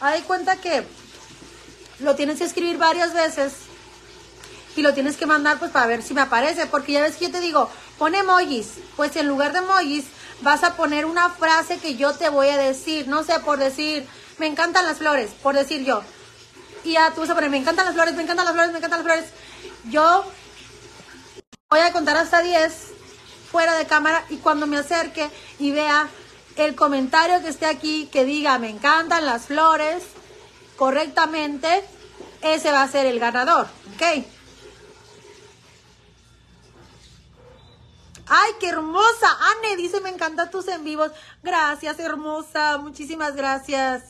hay 0.00 0.22
cuenta 0.22 0.56
que 0.56 0.84
lo 1.98 2.14
tienes 2.14 2.38
que 2.38 2.44
escribir 2.44 2.78
varias 2.78 3.12
veces 3.12 3.52
y 4.76 4.82
lo 4.82 4.94
tienes 4.94 5.16
que 5.16 5.26
mandar 5.26 5.58
pues 5.58 5.70
para 5.70 5.86
ver 5.86 6.02
si 6.02 6.14
me 6.14 6.20
aparece, 6.20 6.66
porque 6.66 6.92
ya 6.92 7.02
ves 7.02 7.16
que 7.16 7.26
yo 7.26 7.32
te 7.32 7.40
digo, 7.40 7.68
pon 7.98 8.14
emojis, 8.14 8.68
pues 8.96 9.14
en 9.16 9.26
lugar 9.26 9.52
de 9.52 9.58
emojis 9.58 10.04
vas 10.42 10.64
a 10.64 10.76
poner 10.76 11.04
una 11.04 11.28
frase 11.30 11.78
que 11.78 11.96
yo 11.96 12.14
te 12.14 12.28
voy 12.28 12.48
a 12.48 12.56
decir, 12.56 13.08
no 13.08 13.22
sé, 13.22 13.38
por 13.40 13.58
decir, 13.58 14.06
me 14.38 14.46
encantan 14.46 14.86
las 14.86 14.98
flores, 14.98 15.32
por 15.42 15.54
decir 15.54 15.84
yo. 15.84 16.02
Y 16.84 16.92
ya 16.92 17.10
tú 17.10 17.20
vas 17.20 17.30
a 17.30 17.34
poner, 17.34 17.50
me 17.50 17.58
encantan 17.58 17.84
las 17.84 17.94
flores, 17.94 18.14
me 18.14 18.22
encantan 18.22 18.46
las 18.46 18.54
flores, 18.54 18.72
me 18.72 18.78
encantan 18.78 19.04
las 19.04 19.12
flores. 19.12 19.30
Yo 19.90 20.24
voy 21.68 21.80
a 21.80 21.92
contar 21.92 22.16
hasta 22.16 22.40
10 22.40 22.72
fuera 23.50 23.74
de 23.74 23.86
cámara 23.86 24.24
y 24.30 24.36
cuando 24.36 24.66
me 24.66 24.78
acerque 24.78 25.28
y 25.58 25.72
vea 25.72 26.08
el 26.56 26.74
comentario 26.74 27.40
que 27.42 27.48
esté 27.48 27.66
aquí 27.66 28.08
que 28.12 28.24
diga, 28.24 28.58
me 28.58 28.68
encantan 28.68 29.26
las 29.26 29.46
flores, 29.46 30.02
correctamente, 30.76 31.84
ese 32.42 32.72
va 32.72 32.82
a 32.82 32.88
ser 32.88 33.06
el 33.06 33.18
ganador, 33.20 33.66
¿ok? 33.94 34.24
Ay, 38.32 38.52
qué 38.60 38.68
hermosa. 38.68 39.26
Anne 39.50 39.76
dice, 39.76 40.00
me 40.00 40.08
encantan 40.08 40.52
tus 40.52 40.68
en 40.68 40.84
vivos. 40.84 41.10
Gracias, 41.42 41.98
hermosa. 41.98 42.78
Muchísimas 42.78 43.34
gracias. 43.34 44.04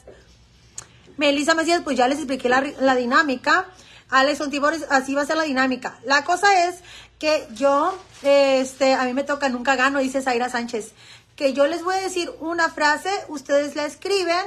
Melissa 1.17 1.55
Macías, 1.55 1.81
pues 1.83 1.97
ya 1.97 2.07
les 2.07 2.19
expliqué 2.19 2.51
la, 2.51 2.95
dinámica. 2.95 3.67
Alex 4.11 4.43
Ontibores, 4.43 4.85
así 4.91 5.15
va 5.15 5.23
a 5.23 5.27
ser 5.27 5.39
la 5.39 5.45
dinámica. 5.45 5.99
La 6.05 6.23
cosa 6.25 6.69
es 6.69 6.81
que 7.19 7.49
yo, 7.55 7.97
este, 8.23 8.93
a 8.93 9.05
mí 9.05 9.15
me 9.15 9.25
toca, 9.25 9.49
nunca 9.49 9.75
gano, 9.75 10.01
dice 10.01 10.21
Zaira 10.21 10.51
Sánchez. 10.51 10.93
Que 11.41 11.55
yo 11.55 11.67
les 11.67 11.83
voy 11.83 11.95
a 11.95 12.01
decir 12.01 12.31
una 12.41 12.69
frase, 12.69 13.11
ustedes 13.29 13.75
la 13.75 13.87
escriben. 13.87 14.45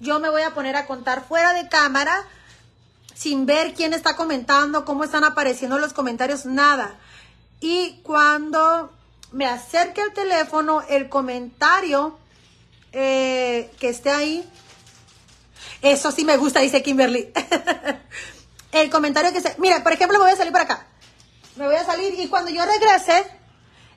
Yo 0.00 0.20
me 0.20 0.30
voy 0.30 0.40
a 0.40 0.54
poner 0.54 0.74
a 0.74 0.86
contar 0.86 1.28
fuera 1.28 1.52
de 1.52 1.68
cámara, 1.68 2.24
sin 3.12 3.44
ver 3.44 3.74
quién 3.74 3.92
está 3.92 4.16
comentando, 4.16 4.86
cómo 4.86 5.04
están 5.04 5.24
apareciendo 5.24 5.78
los 5.78 5.92
comentarios, 5.92 6.46
nada. 6.46 6.98
Y 7.60 8.00
cuando 8.04 8.90
me 9.32 9.44
acerque 9.44 10.00
al 10.00 10.14
teléfono, 10.14 10.80
el 10.88 11.10
comentario 11.10 12.18
eh, 12.92 13.70
que 13.78 13.90
esté 13.90 14.08
ahí, 14.08 14.48
eso 15.82 16.10
sí 16.10 16.24
me 16.24 16.38
gusta, 16.38 16.60
dice 16.60 16.82
Kimberly. 16.82 17.34
el 18.72 18.88
comentario 18.88 19.30
que 19.32 19.38
esté, 19.38 19.56
mira, 19.58 19.82
por 19.82 19.92
ejemplo, 19.92 20.16
me 20.18 20.24
voy 20.24 20.32
a 20.32 20.36
salir 20.36 20.52
por 20.52 20.62
acá. 20.62 20.86
Me 21.56 21.66
voy 21.66 21.76
a 21.76 21.84
salir 21.84 22.18
y 22.18 22.28
cuando 22.28 22.50
yo 22.50 22.64
regrese, 22.64 23.26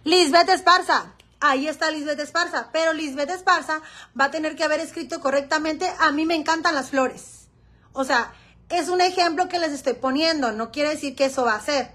Lisbeth 0.03 0.49
Esparza. 0.49 1.13
Ahí 1.41 1.67
está 1.67 1.89
Lisbeth 1.89 2.19
Esparza. 2.19 2.69
Pero 2.71 2.93
Lisbeth 2.93 3.31
Esparza 3.31 3.81
va 4.17 4.25
a 4.25 4.31
tener 4.31 4.55
que 4.55 4.63
haber 4.63 4.79
escrito 4.79 5.19
correctamente, 5.19 5.91
a 5.99 6.11
mí 6.11 6.25
me 6.25 6.35
encantan 6.35 6.75
las 6.75 6.91
flores. 6.91 7.47
O 7.93 8.05
sea, 8.05 8.31
es 8.69 8.87
un 8.87 9.01
ejemplo 9.01 9.49
que 9.49 9.59
les 9.59 9.71
estoy 9.71 9.93
poniendo. 9.93 10.51
No 10.51 10.71
quiere 10.71 10.89
decir 10.89 11.15
que 11.15 11.25
eso 11.25 11.43
va 11.43 11.55
a 11.55 11.61
ser. 11.61 11.91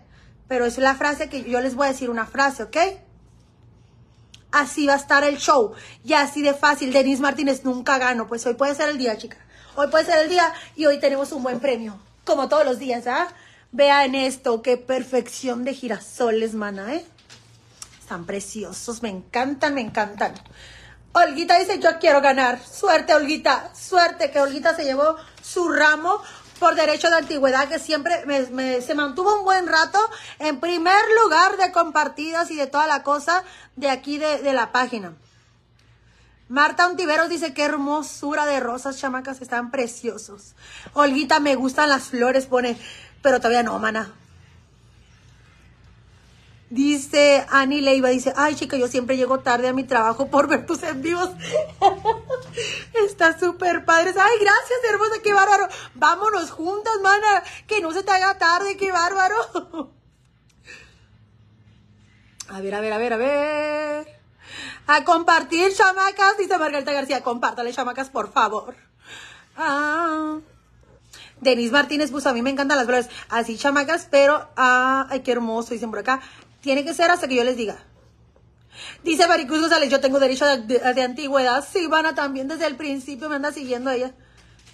Pero 0.49 0.66
es 0.66 0.76
la 0.78 0.97
frase 0.97 1.28
que 1.28 1.44
yo 1.44 1.61
les 1.61 1.76
voy 1.76 1.86
a 1.86 1.92
decir 1.92 2.11
una 2.11 2.26
frase, 2.26 2.64
¿ok? 2.64 2.76
Así 4.51 4.86
va 4.86 4.94
a 4.94 4.99
estar 4.99 5.22
el 5.22 5.38
show. 5.38 5.74
Y 6.05 6.14
así 6.14 6.42
de 6.42 6.53
fácil. 6.53 6.92
Denise 6.92 7.22
Martínez 7.22 7.64
nunca 7.64 7.99
gano. 7.99 8.26
Pues 8.26 8.44
hoy 8.47 8.55
puede 8.55 8.74
ser 8.74 8.88
el 8.88 8.99
día, 8.99 9.16
chica. 9.16 9.38
Hoy 9.76 9.88
puede 9.88 10.07
ser 10.07 10.18
el 10.24 10.28
día 10.28 10.53
y 10.74 10.86
hoy 10.86 10.99
tenemos 10.99 11.30
un 11.30 11.44
buen 11.44 11.61
premio. 11.61 11.99
Como 12.24 12.49
todos 12.49 12.64
los 12.64 12.80
días, 12.80 13.07
¿ah? 13.07 13.28
Vean 13.70 14.16
esto. 14.16 14.61
Qué 14.62 14.76
perfección 14.76 15.62
de 15.62 15.72
girasoles, 15.72 16.55
mana, 16.55 16.94
¿eh? 16.94 17.07
Están 18.07 18.24
preciosos. 18.24 19.02
Me 19.02 19.09
encantan, 19.09 19.74
me 19.74 19.80
encantan. 19.80 20.32
Olguita 21.12 21.59
dice, 21.59 21.80
yo 21.80 21.98
quiero 21.98 22.20
ganar. 22.20 22.64
Suerte, 22.64 23.12
Olguita. 23.16 23.74
Suerte 23.74 24.30
que 24.30 24.38
Olguita 24.38 24.76
se 24.76 24.84
llevó 24.84 25.16
su 25.42 25.68
ramo 25.72 26.22
por 26.61 26.76
derecho 26.76 27.11
de 27.11 27.16
antigüedad, 27.16 27.68
que 27.68 27.80
siempre 27.80 28.24
me, 28.24 28.42
me, 28.42 28.80
se 28.80 28.94
mantuvo 28.94 29.36
un 29.36 29.44
buen 29.44 29.66
rato 29.66 29.98
en 30.38 30.61
primer 30.61 31.00
lugar 31.20 31.57
de 31.57 31.72
compartidas 31.72 32.48
y 32.52 32.57
de 32.57 32.68
toda 32.68 32.86
la 32.86 33.02
cosa 33.02 33.42
de 33.74 33.90
aquí 33.90 34.18
de, 34.18 34.38
de 34.38 34.52
la 34.52 34.70
página. 34.70 35.14
Marta 36.48 36.86
Ontiveros 36.86 37.28
dice, 37.28 37.54
qué 37.54 37.64
hermosura 37.64 38.46
de 38.46 38.61
rosas, 38.61 39.00
chamacas, 39.00 39.42
están 39.42 39.72
preciosos. 39.72 40.54
Olguita, 40.92 41.40
me 41.40 41.57
gustan 41.57 41.88
las 41.88 42.04
flores, 42.04 42.46
pone, 42.46 42.78
pero 43.20 43.38
todavía 43.38 43.64
no, 43.64 43.76
mana. 43.80 44.14
Dice 46.69 47.47
Ani 47.49 47.81
Leiva, 47.81 48.09
dice, 48.09 48.33
ay 48.37 48.57
chica, 48.57 48.77
yo 48.77 48.89
siempre 48.89 49.17
llego 49.17 49.39
tarde 49.39 49.69
a 49.69 49.73
mi 49.73 49.85
trabajo 49.85 50.27
por 50.27 50.49
ver 50.49 50.67
tus 50.67 50.83
en 50.83 51.01
vivos. 51.01 51.31
Está 53.09 53.39
súper 53.39 53.85
padre. 53.85 54.11
Ay, 54.11 54.39
gracias, 54.41 54.79
hermosa, 54.91 55.23
qué 55.23 55.33
bárbaro. 55.33 55.69
Vámonos 55.95 56.51
juntas, 56.51 56.95
mana. 57.03 57.43
Que 57.69 57.81
no 57.81 57.93
se 57.93 58.03
te 58.03 58.11
haga 58.11 58.37
tarde, 58.39 58.77
qué 58.77 58.91
bárbaro. 58.91 59.93
A 62.49 62.61
ver, 62.61 62.77
a 62.77 62.81
ver, 62.81 62.93
a 62.93 62.99
ver, 62.99 63.12
a 63.12 63.17
ver. 63.17 64.21
A 64.87 65.05
compartir, 65.05 65.75
chamacas, 65.75 66.39
dice 66.39 66.57
Margarita 66.57 66.93
García. 66.93 67.21
Compártale, 67.21 67.73
chamacas, 67.73 68.09
por 68.09 68.33
favor. 68.33 68.77
Ah. 69.57 70.39
Denise 71.41 71.73
Martínez 71.73 72.12
puso, 72.12 72.29
a 72.29 72.33
mí 72.33 72.43
me 72.43 72.51
encantan 72.51 72.77
las 72.79 72.87
flores. 72.87 73.09
Así, 73.29 73.59
chamacas, 73.59 74.07
pero, 74.11 74.49
ah, 74.57 75.07
ay, 75.11 75.21
qué 75.21 75.33
hermoso, 75.33 75.75
dicen 75.75 75.91
por 75.91 75.99
acá. 75.99 76.21
Tiene 76.67 76.85
que 76.85 76.95
ser 76.95 77.12
hasta 77.12 77.29
que 77.29 77.37
yo 77.37 77.45
les 77.45 77.57
diga. 77.57 77.77
Dice 79.05 79.29
Maricruz 79.29 79.61
González, 79.61 79.89
yo 79.89 80.01
tengo 80.01 80.19
derecho 80.19 80.45
de, 80.47 80.81
de, 80.81 81.03
antigüedad. 81.03 81.64
Sí, 81.64 81.87
Vana, 81.87 82.17
también 82.17 82.49
desde 82.49 82.67
el 82.67 82.75
principio 82.75 83.29
me 83.29 83.37
anda 83.37 83.53
siguiendo 83.53 83.89
ella. 83.89 84.11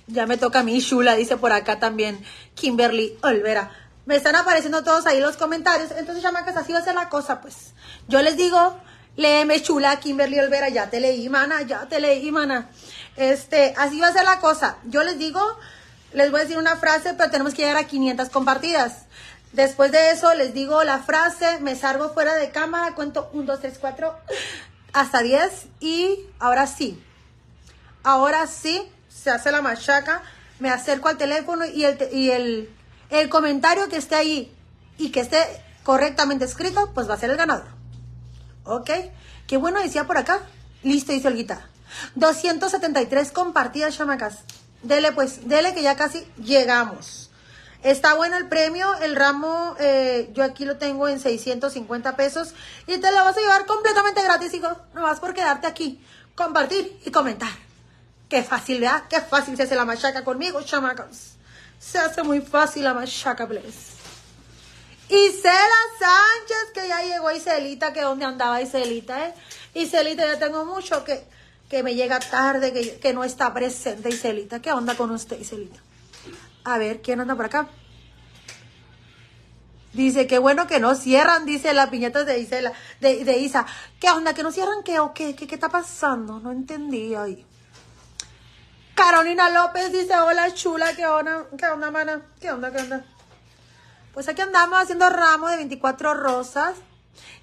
Ya 0.06 0.24
me 0.24 0.38
toca 0.38 0.60
a 0.60 0.62
mí, 0.62 0.80
Shula, 0.80 1.16
dice 1.16 1.36
por 1.36 1.52
acá 1.52 1.78
también 1.78 2.24
Kimberly 2.54 3.18
Olvera. 3.22 3.72
Me 4.06 4.16
están 4.16 4.36
apareciendo 4.36 4.82
todos 4.82 5.04
ahí 5.04 5.20
los 5.20 5.36
comentarios. 5.36 5.90
Entonces, 5.90 6.22
chamacas, 6.22 6.56
así 6.56 6.72
va 6.72 6.78
a 6.78 6.82
ser 6.82 6.94
la 6.94 7.10
cosa, 7.10 7.42
pues. 7.42 7.74
Yo 8.08 8.22
les 8.22 8.38
digo, 8.38 8.78
léeme, 9.16 9.60
Chula, 9.60 10.00
Kimberly 10.00 10.40
Olvera, 10.40 10.70
ya 10.70 10.88
te 10.88 10.98
leí, 10.98 11.28
mana, 11.28 11.60
ya 11.60 11.86
te 11.90 12.00
leí, 12.00 12.32
mana. 12.32 12.70
Este, 13.16 13.74
así 13.76 14.00
va 14.00 14.08
a 14.08 14.12
ser 14.14 14.24
la 14.24 14.40
cosa. 14.40 14.78
Yo 14.84 15.04
les 15.04 15.18
digo, 15.18 15.42
les 16.14 16.30
voy 16.30 16.40
a 16.40 16.44
decir 16.44 16.56
una 16.56 16.76
frase, 16.76 17.12
pero 17.12 17.30
tenemos 17.30 17.52
que 17.52 17.60
llegar 17.60 17.76
a 17.76 17.86
500 17.86 18.30
compartidas. 18.30 19.04
Después 19.52 19.92
de 19.92 20.10
eso 20.10 20.32
les 20.34 20.54
digo 20.54 20.82
la 20.82 21.00
frase, 21.00 21.60
me 21.60 21.76
salgo 21.76 22.14
fuera 22.14 22.34
de 22.34 22.50
cámara, 22.50 22.94
cuento 22.94 23.28
1, 23.34 23.44
2, 23.44 23.60
3, 23.60 23.78
4, 23.78 24.18
hasta 24.94 25.22
10 25.22 25.66
y 25.80 26.18
ahora 26.38 26.66
sí. 26.66 27.02
Ahora 28.02 28.46
sí, 28.46 28.82
se 29.08 29.30
hace 29.30 29.52
la 29.52 29.60
machaca, 29.60 30.22
me 30.58 30.70
acerco 30.70 31.08
al 31.08 31.18
teléfono 31.18 31.66
y 31.66 31.84
el, 31.84 31.98
y 32.12 32.30
el, 32.30 32.70
el 33.10 33.28
comentario 33.28 33.88
que 33.88 33.96
esté 33.96 34.14
ahí 34.14 34.54
y 34.96 35.10
que 35.10 35.20
esté 35.20 35.38
correctamente 35.82 36.44
escrito, 36.44 36.90
pues 36.94 37.08
va 37.08 37.14
a 37.14 37.18
ser 37.18 37.30
el 37.30 37.36
ganador. 37.36 37.66
¿Ok? 38.64 38.90
Qué 39.46 39.56
bueno 39.56 39.82
decía 39.82 40.06
por 40.06 40.16
acá. 40.16 40.40
Listo, 40.82 41.12
dice 41.12 41.28
Olguita. 41.28 41.68
273 42.14 43.32
compartidas, 43.32 43.96
chamacas. 43.96 44.38
Dele 44.82 45.12
pues, 45.12 45.48
dele 45.48 45.74
que 45.74 45.82
ya 45.82 45.96
casi 45.96 46.26
llegamos. 46.36 47.21
Está 47.82 48.14
bueno 48.14 48.36
el 48.36 48.48
premio, 48.48 48.94
el 49.00 49.16
ramo, 49.16 49.74
eh, 49.80 50.30
yo 50.34 50.44
aquí 50.44 50.64
lo 50.64 50.76
tengo 50.78 51.08
en 51.08 51.18
650 51.18 52.14
pesos 52.16 52.54
y 52.86 52.98
te 52.98 53.10
lo 53.10 53.24
vas 53.24 53.36
a 53.36 53.40
llevar 53.40 53.66
completamente 53.66 54.22
gratis, 54.22 54.54
hijo. 54.54 54.68
No 54.94 55.02
vas 55.02 55.18
por 55.18 55.34
quedarte 55.34 55.66
aquí, 55.66 56.00
compartir 56.36 57.00
y 57.04 57.10
comentar. 57.10 57.50
Qué 58.28 58.44
fácil, 58.44 58.80
¿verdad? 58.80 59.02
Qué 59.08 59.20
fácil 59.20 59.56
se 59.56 59.64
hace 59.64 59.74
la 59.74 59.84
machaca 59.84 60.22
conmigo, 60.22 60.62
chamacas. 60.62 61.34
Se 61.80 61.98
hace 61.98 62.22
muy 62.22 62.40
fácil 62.40 62.84
la 62.84 62.94
machaca, 62.94 63.48
please. 63.48 63.92
Isela 65.08 65.82
Sánchez, 65.98 66.72
que 66.72 66.86
ya 66.86 67.02
llegó 67.02 67.32
Iselita, 67.32 67.92
que 67.92 68.02
dónde 68.02 68.24
andaba 68.24 68.62
Iselita, 68.62 69.26
¿eh? 69.26 69.34
Iselita, 69.74 70.24
ya 70.24 70.38
tengo 70.38 70.64
mucho 70.64 71.02
que, 71.04 71.26
que 71.68 71.82
me 71.82 71.96
llega 71.96 72.20
tarde, 72.20 72.72
que, 72.72 73.00
que 73.00 73.12
no 73.12 73.24
está 73.24 73.52
presente 73.52 74.08
Iselita. 74.08 74.62
¿Qué 74.62 74.72
onda 74.72 74.96
con 74.96 75.10
usted, 75.10 75.38
Iselita? 75.40 75.80
A 76.64 76.78
ver, 76.78 77.02
¿quién 77.02 77.20
anda 77.20 77.34
por 77.34 77.46
acá? 77.46 77.68
Dice, 79.92 80.26
qué 80.26 80.38
bueno 80.38 80.66
que 80.66 80.80
no 80.80 80.94
cierran, 80.94 81.44
dice 81.44 81.74
la 81.74 81.90
piñata 81.90 82.24
de 82.24 82.38
Isela, 82.38 82.72
de, 83.00 83.24
de 83.24 83.38
Isa. 83.38 83.66
¿Qué 84.00 84.08
onda? 84.10 84.32
¿Que 84.32 84.42
no 84.42 84.50
cierran 84.50 84.82
qué 84.82 84.98
o 85.00 85.12
qué? 85.12 85.36
¿Qué, 85.36 85.54
está 85.54 85.68
pasando? 85.68 86.40
No 86.40 86.50
entendí 86.50 87.14
ahí. 87.14 87.44
Carolina 88.94 89.50
López 89.50 89.92
dice, 89.92 90.16
hola 90.16 90.54
chula, 90.54 90.94
¿qué 90.94 91.06
onda? 91.06 91.46
¿Qué 91.58 91.66
onda, 91.66 91.90
mana? 91.90 92.22
¿Qué 92.40 92.50
onda, 92.50 92.70
qué 92.70 92.78
onda? 92.78 93.04
Pues 94.14 94.28
aquí 94.28 94.40
andamos 94.40 94.80
haciendo 94.80 95.10
ramo 95.10 95.48
de 95.48 95.56
24 95.56 96.14
rosas. 96.14 96.74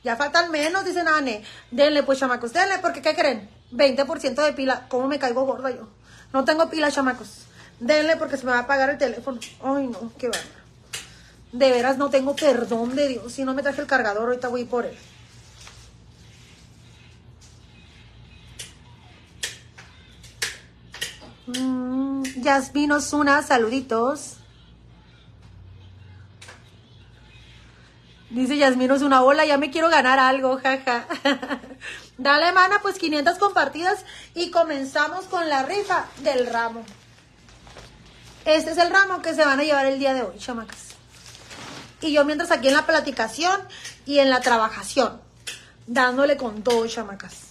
Ya 0.04 0.16
faltan 0.16 0.50
menos, 0.50 0.86
dice 0.86 1.04
Nane. 1.04 1.44
Denle, 1.70 2.02
pues, 2.02 2.20
chamacos, 2.20 2.54
denle, 2.54 2.80
porque 2.80 3.02
¿qué 3.02 3.16
creen? 3.16 3.50
20% 3.72 4.44
de 4.44 4.54
pila. 4.54 4.88
¿Cómo 4.88 5.08
me 5.08 5.20
caigo 5.20 5.46
gorda 5.46 5.70
yo? 5.70 5.88
No 6.34 6.46
tengo 6.46 6.70
pila, 6.70 6.92
chamacos. 6.92 7.49
Denle 7.80 8.18
porque 8.18 8.38
se 8.38 8.46
me 8.46 8.52
va 8.52 8.60
a 8.60 8.62
apagar 8.62 8.90
el 8.90 8.98
teléfono. 8.98 9.40
Ay, 9.64 9.88
no, 9.88 10.12
qué 10.18 10.28
bárbaro. 10.28 10.60
De 11.52 11.72
veras 11.72 11.98
no 11.98 12.10
tengo 12.10 12.36
perdón 12.36 12.96
de 12.96 13.08
Dios. 13.08 13.34
Si 13.34 13.44
no 13.44 13.54
me 13.54 13.64
traje 13.64 13.82
el 13.82 13.88
cargador, 13.88 14.30
ahorita 14.30 14.50
voy 14.50 14.66
por 14.66 14.86
él. 14.86 14.98
Mm, 21.48 22.24
Yasmín 22.42 22.92
Osuna, 22.92 23.42
saluditos. 23.42 24.36
Dice 28.30 28.58
Yasmín 28.58 28.92
Osuna, 28.92 29.24
hola, 29.24 29.46
ya 29.46 29.58
me 29.58 29.72
quiero 29.72 29.90
ganar 29.90 30.20
algo, 30.20 30.60
jaja. 30.62 31.08
Dale, 32.20 32.52
mana, 32.52 32.80
pues 32.84 33.00
500 33.00 33.40
compartidas 33.40 34.06
y 34.36 34.52
comenzamos 34.52 35.26
con 35.26 35.50
la 35.50 35.64
rifa 35.64 36.06
del 36.22 36.46
ramo. 36.46 36.84
Este 38.50 38.72
es 38.72 38.78
el 38.80 38.90
ramo 38.90 39.22
que 39.22 39.36
se 39.36 39.46
van 39.46 39.60
a 39.60 39.64
llevar 39.64 39.86
el 39.86 40.00
día 40.00 40.16
de 40.16 40.24
hoy, 40.24 40.40
chamacas. 40.40 40.96
Y 42.02 42.12
yo 42.14 42.26
mientras 42.26 42.50
aquí 42.50 42.68
en 42.68 42.74
la 42.74 42.88
platicación 42.88 43.62
y 44.08 44.18
en 44.18 44.32
la 44.32 44.42
trabajación, 44.42 45.22
dándole 45.86 46.36
con 46.36 46.64
todo, 46.64 46.88
chamacas. 46.88 47.42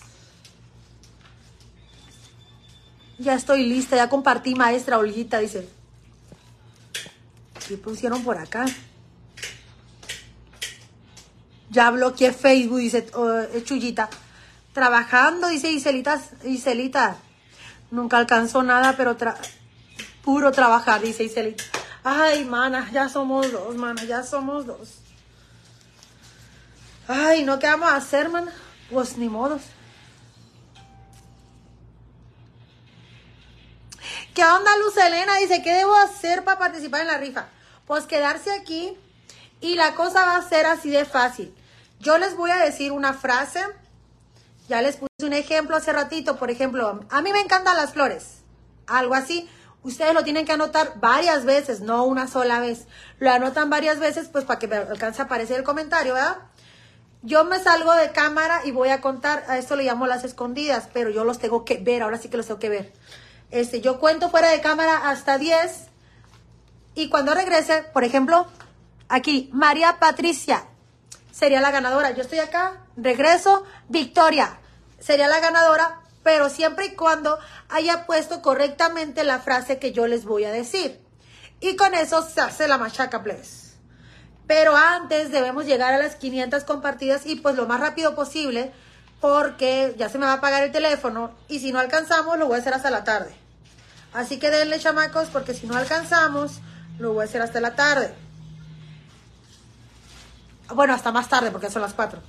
Ya 3.19 3.35
estoy 3.35 3.65
lista, 3.65 3.95
ya 3.95 4.09
compartí, 4.09 4.57
maestra 4.57 4.99
Olguita, 4.99 5.39
dice. 5.39 5.69
¿Qué 7.69 7.77
pusieron 7.77 8.25
por 8.25 8.37
acá? 8.39 8.65
Ya 11.71 11.91
bloqueé 11.93 12.33
Facebook, 12.33 12.79
dice 12.79 13.07
Chuyita. 13.65 14.11
Trabajando, 14.73 15.47
dice 15.47 15.71
Iselita, 15.71 16.21
Iselita. 16.43 17.19
Nunca 17.93 18.17
alcanzó 18.19 18.65
nada, 18.65 18.97
pero 18.97 19.17
tra- 19.17 19.37
puro 20.29 20.53
trabajar, 20.53 21.01
dice 21.01 21.25
Iselita. 21.25 21.65
Ay, 22.05 22.45
mana, 22.45 22.91
ya 22.93 23.09
somos 23.09 23.51
dos, 23.51 23.75
mana, 23.77 24.05
ya 24.05 24.23
somos 24.23 24.67
dos. 24.67 24.97
Ay, 27.09 27.45
¿no 27.45 27.59
qué 27.59 27.67
vamos 27.67 27.89
a 27.89 27.97
hacer, 27.97 28.29
mana? 28.29 28.53
Pues 28.91 29.17
ni 29.17 29.31
modos. 29.31 29.63
¿Qué 34.35 34.45
onda, 34.45 34.71
Luz 34.85 34.99
Elena? 34.99 35.35
Dice, 35.37 35.63
¿qué 35.63 35.73
debo 35.73 35.97
hacer 35.97 36.45
para 36.45 36.59
participar 36.59 37.01
en 37.01 37.07
la 37.07 37.17
rifa? 37.17 37.47
Pues 37.87 38.05
quedarse 38.05 38.53
aquí 38.53 38.99
y 39.63 39.77
la 39.77 39.95
cosa 39.95 40.27
va 40.27 40.37
a 40.37 40.47
ser 40.47 40.67
así 40.67 40.91
de 40.91 41.07
fácil. 41.07 41.55
Yo 42.01 42.19
les 42.19 42.37
voy 42.37 42.51
a 42.51 42.59
decir 42.59 42.93
una 42.93 43.15
frase. 43.15 43.65
Ya 44.69 44.83
les 44.83 44.99
puse 44.99 45.25
un 45.25 45.33
ejemplo 45.33 45.75
hace 45.75 45.91
ratito. 45.91 46.37
Por 46.37 46.51
ejemplo, 46.51 47.01
a 47.09 47.23
mí 47.23 47.33
me 47.33 47.41
encantan 47.41 47.79
las 47.79 47.95
flores. 47.95 48.43
Algo 48.87 49.15
así. 49.15 49.49
Ustedes 49.83 50.13
lo 50.13 50.25
tienen 50.25 50.45
que 50.45 50.53
anotar 50.53 50.95
varias 51.01 51.45
veces, 51.45 51.81
no 51.81 52.05
una 52.05 52.27
sola 52.27 52.61
vez. 52.61 52.87
Lo 53.19 53.31
anotan 53.31 53.71
varias 53.71 53.99
veces, 53.99 54.29
pues 54.29 54.45
para 54.45 54.59
que 54.59 54.69
me 54.69 54.77
alcance 54.77 55.23
a 55.23 55.27
aparecer 55.27 55.59
el 55.59 55.65
comentario, 55.65 56.15
¿verdad? 56.15 56.39
Yo 57.23 57.45
me 57.45 57.59
salgo 57.59 57.93
de 57.95 58.13
cámara 58.13 58.61
y 58.65 58.71
voy 58.71 58.91
a 58.91 59.01
contar, 59.01 59.45
a 59.49 59.59
esto 59.59 59.77
le 59.77 59.85
llamo 59.85 60.07
las 60.07 60.25
escondidas, 60.25 60.89
pero 60.93 61.11
yo 61.11 61.25
los 61.25 61.39
tengo 61.39 61.65
que 61.65 61.79
ver, 61.79 62.03
ahora 62.03 62.19
sí 62.19 62.29
que 62.29 62.37
los 62.37 62.47
tengo 62.47 62.61
que 62.61 62.69
ver. 62.69 62.93
Este, 63.51 63.81
yo 63.81 63.99
cuento 63.99 64.31
fuera 64.31 64.51
de 64.51 64.61
cámara 64.61 65.09
hasta 65.11 65.39
10 65.39 65.87
y 66.95 67.09
cuando 67.09 67.35
regrese, 67.35 67.85
por 67.93 68.05
ejemplo, 68.05 68.47
aquí, 69.09 69.51
María 69.53 69.99
Patricia 69.99 70.65
sería 71.31 71.61
la 71.61 71.71
ganadora. 71.71 72.11
Yo 72.11 72.23
estoy 72.23 72.41
acá, 72.41 72.85
regreso, 72.97 73.65
Victoria 73.89 74.59
sería 74.99 75.29
la 75.29 75.41
ganadora, 75.41 76.01
pero 76.29 76.51
siempre 76.51 76.85
y 76.85 76.91
cuando 76.91 77.39
haya 77.71 78.05
puesto 78.05 78.43
correctamente 78.43 79.25
la 79.25 79.39
frase 79.39 79.79
que 79.79 79.93
yo 79.93 80.07
les 80.07 80.27
voy 80.27 80.45
a 80.45 80.53
decir. 80.53 81.01
Y 81.59 81.75
con 81.75 81.95
eso 81.95 82.21
se 82.21 82.43
hace 82.43 82.69
la 82.69 82.77
machaca, 82.77 83.23
please. 83.23 83.73
Pero 84.47 84.77
antes 84.77 85.31
debemos 85.31 85.65
llegar 85.65 85.95
a 85.95 85.99
las 85.99 86.17
500 86.17 86.65
compartidas 86.65 87.25
y 87.25 87.37
pues 87.37 87.57
lo 87.57 87.67
más 87.67 87.81
rápido 87.81 88.15
posible 88.15 88.73
porque 89.23 89.95
ya 89.97 90.11
se 90.11 90.19
me 90.19 90.27
va 90.27 90.33
a 90.33 90.35
apagar 90.35 90.65
el 90.65 90.71
teléfono 90.71 91.31
y 91.49 91.61
si 91.61 91.73
no 91.73 91.79
alcanzamos 91.79 92.39
lo 92.39 92.47
voy 92.47 92.57
a 92.57 92.59
hacer 92.59 92.75
hasta 92.75 92.91
la 92.91 93.05
tarde. 93.05 93.35
Así 94.13 94.39
que 94.39 94.51
denle 94.51 94.79
chamacos 94.79 95.29
porque 95.29 95.55
si 95.55 95.67
no 95.67 95.79
alcanzamos 95.79 96.61
lo 96.99 97.15
voy 97.15 97.23
a 97.23 97.25
hacer 97.25 97.41
hasta 97.41 97.59
la 97.63 97.75
tarde. 97.75 98.15
Bueno, 100.75 100.93
hasta 100.93 101.11
más 101.11 101.27
tarde 101.27 101.51
porque 101.51 101.71
son 101.71 101.81
las 101.81 101.95
4. 101.95 102.21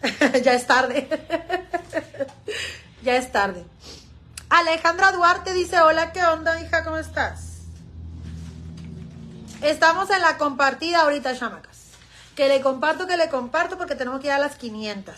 ya 0.42 0.54
es 0.54 0.66
tarde. 0.66 1.06
ya 3.02 3.16
es 3.16 3.30
tarde. 3.32 3.64
Alejandra 4.48 5.12
Duarte 5.12 5.52
dice, 5.52 5.80
hola, 5.80 6.12
¿qué 6.12 6.22
onda, 6.24 6.60
hija? 6.60 6.84
¿Cómo 6.84 6.98
estás? 6.98 7.46
Estamos 9.62 10.10
en 10.10 10.20
la 10.22 10.38
compartida 10.38 11.02
ahorita, 11.02 11.36
chamacas. 11.38 11.78
Que 12.34 12.48
le 12.48 12.60
comparto, 12.60 13.06
que 13.06 13.16
le 13.16 13.28
comparto 13.28 13.76
porque 13.76 13.94
tenemos 13.94 14.20
que 14.20 14.28
ir 14.28 14.32
a 14.32 14.38
las 14.38 14.56
500. 14.56 15.14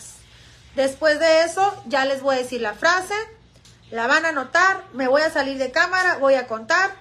Después 0.75 1.19
de 1.19 1.43
eso, 1.43 1.81
ya 1.87 2.05
les 2.05 2.21
voy 2.21 2.35
a 2.35 2.39
decir 2.39 2.61
la 2.61 2.73
frase. 2.73 3.13
La 3.91 4.07
van 4.07 4.25
a 4.25 4.29
anotar. 4.29 4.83
Me 4.93 5.07
voy 5.07 5.21
a 5.21 5.31
salir 5.31 5.57
de 5.57 5.71
cámara, 5.71 6.17
voy 6.17 6.33
a 6.35 6.47
contar. 6.47 6.91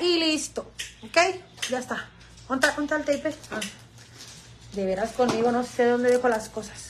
Y 0.00 0.18
listo. 0.18 0.70
¿Ok? 1.02 1.16
Ya 1.70 1.78
está. 1.78 2.08
¿Dónde 2.48 2.68
está- 2.68 2.76
dónde 2.80 2.94
está 2.94 3.12
el 3.12 3.22
tape? 3.22 3.36
Ah. 3.50 3.60
De 4.74 4.84
veras 4.84 5.12
conmigo, 5.12 5.50
no 5.50 5.64
sé 5.64 5.86
dónde 5.86 6.10
dejo 6.10 6.28
las 6.28 6.48
cosas. 6.48 6.85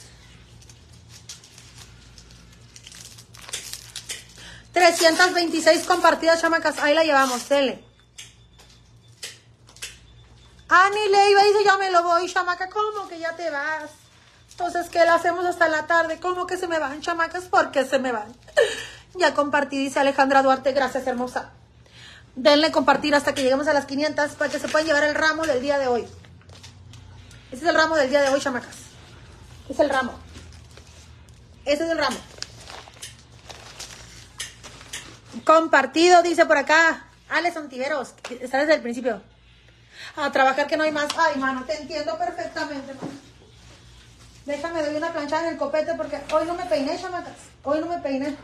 326 4.77 5.85
compartidas, 5.85 6.39
chamacas. 6.39 6.77
Ahí 6.79 6.93
la 6.93 7.03
llevamos, 7.03 7.43
tele. 7.45 7.83
Ani 10.69 11.09
Leiva 11.09 11.43
dice, 11.43 11.63
ya 11.65 11.77
me 11.77 11.89
lo 11.89 12.03
voy, 12.03 12.31
chamaca. 12.31 12.69
¿Cómo 12.69 13.07
que 13.07 13.17
ya 13.17 13.35
te 13.35 13.49
vas? 13.49 13.89
Entonces, 14.51 14.89
¿qué 14.89 14.99
le 14.99 15.09
hacemos 15.09 15.45
hasta 15.45 15.67
la 15.67 15.87
tarde? 15.87 16.19
¿Cómo 16.19 16.45
que 16.45 16.57
se 16.57 16.67
me 16.67 16.77
van, 16.77 17.01
chamacas? 17.01 17.45
¿Por 17.45 17.71
qué 17.71 17.85
se 17.85 17.99
me 17.99 18.11
van? 18.11 18.35
Ya 19.15 19.33
compartí, 19.33 19.79
dice 19.79 19.99
Alejandra 19.99 20.43
Duarte. 20.43 20.73
Gracias, 20.73 21.07
hermosa. 21.07 21.49
Denle 22.35 22.71
compartir 22.71 23.15
hasta 23.15 23.33
que 23.33 23.41
lleguemos 23.41 23.67
a 23.67 23.73
las 23.73 23.87
500 23.87 24.33
para 24.33 24.51
que 24.51 24.59
se 24.59 24.67
puedan 24.67 24.85
llevar 24.85 25.05
el 25.05 25.15
ramo 25.15 25.47
del 25.47 25.59
día 25.59 25.79
de 25.79 25.87
hoy. 25.87 26.01
Ese 27.51 27.63
es 27.63 27.69
el 27.69 27.73
ramo 27.73 27.95
del 27.95 28.11
día 28.11 28.21
de 28.21 28.29
hoy, 28.29 28.39
chamacas. 28.39 28.75
Es 29.69 29.79
el 29.79 29.89
ramo. 29.89 30.13
Ese 31.65 31.85
es 31.85 31.89
el 31.89 31.97
ramo. 31.97 32.17
Compartido, 35.45 36.21
dice 36.23 36.45
por 36.45 36.57
acá. 36.57 37.05
Alex 37.29 37.57
Ontiveros, 37.57 38.13
que 38.23 38.35
está 38.43 38.59
desde 38.59 38.75
el 38.75 38.81
principio. 38.81 39.21
A 40.15 40.31
trabajar 40.31 40.67
que 40.67 40.77
no 40.77 40.83
hay 40.83 40.91
más. 40.91 41.07
Ay, 41.17 41.39
mano, 41.39 41.65
te 41.65 41.81
entiendo 41.81 42.17
perfectamente. 42.17 42.93
Déjame 44.45 44.81
doy 44.81 44.95
una 44.95 45.11
planchada 45.11 45.47
en 45.47 45.53
el 45.53 45.57
copete 45.57 45.93
porque 45.95 46.21
hoy 46.33 46.47
no 46.47 46.53
me 46.53 46.65
peiné, 46.65 46.97
chamacas. 46.99 47.33
Hoy 47.63 47.81
no 47.81 47.87
me 47.87 47.97
peiné. 47.99 48.35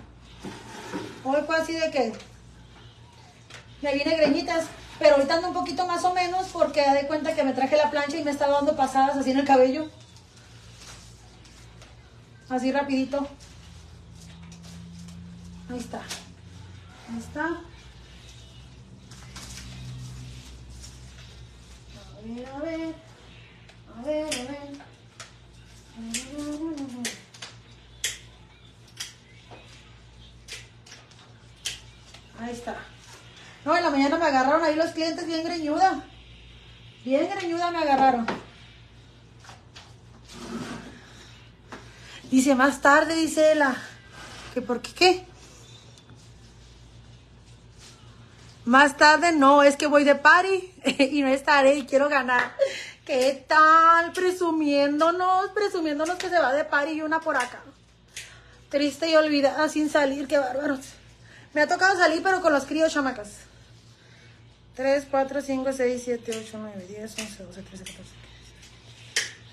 Hoy 1.23 1.41
fue 1.45 1.55
así 1.55 1.73
de 1.73 1.89
que 1.91 2.13
me 3.81 3.93
viene 3.93 4.17
greñitas, 4.17 4.65
pero 4.99 5.15
ahorita 5.15 5.35
ando 5.35 5.47
un 5.49 5.53
poquito 5.53 5.87
más 5.87 6.03
o 6.03 6.13
menos 6.13 6.47
porque 6.51 6.81
de 6.91 7.07
cuenta 7.07 7.33
que 7.33 7.43
me 7.43 7.53
traje 7.53 7.77
la 7.77 7.89
plancha 7.89 8.17
y 8.17 8.23
me 8.23 8.31
está 8.31 8.49
dando 8.49 8.75
pasadas 8.75 9.15
así 9.15 9.31
en 9.31 9.39
el 9.39 9.45
cabello. 9.45 9.89
Así 12.49 12.71
rapidito. 12.71 13.25
Ahí 15.69 15.79
está. 15.79 16.01
Ahí 17.13 17.19
está. 17.19 17.45
A 22.15 22.21
ver, 22.25 22.47
a 22.47 22.59
ver. 22.59 22.95
A 23.95 24.01
ver, 24.01 24.25
a 24.25 24.51
ver. 24.51 24.83
Ahí 32.39 32.51
está. 32.51 32.75
No, 33.63 33.77
en 33.77 33.83
la 33.83 33.89
mañana 33.91 34.17
me 34.17 34.25
agarraron 34.25 34.63
ahí 34.63 34.75
los 34.75 34.89
clientes 34.91 35.27
bien 35.27 35.43
greñuda. 35.43 36.03
Bien 37.05 37.29
greñuda 37.29 37.69
me 37.69 37.77
agarraron. 37.77 38.25
Dice, 42.31 42.55
más 42.55 42.81
tarde, 42.81 43.13
dice 43.13 43.53
la. 43.53 43.75
¿Que 44.55 44.63
por 44.63 44.81
qué 44.81 44.93
qué? 44.93 45.32
Más 48.65 48.95
tarde 48.95 49.33
no, 49.33 49.61
es 49.63 49.75
que 49.75 49.87
voy 49.87 50.03
de 50.03 50.15
party 50.15 50.71
y 51.11 51.21
no 51.21 51.27
estaré 51.27 51.75
y 51.75 51.85
quiero 51.85 52.07
ganar. 52.07 52.53
¿Qué 53.05 53.43
tal? 53.47 54.13
Presumiéndonos, 54.13 55.49
presumiéndonos 55.49 56.15
que 56.17 56.29
se 56.29 56.39
va 56.39 56.53
de 56.53 56.63
party 56.63 56.93
y 56.93 57.01
una 57.01 57.19
por 57.19 57.35
acá. 57.35 57.61
Triste 58.69 59.09
y 59.09 59.15
olvidada 59.15 59.67
sin 59.67 59.89
salir, 59.89 60.27
qué 60.27 60.37
bárbaros. 60.37 60.79
Me 61.53 61.61
ha 61.61 61.67
tocado 61.67 61.97
salir, 61.97 62.23
pero 62.23 62.41
con 62.41 62.53
los 62.53 62.63
críos 62.63 62.93
chamacas. 62.93 63.29
3, 64.75 65.07
4, 65.11 65.41
5, 65.41 65.73
6, 65.73 66.01
7, 66.03 66.31
8, 66.47 66.57
9, 66.59 66.85
10, 66.87 67.19
11, 67.19 67.43
12, 67.43 67.61
13, 67.61 67.83
14, 67.83 68.11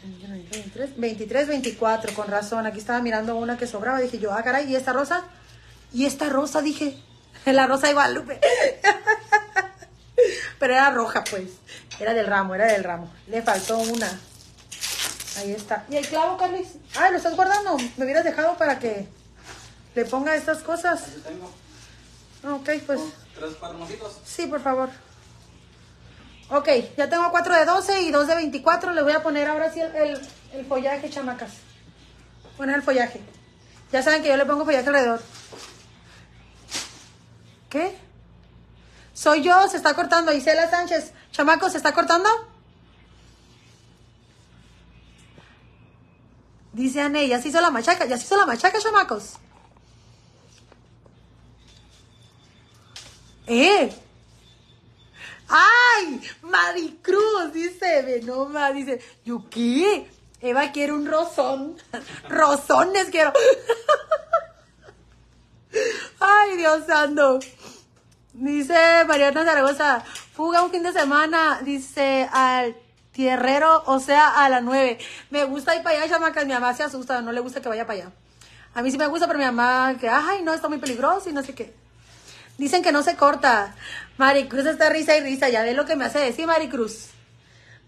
15, 0.02 0.26
23, 0.50 0.96
23, 0.96 1.48
24, 1.48 2.14
con 2.14 2.28
razón. 2.28 2.64
Aquí 2.64 2.78
estaba 2.78 3.02
mirando 3.02 3.36
una 3.36 3.58
que 3.58 3.66
sobraba. 3.66 4.00
Dije 4.00 4.18
yo, 4.18 4.32
ah, 4.32 4.42
caray, 4.42 4.70
¿y 4.70 4.76
esta 4.76 4.94
rosa? 4.94 5.24
Y 5.92 6.06
esta 6.06 6.30
rosa, 6.30 6.62
dije, 6.62 6.96
la 7.46 7.66
rosa 7.66 7.86
de 7.88 7.94
Guadalupe. 7.94 8.40
Pero 10.58 10.74
era 10.74 10.90
roja, 10.90 11.24
pues. 11.24 11.44
Era 11.98 12.12
del 12.14 12.26
ramo, 12.26 12.54
era 12.54 12.66
del 12.66 12.84
ramo. 12.84 13.10
Le 13.28 13.42
faltó 13.42 13.78
una. 13.78 14.08
Ahí 15.38 15.52
está. 15.52 15.84
¿Y 15.88 15.96
el 15.96 16.06
clavo, 16.06 16.36
Carlis? 16.36 16.68
Ay, 16.98 17.12
¿lo 17.12 17.16
estás 17.16 17.34
guardando? 17.36 17.76
Me 17.96 18.04
hubieras 18.04 18.24
dejado 18.24 18.56
para 18.56 18.78
que 18.78 19.08
le 19.94 20.04
ponga 20.04 20.34
estas 20.34 20.58
cosas. 20.58 21.00
Yo 21.14 21.22
tengo 21.22 22.56
Ok, 22.56 22.70
pues 22.86 23.00
tres 23.38 23.52
parmositos. 23.54 24.18
sí, 24.24 24.46
por 24.46 24.62
favor. 24.62 24.88
Ok, 26.50 26.68
ya 26.96 27.08
tengo 27.08 27.30
cuatro 27.30 27.54
de 27.54 27.64
12 27.64 28.02
y 28.02 28.10
dos 28.10 28.26
de 28.26 28.34
24. 28.34 28.92
Le 28.92 29.02
voy 29.02 29.12
a 29.12 29.22
poner 29.22 29.48
ahora 29.48 29.72
sí 29.72 29.80
el, 29.80 29.94
el, 29.94 30.20
el 30.52 30.66
follaje, 30.66 31.08
chamacas. 31.08 31.52
Poner 32.56 32.76
el 32.76 32.82
follaje. 32.82 33.20
Ya 33.92 34.02
saben 34.02 34.22
que 34.22 34.28
yo 34.28 34.36
le 34.36 34.46
pongo 34.46 34.64
follaje 34.64 34.86
alrededor. 34.86 35.20
¿Qué? 37.70 37.96
Soy 39.14 39.42
yo, 39.42 39.68
se 39.68 39.76
está 39.76 39.94
cortando. 39.94 40.32
Isela 40.32 40.68
Sánchez. 40.68 41.12
Chamacos, 41.30 41.72
¿se 41.72 41.78
está 41.78 41.92
cortando? 41.92 42.28
Dice 46.72 47.00
Ane, 47.00 47.26
ya 47.26 47.40
se 47.40 47.48
hizo 47.48 47.60
la 47.60 47.70
machaca, 47.70 48.06
ya 48.06 48.16
se 48.16 48.24
hizo 48.24 48.36
la 48.36 48.46
machaca, 48.46 48.78
chamacos. 48.78 49.34
¡Eh! 53.46 53.92
¡Ay! 55.48 56.20
Maricruz, 56.42 57.52
dice 57.52 58.02
Venoma, 58.02 58.70
dice, 58.70 59.00
¿yo 59.24 59.44
qué? 59.50 60.08
Eva 60.40 60.70
quiere 60.72 60.92
un 60.92 61.06
rozón. 61.06 61.76
Rozones 62.28 63.08
quiero. 63.10 63.32
Ay, 66.20 66.56
Dios 66.56 66.86
santo. 66.86 67.38
Dice 68.32 69.04
Mariana 69.06 69.44
Zaragoza, 69.44 70.04
fuga 70.34 70.62
un 70.62 70.70
fin 70.70 70.82
de 70.82 70.92
semana, 70.92 71.60
dice 71.62 72.28
al 72.32 72.76
tierrero, 73.12 73.82
o 73.86 74.00
sea, 74.00 74.44
a 74.44 74.48
las 74.48 74.62
nueve. 74.62 74.98
Me 75.30 75.44
gusta 75.44 75.74
ir 75.74 75.82
para 75.82 75.98
allá, 75.98 76.08
chamacas, 76.08 76.46
mi 76.46 76.52
mamá 76.52 76.72
se 76.74 76.84
asusta, 76.84 77.20
no 77.22 77.32
le 77.32 77.40
gusta 77.40 77.60
que 77.60 77.68
vaya 77.68 77.86
para 77.86 78.00
allá. 78.00 78.12
A 78.74 78.82
mí 78.82 78.90
sí 78.90 78.98
me 78.98 79.08
gusta, 79.08 79.26
pero 79.26 79.38
mi 79.38 79.44
mamá, 79.44 79.96
que, 79.98 80.08
ay, 80.08 80.42
no, 80.42 80.54
está 80.54 80.68
muy 80.68 80.78
peligroso 80.78 81.28
y 81.28 81.32
no 81.32 81.42
sé 81.42 81.54
qué. 81.54 81.74
Dicen 82.56 82.82
que 82.82 82.92
no 82.92 83.02
se 83.02 83.16
corta. 83.16 83.74
Maricruz 84.16 84.66
está 84.66 84.90
risa 84.90 85.16
y 85.16 85.20
risa, 85.20 85.48
ya 85.48 85.62
ve 85.62 85.74
lo 85.74 85.86
que 85.86 85.96
me 85.96 86.04
hace 86.04 86.18
decir 86.20 86.46
Maricruz. 86.46 87.08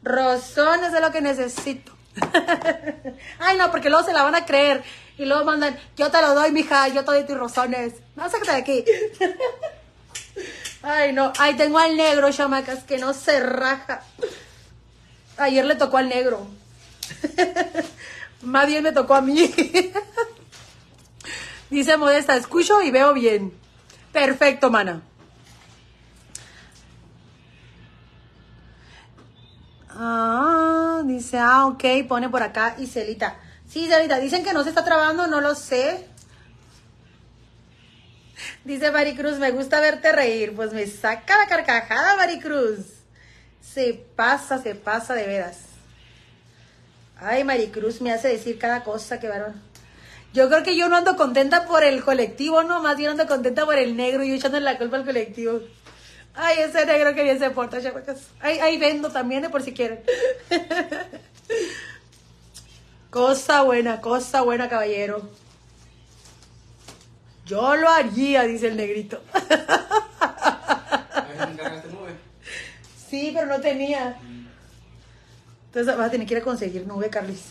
Rozones 0.02 0.92
es 0.92 1.00
lo 1.00 1.12
que 1.12 1.20
necesito. 1.20 1.92
Ay, 3.38 3.56
no, 3.58 3.70
porque 3.70 3.90
luego 3.90 4.04
se 4.04 4.12
la 4.12 4.22
van 4.22 4.34
a 4.34 4.44
creer. 4.44 4.82
Y 5.22 5.24
luego 5.24 5.44
mandan, 5.44 5.78
yo 5.96 6.10
te 6.10 6.20
lo 6.20 6.34
doy, 6.34 6.50
mija, 6.50 6.88
yo 6.88 7.04
te 7.04 7.12
doy 7.12 7.24
tus 7.24 7.38
rozones. 7.38 7.94
No, 8.16 8.28
sácate 8.28 8.50
de 8.50 8.56
aquí. 8.56 8.84
Ay, 10.82 11.12
no. 11.12 11.32
Ay, 11.38 11.54
tengo 11.54 11.78
al 11.78 11.96
negro, 11.96 12.32
chamacas, 12.32 12.82
que 12.82 12.98
no 12.98 13.14
se 13.14 13.38
raja. 13.38 14.02
Ayer 15.36 15.64
le 15.64 15.76
tocó 15.76 15.98
al 15.98 16.08
negro. 16.08 16.48
Más 18.42 18.66
bien 18.66 18.82
me 18.82 18.90
tocó 18.90 19.14
a 19.14 19.20
mí. 19.20 19.48
Dice 21.70 21.96
Modesta, 21.96 22.34
escucho 22.34 22.82
y 22.82 22.90
veo 22.90 23.14
bien. 23.14 23.52
Perfecto, 24.10 24.72
mana. 24.72 25.02
Ah, 29.88 31.02
dice, 31.04 31.38
ah, 31.38 31.66
ok, 31.66 31.84
pone 32.08 32.28
por 32.28 32.42
acá 32.42 32.74
y 32.76 32.88
Celita. 32.88 33.36
Sí, 33.72 33.88
Celita, 33.88 34.18
dicen 34.18 34.44
que 34.44 34.52
no 34.52 34.62
se 34.64 34.68
está 34.68 34.84
trabando, 34.84 35.26
no 35.26 35.40
lo 35.40 35.54
sé. 35.54 36.06
Dice 38.64 38.90
Maricruz, 38.90 39.38
me 39.38 39.50
gusta 39.50 39.80
verte 39.80 40.12
reír. 40.12 40.54
Pues 40.54 40.74
me 40.74 40.86
saca 40.86 41.38
la 41.38 41.46
carcajada, 41.46 42.16
Maricruz. 42.16 42.80
Se 43.62 43.94
pasa, 44.14 44.62
se 44.62 44.74
pasa 44.74 45.14
de 45.14 45.26
veras. 45.26 45.60
Ay, 47.16 47.44
Maricruz 47.44 48.02
me 48.02 48.12
hace 48.12 48.28
decir 48.28 48.58
cada 48.58 48.84
cosa 48.84 49.18
que 49.18 49.28
varón. 49.28 49.62
Yo 50.34 50.48
creo 50.50 50.62
que 50.62 50.76
yo 50.76 50.90
no 50.90 50.96
ando 50.96 51.16
contenta 51.16 51.64
por 51.66 51.82
el 51.82 52.04
colectivo, 52.04 52.62
no, 52.62 52.82
más 52.82 52.98
bien 52.98 53.12
ando 53.12 53.26
contenta 53.26 53.64
por 53.64 53.78
el 53.78 53.96
negro 53.96 54.22
y 54.22 54.28
yo 54.28 54.34
echándole 54.34 54.64
la 54.64 54.76
culpa 54.76 54.96
al 54.98 55.06
colectivo. 55.06 55.60
Ay, 56.34 56.58
ese 56.60 56.84
negro 56.84 57.14
que 57.14 57.22
bien 57.22 57.38
se 57.38 57.50
porta, 57.50 57.80
chamacas. 57.80 58.28
Ahí, 58.40 58.58
ahí 58.58 58.76
vendo 58.78 59.10
también, 59.10 59.46
eh, 59.46 59.48
por 59.48 59.62
si 59.62 59.72
quieren. 59.72 60.02
cosa 63.12 63.62
buena, 63.62 64.00
cosa 64.00 64.40
buena, 64.40 64.70
caballero. 64.70 65.28
Yo 67.44 67.76
lo 67.76 67.90
haría, 67.90 68.44
dice 68.44 68.68
el 68.68 68.76
negrito. 68.76 69.22
Sí, 73.08 73.30
pero 73.34 73.46
no 73.46 73.60
tenía. 73.60 74.16
Entonces 75.66 75.94
vas 75.94 76.06
a 76.06 76.10
tener 76.10 76.26
que 76.26 76.34
ir 76.34 76.40
a 76.40 76.44
conseguir 76.44 76.86
nube, 76.86 77.10
Carlis. 77.10 77.42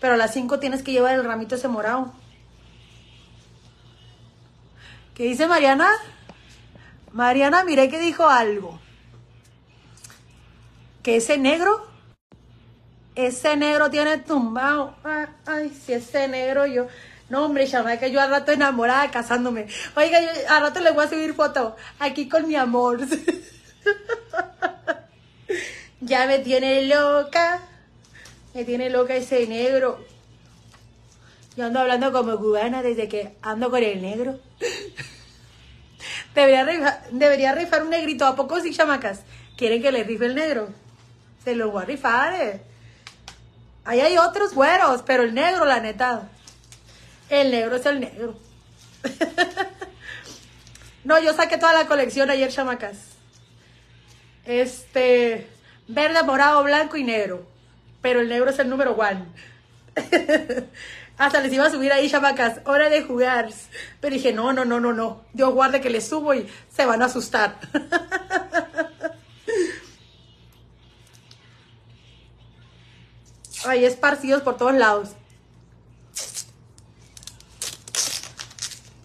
Pero 0.00 0.14
a 0.14 0.16
las 0.16 0.32
5 0.32 0.60
tienes 0.60 0.84
que 0.84 0.92
llevar 0.92 1.14
el 1.14 1.24
ramito 1.24 1.56
ese 1.56 1.66
morado. 1.66 2.12
¿Qué 5.14 5.24
dice 5.24 5.48
Mariana? 5.48 5.90
Mariana, 7.12 7.64
miré 7.64 7.88
que 7.88 7.98
dijo 7.98 8.28
algo. 8.28 8.80
Que 11.02 11.16
ese 11.16 11.38
negro, 11.38 11.91
ese 13.14 13.56
negro 13.56 13.90
tiene 13.90 14.18
tumbado. 14.18 14.94
Ah, 15.04 15.28
Ay, 15.46 15.70
si 15.70 15.92
ese 15.92 16.28
negro 16.28 16.66
yo. 16.66 16.86
No, 17.28 17.46
hombre, 17.46 17.66
chama, 17.66 17.96
que 17.96 18.10
yo 18.10 18.20
al 18.20 18.30
rato 18.30 18.52
enamorada 18.52 19.10
casándome. 19.10 19.66
Oiga, 19.96 20.20
yo 20.20 20.28
al 20.50 20.62
rato 20.62 20.80
le 20.80 20.90
voy 20.90 21.04
a 21.04 21.08
subir 21.08 21.34
foto 21.34 21.76
aquí 21.98 22.28
con 22.28 22.46
mi 22.46 22.56
amor. 22.56 23.00
ya 26.00 26.26
me 26.26 26.38
tiene 26.40 26.86
loca. 26.86 27.60
Me 28.54 28.64
tiene 28.64 28.90
loca 28.90 29.14
ese 29.14 29.46
negro. 29.46 30.04
Yo 31.56 31.66
ando 31.66 31.80
hablando 31.80 32.12
como 32.12 32.38
cubana 32.38 32.82
desde 32.82 33.08
que 33.08 33.36
ando 33.42 33.70
con 33.70 33.82
el 33.82 34.02
negro. 34.02 34.38
Debería 36.34 36.64
rifar, 36.64 37.02
debería 37.10 37.54
rifar 37.54 37.82
un 37.82 37.90
negrito. 37.90 38.26
¿A 38.26 38.36
poco 38.36 38.60
sí, 38.60 38.72
chamacas? 38.74 39.20
¿Quieren 39.56 39.82
que 39.82 39.92
le 39.92 40.04
rife 40.04 40.26
el 40.26 40.34
negro? 40.34 40.68
Se 41.44 41.54
lo 41.54 41.70
voy 41.70 41.82
a 41.82 41.86
rifar. 41.86 42.34
eh. 42.34 42.62
Ahí 43.84 44.00
hay 44.00 44.16
otros 44.16 44.54
güeros, 44.54 45.02
pero 45.02 45.24
el 45.24 45.34
negro, 45.34 45.64
la 45.64 45.80
neta. 45.80 46.28
El 47.28 47.50
negro 47.50 47.76
es 47.76 47.86
el 47.86 48.00
negro. 48.00 48.38
no, 51.04 51.20
yo 51.20 51.34
saqué 51.34 51.58
toda 51.58 51.72
la 51.72 51.86
colección 51.86 52.30
ayer, 52.30 52.50
chamacas. 52.50 52.98
Este, 54.44 55.48
verde, 55.88 56.22
morado, 56.22 56.62
blanco 56.62 56.96
y 56.96 57.04
negro. 57.04 57.46
Pero 58.00 58.20
el 58.20 58.28
negro 58.28 58.50
es 58.50 58.58
el 58.58 58.68
número 58.68 58.92
one. 58.92 59.24
Hasta 61.18 61.40
les 61.40 61.52
iba 61.52 61.66
a 61.66 61.70
subir 61.70 61.92
ahí, 61.92 62.10
chamacas, 62.10 62.60
hora 62.64 62.88
de 62.88 63.02
jugar. 63.02 63.48
Pero 64.00 64.14
dije, 64.14 64.32
no, 64.32 64.52
no, 64.52 64.64
no, 64.64 64.80
no, 64.80 64.92
no. 64.92 65.24
Dios 65.32 65.52
guarde 65.52 65.80
que 65.80 65.90
les 65.90 66.08
subo 66.08 66.34
y 66.34 66.48
se 66.68 66.86
van 66.86 67.02
a 67.02 67.06
asustar. 67.06 67.58
Ahí 73.64 73.84
esparcidos 73.84 74.42
por 74.42 74.56
todos 74.56 74.74
lados. 74.74 75.10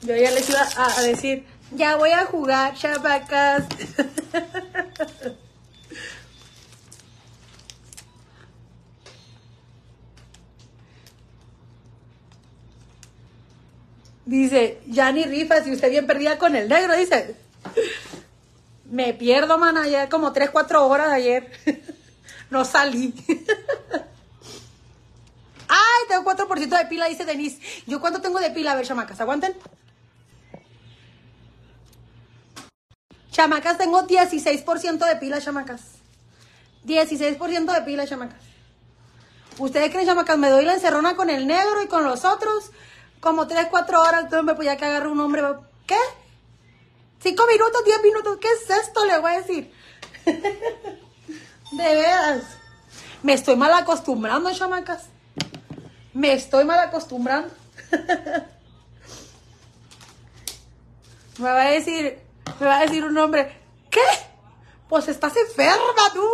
Yo 0.02 0.16
ya 0.16 0.32
les 0.32 0.50
iba 0.50 0.68
a, 0.78 1.02
decir, 1.02 1.46
ya 1.72 1.96
voy 1.98 2.12
a 2.12 2.26
jugar, 2.26 2.74
chamacas. 2.76 3.66
Dice, 14.26 14.82
ya 14.88 15.12
ni 15.14 15.24
rifa 15.24 15.64
si 15.64 15.72
usted 15.72 15.90
bien 15.90 16.06
perdida 16.06 16.38
con 16.38 16.54
el 16.54 16.68
negro, 16.68 16.98
dice. 16.98 17.38
Me 18.84 19.14
pierdo, 19.14 19.58
man, 19.58 19.78
ayer 19.78 20.10
como 20.10 20.34
3, 20.34 20.50
4 20.50 20.86
horas 20.86 21.08
ayer. 21.12 21.50
No 22.50 22.66
salí. 22.66 23.14
Ay, 25.68 26.08
tengo 26.08 26.24
4% 26.24 26.78
de 26.78 26.86
pila, 26.86 27.08
dice 27.08 27.26
Denise. 27.26 27.60
¿Yo 27.86 28.00
cuánto 28.00 28.22
tengo 28.22 28.40
de 28.40 28.52
pila? 28.52 28.72
A 28.72 28.76
ver, 28.76 28.86
chamacas, 28.86 29.20
aguanten. 29.20 29.56
Chamacas, 33.32 33.78
tengo 33.78 34.08
16% 34.08 35.06
de 35.06 35.16
pila, 35.18 35.40
chamacas. 35.40 35.82
16% 36.86 37.74
de 37.74 37.82
pila, 37.82 38.08
chamacas. 38.08 38.42
¿Ustedes 39.60 39.92
creen, 39.92 40.08
chamacas? 40.08 40.38
Me 40.38 40.50
doy 40.50 40.66
la 40.66 40.74
encerrona 40.74 41.16
con 41.16 41.30
el 41.30 41.48
negro 41.48 41.82
y 41.84 41.88
con 41.88 42.04
los 42.04 42.26
otros. 42.26 42.72
Como 43.20 43.48
3, 43.48 43.68
4 43.70 44.02
horas, 44.02 44.24
entonces 44.24 44.46
me 44.46 44.56
podía 44.56 44.78
que 44.78 44.86
agarrar 44.86 45.10
un 45.10 45.20
hombre. 45.20 45.44
¿Qué? 45.86 45.98
5 47.20 47.48
minutos, 47.48 47.84
10 47.84 48.04
minutos. 48.04 48.38
¿Qué 48.40 48.48
es 48.48 48.70
esto? 48.70 49.06
Le 49.06 49.20
voy 49.20 49.32
a 49.32 49.42
decir. 49.42 49.74
De 50.26 51.96
veras. 51.96 52.44
Me 53.24 53.34
estoy 53.34 53.56
mal 53.56 53.74
acostumbrando, 53.74 54.54
chamacas. 54.54 55.10
Me 56.18 56.34
estoy 56.34 56.66
mal 56.66 56.80
acostumbrando. 56.80 57.54
me 61.38 61.52
va 61.52 61.62
a 61.62 61.70
decir, 61.70 62.18
me 62.60 62.66
va 62.66 62.80
a 62.80 62.82
decir 62.82 63.04
un 63.04 63.16
hombre, 63.20 63.56
¿qué? 63.92 64.02
Pues 64.90 65.08
estás 65.10 65.38
enferma 65.38 66.12
tú. 66.16 66.28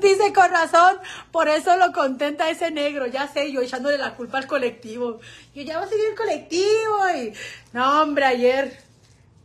Dice 0.00 0.32
con 0.32 0.50
razón, 0.50 0.96
por 1.30 1.50
eso 1.50 1.76
lo 1.76 1.92
contenta 1.92 2.48
ese 2.48 2.70
negro, 2.70 3.06
ya 3.08 3.28
sé, 3.28 3.52
yo 3.52 3.60
echándole 3.60 3.98
la 3.98 4.14
culpa 4.14 4.38
al 4.38 4.46
colectivo. 4.46 5.20
Yo 5.54 5.64
ya 5.64 5.78
va 5.78 5.84
a 5.84 5.88
seguir 5.88 6.06
el 6.06 6.16
colectivo 6.16 7.10
y 7.14 7.34
no, 7.74 8.00
hombre, 8.00 8.24
ayer 8.24 8.82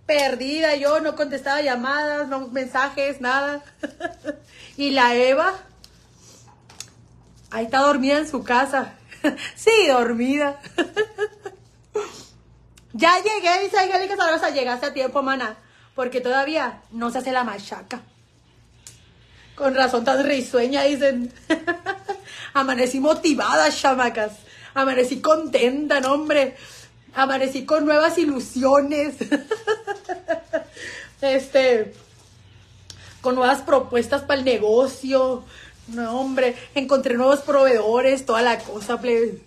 perdida 0.07 0.75
yo, 0.75 1.01
no 1.01 1.15
contestaba 1.15 1.61
llamadas, 1.61 2.27
no 2.29 2.47
mensajes, 2.47 3.21
nada. 3.21 3.61
y 4.77 4.91
la 4.91 5.13
Eva, 5.13 5.53
ahí 7.51 7.65
está 7.65 7.79
dormida 7.79 8.17
en 8.17 8.27
su 8.27 8.43
casa. 8.43 8.93
sí, 9.55 9.87
dormida. 9.87 10.59
ya 12.93 13.17
llegué, 13.17 13.63
dice 13.63 13.77
Angélica 13.77 14.15
Zaragoza, 14.15 14.49
llegaste 14.49 14.87
a 14.87 14.93
tiempo, 14.93 15.21
mana, 15.21 15.57
porque 15.93 16.21
todavía 16.21 16.81
no 16.91 17.11
se 17.11 17.19
hace 17.19 17.33
la 17.33 17.43
machaca. 17.43 18.01
Con 19.55 19.75
razón 19.75 20.05
tan 20.05 20.23
risueña, 20.23 20.83
dicen. 20.83 21.33
Amanecí 22.53 22.99
motivada, 22.99 23.71
chamacas. 23.71 24.33
Amanecí 24.75 25.19
contenta, 25.19 25.99
no, 25.99 26.13
hombre. 26.13 26.55
Amanecí 27.17 27.65
con 27.65 27.83
nuevas 27.83 28.17
ilusiones. 28.19 29.15
este. 31.21 31.93
Con 33.21 33.33
nuevas 33.33 33.63
propuestas 33.63 34.21
para 34.21 34.37
el 34.37 34.45
negocio. 34.45 35.43
No, 35.87 36.21
hombre. 36.21 36.55
Encontré 36.75 37.15
nuevos 37.15 37.39
proveedores, 37.39 38.23
toda 38.23 38.43
la 38.43 38.59
cosa, 38.59 39.01
plebe. 39.01 39.41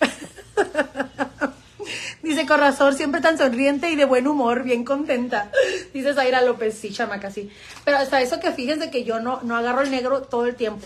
Dice 2.24 2.44
Corazón, 2.46 2.96
siempre 2.96 3.20
tan 3.20 3.38
sonriente 3.38 3.90
y 3.90 3.96
de 3.96 4.04
buen 4.04 4.26
humor, 4.26 4.64
bien 4.64 4.84
contenta. 4.84 5.52
Dice 5.94 6.12
Zaira 6.12 6.42
López, 6.42 6.76
sí, 6.76 6.92
chamaca, 6.92 7.30
sí. 7.30 7.52
Pero 7.84 7.98
hasta 7.98 8.20
eso 8.20 8.40
que 8.40 8.50
fíjense 8.50 8.90
que 8.90 9.04
yo 9.04 9.20
no, 9.20 9.40
no 9.44 9.56
agarro 9.56 9.82
el 9.82 9.92
negro 9.92 10.22
todo 10.22 10.46
el 10.46 10.56
tiempo. 10.56 10.84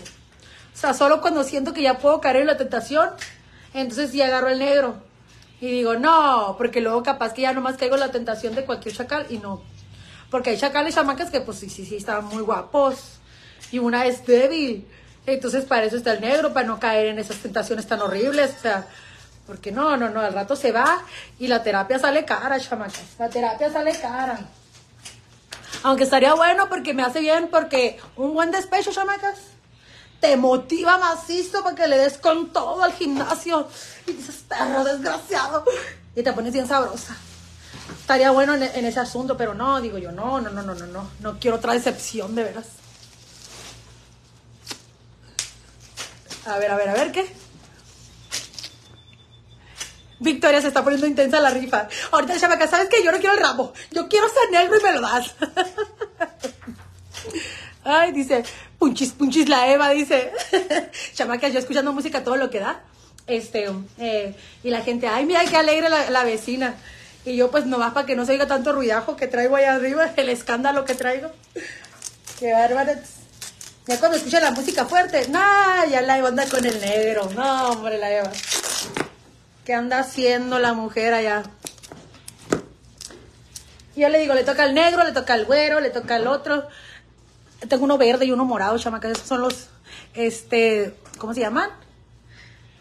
O 0.71 0.77
sea, 0.77 0.93
solo 0.93 1.19
cuando 1.19 1.43
siento 1.43 1.73
que 1.73 1.81
ya 1.81 1.97
puedo 1.97 2.21
caer 2.21 2.37
en 2.37 2.47
la 2.47 2.57
tentación, 2.57 3.09
entonces 3.73 4.11
sí 4.11 4.21
agarro 4.21 4.49
el 4.49 4.59
negro. 4.59 4.95
Y 5.61 5.71
digo, 5.71 5.95
no, 5.95 6.55
porque 6.57 6.81
luego 6.81 7.03
capaz 7.03 7.33
que 7.33 7.43
ya 7.43 7.53
nomás 7.53 7.77
caigo 7.77 7.95
la 7.95 8.11
tentación 8.11 8.53
de 8.53 8.65
cualquier 8.65 8.95
chacal 8.95 9.25
y 9.29 9.37
no. 9.37 9.61
Porque 10.29 10.49
hay 10.49 10.57
chacales 10.57 10.95
chamacas 10.95 11.29
que 11.29 11.41
pues 11.41 11.59
sí, 11.59 11.69
sí, 11.69 11.85
sí, 11.85 11.95
están 11.95 12.25
muy 12.25 12.41
guapos. 12.41 13.19
Y 13.71 13.79
una 13.79 14.05
es 14.05 14.25
débil. 14.25 14.85
Entonces 15.25 15.63
para 15.63 15.85
eso 15.85 15.95
está 15.95 16.13
el 16.13 16.21
negro, 16.21 16.53
para 16.53 16.67
no 16.67 16.79
caer 16.79 17.07
en 17.07 17.19
esas 17.19 17.37
tentaciones 17.37 17.87
tan 17.87 18.01
horribles. 18.01 18.55
O 18.57 18.61
sea, 18.61 18.87
porque 19.47 19.71
no, 19.71 19.95
no, 19.95 20.09
no, 20.09 20.19
al 20.19 20.33
rato 20.33 20.55
se 20.55 20.71
va 20.71 21.01
y 21.39 21.47
la 21.47 21.63
terapia 21.63 21.99
sale 21.99 22.25
cara, 22.25 22.59
chamacas. 22.59 23.15
La 23.19 23.29
terapia 23.29 23.71
sale 23.71 23.97
cara. 23.97 24.39
Aunque 25.83 26.03
estaría 26.03 26.33
bueno 26.33 26.69
porque 26.69 26.93
me 26.93 27.03
hace 27.03 27.19
bien, 27.19 27.49
porque 27.49 27.99
un 28.15 28.33
buen 28.33 28.51
despecho, 28.51 28.91
chamacas, 28.91 29.52
te 30.23 30.37
motiva 30.37 30.97
macizo 30.97 31.61
para 31.65 31.75
que 31.75 31.85
le 31.85 31.97
des 31.97 32.17
con 32.17 32.53
todo 32.53 32.81
al 32.81 32.93
gimnasio. 32.93 33.67
Y 34.07 34.13
dices, 34.13 34.45
perro 34.47 34.85
desgraciado. 34.85 35.65
Y 36.15 36.23
te 36.23 36.31
pones 36.31 36.53
bien 36.53 36.65
sabrosa. 36.65 37.17
Estaría 37.99 38.31
bueno 38.31 38.53
en, 38.53 38.85
ese 38.85 39.01
asunto, 39.01 39.35
pero 39.35 39.53
no, 39.53 39.81
digo 39.81 39.97
yo, 39.97 40.13
no, 40.13 40.39
no, 40.39 40.49
no, 40.49 40.63
no, 40.63 40.75
no, 40.75 40.87
no. 40.87 41.09
No 41.19 41.39
quiero 41.41 41.57
otra 41.57 41.73
decepción, 41.73 42.35
de 42.35 42.43
veras. 42.45 42.67
A 46.45 46.57
ver, 46.57 46.71
a 46.71 46.77
ver, 46.77 46.87
a 46.87 46.93
ver, 46.93 47.11
¿qué? 47.11 47.35
Victoria 50.21 50.61
se 50.61 50.69
está 50.69 50.85
poniendo 50.85 51.05
intensa 51.05 51.41
la 51.41 51.49
rifa. 51.49 51.89
Ahorita 52.11 52.39
chamaca, 52.39 52.69
¿sabes 52.69 52.87
qué? 52.87 53.03
Yo 53.03 53.11
no 53.11 53.17
quiero 53.17 53.35
el 53.35 53.41
ramo. 53.41 53.73
Yo 53.91 54.07
quiero 54.07 54.27
ser 54.29 54.49
negro 54.53 54.79
y 54.79 54.83
me 54.83 54.93
lo 54.93 55.01
das. 55.01 55.35
Ay, 57.83 58.13
dice, 58.13 58.45
punchis, 58.83 59.13
punchis 59.13 59.47
la 59.47 59.71
Eva, 59.71 59.89
dice. 59.91 60.29
Chamaca, 61.13 61.47
yo 61.47 61.57
escuchando 61.57 61.93
música 61.93 62.21
todo 62.21 62.35
lo 62.35 62.49
que 62.49 62.59
da. 62.59 62.81
Este, 63.27 63.69
eh, 63.97 64.35
y 64.61 64.69
la 64.71 64.81
gente, 64.81 65.07
ay, 65.07 65.25
mira 65.25 65.45
qué 65.45 65.55
alegre 65.55 65.87
la, 65.89 66.23
vecina. 66.25 66.75
Y 67.23 67.37
yo, 67.37 67.49
pues, 67.49 67.65
no 67.65 67.79
va 67.79 67.93
para 67.93 68.05
que 68.05 68.17
no 68.17 68.25
se 68.25 68.33
oiga 68.33 68.45
tanto 68.45 68.73
ruidajo 68.73 69.15
que 69.15 69.27
traigo 69.27 69.55
allá 69.55 69.75
arriba, 69.75 70.11
el 70.17 70.27
escándalo 70.27 70.83
que 70.83 70.95
traigo. 70.95 71.31
Qué 72.37 72.51
bárbaro. 72.51 72.91
Ya 73.87 73.99
cuando 73.99 74.17
escucha 74.17 74.41
la 74.41 74.51
música 74.51 74.83
fuerte, 74.83 75.29
nah, 75.29 75.85
ya 75.85 76.01
la 76.01 76.17
Eva 76.17 76.27
anda 76.27 76.45
con 76.47 76.65
el 76.65 76.81
negro. 76.81 77.29
No, 77.37 77.69
hombre, 77.69 77.97
la 77.97 78.11
Eva. 78.11 78.31
¿Qué 79.63 79.73
anda 79.73 79.99
haciendo 79.99 80.59
la 80.59 80.73
mujer 80.73 81.13
allá? 81.13 81.43
Yo 83.95 84.09
le 84.09 84.19
digo, 84.19 84.33
le 84.33 84.43
toca 84.43 84.63
al 84.63 84.73
negro, 84.73 85.05
le 85.05 85.13
toca 85.13 85.35
al 85.35 85.45
güero, 85.45 85.79
le 85.79 85.89
toca 85.89 86.15
al 86.15 86.27
otro. 86.27 86.67
Tengo 87.67 87.83
uno 87.85 87.97
verde 87.97 88.25
y 88.25 88.31
uno 88.31 88.45
morado, 88.45 88.77
chamacas. 88.77 89.11
Esos 89.11 89.27
son 89.27 89.41
los, 89.41 89.69
este, 90.13 90.95
¿cómo 91.17 91.33
se 91.33 91.41
llaman? 91.41 91.69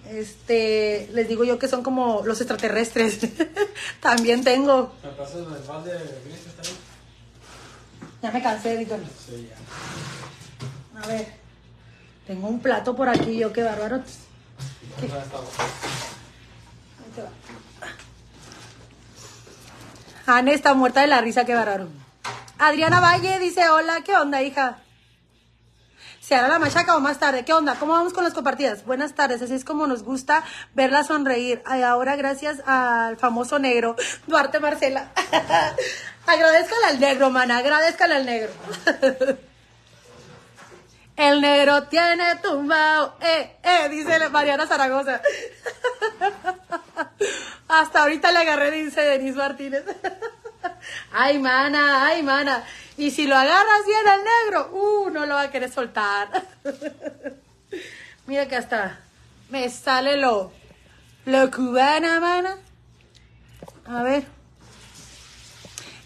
Este, 0.09 1.09
les 1.12 1.28
digo 1.28 1.44
yo 1.44 1.59
que 1.59 1.68
son 1.68 1.82
como 1.82 2.22
los 2.24 2.40
extraterrestres. 2.40 3.20
También 4.00 4.44
tengo. 4.44 4.92
¿Me 5.02 5.10
pasas 5.10 5.36
el 5.36 5.44
balde 5.66 5.92
de 5.92 6.20
grises 6.24 6.54
también? 6.54 6.76
Ya 8.22 8.30
me 8.30 8.42
cansé, 8.42 8.76
Víctor. 8.76 9.00
Sí, 9.26 9.48
ya. 9.48 11.02
A 11.02 11.06
ver. 11.06 11.42
Tengo 12.26 12.48
un 12.48 12.60
plato 12.60 12.94
por 12.94 13.09
aquí, 13.09 13.36
yo 13.36 13.52
qué 13.52 13.62
bárbaro. 13.62 13.96
¿Dónde 15.00 15.06
está? 15.06 15.18
Ahí 15.18 17.10
te 17.14 17.22
va. 17.22 17.30
Anne 20.26 20.54
está 20.54 20.74
muerta 20.74 21.00
de 21.00 21.09
la 21.09 21.20
risa, 21.20 21.44
qué 21.44 21.54
bárbaro. 21.54 21.88
Adriana 22.64 23.01
Valle 23.01 23.40
dice, 23.40 23.68
hola, 23.70 24.02
¿qué 24.05 24.14
onda, 24.14 24.40
hija? 24.40 24.78
¿Se 26.20 26.36
hará 26.36 26.47
la 26.47 26.60
machaca 26.60 26.97
o 26.97 27.01
más 27.01 27.18
tarde? 27.18 27.44
¿Qué 27.44 27.52
onda? 27.52 27.74
¿Cómo 27.74 27.93
vamos 27.93 28.12
con 28.12 28.22
las 28.22 28.34
compartidas? 28.34 28.84
Buenas 28.84 29.16
tardes, 29.16 29.43
así 29.43 29.55
es 29.55 29.64
como 29.64 29.89
nos 29.89 30.05
gusta 30.05 30.44
verla 30.72 31.02
sonreír. 31.02 31.60
Ahora 31.66 32.14
gracias 32.14 32.62
al 32.64 33.16
famoso 33.16 33.59
negro, 33.59 33.97
Duarte 34.28 34.60
Marcela. 34.60 35.10
Agradezcale 36.28 36.86
al 36.86 37.01
negro, 37.01 37.30
mana, 37.30 37.59
agradezcale 37.59 38.14
al 38.14 38.26
negro. 38.26 38.52
El 41.16 41.40
negro 41.40 41.82
tiene 41.89 42.36
tumbao, 42.36 43.16
eh, 43.20 43.56
eh, 43.62 43.89
dice 43.90 44.28
Mariana 44.30 44.66
Zaragoza. 44.66 45.20
Hasta 47.68 48.02
ahorita 48.02 48.32
le 48.32 48.39
agarré, 48.39 48.70
dice 48.70 49.02
Denise 49.02 49.36
Martínez. 49.36 49.84
Ay, 51.12 51.38
mana, 51.38 52.06
ay, 52.06 52.22
mana. 52.22 52.64
Y 52.96 53.10
si 53.10 53.26
lo 53.26 53.36
agarras 53.36 53.86
bien 53.86 54.09
al 54.09 54.20
negro, 54.24 54.70
uh, 54.72 55.10
no 55.10 55.26
lo 55.26 55.34
va 55.34 55.42
a 55.42 55.50
querer 55.50 55.70
soltar. 55.70 56.28
Mira 58.26 58.46
que 58.46 58.56
hasta 58.56 59.00
me 59.50 59.68
sale 59.68 60.16
lo, 60.16 60.52
lo 61.24 61.50
cubana, 61.50 62.20
mana. 62.20 62.56
A 63.86 64.02
ver. 64.02 64.24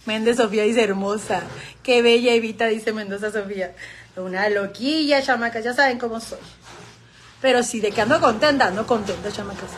Méndez 0.07 0.37
Sofía 0.37 0.63
dice 0.63 0.83
hermosa. 0.83 1.43
Qué 1.83 2.03
bella 2.03 2.33
Evita, 2.33 2.67
dice 2.67 2.93
Mendoza 2.93 3.31
Sofía. 3.31 3.75
Una 4.17 4.49
loquilla, 4.49 5.23
chamacas, 5.23 5.65
ya 5.65 5.75
saben 5.75 5.99
cómo 5.99 6.21
soy. 6.21 6.39
Pero 7.41 7.63
sí, 7.63 7.81
de 7.81 7.93
que 7.93 8.01
ando 8.01 8.21
contenta, 8.21 8.69
ando 8.69 8.87
contenta, 8.87 9.31
chamacas. 9.31 9.71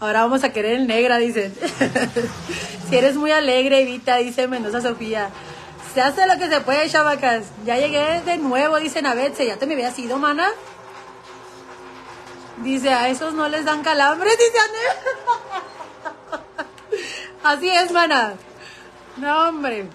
Ahora 0.00 0.22
vamos 0.22 0.44
a 0.44 0.50
querer 0.50 0.74
el 0.74 0.86
negra, 0.86 1.18
dicen. 1.18 1.54
si 2.88 2.96
eres 2.96 3.16
muy 3.16 3.30
alegre, 3.30 3.82
Evita, 3.82 4.16
dice 4.16 4.48
Mendoza 4.48 4.80
Sofía. 4.80 5.30
Se 5.94 6.02
hace 6.02 6.26
lo 6.26 6.36
que 6.38 6.48
se 6.48 6.60
puede, 6.60 6.88
chamacas. 6.90 7.44
Ya 7.64 7.78
llegué 7.78 8.20
de 8.22 8.36
nuevo, 8.36 8.78
dicen 8.78 9.06
a 9.06 9.14
Betse. 9.14 9.46
Ya 9.46 9.56
te 9.56 9.66
me 9.66 9.74
habías 9.74 9.98
ido, 9.98 10.18
mana. 10.18 10.48
Dice, 12.58 12.92
a 12.92 13.08
esos 13.08 13.34
no 13.34 13.48
les 13.48 13.64
dan 13.64 13.82
calambres, 13.82 14.36
dice 14.38 14.58
Anel. 14.58 14.96
Así 17.44 17.68
es, 17.68 17.90
mana. 17.92 18.34
No, 19.16 19.48
hombre. 19.48 19.88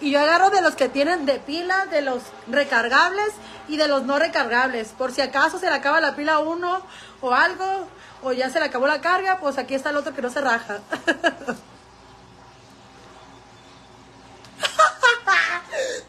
Y 0.00 0.10
yo 0.10 0.20
agarro 0.20 0.50
de 0.50 0.60
los 0.60 0.74
que 0.74 0.88
tienen 0.88 1.24
de 1.24 1.38
pila, 1.38 1.86
de 1.86 2.02
los 2.02 2.22
recargables 2.48 3.30
y 3.68 3.76
de 3.76 3.88
los 3.88 4.02
no 4.02 4.18
recargables. 4.18 4.88
Por 4.88 5.12
si 5.12 5.22
acaso 5.22 5.58
se 5.58 5.66
le 5.66 5.74
acaba 5.74 6.00
la 6.00 6.14
pila 6.14 6.34
a 6.34 6.38
uno 6.40 6.82
o 7.24 7.32
algo, 7.32 7.88
o 8.22 8.32
ya 8.32 8.50
se 8.50 8.60
le 8.60 8.66
acabó 8.66 8.86
la 8.86 9.00
carga, 9.00 9.38
pues 9.40 9.56
aquí 9.56 9.74
está 9.74 9.88
el 9.90 9.96
otro 9.96 10.14
que 10.14 10.20
no 10.20 10.28
se 10.30 10.42
raja. 10.42 10.80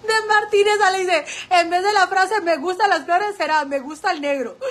De 0.03 0.13
Martínez 0.27 0.79
Ale 0.85 0.99
dice, 0.99 1.25
en 1.49 1.69
vez 1.69 1.81
de 1.81 1.93
la 1.93 2.07
frase 2.07 2.41
me 2.41 2.57
gustan 2.57 2.89
las 2.89 3.05
flores, 3.05 3.37
será 3.37 3.63
me 3.65 3.79
gusta 3.79 4.11
el 4.11 4.19
negro. 4.21 4.57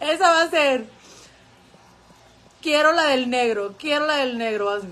Esa 0.00 0.28
va 0.28 0.42
a 0.42 0.50
ser. 0.50 0.86
Quiero 2.60 2.92
la 2.92 3.04
del 3.04 3.30
negro, 3.30 3.76
quiero 3.78 4.06
la 4.06 4.16
del 4.16 4.36
negro. 4.38 4.70
hazme. 4.70 4.90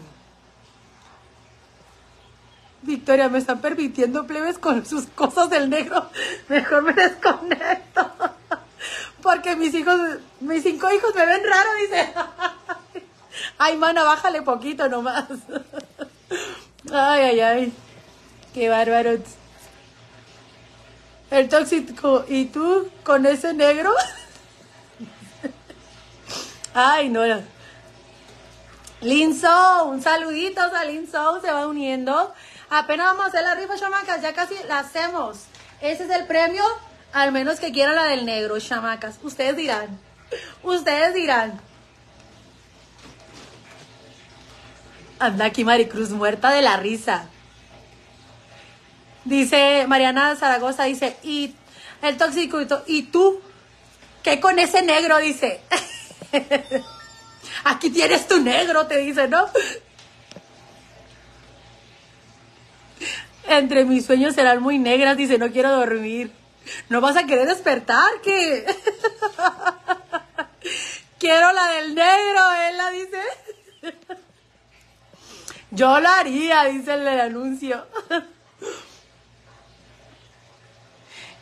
Victoria, 2.82 3.28
me 3.28 3.38
están 3.38 3.60
permitiendo 3.60 4.26
plebes 4.26 4.58
con 4.58 4.86
sus 4.86 5.06
cosas 5.06 5.50
del 5.50 5.70
negro. 5.70 6.08
Mejor 6.48 6.82
me 6.82 6.92
desconecto. 6.92 8.39
Porque 9.22 9.56
mis 9.56 9.74
hijos, 9.74 9.98
mis 10.40 10.62
cinco 10.62 10.90
hijos 10.92 11.14
me 11.14 11.26
ven 11.26 11.42
raro, 11.44 11.70
dice. 11.80 12.12
Ay, 13.58 13.76
mana, 13.76 14.04
bájale 14.04 14.42
poquito 14.42 14.88
nomás. 14.88 15.24
Ay, 16.92 17.22
ay, 17.22 17.40
ay. 17.40 17.72
Qué 18.54 18.68
bárbaro. 18.68 19.18
El 21.30 21.48
tóxico, 21.48 22.24
¿y 22.26 22.46
tú 22.46 22.88
con 23.04 23.26
ese 23.26 23.52
negro? 23.52 23.92
Ay, 26.74 27.08
no. 27.10 27.22
Linzo, 29.02 29.84
un 29.84 30.02
saludito 30.02 30.60
a 30.60 30.84
Linzo, 30.84 31.40
se 31.40 31.52
va 31.52 31.66
uniendo. 31.66 32.34
Apenas 32.70 33.06
vamos 33.06 33.26
a 33.26 33.28
hacer 33.28 33.42
la 33.42 33.54
rifa, 33.54 33.76
chamacas, 33.76 34.22
ya 34.22 34.32
casi 34.32 34.54
la 34.66 34.80
hacemos. 34.80 35.38
Ese 35.80 36.04
es 36.04 36.10
el 36.10 36.26
premio, 36.26 36.64
al 37.12 37.32
menos 37.32 37.60
que 37.60 37.72
quiera 37.72 37.92
la 37.92 38.04
del 38.04 38.24
negro, 38.24 38.58
chamacas. 38.58 39.18
Ustedes 39.22 39.56
dirán, 39.56 39.98
ustedes 40.62 41.14
dirán. 41.14 41.60
Anda 45.18 45.46
aquí 45.46 45.64
Maricruz 45.64 46.10
muerta 46.10 46.50
de 46.50 46.62
la 46.62 46.76
risa. 46.76 47.28
Dice 49.24 49.84
Mariana 49.86 50.34
Zaragoza, 50.36 50.84
dice, 50.84 51.16
y 51.22 51.54
el 52.00 52.16
tóxico, 52.16 52.58
y 52.86 53.02
tú, 53.02 53.40
¿qué 54.22 54.40
con 54.40 54.58
ese 54.58 54.82
negro? 54.82 55.18
Dice. 55.18 55.60
Aquí 57.64 57.90
tienes 57.90 58.26
tu 58.26 58.40
negro, 58.40 58.86
te 58.86 58.98
dice, 58.98 59.28
¿no? 59.28 59.46
Entre 63.48 63.84
mis 63.84 64.06
sueños 64.06 64.34
serán 64.34 64.62
muy 64.62 64.78
negras, 64.78 65.16
dice, 65.16 65.36
no 65.36 65.50
quiero 65.50 65.70
dormir. 65.70 66.39
No 66.88 67.00
vas 67.00 67.16
a 67.16 67.24
querer 67.24 67.48
despertar, 67.48 68.10
¿qué? 68.22 68.66
quiero 71.18 71.52
la 71.52 71.66
del 71.72 71.94
negro, 71.94 72.52
él 72.68 72.76
la 72.76 72.90
dice. 72.90 73.22
Yo 75.70 76.00
lo 76.00 76.08
haría, 76.08 76.64
dice 76.64 76.94
el 76.94 77.06
anuncio. 77.08 77.86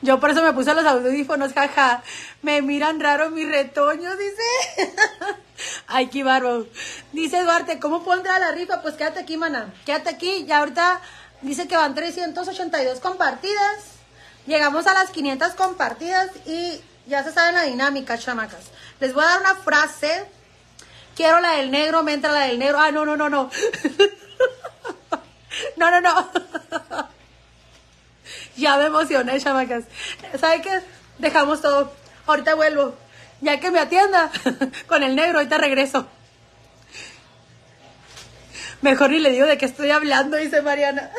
Yo 0.01 0.21
por 0.21 0.31
eso 0.31 0.43
me 0.43 0.53
puse 0.53 0.75
los 0.75 0.85
audífonos, 0.85 1.53
jaja. 1.53 2.03
Me 2.43 2.63
miran 2.63 3.01
raro 3.01 3.31
mis 3.31 3.49
retoños, 3.49 4.17
dice. 4.19 4.93
Ay, 5.89 6.09
qué 6.09 6.23
barro. 6.23 6.67
Dice 7.13 7.43
Duarte, 7.43 7.81
¿cómo 7.81 8.05
a 8.13 8.39
la 8.39 8.53
rifa? 8.53 8.81
Pues 8.81 8.95
quédate 8.95 9.21
aquí, 9.21 9.37
mana. 9.37 9.75
Quédate 9.85 10.11
aquí. 10.11 10.45
Ya 10.47 10.59
ahorita 10.59 11.01
dice 11.43 11.67
que 11.67 11.77
van 11.77 11.95
382 11.95 13.01
compartidas. 13.01 13.98
Llegamos 14.49 14.87
a 14.87 14.95
las 14.95 15.11
500 15.11 15.53
compartidas 15.53 16.31
y 16.47 16.81
ya 17.07 17.23
se 17.23 17.33
sabe 17.33 17.53
la 17.53 17.65
dinámica, 17.65 18.17
chamacas. 18.17 18.65
Les 18.99 19.13
voy 19.13 19.23
a 19.23 19.27
dar 19.27 19.41
una 19.41 19.57
frase. 19.57 20.25
Quiero 21.15 21.39
la 21.41 21.53
del 21.57 21.71
negro, 21.71 22.03
me 22.03 22.15
entra 22.15 22.33
la 22.33 22.47
del 22.47 22.59
negro. 22.59 22.79
Ah, 22.81 22.91
no, 22.91 23.05
no, 23.05 23.15
no, 23.15 23.29
no. 23.29 23.51
no, 25.77 25.91
no, 25.91 26.01
no. 26.01 26.31
Ya 28.57 28.79
me 28.79 28.87
emocioné, 28.87 29.39
chamacas. 29.39 29.85
¿Sabe 30.41 30.63
qué? 30.63 30.81
Dejamos 31.19 31.61
todo. 31.61 31.93
Ahorita 32.27 32.55
vuelvo. 32.55 32.97
Ya 33.43 33.61
que 33.61 33.71
me 33.71 33.81
atienda 33.81 34.33
con 34.87 35.03
el 35.03 35.15
negro, 35.15 35.39
ahorita 35.39 35.59
regreso. 35.59 36.09
Mejor 38.81 39.11
ni 39.11 39.19
le 39.19 39.31
digo 39.31 39.45
de 39.45 39.59
qué 39.59 39.67
estoy 39.67 39.91
hablando, 39.91 40.39
dice 40.39 40.63
Mariana. 40.63 41.11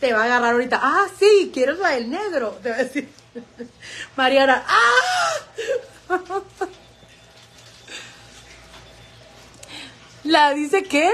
Te 0.00 0.12
va 0.12 0.22
a 0.22 0.24
agarrar 0.24 0.52
ahorita. 0.52 0.78
Ah, 0.80 1.06
sí, 1.18 1.50
quiero 1.52 1.74
la 1.74 1.90
del 1.90 2.10
negro. 2.10 2.58
Te 2.62 2.70
va 2.70 2.76
a 2.76 2.84
decir. 2.84 3.08
Mariana, 4.16 4.64
¡ah! 4.66 6.18
¿La 10.24 10.52
dice 10.54 10.84
qué? 10.84 11.12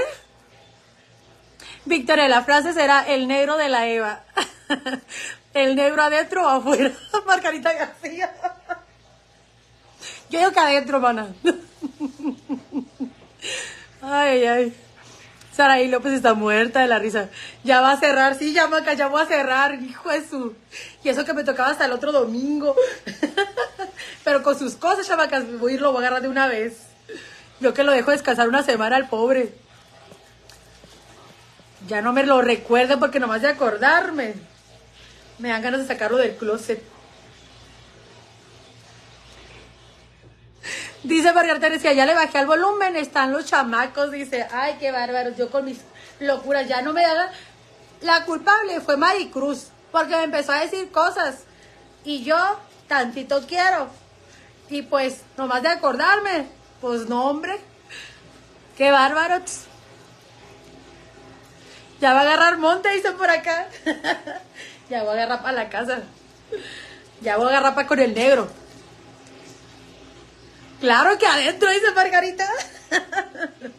Victoria, 1.85 2.27
la 2.27 2.43
frase 2.43 2.73
será 2.73 3.07
el 3.07 3.27
negro 3.27 3.57
de 3.57 3.69
la 3.69 3.87
Eva. 3.87 4.23
El 5.53 5.77
negro 5.77 6.01
adentro 6.03 6.43
o 6.45 6.49
afuera. 6.49 6.91
Margarita 7.25 7.71
García. 7.71 8.29
Yo 10.29 10.39
digo 10.39 10.51
que 10.51 10.59
adentro, 10.59 10.99
mana. 10.99 11.33
Ay, 14.01 14.45
ay. 14.45 14.84
Saraí 15.55 15.87
López 15.87 16.11
está 16.11 16.33
muerta 16.33 16.81
de 16.81 16.87
la 16.87 16.99
risa. 16.99 17.29
Ya 17.63 17.79
va 17.79 17.93
a 17.93 17.97
cerrar, 17.97 18.37
sí, 18.37 18.51
ya 18.51 18.67
maca, 18.67 18.93
ya 18.93 19.07
voy 19.07 19.21
a 19.21 19.25
cerrar, 19.25 19.81
hijo 19.81 20.09
de 20.09 20.27
su. 20.27 20.53
Y 21.01 21.09
eso 21.09 21.23
que 21.23 21.33
me 21.33 21.45
tocaba 21.45 21.69
hasta 21.69 21.85
el 21.85 21.93
otro 21.93 22.11
domingo. 22.11 22.75
Pero 24.25 24.43
con 24.43 24.59
sus 24.59 24.75
cosas, 24.75 25.07
chamacas, 25.07 25.45
voy 25.59 25.71
a 25.71 25.75
ir, 25.75 25.81
lo 25.81 25.93
voy 25.93 26.03
a 26.03 26.07
agarrar 26.07 26.21
de 26.23 26.27
una 26.27 26.47
vez. 26.47 26.79
Yo 27.61 27.73
que 27.73 27.83
lo 27.83 27.93
dejo 27.93 28.11
descansar 28.11 28.49
una 28.49 28.63
semana 28.63 28.97
al 28.97 29.07
pobre. 29.07 29.53
Ya 31.87 32.01
no 32.01 32.11
me 32.11 32.25
lo 32.25 32.41
recuerden 32.41 32.99
porque 32.99 33.21
nomás 33.21 33.41
de 33.41 33.47
acordarme. 33.47 34.33
Me 35.39 35.49
dan 35.49 35.61
ganas 35.61 35.79
de 35.79 35.87
sacarlo 35.87 36.17
del 36.17 36.35
closet. 36.35 36.83
Dice 41.05 41.33
Margarita 41.33 41.69
decía, 41.69 41.93
ya 41.93 42.07
le 42.07 42.15
bajé 42.15 42.39
al 42.39 42.47
volumen, 42.47 42.95
están 42.95 43.31
los 43.31 43.45
chamacos, 43.45 44.09
dice, 44.09 44.47
ay, 44.51 44.77
qué 44.79 44.91
bárbaros, 44.91 45.37
yo 45.37 45.51
con 45.51 45.63
mis 45.63 45.81
locuras, 46.19 46.67
ya 46.67 46.81
no 46.81 46.93
me 46.93 47.03
da 47.03 47.31
La 48.01 48.25
culpable 48.25 48.81
fue 48.81 48.97
Maricruz, 48.97 49.67
porque 49.91 50.15
me 50.15 50.23
empezó 50.23 50.53
a 50.53 50.61
decir 50.61 50.89
cosas, 50.89 51.43
y 52.03 52.23
yo 52.23 52.35
tantito 52.87 53.45
quiero, 53.45 53.87
y 54.67 54.81
pues, 54.81 55.21
nomás 55.37 55.61
de 55.61 55.69
acordarme, 55.69 56.47
pues 56.81 57.07
no, 57.07 57.27
hombre, 57.29 57.59
qué 58.75 58.89
bárbaros. 58.89 59.65
Ya 62.01 62.13
va 62.13 62.21
a 62.21 62.23
agarrar 62.23 62.57
monte, 62.57 62.89
dice 62.89 63.11
por 63.11 63.29
acá. 63.29 63.67
ya 64.89 65.03
voy 65.03 65.11
a 65.11 65.23
agarrar 65.23 65.43
para 65.43 65.53
la 65.53 65.69
casa. 65.69 65.99
Ya 67.21 67.37
voy 67.37 67.45
a 67.45 67.49
agarrar 67.49 67.75
para 67.75 67.87
con 67.87 67.99
el 67.99 68.15
negro. 68.15 68.49
Claro 70.79 71.17
que 71.17 71.25
adentro, 71.25 71.69
dice 71.69 71.91
Margarita. 71.91 72.47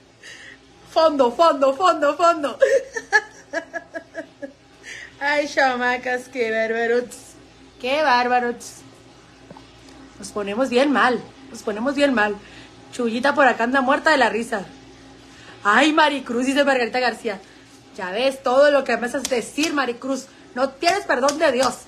fondo, 0.92 1.32
fondo, 1.32 1.74
fondo, 1.74 2.16
fondo. 2.16 2.58
Ay, 5.20 5.48
chamacas, 5.48 6.28
qué 6.28 6.50
bárbaros. 6.50 7.04
Qué 7.80 8.02
bárbaros. 8.02 8.76
Nos 10.18 10.30
ponemos 10.30 10.68
bien 10.68 10.92
mal. 10.92 11.20
Nos 11.50 11.62
ponemos 11.62 11.94
bien 11.94 12.14
mal. 12.14 12.36
Chullita 12.92 13.34
por 13.34 13.46
acá 13.46 13.64
anda 13.64 13.80
muerta 13.80 14.10
de 14.10 14.16
la 14.16 14.30
risa. 14.30 14.64
Ay, 15.64 15.92
Maricruz, 15.92 16.46
dice 16.46 16.64
Margarita 16.64 17.00
García. 17.00 17.40
Ya 17.96 18.10
ves 18.10 18.42
todo 18.42 18.70
lo 18.70 18.84
que 18.84 18.96
me 18.96 19.06
haces 19.06 19.24
decir, 19.24 19.74
Maricruz. 19.74 20.26
No 20.54 20.70
tienes 20.70 21.04
perdón 21.04 21.38
de 21.38 21.52
Dios. 21.52 21.80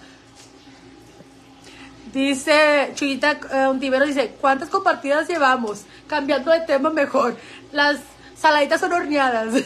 Dice 2.19 2.91
Chuyita 2.97 3.39
eh, 3.53 3.69
un 3.69 3.79
tibero 3.79 4.05
dice, 4.05 4.35
¿cuántas 4.41 4.69
compartidas 4.69 5.29
llevamos? 5.29 5.83
Cambiando 6.09 6.51
de 6.51 6.63
tema 6.63 6.91
mejor. 6.91 7.37
Las 7.71 8.01
saladitas 8.37 8.81
son 8.81 8.93
horneadas. 8.93 9.55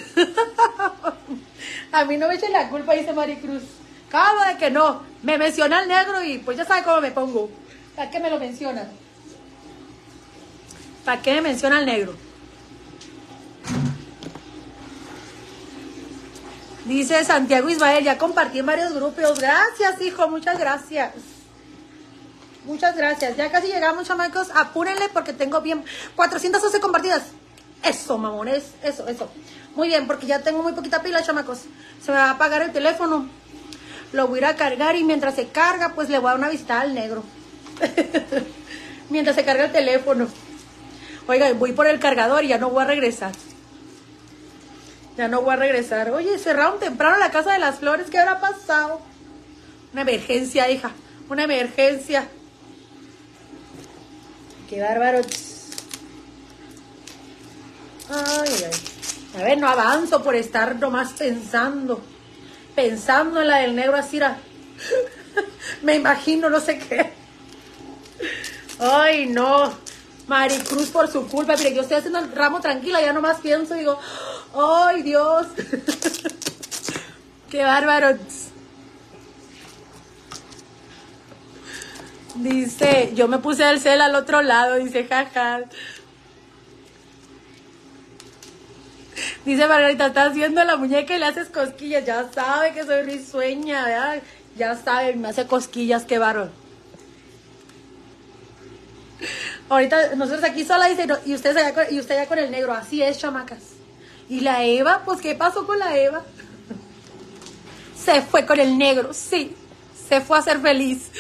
A 1.93 2.05
mí 2.05 2.19
no 2.19 2.29
me 2.29 2.35
echen 2.35 2.53
la 2.53 2.69
culpa, 2.69 2.93
dice 2.93 3.15
Maricruz. 3.15 3.63
¿Cómo 4.11 4.45
de 4.47 4.59
que 4.59 4.71
no? 4.71 5.01
Me 5.23 5.39
menciona 5.39 5.81
el 5.81 5.89
negro 5.89 6.23
y 6.23 6.41
pues 6.41 6.59
ya 6.59 6.67
sabe 6.67 6.83
cómo 6.83 7.01
me 7.01 7.11
pongo. 7.11 7.51
¿Para 7.97 8.11
qué 8.11 8.21
me 8.21 8.29
lo 8.29 8.39
menciona? 8.39 8.87
¿Para 11.07 11.23
qué 11.23 11.33
me 11.37 11.41
menciona 11.41 11.79
el 11.79 11.87
negro? 11.87 12.15
Dice 16.85 17.25
Santiago 17.25 17.71
Ismael, 17.71 18.05
ya 18.05 18.19
compartí 18.19 18.59
en 18.59 18.67
varios 18.67 18.93
grupos. 18.93 19.41
Gracias, 19.41 20.03
hijo, 20.03 20.29
muchas 20.29 20.59
gracias. 20.59 21.13
Muchas 22.65 22.97
gracias. 22.97 23.37
Ya 23.37 23.51
casi 23.51 23.69
llegamos, 23.69 24.07
chamacos. 24.07 24.49
Apúrenle 24.55 25.09
porque 25.13 25.33
tengo 25.33 25.61
bien 25.61 25.85
412 26.15 26.81
compartidas. 26.81 27.25
Eso, 27.83 28.19
mamones. 28.19 28.65
Eso, 28.83 29.09
eso. 29.09 29.29
Muy 29.75 29.89
bien, 29.89 30.07
porque 30.07 30.27
ya 30.27 30.41
tengo 30.41 30.63
muy 30.63 30.73
poquita 30.73 31.03
pila, 31.03 31.23
chamacos. 31.23 31.63
Se 32.05 32.13
me 32.13 32.19
va 32.19 32.27
a 32.27 32.31
apagar 32.33 32.63
el 32.63 32.73
teléfono. 32.73 33.29
Lo 34.13 34.29
voy 34.29 34.39
a 34.39 34.39
ir 34.39 34.47
a 34.47 34.57
cargar 34.57 34.95
y 34.97 35.05
mientras 35.05 35.35
se 35.35 35.49
carga, 35.49 35.95
pues 35.95 36.09
le 36.09 36.19
voy 36.19 36.29
a 36.29 36.31
dar 36.31 36.39
una 36.39 36.51
vista 36.51 36.81
al 36.81 36.95
negro. 36.95 37.25
mientras 39.11 39.35
se 39.35 39.45
carga 39.45 39.65
el 39.65 39.73
teléfono. 39.73 40.29
Oiga, 41.27 41.53
voy 41.55 41.73
por 41.73 41.87
el 41.87 41.99
cargador 41.99 42.45
y 42.45 42.49
ya 42.49 42.59
no 42.59 42.71
voy 42.71 42.83
a 42.83 42.87
regresar. 42.87 43.33
Ya 45.17 45.29
no 45.29 45.43
voy 45.43 45.55
a 45.55 45.57
regresar. 45.57 46.11
Oye, 46.11 46.39
cerraron 46.39 46.79
temprano 46.79 47.19
la 47.19 47.31
casa 47.31 47.53
de 47.53 47.59
las 47.59 47.79
flores. 47.79 48.09
¿Qué 48.11 48.19
habrá 48.19 48.41
pasado? 48.41 49.01
Una 49.93 50.03
emergencia, 50.03 50.71
hija. 50.71 50.93
Una 51.29 51.45
emergencia. 51.45 52.29
Qué 54.73 54.81
bárbaro. 54.81 55.21
Ay, 58.09 58.49
ay. 58.49 58.71
A 59.39 59.45
ver, 59.45 59.59
no 59.59 59.69
avanzo 59.69 60.23
por 60.23 60.35
estar 60.35 60.77
nomás 60.77 61.13
pensando. 61.13 62.01
Pensando 62.75 63.43
en 63.43 63.49
la 63.49 63.59
del 63.59 63.77
negro 63.77 63.99
así. 63.99 64.19
Me 65.83 65.97
imagino, 65.97 66.49
no 66.49 66.59
sé 66.59 66.79
qué. 66.79 67.13
Ay, 68.79 69.27
no. 69.27 69.75
Maricruz 70.27 70.89
por 70.89 71.07
su 71.13 71.29
culpa. 71.29 71.55
Mire, 71.59 71.75
yo 71.75 71.83
estoy 71.83 71.99
haciendo 71.99 72.21
el 72.21 72.33
ramo 72.33 72.63
tranquila, 72.63 73.03
ya 73.03 73.13
nomás 73.13 73.41
pienso 73.43 73.75
y 73.77 73.81
digo, 73.81 73.99
ay, 74.55 75.03
Dios. 75.03 75.49
Qué 77.51 77.63
bárbaro. 77.63 78.17
Dice, 82.35 83.13
yo 83.15 83.29
me 83.29 83.39
puse 83.39 83.69
el 83.69 83.81
cel 83.81 84.01
al 84.01 84.15
otro 84.15 84.43
lado, 84.43 84.77
dice, 84.77 85.05
jaja. 85.05 85.61
Dice 89.45 89.67
Margarita, 89.67 90.07
estás 90.07 90.35
viendo 90.35 90.65
la 90.65 90.77
muñeca 90.77 91.15
y 91.15 91.19
le 91.19 91.27
haces 91.27 91.49
cosquillas. 91.49 92.05
Ya 92.07 92.31
sabe 92.33 92.73
que 92.73 92.85
soy 92.85 93.03
risueña, 93.03 93.85
¿verdad? 93.85 94.23
Ya 94.57 94.77
sabe, 94.77 95.15
me 95.15 95.29
hace 95.29 95.47
cosquillas, 95.47 96.05
qué 96.05 96.19
bárbaro. 96.19 96.51
Ahorita 99.69 100.15
nosotros 100.17 100.45
aquí 100.45 100.65
sola 100.65 100.87
dice, 100.87 101.07
no, 101.07 101.17
y 101.25 101.35
usted 101.35 101.57
allá 101.57 101.75
con, 101.75 101.85
y 101.91 102.27
con 102.27 102.39
el 102.39 102.51
negro, 102.51 102.73
así 102.73 103.03
es, 103.03 103.19
chamacas. 103.19 103.61
Y 104.29 104.41
la 104.41 104.65
Eva, 104.65 105.03
pues 105.05 105.21
¿qué 105.21 105.35
pasó 105.35 105.67
con 105.67 105.79
la 105.79 105.97
Eva? 105.97 106.23
Se 108.03 108.23
fue 108.23 108.47
con 108.47 108.59
el 108.59 108.77
negro, 108.77 109.13
sí. 109.13 109.55
Se 110.09 110.21
fue 110.21 110.39
a 110.39 110.43
ser 110.43 110.61
feliz. 110.61 111.11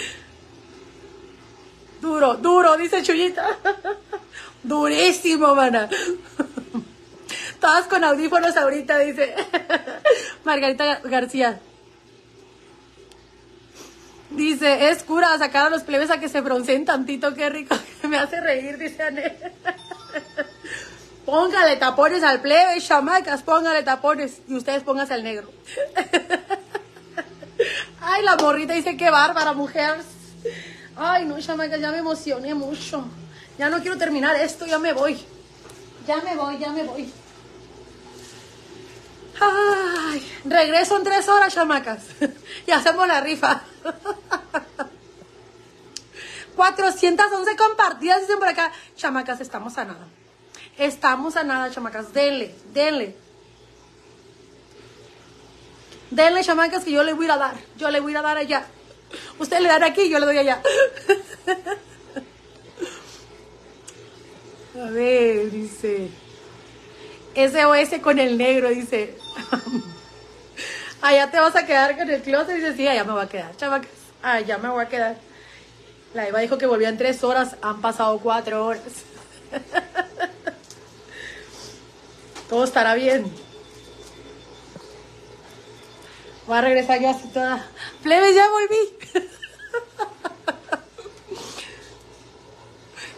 Duro, 2.03 2.35
duro, 2.35 2.77
dice 2.77 3.01
Chuyita. 3.01 3.47
Durísimo, 4.65 5.55
mana. 5.55 5.89
Todas 7.61 7.87
con 7.87 8.03
audífonos 8.03 8.57
ahorita, 8.57 8.99
dice 8.99 9.37
Margarita 10.45 11.01
García. 11.05 11.61
Dice, 14.31 14.91
es 14.91 15.05
cura 15.05 15.39
sacar 15.39 15.67
a 15.67 15.71
los 15.71 15.85
plebes 15.85 16.11
a 16.11 16.19
que 16.19 16.29
se 16.29 16.41
bronceen 16.41 16.85
tantito, 16.85 17.35
qué 17.35 17.49
rico. 17.49 17.77
Me 18.09 18.19
hace 18.19 18.41
reír, 18.41 18.79
dice 18.79 19.01
Ané. 19.01 19.37
Póngale 21.25 21.77
tapones 21.77 22.25
al 22.25 22.41
plebe, 22.41 22.81
chamacas, 22.81 23.45
póngale 23.45 23.85
tapones. 23.85 24.43
Y 24.49 24.57
ustedes 24.57 24.83
pónganse 24.83 25.15
al 25.15 25.23
negro. 25.23 25.49
Ay, 28.01 28.25
la 28.25 28.35
morrita 28.35 28.73
dice, 28.73 28.97
qué 28.97 29.09
bárbara, 29.09 29.53
mujer. 29.53 30.01
Ay, 30.97 31.25
no, 31.25 31.41
chamacas, 31.41 31.81
ya 31.81 31.91
me 31.91 31.99
emocioné 31.99 32.55
mucho. 32.55 33.05
Ya 33.59 33.71
no 33.71 33.81
quiero 33.81 33.97
terminar 33.97 34.37
esto, 34.37 34.67
ya 34.67 34.79
me 34.79 34.93
voy. 34.93 35.19
Ya 36.07 36.17
me 36.21 36.37
voy, 36.37 36.59
ya 36.59 36.71
me 36.71 36.85
voy. 36.85 37.13
Ay, 39.41 40.41
regreso 40.45 40.97
en 40.97 41.05
tres 41.05 41.29
horas, 41.29 41.55
chamacas. 41.55 42.03
y 42.67 42.71
hacemos 42.71 43.07
la 43.07 43.21
rifa. 43.21 43.63
411 46.57 47.57
compartidas, 47.57 48.21
dicen 48.21 48.39
por 48.39 48.49
acá. 48.49 48.73
Chamacas, 48.97 49.41
estamos 49.41 49.77
a 49.79 49.85
nada. 49.85 50.07
Estamos 50.79 51.37
a 51.37 51.45
nada, 51.45 51.71
chamacas. 51.71 52.13
Denle, 52.13 52.55
denle. 52.73 53.17
Denle, 56.11 56.45
chamacas, 56.45 56.85
que 56.85 56.93
yo 56.93 57.03
le 57.03 57.15
voy 57.15 57.29
a 57.29 57.37
dar. 57.37 57.57
Yo 57.77 57.91
le 57.91 58.01
voy 58.01 58.15
a 58.15 58.23
dar 58.23 58.37
allá. 58.37 58.67
Usted 59.39 59.61
le 59.61 59.69
dan 59.69 59.83
aquí, 59.83 60.09
yo 60.09 60.19
le 60.19 60.27
doy 60.27 60.39
allá. 60.39 60.63
A 64.81 64.91
ver, 64.91 65.51
dice. 65.51 66.09
SOS 67.35 68.01
con 68.01 68.19
el 68.19 68.39
negro, 68.39 68.71
dice. 68.71 69.17
allá 71.03 71.31
te 71.31 71.39
vas 71.39 71.57
a 71.57 71.67
quedar 71.67 71.97
con 71.97 72.09
el 72.09 72.23
closet. 72.23 72.57
Dice, 72.57 72.77
sí, 72.77 72.89
allá 72.89 73.05
me 73.05 73.13
voy 73.13 73.23
a 73.23 73.29
quedar, 73.29 73.57
chamacas. 73.57 73.91
Allá 74.23 74.59
me 74.59 74.69
voy 74.69 74.85
a 74.85 74.89
quedar. 74.89 75.17
La 76.15 76.29
Eva 76.29 76.41
dijo 76.41 76.59
que 76.59 76.67
volvía 76.67 76.89
en 76.89 76.99
tres 76.99 77.25
horas. 77.25 77.57
Han 77.63 77.81
pasado 77.81 78.19
cuatro 78.19 78.65
horas. 78.65 78.83
Todo 82.49 82.65
estará 82.65 82.95
bien. 82.95 83.25
Voy 86.47 86.57
a 86.57 86.61
regresar 86.61 87.01
yo 87.01 87.11
así 87.11 87.29
toda. 87.29 87.67
Plebes, 88.03 88.35
ya 88.35 88.49
volví. 88.51 88.99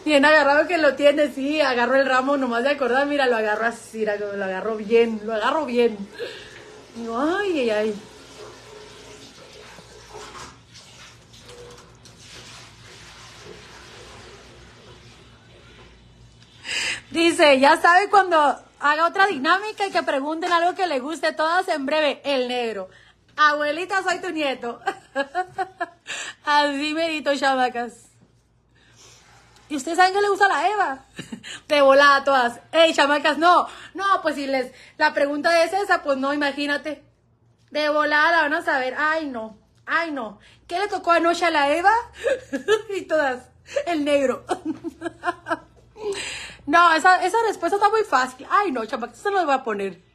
Bien 0.04 0.24
agarrado 0.24 0.68
que 0.68 0.76
lo 0.76 0.94
tiene, 0.96 1.32
sí, 1.32 1.62
agarro 1.62 1.94
el 1.94 2.06
ramo 2.06 2.36
nomás 2.36 2.62
de 2.62 2.70
acordar, 2.70 3.06
mira, 3.06 3.26
lo 3.26 3.36
agarro 3.36 3.64
así, 3.64 4.04
lo 4.04 4.44
agarro 4.44 4.76
bien, 4.76 5.22
lo 5.24 5.32
agarro 5.32 5.64
bien. 5.64 5.96
Digo, 6.94 7.18
ay, 7.18 7.60
ay, 7.60 7.70
ay. 7.70 7.94
Dice, 17.10 17.58
ya 17.58 17.80
sabe 17.80 18.10
cuando 18.10 18.36
haga 18.80 19.06
otra 19.06 19.26
dinámica 19.26 19.86
y 19.86 19.90
que 19.90 20.02
pregunten 20.02 20.52
algo 20.52 20.74
que 20.74 20.86
le 20.86 21.00
guste, 21.00 21.32
todas 21.32 21.66
en 21.68 21.86
breve, 21.86 22.20
el 22.24 22.48
negro. 22.48 22.90
Abuelita, 23.36 24.02
soy 24.02 24.20
tu 24.20 24.30
nieto. 24.30 24.80
Así 26.44 26.94
medito, 26.94 27.36
chamacas. 27.36 28.10
¿Y 29.68 29.76
ustedes 29.76 29.96
saben 29.96 30.12
que 30.14 30.20
le 30.20 30.28
gusta 30.28 30.48
la 30.48 30.70
Eva? 30.70 31.04
De 31.68 31.82
volada 31.82 32.22
todas. 32.22 32.60
Ey, 32.70 32.94
chamacas, 32.94 33.38
no. 33.38 33.66
No, 33.94 34.04
pues 34.22 34.36
si 34.36 34.46
les... 34.46 34.72
La 34.98 35.14
pregunta 35.14 35.64
es 35.64 35.72
esa, 35.72 36.02
pues 36.02 36.18
no, 36.18 36.32
imagínate. 36.32 37.02
De 37.70 37.88
volada 37.88 38.42
van 38.42 38.54
a 38.54 38.62
saber. 38.62 38.94
Ay, 38.96 39.26
no. 39.26 39.58
Ay, 39.86 40.12
no. 40.12 40.38
¿Qué 40.68 40.78
le 40.78 40.88
tocó 40.88 41.10
anoche 41.10 41.44
a 41.44 41.50
la 41.50 41.74
Eva? 41.74 41.92
y 42.96 43.02
todas. 43.02 43.48
El 43.86 44.04
negro. 44.04 44.44
no, 46.66 46.94
esa, 46.94 47.24
esa 47.24 47.38
respuesta 47.48 47.76
está 47.76 47.88
muy 47.88 48.04
fácil. 48.04 48.46
Ay, 48.50 48.70
no, 48.70 48.84
chamacas, 48.84 49.18
se 49.18 49.30
lo 49.30 49.44
voy 49.44 49.54
a 49.54 49.64
poner. 49.64 50.13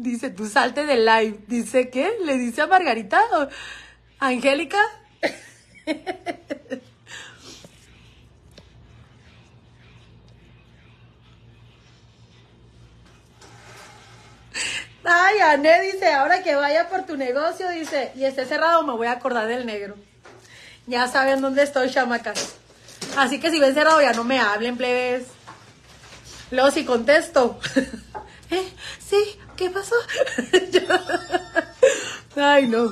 Dice, 0.00 0.30
tú 0.30 0.48
salte 0.48 0.86
del 0.86 1.04
live. 1.04 1.40
Dice, 1.46 1.90
¿qué? 1.90 2.10
¿Le 2.24 2.38
dice 2.38 2.62
a 2.62 2.66
Margarita? 2.66 3.20
¿Angélica? 4.18 4.78
Ay, 15.04 15.38
Ané 15.40 15.82
dice, 15.82 16.10
ahora 16.14 16.42
que 16.42 16.54
vaya 16.54 16.88
por 16.88 17.04
tu 17.04 17.18
negocio, 17.18 17.68
dice, 17.68 18.12
y 18.14 18.24
esté 18.24 18.46
cerrado, 18.46 18.82
me 18.84 18.94
voy 18.94 19.06
a 19.06 19.12
acordar 19.12 19.48
del 19.48 19.66
negro. 19.66 19.96
Ya 20.86 21.08
saben 21.08 21.42
dónde 21.42 21.62
estoy, 21.62 21.90
chamacas. 21.90 22.54
Así 23.18 23.38
que 23.38 23.50
si 23.50 23.60
ven 23.60 23.74
cerrado, 23.74 24.00
ya 24.00 24.14
no 24.14 24.24
me 24.24 24.40
hablen, 24.40 24.78
plebes. 24.78 25.26
Luego 26.50 26.70
si 26.70 26.86
contesto. 26.86 27.60
¿qué 29.60 29.68
pasó? 29.68 29.94
Ay, 32.36 32.66
no. 32.66 32.90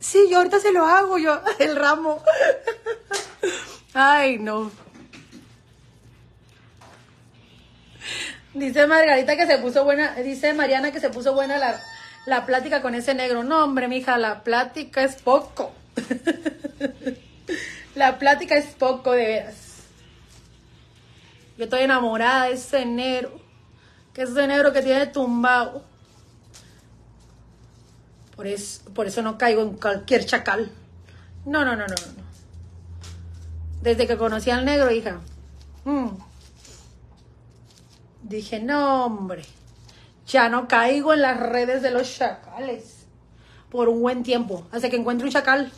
Sí, 0.00 0.26
yo 0.30 0.38
ahorita 0.38 0.58
se 0.60 0.72
lo 0.72 0.86
hago, 0.86 1.18
yo, 1.18 1.42
el 1.58 1.76
ramo. 1.76 2.22
Ay, 3.92 4.38
no. 4.38 4.70
Dice 8.54 8.86
Margarita 8.86 9.36
que 9.36 9.46
se 9.46 9.58
puso 9.58 9.84
buena, 9.84 10.14
dice 10.14 10.54
Mariana 10.54 10.90
que 10.90 11.00
se 11.00 11.10
puso 11.10 11.34
buena 11.34 11.58
la, 11.58 11.78
la 12.24 12.46
plática 12.46 12.80
con 12.80 12.94
ese 12.94 13.12
negro. 13.14 13.44
No, 13.44 13.62
hombre, 13.62 13.88
mija, 13.88 14.16
la 14.16 14.42
plática 14.42 15.02
es 15.02 15.16
poco. 15.16 15.72
la 17.94 18.18
plática 18.18 18.56
es 18.56 18.68
poco, 18.74 19.12
de 19.12 19.26
veras. 19.26 19.56
Yo 21.58 21.64
estoy 21.64 21.82
enamorada 21.82 22.46
de 22.46 22.52
ese 22.54 22.86
negro. 22.86 23.45
Que 24.16 24.22
es 24.22 24.30
ese 24.30 24.46
negro 24.46 24.72
que 24.72 24.80
tiene 24.80 25.06
tumbado. 25.08 25.84
Por 28.34 28.46
eso, 28.46 28.82
por 28.94 29.06
eso 29.06 29.20
no 29.20 29.36
caigo 29.36 29.60
en 29.60 29.74
cualquier 29.74 30.24
chacal. 30.24 30.72
No, 31.44 31.66
no, 31.66 31.76
no, 31.76 31.86
no, 31.86 31.94
no. 31.94 32.22
Desde 33.82 34.06
que 34.06 34.16
conocí 34.16 34.50
al 34.50 34.64
negro, 34.64 34.90
hija. 34.90 35.20
mm, 35.84 36.08
Dije, 38.22 38.58
no, 38.58 39.04
hombre, 39.04 39.44
ya 40.26 40.48
no 40.48 40.66
caigo 40.66 41.12
en 41.12 41.20
las 41.20 41.38
redes 41.38 41.82
de 41.82 41.90
los 41.90 42.16
chacales 42.16 43.04
por 43.70 43.90
un 43.90 44.00
buen 44.00 44.22
tiempo, 44.22 44.66
hasta 44.72 44.88
que 44.88 44.96
encuentre 44.96 45.26
un 45.26 45.32
chacal 45.34 45.70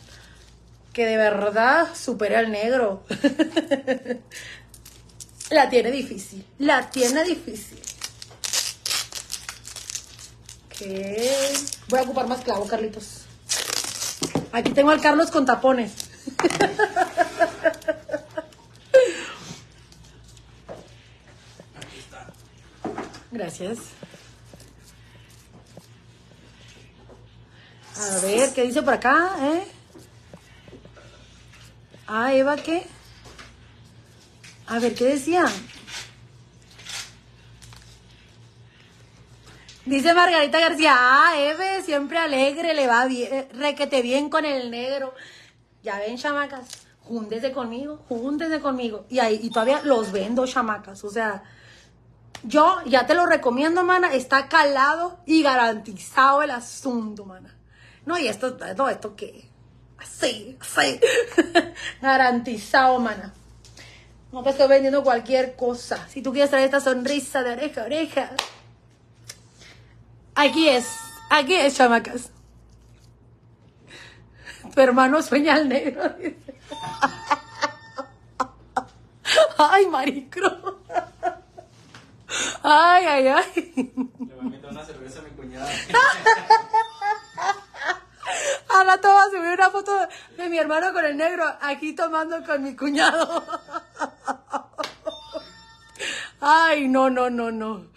que 0.93 1.05
de 1.05 1.17
verdad 1.17 1.93
supere 1.93 2.37
al 2.37 2.51
negro. 2.51 3.03
la 5.51 5.69
tiene 5.69 5.91
difícil, 5.91 6.45
la 6.57 6.89
tiene 6.89 7.25
difícil. 7.25 7.88
Voy 10.79 11.99
a 11.99 12.03
ocupar 12.03 12.27
más 12.27 12.41
clavo, 12.41 12.65
Carlitos. 12.67 13.25
Aquí 14.51 14.71
tengo 14.71 14.91
al 14.91 15.01
Carlos 15.01 15.29
con 15.29 15.45
tapones. 15.45 15.91
Gracias. 23.31 23.79
A 27.97 28.19
ver, 28.21 28.53
¿qué 28.53 28.63
dice 28.63 28.81
por 28.81 28.93
acá? 28.93 29.35
eh? 29.41 29.67
Ah, 32.07 32.33
Eva, 32.33 32.55
¿qué? 32.55 32.85
A 34.67 34.79
ver, 34.79 34.95
¿qué 34.95 35.05
decía? 35.05 35.45
Dice 39.89 40.13
Margarita 40.13 40.59
García, 40.59 40.93
ah, 40.95 41.33
Eve, 41.35 41.81
siempre 41.81 42.19
alegre, 42.19 42.75
le 42.75 42.85
va 42.85 43.07
bien, 43.07 43.47
requete 43.53 44.03
bien 44.03 44.29
con 44.29 44.45
el 44.45 44.69
negro. 44.69 45.15
Ya 45.81 45.97
ven, 45.97 46.15
chamacas, 46.15 46.67
júntese 47.01 47.51
conmigo, 47.51 48.05
júntese 48.07 48.59
conmigo. 48.59 49.07
Y 49.09 49.17
ahí, 49.17 49.39
y 49.41 49.49
todavía 49.49 49.81
los 49.83 50.11
vendo, 50.11 50.45
chamacas. 50.45 51.03
O 51.03 51.09
sea, 51.09 51.41
yo 52.43 52.77
ya 52.85 53.07
te 53.07 53.15
lo 53.15 53.25
recomiendo, 53.25 53.83
mana. 53.83 54.13
Está 54.13 54.47
calado 54.47 55.21
y 55.25 55.41
garantizado 55.41 56.43
el 56.43 56.51
asunto, 56.51 57.25
mana. 57.25 57.57
No, 58.05 58.15
y 58.19 58.27
esto, 58.27 58.57
todo 58.57 58.89
esto 58.89 59.15
qué. 59.15 59.49
Así, 59.97 60.55
así. 60.61 60.99
garantizado, 61.99 62.99
mana. 62.99 63.33
No 64.31 64.43
te 64.43 64.51
estoy 64.51 64.67
vendiendo 64.67 65.01
cualquier 65.01 65.55
cosa. 65.55 66.07
Si 66.09 66.21
tú 66.21 66.31
quieres 66.31 66.51
traer 66.51 66.65
esta 66.65 66.79
sonrisa 66.79 67.41
de 67.41 67.53
oreja 67.53 67.81
a 67.81 67.85
oreja. 67.85 68.31
Aquí 70.39 70.69
es, 70.69 70.87
aquí 71.29 71.53
es, 71.53 71.75
chamacas. 71.75 72.31
Tu 74.73 74.79
hermano 74.79 75.21
sueña 75.21 75.55
al 75.55 75.67
negro. 75.67 76.07
dice. 76.17 76.37
Ay, 79.57 79.85
maricro. 79.87 80.79
Ay, 82.63 83.05
ay, 83.05 83.27
ay. 83.27 83.43
Le 83.75 83.91
voy 83.93 84.39
a 84.39 84.43
invitar 84.43 84.71
una 84.71 84.85
cerveza 84.85 85.19
a 85.19 85.23
mi 85.23 85.31
cuñada. 85.31 85.69
Al 88.69 88.87
rato 88.87 89.09
va 89.09 89.23
a 89.23 89.29
subir 89.29 89.51
una 89.55 89.69
foto 89.71 89.91
de 90.37 90.49
mi 90.49 90.57
hermano 90.57 90.93
con 90.93 91.03
el 91.03 91.17
negro 91.17 91.43
aquí 91.59 91.91
tomando 91.91 92.45
con 92.45 92.63
mi 92.63 92.77
cuñado. 92.77 93.43
Ay, 96.39 96.87
no, 96.87 97.09
no, 97.09 97.29
no, 97.29 97.51
no. 97.51 97.87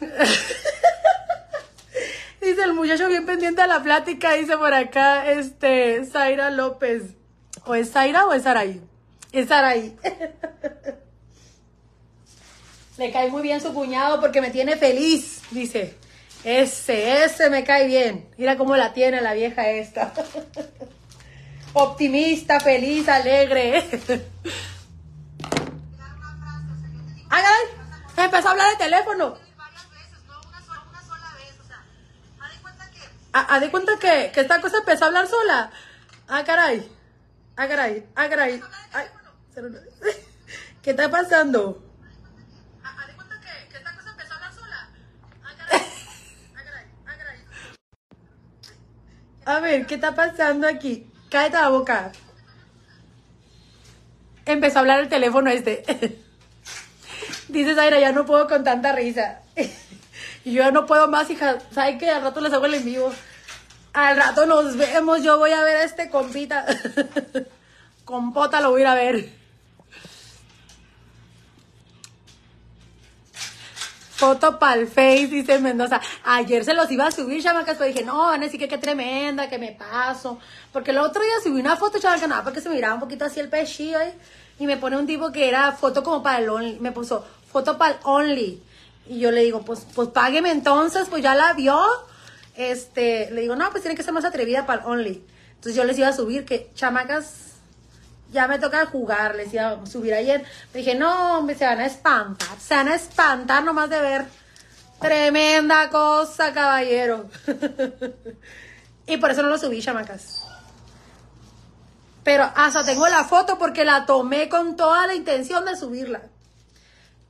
Dice 2.40 2.62
el 2.62 2.72
muchacho 2.74 3.08
bien 3.08 3.26
pendiente 3.26 3.62
a 3.62 3.66
la 3.66 3.82
plática, 3.82 4.34
dice 4.34 4.56
por 4.56 4.72
acá, 4.72 5.28
este, 5.30 6.04
Zaira 6.04 6.50
López. 6.50 7.02
¿O 7.64 7.74
es 7.74 7.90
Zaira 7.90 8.26
o 8.26 8.32
es 8.32 8.44
Saraí? 8.44 8.80
Es 9.32 9.48
Saraí. 9.48 9.96
Le 12.98 13.12
cae 13.12 13.30
muy 13.30 13.42
bien 13.42 13.60
su 13.60 13.74
cuñado 13.74 14.20
porque 14.20 14.40
me 14.40 14.50
tiene 14.50 14.76
feliz, 14.76 15.42
dice. 15.50 15.96
Ese, 16.44 17.24
ese 17.24 17.50
me 17.50 17.64
cae 17.64 17.88
bien. 17.88 18.28
Mira 18.38 18.56
cómo 18.56 18.76
la 18.76 18.92
tiene 18.92 19.20
la 19.20 19.34
vieja 19.34 19.68
esta. 19.68 20.12
Optimista, 21.72 22.60
feliz, 22.60 23.08
alegre. 23.08 23.82
Empezó 28.16 28.48
a 28.48 28.52
hablar 28.52 28.70
de 28.70 28.76
teléfono. 28.76 29.36
varias 29.56 29.90
veces, 29.90 30.24
no 30.26 30.40
una 30.48 30.62
sola, 30.62 30.82
una 30.90 31.02
sola 31.02 31.34
vez, 31.34 31.52
o 31.62 31.66
sea, 31.66 31.84
haz 32.40 32.50
de 32.50 32.56
que 33.36 33.42
Ah, 33.42 33.46
haz 33.50 33.60
de 33.60 33.70
cuenta 33.70 33.92
que, 33.98 34.30
que 34.32 34.40
esta 34.40 34.60
cosa 34.62 34.78
empezó 34.78 35.04
a 35.04 35.08
hablar 35.08 35.26
sola. 35.26 35.70
Ah, 36.26 36.42
caray. 36.44 36.90
Ah, 37.56 37.68
caray. 37.68 38.06
Ah, 38.14 38.28
caray. 38.28 38.62
Ay. 38.92 39.06
¿Qué 40.82 40.90
está 40.90 41.10
pasando? 41.10 41.82
ah, 42.82 42.96
haz 42.98 43.06
de 43.08 43.14
cuenta 43.14 43.34
que, 43.40 43.68
que 43.68 43.76
esta 43.76 43.94
cosa 43.94 44.10
empezó 44.10 44.32
a 44.32 44.36
hablar 44.36 44.52
sola. 44.54 44.88
Ah, 45.44 45.54
caray, 45.58 45.80
ah, 46.56 46.62
caray, 46.64 46.86
ah, 47.06 47.14
caray. 47.18 47.38
A 49.44 49.60
ver, 49.60 49.86
¿qué 49.86 49.94
está 49.96 50.14
pasando 50.14 50.66
aquí? 50.66 51.10
Cállate 51.30 51.56
la 51.56 51.68
boca. 51.68 52.12
Empezó 54.46 54.78
a 54.78 54.80
hablar 54.80 55.00
el 55.00 55.08
teléfono 55.08 55.50
este. 55.50 55.84
Dice 57.48 57.74
Zaira, 57.74 58.00
ya 58.00 58.12
no 58.12 58.24
puedo 58.24 58.48
con 58.48 58.64
tanta 58.64 58.92
risa. 58.92 59.42
Y 60.46 60.52
yo 60.52 60.70
no 60.70 60.86
puedo 60.86 61.08
más, 61.08 61.28
hija. 61.28 61.58
¿Sabes 61.72 61.98
qué? 61.98 62.08
Al 62.08 62.22
rato 62.22 62.40
les 62.40 62.52
hago 62.52 62.66
el 62.66 62.74
en 62.74 62.84
vivo. 62.84 63.12
Al 63.92 64.16
rato 64.16 64.46
nos 64.46 64.76
vemos. 64.76 65.24
Yo 65.24 65.38
voy 65.38 65.50
a 65.50 65.60
ver 65.64 65.78
a 65.78 65.82
este 65.82 66.08
compita. 66.08 66.64
Compota 68.04 68.60
lo 68.60 68.70
voy 68.70 68.82
a 68.82 68.84
ir 68.84 68.86
a 68.86 68.94
ver. 68.94 69.28
Foto 74.10 74.56
pa'l 74.56 74.86
face, 74.86 75.26
dice 75.26 75.58
Mendoza. 75.58 76.00
Ayer 76.22 76.64
se 76.64 76.74
los 76.74 76.88
iba 76.92 77.08
a 77.08 77.10
subir, 77.10 77.42
chamacas, 77.42 77.76
pero 77.76 77.88
dije, 77.88 78.04
no, 78.04 78.16
van 78.16 78.40
a 78.40 78.44
decir 78.44 78.60
que 78.60 78.68
qué 78.68 78.78
tremenda, 78.78 79.48
que 79.48 79.58
me 79.58 79.72
paso. 79.72 80.38
Porque 80.72 80.92
el 80.92 80.98
otro 80.98 81.24
día 81.24 81.34
subí 81.42 81.58
una 81.58 81.76
foto, 81.76 81.98
chamacas, 81.98 82.28
nada, 82.28 82.44
porque 82.44 82.60
se 82.60 82.68
miraba 82.68 82.94
un 82.94 83.00
poquito 83.00 83.24
así 83.24 83.40
el 83.40 83.48
pechillo. 83.48 83.98
Y 84.60 84.66
me 84.66 84.76
pone 84.76 84.96
un 84.96 85.08
tipo 85.08 85.32
que 85.32 85.48
era 85.48 85.72
foto 85.72 86.04
como 86.04 86.22
para 86.22 86.38
el 86.38 86.48
only. 86.48 86.78
Me 86.78 86.92
puso 86.92 87.26
foto 87.50 87.76
para 87.76 87.94
el 87.94 87.98
only. 88.04 88.62
Y 89.08 89.20
yo 89.20 89.30
le 89.30 89.42
digo, 89.42 89.62
pues, 89.62 89.86
pues 89.94 90.08
págueme 90.08 90.50
entonces, 90.50 91.08
pues 91.08 91.22
ya 91.22 91.34
la 91.34 91.52
vio. 91.52 91.80
Este, 92.56 93.30
le 93.30 93.42
digo, 93.42 93.56
no, 93.56 93.70
pues 93.70 93.82
tiene 93.82 93.96
que 93.96 94.02
ser 94.02 94.12
más 94.12 94.24
atrevida 94.24 94.66
para 94.66 94.82
el 94.82 94.88
only. 94.88 95.24
Entonces 95.54 95.74
yo 95.74 95.84
les 95.84 95.98
iba 95.98 96.08
a 96.08 96.12
subir 96.12 96.44
que, 96.44 96.70
chamacas, 96.74 97.46
ya 98.32 98.48
me 98.48 98.58
toca 98.58 98.86
jugar, 98.86 99.34
les 99.34 99.52
iba 99.52 99.70
a 99.70 99.86
subir 99.86 100.14
ayer. 100.14 100.44
Me 100.72 100.80
dije, 100.80 100.94
no, 100.94 101.38
hombre, 101.38 101.56
se 101.56 101.64
van 101.64 101.80
a 101.80 101.86
espantar, 101.86 102.58
se 102.58 102.74
van 102.74 102.88
a 102.88 102.94
espantar 102.94 103.64
nomás 103.64 103.90
de 103.90 104.00
ver. 104.00 104.24
Tremenda 105.00 105.90
cosa, 105.90 106.52
caballero. 106.52 107.28
y 109.06 109.16
por 109.18 109.30
eso 109.30 109.42
no 109.42 109.48
lo 109.48 109.58
subí, 109.58 109.82
chamacas. 109.82 110.42
Pero 112.24 112.50
hasta 112.56 112.84
tengo 112.84 113.06
la 113.06 113.24
foto 113.24 113.58
porque 113.58 113.84
la 113.84 114.04
tomé 114.06 114.48
con 114.48 114.74
toda 114.76 115.06
la 115.06 115.14
intención 115.14 115.64
de 115.64 115.76
subirla. 115.76 116.22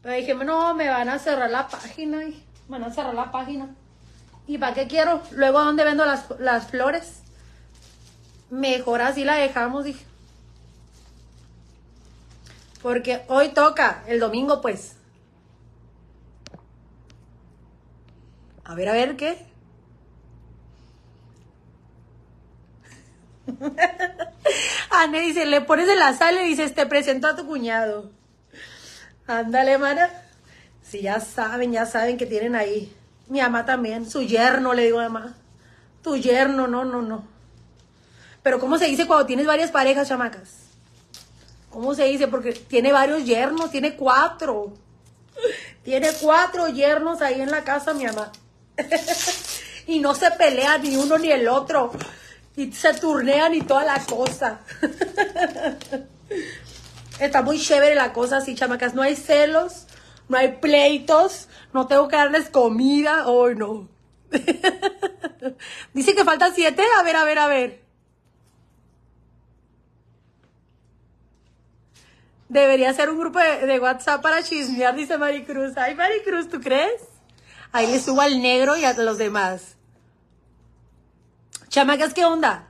Pero 0.06 0.18
dije, 0.18 0.34
no, 0.36 0.72
me 0.72 0.88
van 0.88 1.08
a 1.08 1.18
cerrar 1.18 1.50
la 1.50 1.66
página. 1.66 2.22
y 2.22 2.40
Van 2.68 2.84
a 2.84 2.92
cerrar 2.92 3.12
la 3.12 3.32
página. 3.32 3.74
¿Y 4.46 4.56
para 4.56 4.72
qué 4.72 4.86
quiero? 4.86 5.20
Luego, 5.32 5.64
¿dónde 5.64 5.82
vendo 5.82 6.06
las, 6.06 6.26
las 6.38 6.68
flores? 6.68 7.22
Mejor 8.48 9.02
así 9.02 9.24
la 9.24 9.34
dejamos, 9.34 9.84
dije. 9.84 10.06
Porque 12.82 13.24
hoy 13.26 13.48
toca, 13.48 14.04
el 14.06 14.20
domingo 14.20 14.60
pues. 14.60 14.94
A 18.62 18.76
ver, 18.76 18.88
a 18.88 18.92
ver, 18.92 19.16
¿qué? 19.16 19.44
Ana 24.90 25.18
dice, 25.18 25.46
le 25.46 25.62
pones 25.62 25.88
en 25.88 25.98
la 25.98 26.12
sala 26.12 26.44
y 26.44 26.48
dices, 26.50 26.76
te 26.76 26.86
presento 26.86 27.26
a 27.26 27.34
tu 27.34 27.44
cuñado. 27.44 28.12
Ándale, 29.26 29.78
mana. 29.78 30.10
Si 30.82 31.02
ya 31.02 31.20
saben, 31.20 31.72
ya 31.72 31.86
saben 31.86 32.16
que 32.16 32.26
tienen 32.26 32.54
ahí. 32.54 32.94
Mi 33.28 33.40
mamá 33.40 33.64
también, 33.64 34.08
su 34.08 34.22
yerno, 34.22 34.72
le 34.72 34.84
digo 34.84 35.00
a 35.00 35.08
mamá. 35.08 35.34
Tu 36.02 36.16
yerno, 36.16 36.68
no, 36.68 36.84
no, 36.84 37.02
no. 37.02 37.24
Pero 38.42 38.60
¿cómo 38.60 38.78
se 38.78 38.86
dice 38.86 39.06
cuando 39.06 39.26
tienes 39.26 39.46
varias 39.46 39.72
parejas, 39.72 40.08
chamacas? 40.08 40.66
¿Cómo 41.70 41.94
se 41.94 42.04
dice? 42.04 42.28
Porque 42.28 42.52
tiene 42.52 42.92
varios 42.92 43.24
yernos, 43.24 43.72
tiene 43.72 43.96
cuatro. 43.96 44.72
Tiene 45.82 46.10
cuatro 46.20 46.68
yernos 46.68 47.20
ahí 47.22 47.40
en 47.40 47.50
la 47.50 47.64
casa, 47.64 47.92
mi 47.92 48.04
mamá. 48.04 48.30
y 49.88 49.98
no 49.98 50.14
se 50.14 50.30
pelean 50.30 50.82
ni 50.82 50.96
uno 50.96 51.18
ni 51.18 51.32
el 51.32 51.48
otro. 51.48 51.90
Y 52.56 52.72
se 52.72 52.94
turnean 52.94 53.54
y 53.54 53.62
toda 53.62 53.84
la 53.84 54.04
cosa. 54.04 54.60
Está 57.20 57.42
muy 57.42 57.58
chévere 57.58 57.94
la 57.94 58.12
cosa 58.12 58.38
así, 58.38 58.54
chamacas. 58.54 58.94
No 58.94 59.02
hay 59.02 59.16
celos, 59.16 59.86
no 60.28 60.36
hay 60.36 60.56
pleitos, 60.58 61.48
no 61.72 61.86
tengo 61.86 62.08
que 62.08 62.16
darles 62.16 62.50
comida. 62.50 63.26
Hoy 63.26 63.54
no. 63.54 63.88
Dice 65.94 66.14
que 66.14 66.24
faltan 66.24 66.54
siete. 66.54 66.82
A 66.98 67.02
ver, 67.02 67.16
a 67.16 67.24
ver, 67.24 67.38
a 67.38 67.46
ver. 67.46 67.86
Debería 72.48 72.92
ser 72.94 73.10
un 73.10 73.18
grupo 73.18 73.40
de, 73.40 73.66
de 73.66 73.80
WhatsApp 73.80 74.22
para 74.22 74.42
chismear, 74.42 74.94
dice 74.94 75.18
Maricruz. 75.18 75.76
Ay, 75.76 75.94
Maricruz, 75.94 76.48
¿tú 76.48 76.60
crees? 76.60 77.02
Ahí 77.72 77.88
le 77.88 77.98
subo 78.00 78.20
al 78.20 78.40
negro 78.40 78.76
y 78.76 78.84
a 78.84 78.92
los 78.92 79.18
demás. 79.18 79.76
Chamacas, 81.68 82.14
¿qué 82.14 82.24
onda? 82.24 82.68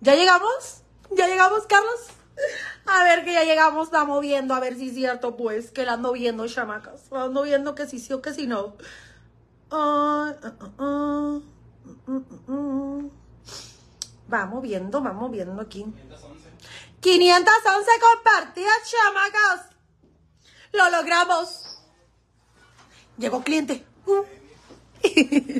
¿Ya 0.00 0.14
llegamos? 0.14 0.82
¿Ya 1.10 1.28
llegamos, 1.28 1.66
Carlos? 1.66 2.08
A 2.92 3.04
ver 3.04 3.24
que 3.24 3.32
ya 3.32 3.44
llegamos, 3.44 3.86
estamos 3.86 4.20
viendo, 4.20 4.52
a 4.52 4.60
ver 4.60 4.76
si 4.76 4.88
es 4.88 4.94
cierto, 4.94 5.36
pues, 5.36 5.70
que 5.70 5.84
la 5.84 5.92
ando 5.92 6.12
viendo, 6.12 6.46
chamacas. 6.48 7.02
La 7.12 7.24
ando 7.24 7.42
viendo 7.42 7.74
que 7.76 7.86
sí 7.86 8.00
sí 8.00 8.12
o 8.12 8.20
que 8.20 8.34
sí 8.34 8.48
no. 8.48 8.74
Ah, 9.70 10.34
ah, 10.42 10.52
ah. 10.78 11.40
Mm, 12.06 12.16
mm, 12.16 12.52
mm. 12.52 13.10
Vamos 14.26 14.62
viendo, 14.62 15.00
vamos 15.00 15.30
viendo 15.30 15.60
aquí. 15.62 15.84
511. 15.84 16.50
511 17.00 17.90
compartidas, 18.00 18.90
chamacas. 18.90 19.66
Lo 20.72 20.90
logramos. 20.90 21.78
Llegó 23.18 23.42
cliente. 23.42 23.84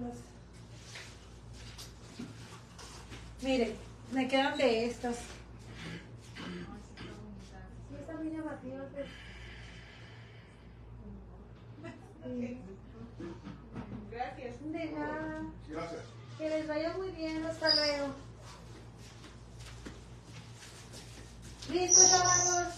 las... 0.00 0.16
Miren, 3.42 3.76
me 4.12 4.28
quedan 4.28 4.56
de 4.56 4.86
estas. 4.86 5.16
Sí, 5.16 5.22
están 8.00 8.22
bien. 8.22 8.42
Gracias. 14.10 14.72
De 14.72 14.84
nada. 14.92 15.42
Gracias. 15.68 16.02
Que 16.38 16.48
les 16.48 16.66
vaya 16.68 16.96
muy 16.96 17.10
bien, 17.10 17.44
hasta 17.44 17.74
luego. 17.74 18.14
¿Listo, 21.70 22.00
chavos? 22.10 22.74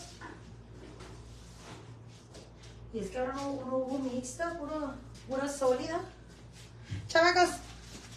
Y 2.92 2.98
es 3.00 3.10
que 3.10 3.18
ahora 3.18 3.32
no, 3.34 3.64
no 3.66 3.76
hubo 3.76 3.98
mixta, 3.98 4.56
puro, 4.58 4.94
pura 5.28 5.48
sólida. 5.48 6.00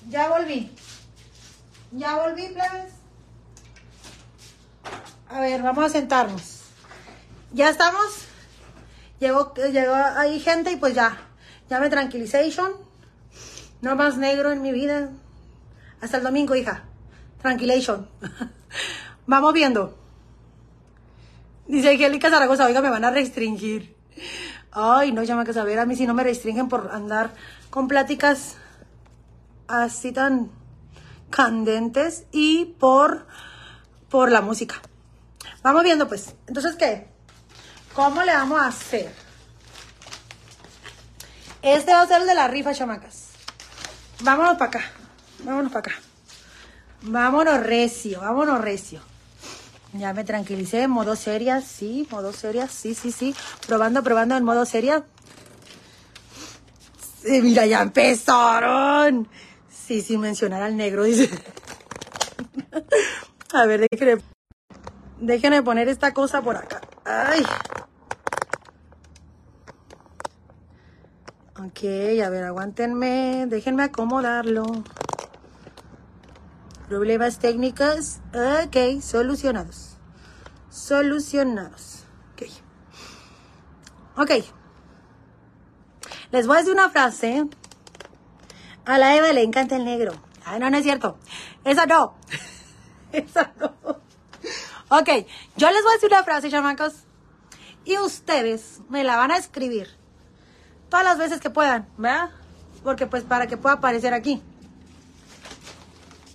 Ya 0.10 0.28
volví. 0.28 0.72
Ya 1.92 2.16
volví, 2.18 2.48
plebes. 2.48 2.94
A 5.30 5.40
ver, 5.40 5.62
vamos 5.62 5.86
a 5.86 5.90
sentarnos. 5.90 6.62
Ya 7.54 7.70
estamos. 7.70 8.26
Llegó, 9.20 9.54
llegó 9.54 9.94
ahí 9.94 10.40
gente 10.40 10.72
y 10.72 10.78
pues 10.78 10.96
ya. 10.96 11.18
Ya 11.70 11.80
me 11.80 11.90
tranquilization. 11.90 12.72
No 13.82 13.96
más 13.96 14.18
negro 14.18 14.52
en 14.52 14.62
mi 14.64 14.72
vida. 14.72 15.12
Hasta 16.02 16.18
el 16.18 16.24
domingo, 16.24 16.56
hija. 16.56 16.84
Tranquilation. 17.42 18.10
Vamos 19.28 19.54
viendo. 19.54 19.96
Dice 21.68 21.92
Angélica 21.92 22.32
Zaragoza, 22.32 22.66
oiga, 22.66 22.82
me 22.82 22.90
van 22.90 23.06
a 23.06 23.12
restringir. 23.12 23.96
Ay, 24.72 25.12
no, 25.12 25.22
llama 25.24 25.46
que 25.46 25.54
saber, 25.54 25.78
a 25.78 25.86
mí 25.86 25.96
si 25.96 26.08
no 26.08 26.16
me 26.16 26.24
restringen 26.24 26.68
por 26.68 26.90
andar 26.92 27.32
con 27.70 27.88
pláticas 27.88 28.58
así 29.70 30.12
tan 30.12 30.52
candentes 31.30 32.26
y 32.32 32.66
por, 32.66 33.28
por 34.10 34.32
la 34.32 34.41
música. 34.41 34.82
Vamos 35.62 35.84
viendo, 35.84 36.08
pues. 36.08 36.36
Entonces, 36.48 36.76
¿qué? 36.76 37.08
¿Cómo 37.94 38.24
le 38.24 38.34
vamos 38.34 38.60
a 38.60 38.68
hacer? 38.68 39.14
Este 41.62 41.94
va 41.94 42.02
a 42.02 42.08
ser 42.08 42.22
el 42.22 42.28
de 42.28 42.36
la 42.36 42.48
rifa, 42.48 42.74
chamacas. 42.74 43.30
Vámonos 44.22 44.58
para 44.58 44.66
acá. 44.66 44.91
Vámonos 45.44 45.72
para 45.72 45.91
acá. 45.91 46.02
Vámonos 47.02 47.60
recio, 47.62 48.22
vámonos 48.22 48.62
recio. 48.62 49.02
Ya 49.94 50.14
me 50.14 50.24
tranquilicé, 50.24 50.88
modo 50.88 51.16
seria, 51.16 51.62
sí, 51.62 52.08
modo 52.12 52.34
seria, 52.34 52.68
sí, 52.68 52.94
sí, 52.94 53.12
sí. 53.12 53.36
Probando, 53.68 54.04
probando 54.04 54.36
en 54.36 54.44
modo 54.44 54.66
seria. 54.66 55.04
Mira, 57.24 57.66
ya 57.66 57.82
empezaron. 57.82 59.28
Sí, 59.90 60.02
sin 60.02 60.20
mencionar 60.20 60.61
al 60.61 60.78
negro, 60.78 61.03
dice. 61.03 61.28
A 63.53 63.66
ver, 63.66 63.88
déjenme, 63.90 64.22
déjenme 65.20 65.64
poner 65.64 65.90
esta 65.90 66.14
cosa 66.14 66.44
por 66.44 66.57
acá. 66.57 66.80
Ay. 67.06 67.41
Ok, 71.57 71.80
a 72.24 72.30
ver, 72.30 72.44
aguántenme, 72.44 73.48
déjenme 73.48 73.82
acomodarlo. 73.82 74.64
Problemas 76.88 77.40
técnicos, 77.40 78.20
ok, 78.32 79.02
solucionados. 79.02 79.98
Solucionados. 80.70 82.03
Ok. 82.34 82.44
Ok. 84.18 84.32
Les 86.30 86.45
voy 86.45 86.57
a 86.57 86.60
decir 86.60 86.74
una 86.74 86.91
frase. 86.91 87.49
A 88.86 88.98
la 88.98 89.16
Eva 89.16 89.32
le 89.34 89.44
encanta 89.44 89.76
el 89.76 89.86
negro. 89.86 90.14
Ay, 90.46 90.60
no, 90.60 90.70
no 90.70 90.78
es 90.78 90.84
cierto. 90.84 91.18
Esa 91.64 91.86
no. 91.86 92.16
Esa 93.12 93.52
no. 93.60 93.74
Ok, 94.90 95.10
yo 95.56 95.70
les 95.70 95.84
voy 95.84 95.92
a 95.92 95.94
decir 95.96 96.10
una 96.10 96.24
frase, 96.24 96.50
chamacos. 96.50 97.04
Y 97.86 97.98
ustedes 97.98 98.82
me 98.90 99.04
la 99.04 99.18
van 99.18 99.32
a 99.32 99.38
escribir 99.38 99.88
todas 100.90 101.06
las 101.06 101.18
veces 101.18 101.40
que 101.40 101.50
puedan, 101.50 101.88
¿verdad? 101.98 102.32
Porque 102.84 103.06
pues 103.06 103.24
para 103.24 103.48
que 103.48 103.58
pueda 103.58 103.76
aparecer 103.76 104.14
aquí. 104.14 104.42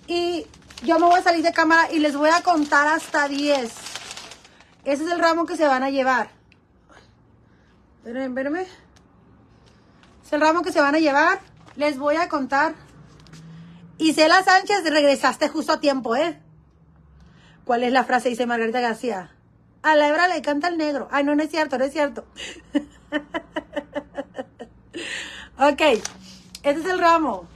Y 0.07 0.45
yo 0.83 0.99
me 0.99 1.05
voy 1.05 1.19
a 1.19 1.23
salir 1.23 1.43
de 1.43 1.51
cámara 1.51 1.91
y 1.91 1.99
les 1.99 2.15
voy 2.15 2.29
a 2.29 2.41
contar 2.41 2.87
hasta 2.87 3.27
10. 3.27 3.73
Ese 4.85 5.03
es 5.03 5.11
el 5.11 5.19
ramo 5.19 5.45
que 5.45 5.57
se 5.57 5.67
van 5.67 5.83
a 5.83 5.89
llevar. 5.89 6.29
Espérenme, 7.97 8.27
espérenme. 8.27 8.61
Es 10.23 10.33
el 10.33 10.41
ramo 10.41 10.61
que 10.61 10.71
se 10.71 10.79
van 10.79 10.95
a 10.95 10.99
llevar. 10.99 11.39
Les 11.75 11.97
voy 11.97 12.15
a 12.15 12.29
contar. 12.29 12.75
Isela 13.97 14.43
Sánchez, 14.43 14.83
regresaste 14.89 15.49
justo 15.49 15.73
a 15.73 15.79
tiempo, 15.79 16.15
¿eh? 16.15 16.39
¿Cuál 17.65 17.83
es 17.83 17.91
la 17.91 18.03
frase? 18.03 18.29
Dice 18.29 18.45
Margarita 18.45 18.79
García. 18.79 19.31
A 19.81 19.95
la 19.95 20.07
hebra 20.07 20.27
le 20.27 20.41
canta 20.41 20.67
el 20.67 20.77
negro. 20.77 21.07
Ay, 21.11 21.23
no, 21.23 21.35
no 21.35 21.43
es 21.43 21.51
cierto, 21.51 21.77
no 21.77 21.85
es 21.85 21.93
cierto. 21.93 22.25
ok, 25.59 25.81
este 26.63 26.63
es 26.63 26.85
el 26.85 26.99
ramo. 26.99 27.47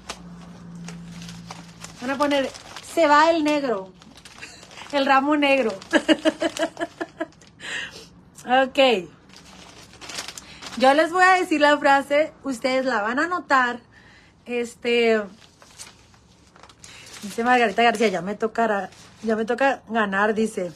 Van 2.01 2.11
a 2.11 2.17
poner, 2.17 2.49
se 2.93 3.07
va 3.07 3.31
el 3.31 3.43
negro. 3.43 3.91
El 4.91 5.05
ramo 5.05 5.37
negro. 5.37 5.71
ok. 8.45 8.79
Yo 10.77 10.93
les 10.93 11.11
voy 11.11 11.23
a 11.23 11.33
decir 11.33 11.61
la 11.61 11.77
frase, 11.77 12.33
ustedes 12.43 12.85
la 12.85 13.01
van 13.01 13.19
a 13.19 13.25
anotar. 13.25 13.79
Este. 14.49 15.21
Dice 17.21 17.43
Margarita 17.43 17.83
García, 17.83 18.07
ya 18.07 18.23
me 18.23 18.33
tocará, 18.33 18.89
ya 19.21 19.35
me 19.35 19.45
toca 19.45 19.83
ganar, 19.87 20.33
dice. 20.33 20.71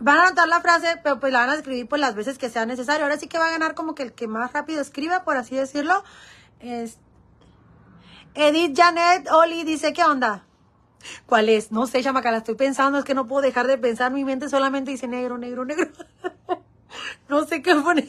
Van 0.00 0.16
a 0.16 0.22
anotar 0.28 0.48
la 0.48 0.62
frase, 0.62 0.98
pero 1.02 1.20
pues 1.20 1.34
la 1.34 1.40
van 1.40 1.50
a 1.50 1.54
escribir 1.56 1.86
por 1.86 1.98
las 1.98 2.14
veces 2.14 2.38
que 2.38 2.48
sea 2.48 2.64
necesario. 2.64 3.04
Ahora 3.04 3.18
sí 3.18 3.26
que 3.28 3.38
va 3.38 3.48
a 3.48 3.50
ganar 3.50 3.74
como 3.74 3.94
que 3.94 4.04
el 4.04 4.12
que 4.14 4.26
más 4.26 4.54
rápido 4.54 4.80
escriba, 4.80 5.22
por 5.22 5.36
así 5.36 5.54
decirlo. 5.54 6.02
Es... 6.60 6.96
Edith 8.34 8.74
Janet 8.74 9.30
Oli 9.30 9.64
dice, 9.64 9.92
¿qué 9.92 10.02
onda? 10.04 10.46
¿Cuál 11.26 11.50
es? 11.50 11.72
No 11.72 11.86
sé, 11.86 12.02
chamaca, 12.02 12.30
la 12.30 12.38
estoy 12.38 12.54
pensando, 12.54 12.98
es 12.98 13.04
que 13.04 13.14
no 13.14 13.26
puedo 13.26 13.42
dejar 13.42 13.66
de 13.66 13.76
pensar, 13.76 14.12
mi 14.12 14.24
mente 14.24 14.48
solamente 14.48 14.92
dice 14.92 15.06
negro, 15.08 15.36
negro, 15.36 15.66
negro. 15.66 15.90
no 17.28 17.44
sé 17.44 17.60
qué 17.60 17.74
poner. 17.74 18.08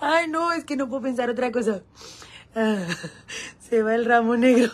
Ay, 0.00 0.26
no, 0.28 0.52
es 0.52 0.64
que 0.64 0.76
no 0.76 0.88
puedo 0.88 1.02
pensar 1.02 1.28
otra 1.28 1.52
cosa. 1.52 1.82
Se 3.68 3.82
va 3.82 3.94
el 3.94 4.04
ramo 4.04 4.36
negro. 4.36 4.70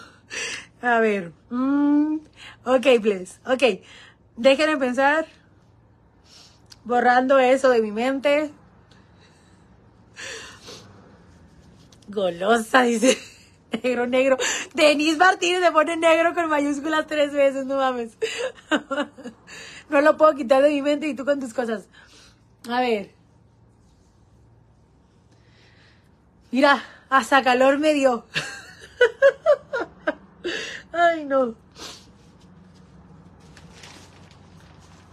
A 0.83 0.99
ver. 1.01 1.33
mm, 1.51 2.17
ok, 2.65 2.87
please. 3.01 3.39
Ok. 3.47 3.83
Déjenme 4.37 4.77
pensar. 4.77 5.27
Borrando 6.85 7.39
eso 7.39 7.71
de 7.71 7.83
mi 7.83 7.93
mente. 7.93 8.51
Golosa, 12.09 12.83
dice. 12.85 13.19
Negro, 13.83 14.07
negro. 14.07 14.37
Denise 14.75 15.17
Martínez 15.17 15.63
se 15.63 15.71
pone 15.71 15.97
negro 15.97 16.35
con 16.35 16.49
mayúsculas 16.49 17.07
tres 17.07 17.33
veces, 17.33 17.67
no 17.67 17.77
mames. 17.77 18.17
No 19.91 20.01
lo 20.01 20.17
puedo 20.17 20.37
quitar 20.37 20.63
de 20.63 20.69
mi 20.71 20.83
mente 20.83 21.09
y 21.09 21.15
tú 21.15 21.25
con 21.25 21.41
tus 21.41 21.53
cosas. 21.53 21.89
A 22.69 22.81
ver. 22.81 23.11
Mira, 26.53 26.81
hasta 27.11 27.43
calor 27.43 27.79
me 27.79 27.93
dio. 27.93 28.25
Ay, 30.93 31.25
no. 31.25 31.55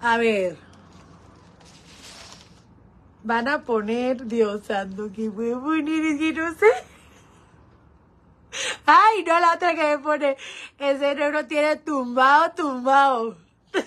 A 0.01 0.17
ver. 0.17 0.57
Van 3.23 3.47
a 3.47 3.63
poner, 3.63 4.25
Dios 4.25 4.65
santo, 4.65 5.09
¿qué 5.13 5.27
voy 5.27 5.51
a 5.51 5.59
poner? 5.59 6.05
Es 6.05 6.35
no 6.35 6.53
sé. 6.53 6.65
Ay, 8.85 9.23
no, 9.25 9.39
la 9.39 9.53
otra 9.55 9.75
que 9.75 9.83
me 9.83 9.99
pone. 9.99 10.37
Ese 10.79 11.15
negro 11.15 11.45
tiene 11.47 11.75
tumbado, 11.77 12.51
tumbado. 12.55 13.37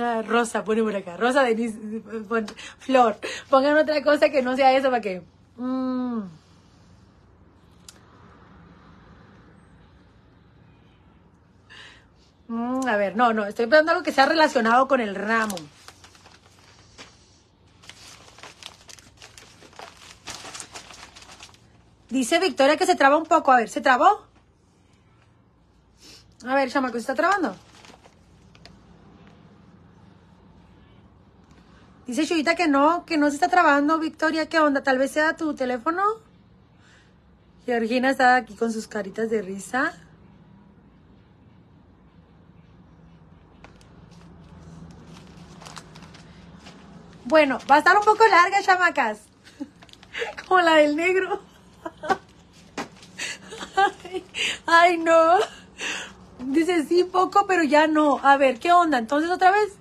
Ah, 0.00 0.22
Rosa, 0.26 0.64
pone 0.64 0.82
por 0.82 0.96
acá. 0.96 1.18
Rosa 1.18 1.42
Denise, 1.42 1.76
pon- 2.26 2.46
Flor. 2.78 3.18
Pongan 3.50 3.76
otra 3.76 4.02
cosa 4.02 4.30
que 4.30 4.40
no 4.40 4.56
sea 4.56 4.72
eso 4.72 4.88
para 4.88 5.02
que. 5.02 5.22
Mm. 5.56 6.22
Mm, 12.48 12.86
a 12.86 12.96
ver, 12.96 13.16
no, 13.16 13.32
no, 13.32 13.46
estoy 13.46 13.66
pensando 13.66 13.92
algo 13.92 14.02
que 14.04 14.12
sea 14.12 14.26
relacionado 14.26 14.86
con 14.88 15.00
el 15.00 15.14
ramo. 15.14 15.56
Dice 22.10 22.38
Victoria 22.38 22.76
que 22.76 22.86
se 22.86 22.94
traba 22.94 23.16
un 23.16 23.24
poco. 23.24 23.50
A 23.50 23.56
ver, 23.56 23.68
¿se 23.68 23.80
trabó? 23.80 24.22
A 26.46 26.54
ver, 26.54 26.70
chamaco, 26.70 26.94
¿se 26.94 27.00
está 27.00 27.14
trabando? 27.14 27.56
Dice 32.14 32.28
Chuyita 32.28 32.54
que 32.54 32.68
no, 32.68 33.04
que 33.06 33.16
no 33.18 33.28
se 33.28 33.34
está 33.34 33.48
trabando. 33.48 33.98
Victoria, 33.98 34.48
¿qué 34.48 34.60
onda? 34.60 34.84
Tal 34.84 34.98
vez 34.98 35.10
sea 35.10 35.36
tu 35.36 35.52
teléfono. 35.56 36.00
Georgina 37.66 38.08
está 38.08 38.36
aquí 38.36 38.54
con 38.54 38.72
sus 38.72 38.86
caritas 38.86 39.30
de 39.30 39.42
risa. 39.42 39.92
Bueno, 47.24 47.58
va 47.68 47.74
a 47.74 47.78
estar 47.78 47.98
un 47.98 48.04
poco 48.04 48.24
larga, 48.28 48.62
chamacas. 48.62 49.22
Como 50.46 50.60
la 50.60 50.76
del 50.76 50.94
negro. 50.94 51.42
Ay, 53.76 54.24
ay, 54.66 54.98
no. 54.98 55.38
Dice 56.38 56.84
sí, 56.84 57.02
poco, 57.02 57.48
pero 57.48 57.64
ya 57.64 57.88
no. 57.88 58.20
A 58.22 58.36
ver, 58.36 58.60
¿qué 58.60 58.70
onda? 58.70 58.98
Entonces, 58.98 59.28
otra 59.32 59.50
vez. 59.50 59.72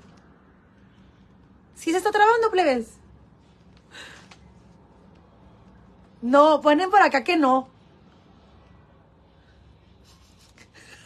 ¿Sí 1.84 1.91
se 1.91 1.97
está 1.97 2.11
trabando, 2.11 2.49
plebes? 2.49 2.93
No, 6.22 6.61
ponen 6.61 6.89
por 6.89 7.01
acá 7.01 7.26
que 7.26 7.35
no. 7.35 7.68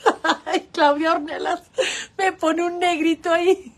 Ay, 0.45 0.69
Claudia 0.71 1.13
Ornelas 1.13 1.63
me 2.15 2.31
pone 2.31 2.63
un 2.63 2.77
negrito 2.77 3.33
ahí. 3.33 3.73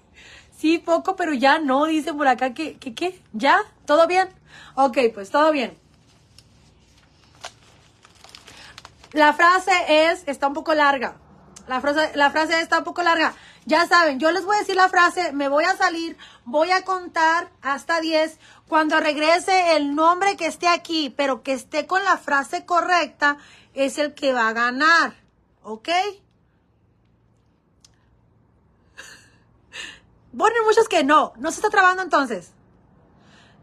Sí, 0.57 0.77
poco, 0.77 1.15
pero 1.15 1.33
ya 1.33 1.59
no, 1.59 1.85
dice 1.85 2.13
por 2.13 2.27
acá 2.27 2.53
que, 2.53 2.77
que, 2.77 2.93
¿qué? 2.93 3.21
¿Ya? 3.31 3.61
¿Todo 3.85 4.05
bien? 4.05 4.27
Ok, 4.75 4.97
pues 5.13 5.29
todo 5.29 5.53
bien. 5.53 5.77
La 9.13 9.31
frase 9.31 9.71
es, 9.87 10.23
está 10.27 10.49
un 10.49 10.53
poco 10.53 10.73
larga. 10.73 11.15
La 11.65 11.79
frase, 11.79 12.11
la 12.15 12.29
frase 12.29 12.59
está 12.59 12.79
un 12.79 12.83
poco 12.83 13.03
larga. 13.03 13.35
Ya 13.65 13.87
saben, 13.87 14.19
yo 14.19 14.31
les 14.31 14.45
voy 14.45 14.55
a 14.55 14.59
decir 14.59 14.75
la 14.75 14.89
frase, 14.89 15.31
me 15.33 15.47
voy 15.47 15.63
a 15.63 15.75
salir, 15.75 16.17
voy 16.45 16.71
a 16.71 16.83
contar 16.83 17.51
hasta 17.61 18.01
10. 18.01 18.39
Cuando 18.67 18.99
regrese 18.99 19.75
el 19.75 19.95
nombre 19.95 20.37
que 20.37 20.47
esté 20.47 20.67
aquí, 20.67 21.13
pero 21.15 21.43
que 21.43 21.53
esté 21.53 21.85
con 21.85 22.03
la 22.03 22.17
frase 22.17 22.65
correcta, 22.65 23.37
es 23.73 23.97
el 23.97 24.13
que 24.13 24.33
va 24.33 24.47
a 24.47 24.53
ganar. 24.53 25.13
¿Ok? 25.63 25.89
Ponen 30.37 30.63
muchos 30.65 30.87
que 30.87 31.03
no, 31.03 31.33
no 31.37 31.51
se 31.51 31.57
está 31.57 31.69
trabando 31.69 32.03
entonces. 32.03 32.53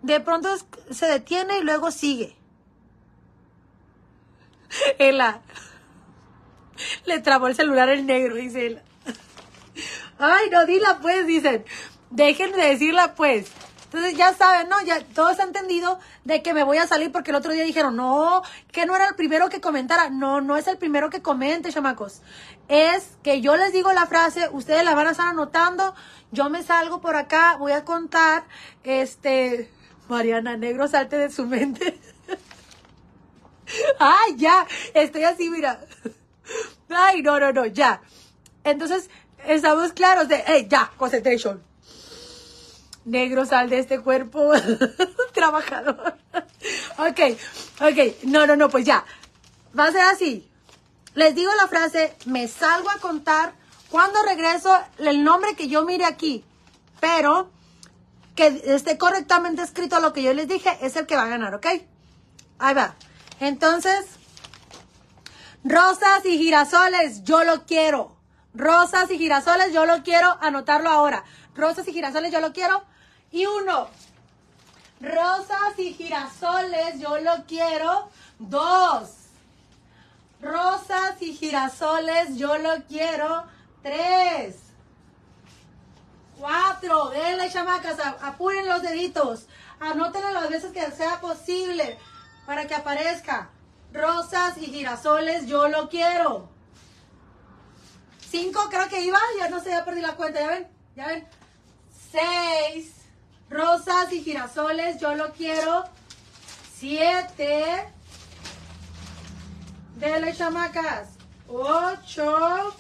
De 0.03 0.21
pronto 0.21 0.49
se 0.91 1.07
detiene 1.07 1.59
y 1.59 1.63
luego 1.63 1.91
sigue. 1.91 2.37
Ela. 4.99 5.43
Le 7.07 7.21
trabó 7.21 7.47
el 7.47 7.55
celular 7.55 7.89
el 7.89 8.07
negro, 8.07 8.35
dice 8.35 8.67
Ela. 8.67 8.83
Ay, 10.19 10.51
no, 10.51 10.67
dila 10.67 10.99
pues, 11.01 11.27
dicen. 11.27 11.65
Dejen 12.11 12.53
de 12.53 12.63
decirla 12.63 13.15
pues. 13.15 13.51
Entonces 13.87 14.17
ya 14.17 14.35
saben, 14.35 14.69
¿no? 14.69 14.83
Ya 14.83 15.03
todo 15.15 15.31
está 15.31 15.45
entendido 15.45 15.99
de 16.25 16.43
que 16.43 16.53
me 16.53 16.65
voy 16.65 16.77
a 16.79 16.87
salir 16.87 17.13
porque 17.13 17.31
el 17.31 17.37
otro 17.37 17.53
día 17.53 17.63
dijeron, 17.63 17.97
no, 17.97 18.43
que 18.73 18.85
no 18.85 18.97
era 18.97 19.09
el 19.09 19.15
primero 19.15 19.49
que 19.49 19.61
comentara. 19.61 20.11
No, 20.11 20.41
no 20.41 20.57
es 20.57 20.67
el 20.67 20.77
primero 20.77 21.09
que 21.09 21.23
comente, 21.23 21.73
chamacos. 21.73 22.21
Es 22.69 23.17
que 23.23 23.41
yo 23.41 23.57
les 23.57 23.73
digo 23.73 23.93
la 23.93 24.07
frase, 24.07 24.49
ustedes 24.53 24.85
la 24.85 24.95
van 24.95 25.07
a 25.07 25.13
estar 25.13 25.29
anotando. 25.29 25.95
Yo 26.33 26.51
me 26.51 26.63
salgo 26.63 27.01
por 27.01 27.17
acá, 27.17 27.57
voy 27.59 27.73
a 27.73 27.85
contar. 27.85 28.45
Este, 28.83 29.71
Mariana 30.09 30.57
Negro, 30.57 30.89
salte 30.89 31.17
de 31.17 31.31
su 31.31 31.47
mente. 31.47 31.99
Ay, 33.99 34.37
ya, 34.37 34.67
estoy 34.95 35.25
así, 35.25 35.49
mira. 35.49 35.81
Ay, 36.91 37.23
no, 37.23 37.39
no, 37.39 37.53
no, 37.53 37.67
ya. 37.67 38.03
Entonces, 38.65 39.11
estamos 39.47 39.93
claros 39.93 40.29
de, 40.29 40.43
hey, 40.47 40.67
ya, 40.69 40.93
concentration. 40.97 41.63
Negro, 43.05 43.47
sal 43.47 43.71
de 43.71 43.79
este 43.79 44.01
cuerpo 44.01 44.53
trabajador. 45.33 46.17
ok, 46.99 47.21
ok, 47.81 48.25
no, 48.25 48.47
no, 48.47 48.57
no, 48.57 48.69
pues 48.69 48.85
ya. 48.85 49.05
Va 49.79 49.87
a 49.87 49.93
ser 49.93 50.03
así. 50.03 50.49
Les 51.15 51.35
digo 51.35 51.51
la 51.55 51.69
frase, 51.69 52.15
me 52.27 52.49
salgo 52.49 52.91
a 52.91 52.99
contar. 52.99 53.55
Cuando 53.91 54.23
regreso, 54.25 54.77
el 54.99 55.23
nombre 55.23 55.55
que 55.55 55.69
yo 55.69 55.85
mire 55.85 56.05
aquí, 56.05 56.45
pero 57.01 57.51
que 58.35 58.63
esté 58.67 58.99
correctamente 58.99 59.63
escrito 59.63 60.01
lo 60.01 60.13
que 60.13 60.23
yo 60.23 60.35
les 60.35 60.49
dije, 60.49 60.77
es 60.83 60.97
el 60.97 61.07
que 61.07 61.17
va 61.17 61.23
a 61.23 61.29
ganar, 61.29 61.55
¿ok? 61.55 61.67
Ahí 62.59 62.75
va. 62.75 62.97
Entonces, 63.41 64.07
rosas 65.65 66.25
y 66.25 66.39
girasoles, 66.39 67.23
yo 67.25 67.45
lo 67.45 67.65
quiero. 67.65 68.16
Rosas 68.57 69.11
y 69.11 69.19
girasoles, 69.19 69.73
yo 69.75 69.85
lo 69.85 70.03
quiero. 70.03 70.39
Anotarlo 70.41 70.89
ahora. 70.89 71.25
Rosas 71.55 71.87
y 71.89 71.93
girasoles, 71.93 72.33
yo 72.33 72.41
lo 72.41 72.55
quiero. 72.55 72.83
Y 73.31 73.45
uno. 73.45 73.89
Rosas 74.99 75.79
y 75.79 75.93
girasoles, 75.93 76.99
yo 76.99 77.19
lo 77.19 77.45
quiero. 77.47 78.09
Dos. 78.39 79.11
Rosas 80.41 81.21
y 81.21 81.35
girasoles, 81.35 82.39
yo 82.39 82.57
lo 82.57 82.83
quiero. 82.89 83.45
Tres. 83.83 84.57
Cuatro. 86.39 87.11
Denle, 87.11 87.51
chamacas. 87.51 87.99
Apuren 88.23 88.67
los 88.69 88.81
deditos. 88.81 89.49
Anótenlo 89.81 90.31
las 90.33 90.49
veces 90.49 90.73
que 90.73 90.91
sea 90.93 91.21
posible 91.21 91.99
para 92.47 92.67
que 92.67 92.75
aparezca. 92.75 93.51
Rosas 93.93 94.57
y 94.57 94.67
girasoles, 94.67 95.47
yo 95.47 95.69
lo 95.69 95.91
quiero. 95.91 96.56
Cinco, 98.37 98.69
creo 98.69 98.87
que 98.89 99.01
iba. 99.01 99.19
Ya 99.39 99.49
no 99.49 99.61
sé, 99.61 99.71
ya 99.71 99.85
perdí 99.85 100.03
la 100.03 100.15
cuenta. 100.15 100.41
¿Ya 100.41 100.49
ven? 100.49 100.69
¿Ya 100.95 101.07
ven? 101.07 101.27
Seis. 102.13 102.93
Rosas 103.49 104.13
y 104.13 104.23
girasoles, 104.23 105.01
yo 105.01 105.15
lo 105.15 105.33
quiero. 105.33 105.85
Siete. 106.75 107.89
Dele, 109.97 110.35
chamacas. 110.37 111.09
Ocho. 111.49 112.77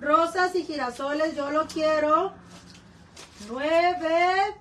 Rosas 0.00 0.54
y 0.54 0.64
girasoles, 0.64 1.36
yo 1.36 1.50
lo 1.50 1.66
quiero. 1.66 2.32
Nueve. 3.50 4.56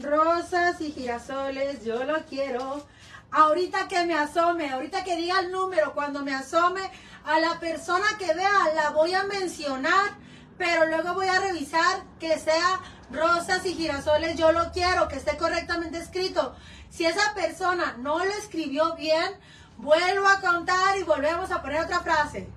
Rosas 0.00 0.80
y 0.80 0.90
girasoles, 0.90 1.84
yo 1.84 2.02
lo 2.02 2.24
quiero. 2.26 2.84
Ahorita 3.30 3.88
que 3.88 4.04
me 4.06 4.14
asome, 4.14 4.70
ahorita 4.70 5.04
que 5.04 5.16
diga 5.16 5.40
el 5.40 5.52
número, 5.52 5.92
cuando 5.92 6.22
me 6.22 6.34
asome, 6.34 6.80
a 7.24 7.38
la 7.40 7.60
persona 7.60 8.06
que 8.18 8.32
vea 8.32 8.72
la 8.74 8.90
voy 8.90 9.12
a 9.12 9.24
mencionar, 9.24 10.16
pero 10.56 10.86
luego 10.86 11.14
voy 11.14 11.28
a 11.28 11.40
revisar 11.40 12.04
que 12.18 12.38
sea 12.38 12.80
rosas 13.10 13.64
y 13.66 13.74
girasoles, 13.74 14.36
yo 14.36 14.52
lo 14.52 14.72
quiero, 14.72 15.08
que 15.08 15.16
esté 15.16 15.36
correctamente 15.36 15.98
escrito. 15.98 16.56
Si 16.90 17.04
esa 17.04 17.34
persona 17.34 17.96
no 17.98 18.18
lo 18.18 18.32
escribió 18.32 18.94
bien, 18.94 19.38
vuelvo 19.76 20.26
a 20.26 20.40
contar 20.40 20.96
y 20.96 21.02
volvemos 21.02 21.50
a 21.50 21.60
poner 21.60 21.82
otra 21.82 22.00
frase. 22.00 22.48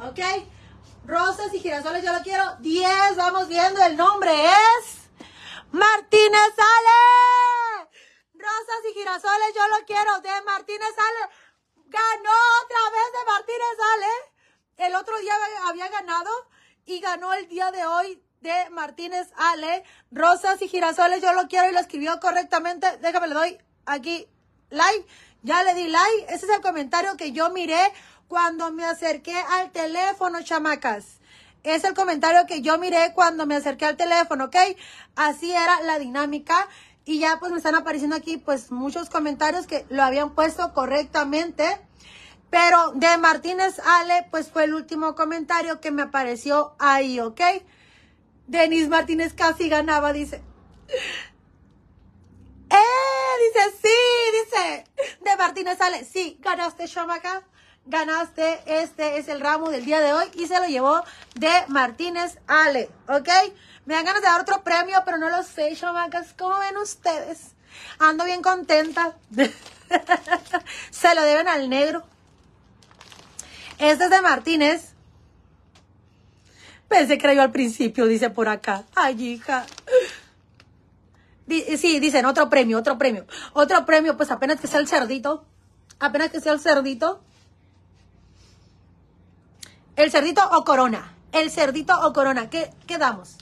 ¿Ok? 0.00 0.20
Rosas 1.06 1.52
y 1.52 1.60
girasoles, 1.60 2.02
yo 2.02 2.12
lo 2.12 2.22
quiero. 2.22 2.56
10, 2.60 3.16
vamos 3.16 3.48
viendo, 3.48 3.82
el 3.82 3.96
nombre 3.96 4.32
es 4.32 5.08
Martínez 5.70 6.54
Ale. 6.56 7.75
Rosas 8.46 8.90
y 8.90 8.94
girasoles, 8.94 9.54
yo 9.54 9.68
lo 9.68 9.84
quiero. 9.86 10.20
De 10.20 10.42
Martínez 10.44 10.94
Ale. 10.96 11.32
Ganó 11.86 12.36
otra 12.62 12.82
vez 12.92 13.12
de 13.12 13.24
Martínez 13.32 13.76
Ale. 13.94 14.88
El 14.88 14.94
otro 14.94 15.18
día 15.18 15.34
había 15.66 15.88
ganado 15.88 16.30
y 16.84 17.00
ganó 17.00 17.32
el 17.34 17.48
día 17.48 17.72
de 17.72 17.84
hoy 17.86 18.22
de 18.40 18.70
Martínez 18.70 19.28
Ale. 19.36 19.82
Rosas 20.12 20.62
y 20.62 20.68
girasoles, 20.68 21.22
yo 21.22 21.32
lo 21.32 21.48
quiero 21.48 21.68
y 21.68 21.72
lo 21.72 21.80
escribió 21.80 22.20
correctamente. 22.20 22.98
Déjame, 22.98 23.28
le 23.28 23.34
doy 23.34 23.58
aquí 23.84 24.28
like. 24.70 25.06
Ya 25.42 25.64
le 25.64 25.74
di 25.74 25.88
like. 25.88 26.26
Ese 26.28 26.46
es 26.46 26.52
el 26.52 26.60
comentario 26.60 27.16
que 27.16 27.32
yo 27.32 27.50
miré 27.50 27.92
cuando 28.28 28.70
me 28.70 28.84
acerqué 28.84 29.36
al 29.36 29.72
teléfono, 29.72 30.42
chamacas. 30.42 31.18
Es 31.62 31.82
el 31.82 31.94
comentario 31.94 32.46
que 32.46 32.62
yo 32.62 32.78
miré 32.78 33.12
cuando 33.12 33.44
me 33.44 33.56
acerqué 33.56 33.86
al 33.86 33.96
teléfono, 33.96 34.44
¿ok? 34.44 34.56
Así 35.16 35.50
era 35.50 35.80
la 35.82 35.98
dinámica. 35.98 36.68
Y 37.08 37.20
ya 37.20 37.38
pues 37.38 37.52
me 37.52 37.58
están 37.58 37.76
apareciendo 37.76 38.16
aquí 38.16 38.36
pues 38.36 38.72
muchos 38.72 39.08
comentarios 39.08 39.68
que 39.68 39.86
lo 39.88 40.02
habían 40.02 40.34
puesto 40.34 40.74
correctamente. 40.74 41.80
Pero 42.50 42.92
de 42.96 43.16
Martínez 43.16 43.78
Ale 43.78 44.26
pues 44.32 44.50
fue 44.50 44.64
el 44.64 44.74
último 44.74 45.14
comentario 45.14 45.80
que 45.80 45.92
me 45.92 46.02
apareció 46.02 46.74
ahí, 46.80 47.20
¿ok? 47.20 47.40
Denis 48.48 48.88
Martínez 48.88 49.34
casi 49.34 49.68
ganaba, 49.68 50.12
dice. 50.12 50.42
¡Eh! 52.70 52.76
Dice, 53.46 53.76
sí, 53.82 53.88
dice. 54.42 54.84
De 55.20 55.36
Martínez 55.36 55.80
Ale, 55.80 56.04
sí, 56.04 56.38
ganaste, 56.40 56.88
chamaca. 56.88 57.44
Ganaste, 57.84 58.62
este 58.66 59.18
es 59.18 59.28
el 59.28 59.40
ramo 59.40 59.70
del 59.70 59.84
día 59.84 60.00
de 60.00 60.12
hoy 60.12 60.26
y 60.34 60.48
se 60.48 60.58
lo 60.58 60.66
llevó 60.66 61.04
de 61.36 61.52
Martínez 61.68 62.38
Ale, 62.48 62.90
¿ok? 63.08 63.28
Me 63.86 63.94
dan 63.94 64.04
ganas 64.04 64.20
de 64.20 64.28
dar 64.28 64.40
otro 64.40 64.62
premio, 64.62 65.00
pero 65.04 65.16
no 65.16 65.30
lo 65.30 65.42
sé, 65.44 65.74
chamacas. 65.76 66.34
¿Cómo 66.36 66.58
ven 66.58 66.76
ustedes? 66.76 67.52
Ando 68.00 68.24
bien 68.24 68.42
contenta. 68.42 69.16
se 70.90 71.14
lo 71.14 71.22
deben 71.22 71.46
al 71.46 71.70
negro. 71.70 72.02
Este 73.78 74.04
es 74.04 74.10
de 74.10 74.20
Martínez. 74.20 74.92
Pensé 76.88 77.16
que 77.16 77.26
era 77.26 77.34
yo 77.34 77.42
al 77.42 77.52
principio, 77.52 78.06
dice 78.06 78.30
por 78.30 78.48
acá. 78.48 78.84
Ay, 78.96 79.22
hija. 79.22 79.66
Sí, 81.48 82.00
dicen 82.00 82.26
otro 82.26 82.48
premio, 82.50 82.78
otro 82.78 82.98
premio. 82.98 83.24
Otro 83.52 83.86
premio, 83.86 84.16
pues 84.16 84.32
apenas 84.32 84.60
que 84.60 84.66
sea 84.66 84.80
el 84.80 84.88
cerdito. 84.88 85.44
Apenas 86.00 86.30
que 86.30 86.40
sea 86.40 86.52
el 86.52 86.60
cerdito. 86.60 87.20
El 89.94 90.10
cerdito 90.10 90.42
o 90.52 90.64
corona. 90.64 91.14
El 91.30 91.52
cerdito 91.52 91.94
o 92.00 92.12
corona. 92.12 92.50
¿Qué, 92.50 92.72
qué 92.86 92.98
damos? 92.98 93.36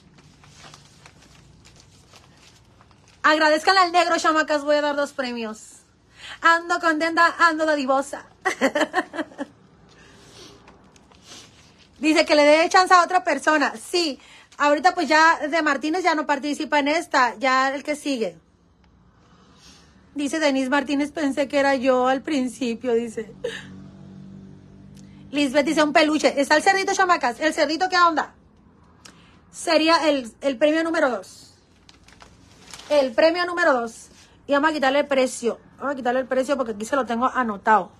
Agradezcan 3.25 3.75
al 3.75 3.91
negro, 3.91 4.19
chamacas. 4.19 4.63
Voy 4.63 4.75
a 4.75 4.81
dar 4.81 4.95
dos 4.95 5.11
premios. 5.11 5.77
Ando 6.41 6.79
contenta, 6.79 7.35
ando 7.39 7.65
dadivosa. 7.65 8.27
Dice 11.99 12.23
que 12.23 12.35
le 12.35 12.43
dé 12.43 12.69
chance 12.69 12.93
a 12.93 13.03
otra 13.03 13.23
persona. 13.23 13.73
Sí, 13.77 14.19
ahorita 14.59 14.93
pues 14.93 15.07
ya 15.07 15.39
de 15.39 15.59
Martínez 15.63 16.03
ya 16.03 16.13
no 16.13 16.27
participa 16.27 16.77
en 16.77 16.87
esta, 16.87 17.33
ya 17.39 17.73
el 17.73 17.83
que 17.83 17.95
sigue. 17.95 18.37
Dice 20.13 20.37
Denise 20.37 20.69
Martínez, 20.69 21.11
pensé 21.11 21.47
que 21.47 21.57
era 21.57 21.73
yo 21.73 22.07
al 22.07 22.21
principio, 22.21 22.93
dice. 22.93 23.33
Lisbeth 25.31 25.65
dice 25.65 25.81
un 25.81 25.93
peluche. 25.93 26.39
Está 26.39 26.57
el 26.57 26.61
cerdito, 26.61 26.93
chamacas. 26.93 27.39
¿El 27.39 27.55
cerdito 27.55 27.89
qué 27.89 27.97
onda? 27.97 28.35
Sería 29.51 30.07
el, 30.09 30.31
el 30.41 30.57
premio 30.59 30.83
número 30.83 31.09
dos. 31.09 31.44
El 32.89 33.13
premio 33.13 33.45
número 33.45 33.73
dos. 33.73 34.09
Y 34.47 34.53
vamos 34.53 34.69
a 34.69 34.73
quitarle 34.73 34.99
el 34.99 35.07
precio. 35.07 35.59
Vamos 35.77 35.93
a 35.93 35.95
quitarle 35.95 36.19
el 36.19 36.27
precio 36.27 36.55
porque 36.55 36.73
aquí 36.73 36.85
se 36.85 36.95
lo 36.95 37.05
tengo 37.05 37.25
anotado. 37.27 37.91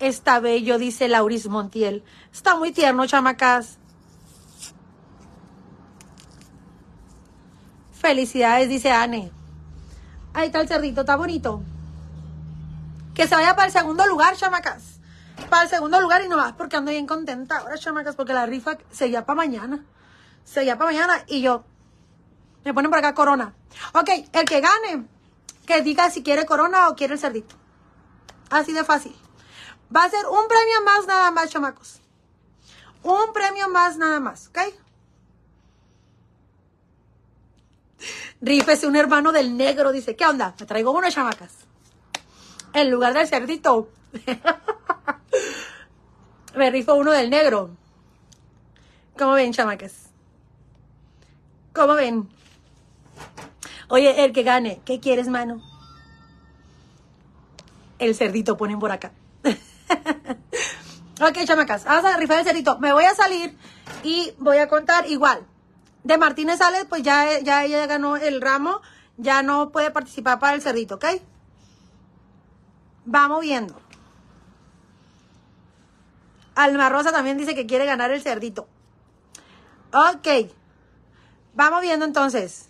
Está 0.00 0.40
bello, 0.40 0.78
dice 0.78 1.06
Lauris 1.06 1.48
Montiel. 1.48 2.02
Está 2.32 2.56
muy 2.56 2.72
tierno, 2.72 3.06
chamacas. 3.06 3.78
Felicidades, 7.92 8.68
dice 8.68 8.90
Anne. 8.90 9.30
Ahí 10.34 10.46
está 10.46 10.60
el 10.60 10.66
cerdito, 10.66 11.02
está 11.02 11.14
bonito. 11.14 11.62
Que 13.14 13.28
se 13.28 13.34
vaya 13.36 13.54
para 13.54 13.66
el 13.66 13.72
segundo 13.72 14.04
lugar, 14.06 14.34
chamacas. 14.36 14.98
Para 15.48 15.64
el 15.64 15.68
segundo 15.68 16.00
lugar 16.00 16.22
y 16.24 16.28
no 16.28 16.36
más 16.36 16.52
porque 16.54 16.76
ando 16.76 16.90
bien 16.90 17.06
contenta 17.06 17.58
ahora, 17.58 17.78
chamacas, 17.78 18.16
porque 18.16 18.32
la 18.32 18.44
rifa 18.46 18.78
seguía 18.90 19.24
para 19.24 19.36
mañana. 19.36 19.84
Seguía 20.44 20.76
para 20.76 20.90
mañana 20.90 21.22
y 21.28 21.42
yo. 21.42 21.64
Me 22.64 22.74
ponen 22.74 22.90
por 22.90 22.98
acá 22.98 23.14
corona. 23.14 23.54
Ok, 23.94 24.08
el 24.32 24.44
que 24.44 24.60
gane, 24.60 25.06
que 25.66 25.82
diga 25.82 26.10
si 26.10 26.22
quiere 26.22 26.46
corona 26.46 26.88
o 26.88 26.94
quiere 26.94 27.14
el 27.14 27.20
cerdito. 27.20 27.56
Así 28.50 28.72
de 28.72 28.84
fácil. 28.84 29.16
Va 29.94 30.04
a 30.04 30.10
ser 30.10 30.24
un 30.26 30.46
premio 30.48 30.82
más 30.84 31.06
nada 31.06 31.30
más, 31.30 31.50
chamacos. 31.50 32.00
Un 33.02 33.32
premio 33.32 33.68
más 33.68 33.96
nada 33.96 34.20
más, 34.20 34.48
¿ok? 34.48 34.58
Rífese 38.40 38.86
un 38.86 38.96
hermano 38.96 39.32
del 39.32 39.56
negro, 39.56 39.92
dice. 39.92 40.16
¿Qué 40.16 40.26
onda? 40.26 40.54
Me 40.58 40.66
traigo 40.66 40.90
uno, 40.90 41.08
chamacas. 41.10 41.52
En 42.72 42.90
lugar 42.90 43.14
del 43.14 43.28
cerdito. 43.28 43.88
Me 46.56 46.70
rifo 46.70 46.94
uno 46.94 47.12
del 47.12 47.30
negro. 47.30 47.70
¿Cómo 49.18 49.32
ven, 49.32 49.52
chamacas? 49.52 50.10
¿Cómo 51.72 51.94
ven? 51.94 52.28
Oye, 53.88 54.24
el 54.24 54.32
que 54.32 54.42
gane, 54.42 54.80
¿qué 54.84 55.00
quieres, 55.00 55.28
mano? 55.28 55.62
El 57.98 58.14
cerdito 58.14 58.56
ponen 58.56 58.78
por 58.78 58.90
acá. 58.90 59.12
ok, 61.20 61.44
chamacas, 61.44 61.84
vamos 61.84 62.10
a 62.10 62.16
rifar 62.16 62.38
el 62.38 62.44
cerdito. 62.44 62.78
Me 62.78 62.92
voy 62.92 63.04
a 63.04 63.14
salir 63.14 63.56
y 64.02 64.32
voy 64.38 64.58
a 64.58 64.68
contar 64.68 65.08
igual. 65.08 65.46
De 66.04 66.18
Martínez 66.18 66.58
sale, 66.58 66.84
pues 66.86 67.02
ya, 67.02 67.38
ya 67.40 67.64
ella 67.64 67.86
ganó 67.86 68.16
el 68.16 68.40
ramo, 68.40 68.80
ya 69.18 69.42
no 69.42 69.70
puede 69.70 69.90
participar 69.90 70.38
para 70.40 70.54
el 70.54 70.62
cerdito, 70.62 70.96
¿ok? 70.96 71.04
Vamos 73.04 73.42
viendo. 73.42 73.80
Alma 76.54 76.88
Rosa 76.88 77.12
también 77.12 77.38
dice 77.38 77.54
que 77.54 77.66
quiere 77.66 77.86
ganar 77.86 78.10
el 78.10 78.22
cerdito. 78.22 78.68
Ok. 79.92 80.50
Vamos 81.54 81.82
viendo 81.82 82.04
entonces. 82.04 82.68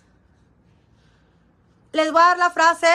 Les 1.93 2.11
voy 2.11 2.21
a 2.21 2.25
dar 2.25 2.37
la 2.39 2.49
frase. 2.49 2.87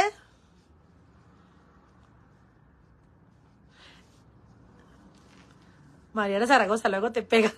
Mariana 6.12 6.48
Zaragoza, 6.48 6.88
luego 6.88 7.12
te 7.12 7.22
pega. 7.22 7.52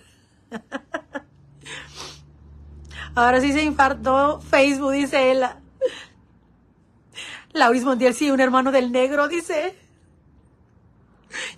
Ahora 3.15 3.41
sí 3.41 3.51
se 3.53 3.63
infartó 3.63 4.39
Facebook, 4.39 4.91
dice 4.91 5.31
ella. 5.31 5.57
Lauris 7.53 7.83
Montiel, 7.83 8.13
sí, 8.13 8.29
un 8.29 8.39
hermano 8.39 8.71
del 8.71 8.91
negro, 8.91 9.27
dice. 9.27 9.75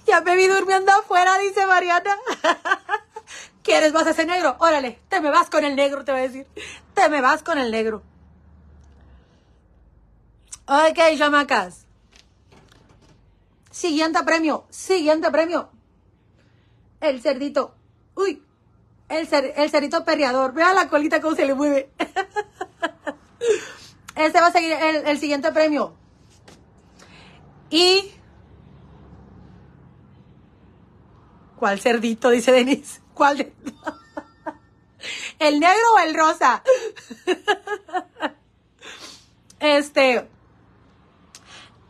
Ya 0.07 0.21
me 0.21 0.37
vi 0.37 0.47
durmiendo 0.47 0.93
afuera, 0.93 1.37
dice 1.39 1.65
Mariana. 1.65 2.15
¿Quieres 3.63 3.91
más 3.91 4.07
ese 4.07 4.25
negro? 4.25 4.55
Órale, 4.59 5.01
te 5.09 5.19
me 5.19 5.29
vas 5.29 5.49
con 5.49 5.65
el 5.65 5.75
negro, 5.75 6.05
te 6.05 6.13
voy 6.13 6.21
a 6.21 6.23
decir. 6.23 6.47
Te 6.93 7.09
me 7.09 7.19
vas 7.19 7.43
con 7.43 7.57
el 7.57 7.69
negro. 7.69 8.01
Ok, 10.67 10.99
chamacas. 11.17 11.85
Siguiente 13.71 14.23
premio, 14.23 14.65
siguiente 14.69 15.29
premio. 15.31 15.69
El 17.01 17.21
cerdito. 17.21 17.75
Uy, 18.15 18.41
el, 19.09 19.27
cer- 19.29 19.53
el 19.55 19.69
cerdito 19.69 20.05
perreador. 20.05 20.53
Vean 20.53 20.75
la 20.75 20.87
colita 20.87 21.19
cómo 21.21 21.35
se 21.35 21.45
le 21.45 21.53
mueve. 21.53 21.89
Este 24.15 24.39
va 24.39 24.47
a 24.47 24.51
seguir 24.51 24.71
el, 24.73 25.07
el 25.07 25.17
siguiente 25.19 25.51
premio. 25.51 25.95
Y 27.71 28.11
¿Cuál 31.57 31.79
cerdito? 31.79 32.29
Dice 32.29 32.51
Denise. 32.51 33.01
¿Cuál 33.15 33.37
de... 33.39 33.53
¿El 35.39 35.59
negro 35.59 35.93
o 35.95 35.99
el 35.99 36.13
rosa? 36.13 36.61
Este, 39.59 40.27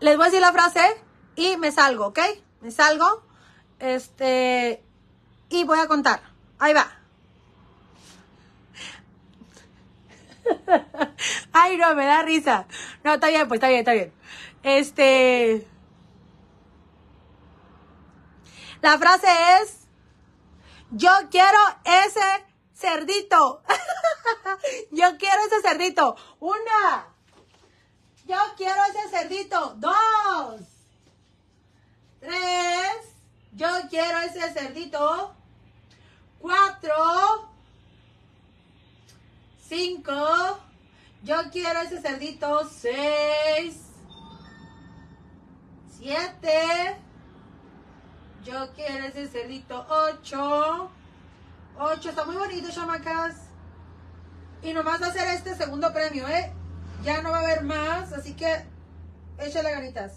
les 0.03 0.17
voy 0.17 0.23
a 0.23 0.25
decir 0.25 0.41
la 0.41 0.51
frase 0.51 1.01
y 1.37 1.55
me 1.55 1.71
salgo, 1.71 2.07
¿ok? 2.07 2.19
Me 2.59 2.71
salgo, 2.71 3.23
este, 3.79 4.83
y 5.47 5.63
voy 5.63 5.79
a 5.79 5.87
contar. 5.87 6.19
Ahí 6.59 6.73
va. 6.73 6.91
Ay, 11.53 11.77
no, 11.77 11.95
me 11.95 12.05
da 12.05 12.21
risa. 12.21 12.67
No, 13.05 13.13
está 13.13 13.29
bien, 13.29 13.47
pues 13.47 13.59
está 13.59 13.69
bien, 13.69 13.79
está 13.79 13.93
bien. 13.93 14.13
Este, 14.61 15.65
la 18.81 18.97
frase 18.97 19.27
es, 19.61 19.87
yo 20.91 21.11
quiero 21.31 21.59
ese 21.85 22.45
cerdito. 22.73 23.63
yo 24.91 25.17
quiero 25.17 25.43
ese 25.45 25.61
cerdito. 25.61 26.17
Una. 26.41 27.12
Yo 28.25 28.37
quiero 28.55 28.79
ese 28.89 29.09
cerdito. 29.09 29.75
Dos. 29.77 30.61
Tres. 32.19 33.13
Yo 33.51 33.67
quiero 33.89 34.19
ese 34.19 34.53
cerdito. 34.53 35.35
Cuatro. 36.39 37.49
Cinco. 39.67 40.59
Yo 41.23 41.35
quiero 41.51 41.81
ese 41.81 42.01
cerdito. 42.01 42.69
Seis. 42.69 43.75
Siete. 45.97 46.97
Yo 48.45 48.73
quiero 48.73 49.05
ese 49.05 49.27
cerdito. 49.27 49.85
Ocho. 49.89 50.89
Ocho. 51.77 52.09
Está 52.09 52.25
muy 52.25 52.35
bonito, 52.35 52.71
chamacas. 52.71 53.35
Y 54.61 54.71
nomás 54.71 55.01
va 55.01 55.07
a 55.07 55.13
ser 55.13 55.27
este 55.29 55.55
segundo 55.55 55.91
premio, 55.91 56.25
¿eh? 56.29 56.53
Ya 57.03 57.21
no 57.21 57.31
va 57.31 57.39
a 57.39 57.41
haber 57.41 57.63
más, 57.63 58.13
así 58.13 58.33
que 58.33 58.63
échale 59.37 59.71
ganitas. 59.71 60.13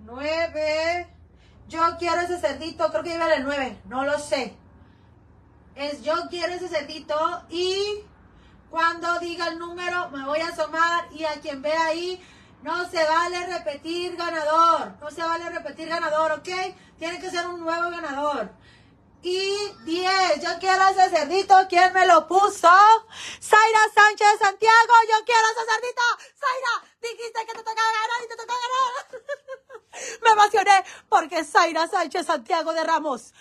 Nueve. 0.00 1.06
Yo 1.68 1.80
quiero 1.98 2.20
ese 2.20 2.40
cerdito, 2.40 2.90
creo 2.90 3.04
que 3.04 3.10
lleva 3.10 3.32
el 3.34 3.44
nueve, 3.44 3.78
no 3.84 4.04
lo 4.04 4.18
sé. 4.18 4.54
Es 5.76 6.02
yo 6.02 6.14
quiero 6.30 6.52
ese 6.52 6.68
cerdito 6.68 7.44
y 7.50 8.00
cuando 8.70 9.20
diga 9.20 9.48
el 9.48 9.58
número 9.58 10.10
me 10.10 10.24
voy 10.24 10.40
a 10.40 10.48
asomar 10.48 11.06
y 11.12 11.24
a 11.24 11.40
quien 11.40 11.62
vea 11.62 11.86
ahí 11.86 12.20
no 12.62 12.88
se 12.88 13.04
vale 13.04 13.46
repetir 13.46 14.16
ganador. 14.16 14.94
No 15.00 15.10
se 15.10 15.22
vale 15.22 15.48
repetir 15.50 15.88
ganador, 15.88 16.32
¿ok? 16.32 16.48
Tiene 16.98 17.20
que 17.20 17.30
ser 17.30 17.46
un 17.46 17.60
nuevo 17.60 17.90
ganador. 17.90 18.50
Y 19.30 19.74
10, 19.84 20.42
yo 20.42 20.58
quiero 20.58 20.88
ese 20.88 21.10
cerdito, 21.10 21.54
¿quién 21.68 21.92
me 21.92 22.06
lo 22.06 22.26
puso? 22.26 22.70
Zaira 23.42 23.80
Sánchez 23.94 24.38
Santiago, 24.40 24.94
yo 25.06 25.22
quiero 25.26 25.42
ese 25.52 25.64
cerdito. 25.70 26.02
Zaira, 26.40 26.96
dijiste 27.02 27.40
que 27.44 27.52
te 27.52 27.58
tocaba 27.58 27.90
ganar 27.92 28.24
y 28.24 28.28
te 28.28 28.36
tocaba 28.36 28.58
ganar. 28.64 29.22
me 30.22 30.30
emocioné 30.30 30.84
porque 31.10 31.44
Zaira 31.44 31.86
Sánchez 31.88 32.24
Santiago 32.24 32.72
de 32.72 32.84
Ramos. 32.84 33.34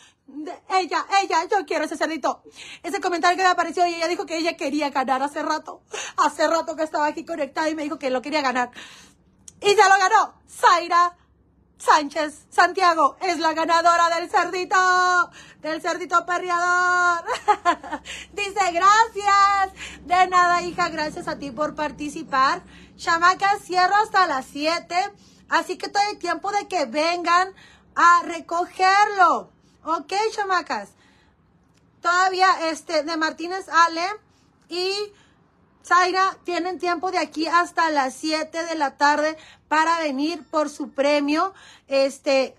ella, 0.77 1.05
ella, 1.21 1.45
yo 1.45 1.65
quiero 1.65 1.85
ese 1.85 1.95
cerdito. 1.95 2.43
Ese 2.83 2.99
comentario 2.99 3.37
que 3.37 3.43
me 3.43 3.49
apareció 3.49 3.87
y 3.87 3.95
ella 3.95 4.09
dijo 4.09 4.25
que 4.25 4.39
ella 4.39 4.57
quería 4.57 4.89
ganar 4.89 5.23
hace 5.23 5.41
rato. 5.41 5.83
Hace 6.17 6.49
rato 6.49 6.75
que 6.75 6.83
estaba 6.83 7.05
aquí 7.05 7.23
conectada 7.23 7.69
y 7.69 7.75
me 7.75 7.83
dijo 7.83 7.97
que 7.97 8.09
lo 8.09 8.21
quería 8.21 8.41
ganar. 8.41 8.71
Y 9.61 9.73
ya 9.73 9.87
lo 9.87 9.97
ganó. 9.97 10.33
Zaira 10.49 11.15
Sánchez 11.77 12.47
Santiago 12.49 13.17
es 13.21 13.37
la 13.39 13.53
ganadora 13.53 14.09
del 14.15 14.29
cerdito, 14.29 14.77
del 15.61 15.81
cerdito 15.81 16.25
perreador. 16.25 17.23
Dice, 18.33 18.71
gracias. 18.71 20.01
De 20.05 20.27
nada, 20.27 20.63
hija, 20.63 20.89
gracias 20.89 21.27
a 21.27 21.37
ti 21.37 21.51
por 21.51 21.75
participar. 21.75 22.63
Chamaca, 22.97 23.59
cierro 23.59 23.95
hasta 23.95 24.25
las 24.25 24.45
7, 24.47 24.95
así 25.49 25.77
que 25.77 25.87
todo 25.87 26.03
el 26.11 26.17
tiempo 26.17 26.51
de 26.51 26.67
que 26.67 26.85
vengan 26.85 27.53
a 27.95 28.23
recogerlo. 28.23 29.51
Ok, 29.83 30.13
chamacas. 30.31 30.89
Todavía, 32.01 32.69
este, 32.69 33.03
de 33.03 33.17
Martínez 33.17 33.67
Ale 33.69 34.05
y 34.69 34.93
Zaira 35.87 36.37
tienen 36.43 36.79
tiempo 36.79 37.11
de 37.11 37.17
aquí 37.17 37.47
hasta 37.47 37.89
las 37.89 38.13
7 38.15 38.65
de 38.65 38.75
la 38.75 38.97
tarde 38.97 39.37
para 39.67 39.99
venir 39.99 40.43
por 40.49 40.69
su 40.69 40.91
premio. 40.91 41.53
Este, 41.87 42.55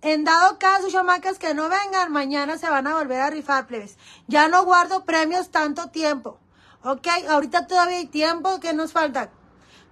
en 0.00 0.22
dado 0.24 0.58
caso, 0.58 0.88
chamacas, 0.88 1.38
que 1.38 1.54
no 1.54 1.68
vengan, 1.68 2.12
mañana 2.12 2.56
se 2.56 2.70
van 2.70 2.86
a 2.86 2.94
volver 2.94 3.20
a 3.20 3.30
rifar, 3.30 3.66
plebes. 3.66 3.96
Ya 4.28 4.46
no 4.48 4.64
guardo 4.64 5.04
premios 5.04 5.50
tanto 5.50 5.88
tiempo. 5.88 6.38
¿Ok? 6.84 7.08
Ahorita 7.28 7.66
todavía 7.66 7.98
hay 7.98 8.06
tiempo 8.06 8.60
que 8.60 8.72
nos 8.72 8.92
falta. 8.92 9.30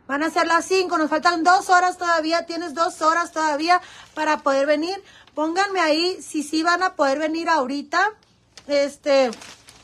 Van 0.06 0.22
a 0.22 0.30
ser 0.30 0.46
las 0.46 0.64
5, 0.66 0.96
nos 0.98 1.10
faltan 1.10 1.42
dos 1.42 1.68
horas 1.68 1.98
todavía, 1.98 2.46
tienes 2.46 2.74
dos 2.74 3.02
horas 3.02 3.32
todavía 3.32 3.82
para 4.14 4.38
poder 4.38 4.66
venir. 4.66 5.02
Pónganme 5.34 5.80
ahí 5.80 6.22
si 6.22 6.44
sí 6.44 6.62
van 6.62 6.84
a 6.84 6.94
poder 6.94 7.18
venir 7.18 7.48
ahorita. 7.48 8.12
Este, 8.68 9.32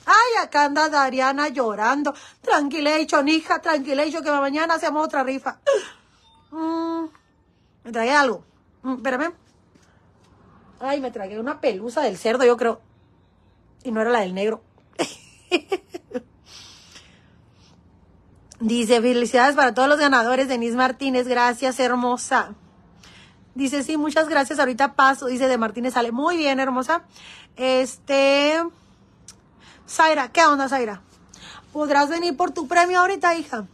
ay, 0.06 0.42
acá 0.42 0.64
anda 0.64 0.88
Dariana 0.88 1.48
llorando. 1.48 2.14
Tranquilation, 2.40 3.28
hija, 3.28 3.60
tranquilation, 3.60 4.22
que 4.22 4.30
mañana 4.30 4.74
hacemos 4.74 5.04
otra 5.04 5.22
rifa. 5.22 5.58
Mm, 6.54 7.06
me 7.84 7.92
tragué 7.92 8.12
algo. 8.12 8.44
Mm, 8.82 8.96
espérame. 8.96 9.32
Ay, 10.80 11.00
me 11.00 11.10
tragué 11.10 11.40
una 11.40 11.62
pelusa 11.62 12.02
del 12.02 12.18
cerdo, 12.18 12.44
yo 12.44 12.58
creo. 12.58 12.82
Y 13.84 13.90
no 13.90 14.02
era 14.02 14.10
la 14.10 14.20
del 14.20 14.34
negro. 14.34 14.62
Dice, 18.60 19.00
felicidades 19.00 19.56
para 19.56 19.72
todos 19.74 19.88
los 19.88 19.98
ganadores. 19.98 20.46
Denise 20.48 20.76
Martínez, 20.76 21.26
gracias, 21.26 21.80
hermosa. 21.80 22.54
Dice, 23.54 23.82
sí, 23.82 23.96
muchas 23.96 24.28
gracias. 24.28 24.58
Ahorita 24.58 24.94
paso. 24.94 25.26
Dice, 25.26 25.48
de 25.48 25.56
Martínez 25.58 25.94
sale. 25.94 26.12
Muy 26.12 26.36
bien, 26.36 26.60
hermosa. 26.60 27.04
Este. 27.56 28.62
Zaira, 29.92 30.32
¿qué 30.32 30.42
onda, 30.42 30.70
Zaira? 30.70 31.02
¿Podrás 31.70 32.08
venir 32.08 32.34
por 32.34 32.50
tu 32.50 32.66
premio 32.66 33.00
ahorita, 33.00 33.34
hija? 33.34 33.66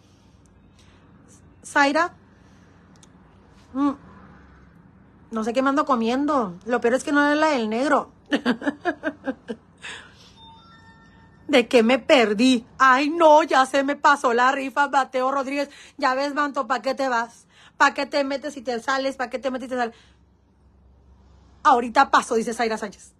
Zaira. 1.64 2.12
Mm. 3.72 3.92
No 5.30 5.44
sé 5.44 5.52
qué 5.52 5.62
me 5.62 5.68
ando 5.68 5.84
comiendo. 5.84 6.58
Lo 6.66 6.80
peor 6.80 6.94
es 6.94 7.04
que 7.04 7.12
no 7.12 7.24
es 7.30 7.38
la 7.38 7.50
del 7.50 7.70
negro. 7.70 8.10
¿De 11.46 11.68
qué 11.68 11.84
me 11.84 12.00
perdí? 12.00 12.66
Ay, 12.78 13.10
no, 13.10 13.44
ya 13.44 13.64
se 13.64 13.84
me 13.84 13.94
pasó 13.94 14.34
la 14.34 14.50
rifa, 14.50 14.88
Mateo 14.88 15.30
Rodríguez. 15.30 15.70
Ya 15.98 16.14
ves, 16.14 16.34
Manto, 16.34 16.66
¿para 16.66 16.82
qué 16.82 16.96
te 16.96 17.08
vas? 17.08 17.46
¿Para 17.76 17.94
qué 17.94 18.06
te 18.06 18.24
metes 18.24 18.56
y 18.56 18.62
te 18.62 18.80
sales? 18.80 19.14
¿Para 19.16 19.30
qué 19.30 19.38
te 19.38 19.52
metes 19.52 19.66
y 19.66 19.70
te 19.70 19.76
sales? 19.76 19.94
Ahorita 21.62 22.10
paso, 22.10 22.34
dice 22.34 22.54
Zaira 22.54 22.76
Sánchez. 22.76 23.17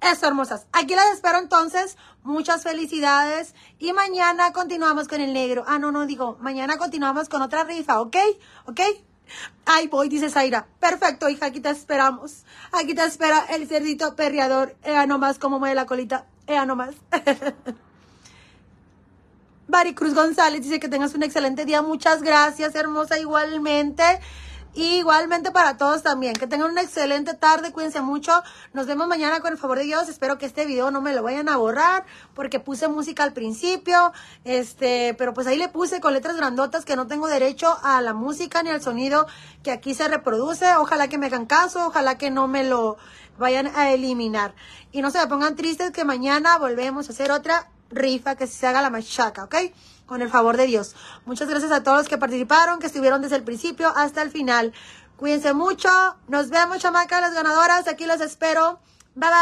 Eso, 0.00 0.26
hermosas. 0.26 0.66
Aquí 0.72 0.94
las 0.94 1.12
espero 1.12 1.38
entonces. 1.38 1.96
Muchas 2.22 2.62
felicidades. 2.62 3.54
Y 3.78 3.92
mañana 3.92 4.52
continuamos 4.52 5.08
con 5.08 5.20
el 5.20 5.32
negro. 5.32 5.64
Ah, 5.66 5.78
no, 5.78 5.92
no, 5.92 6.06
digo, 6.06 6.36
mañana 6.40 6.76
continuamos 6.78 7.28
con 7.28 7.42
otra 7.42 7.64
rifa, 7.64 8.00
¿ok? 8.00 8.16
¿Ok? 8.66 8.80
Ahí 9.66 9.88
voy, 9.88 10.08
dice 10.08 10.30
Zaira. 10.30 10.66
Perfecto, 10.80 11.28
hija, 11.28 11.46
aquí 11.46 11.60
te 11.60 11.70
esperamos. 11.70 12.44
Aquí 12.72 12.94
te 12.94 13.04
espera 13.04 13.44
el 13.50 13.68
cerdito 13.68 14.16
perreador. 14.16 14.76
Ea 14.82 15.06
nomás 15.06 15.38
cómo 15.38 15.58
mueve 15.58 15.74
la 15.74 15.86
colita. 15.86 16.26
Ea 16.46 16.64
nomás. 16.64 16.94
Bari 19.68 19.94
Cruz 19.94 20.14
González 20.14 20.62
dice 20.62 20.80
que 20.80 20.88
tengas 20.88 21.14
un 21.14 21.22
excelente 21.22 21.66
día. 21.66 21.82
Muchas 21.82 22.22
gracias, 22.22 22.74
hermosa, 22.74 23.18
igualmente. 23.18 24.02
Y 24.78 24.98
igualmente 25.00 25.50
para 25.50 25.76
todos 25.76 26.04
también. 26.04 26.34
Que 26.34 26.46
tengan 26.46 26.70
una 26.70 26.82
excelente 26.82 27.34
tarde. 27.34 27.72
Cuídense 27.72 28.00
mucho. 28.00 28.30
Nos 28.72 28.86
vemos 28.86 29.08
mañana 29.08 29.40
con 29.40 29.50
el 29.50 29.58
favor 29.58 29.78
de 29.78 29.82
Dios. 29.82 30.08
Espero 30.08 30.38
que 30.38 30.46
este 30.46 30.66
video 30.66 30.92
no 30.92 31.00
me 31.00 31.12
lo 31.12 31.24
vayan 31.24 31.48
a 31.48 31.56
borrar. 31.56 32.06
Porque 32.32 32.60
puse 32.60 32.86
música 32.86 33.24
al 33.24 33.32
principio. 33.32 34.12
Este, 34.44 35.16
pero 35.18 35.34
pues 35.34 35.48
ahí 35.48 35.58
le 35.58 35.68
puse 35.68 36.00
con 36.00 36.14
letras 36.14 36.36
grandotas 36.36 36.84
que 36.84 36.94
no 36.94 37.08
tengo 37.08 37.26
derecho 37.26 37.76
a 37.82 38.00
la 38.02 38.14
música 38.14 38.62
ni 38.62 38.70
al 38.70 38.80
sonido 38.80 39.26
que 39.64 39.72
aquí 39.72 39.94
se 39.94 40.06
reproduce. 40.06 40.72
Ojalá 40.76 41.08
que 41.08 41.18
me 41.18 41.26
hagan 41.26 41.46
caso. 41.46 41.88
Ojalá 41.88 42.16
que 42.16 42.30
no 42.30 42.46
me 42.46 42.62
lo 42.62 42.98
vayan 43.36 43.72
a 43.74 43.90
eliminar. 43.90 44.54
Y 44.92 45.02
no 45.02 45.10
se 45.10 45.18
me 45.18 45.26
pongan 45.26 45.56
tristes 45.56 45.90
que 45.90 46.04
mañana 46.04 46.56
volvemos 46.56 47.08
a 47.08 47.12
hacer 47.12 47.32
otra 47.32 47.68
rifa 47.90 48.36
que 48.36 48.46
se 48.46 48.64
haga 48.64 48.80
la 48.80 48.90
machaca, 48.90 49.42
¿ok? 49.42 49.56
Con 50.08 50.22
el 50.22 50.30
favor 50.30 50.56
de 50.56 50.66
Dios. 50.66 50.96
Muchas 51.26 51.48
gracias 51.48 51.70
a 51.70 51.84
todos 51.84 51.98
los 51.98 52.08
que 52.08 52.18
participaron, 52.18 52.80
que 52.80 52.86
estuvieron 52.88 53.22
desde 53.22 53.36
el 53.36 53.44
principio 53.44 53.92
hasta 53.94 54.22
el 54.22 54.30
final. 54.30 54.72
Cuídense 55.16 55.52
mucho. 55.52 55.88
Nos 56.26 56.48
vemos, 56.48 56.78
chamacas, 56.78 57.20
las 57.20 57.34
ganadoras. 57.34 57.86
Aquí 57.86 58.06
los 58.06 58.20
espero. 58.20 58.80
Bye 59.14 59.28
bye. 59.28 59.36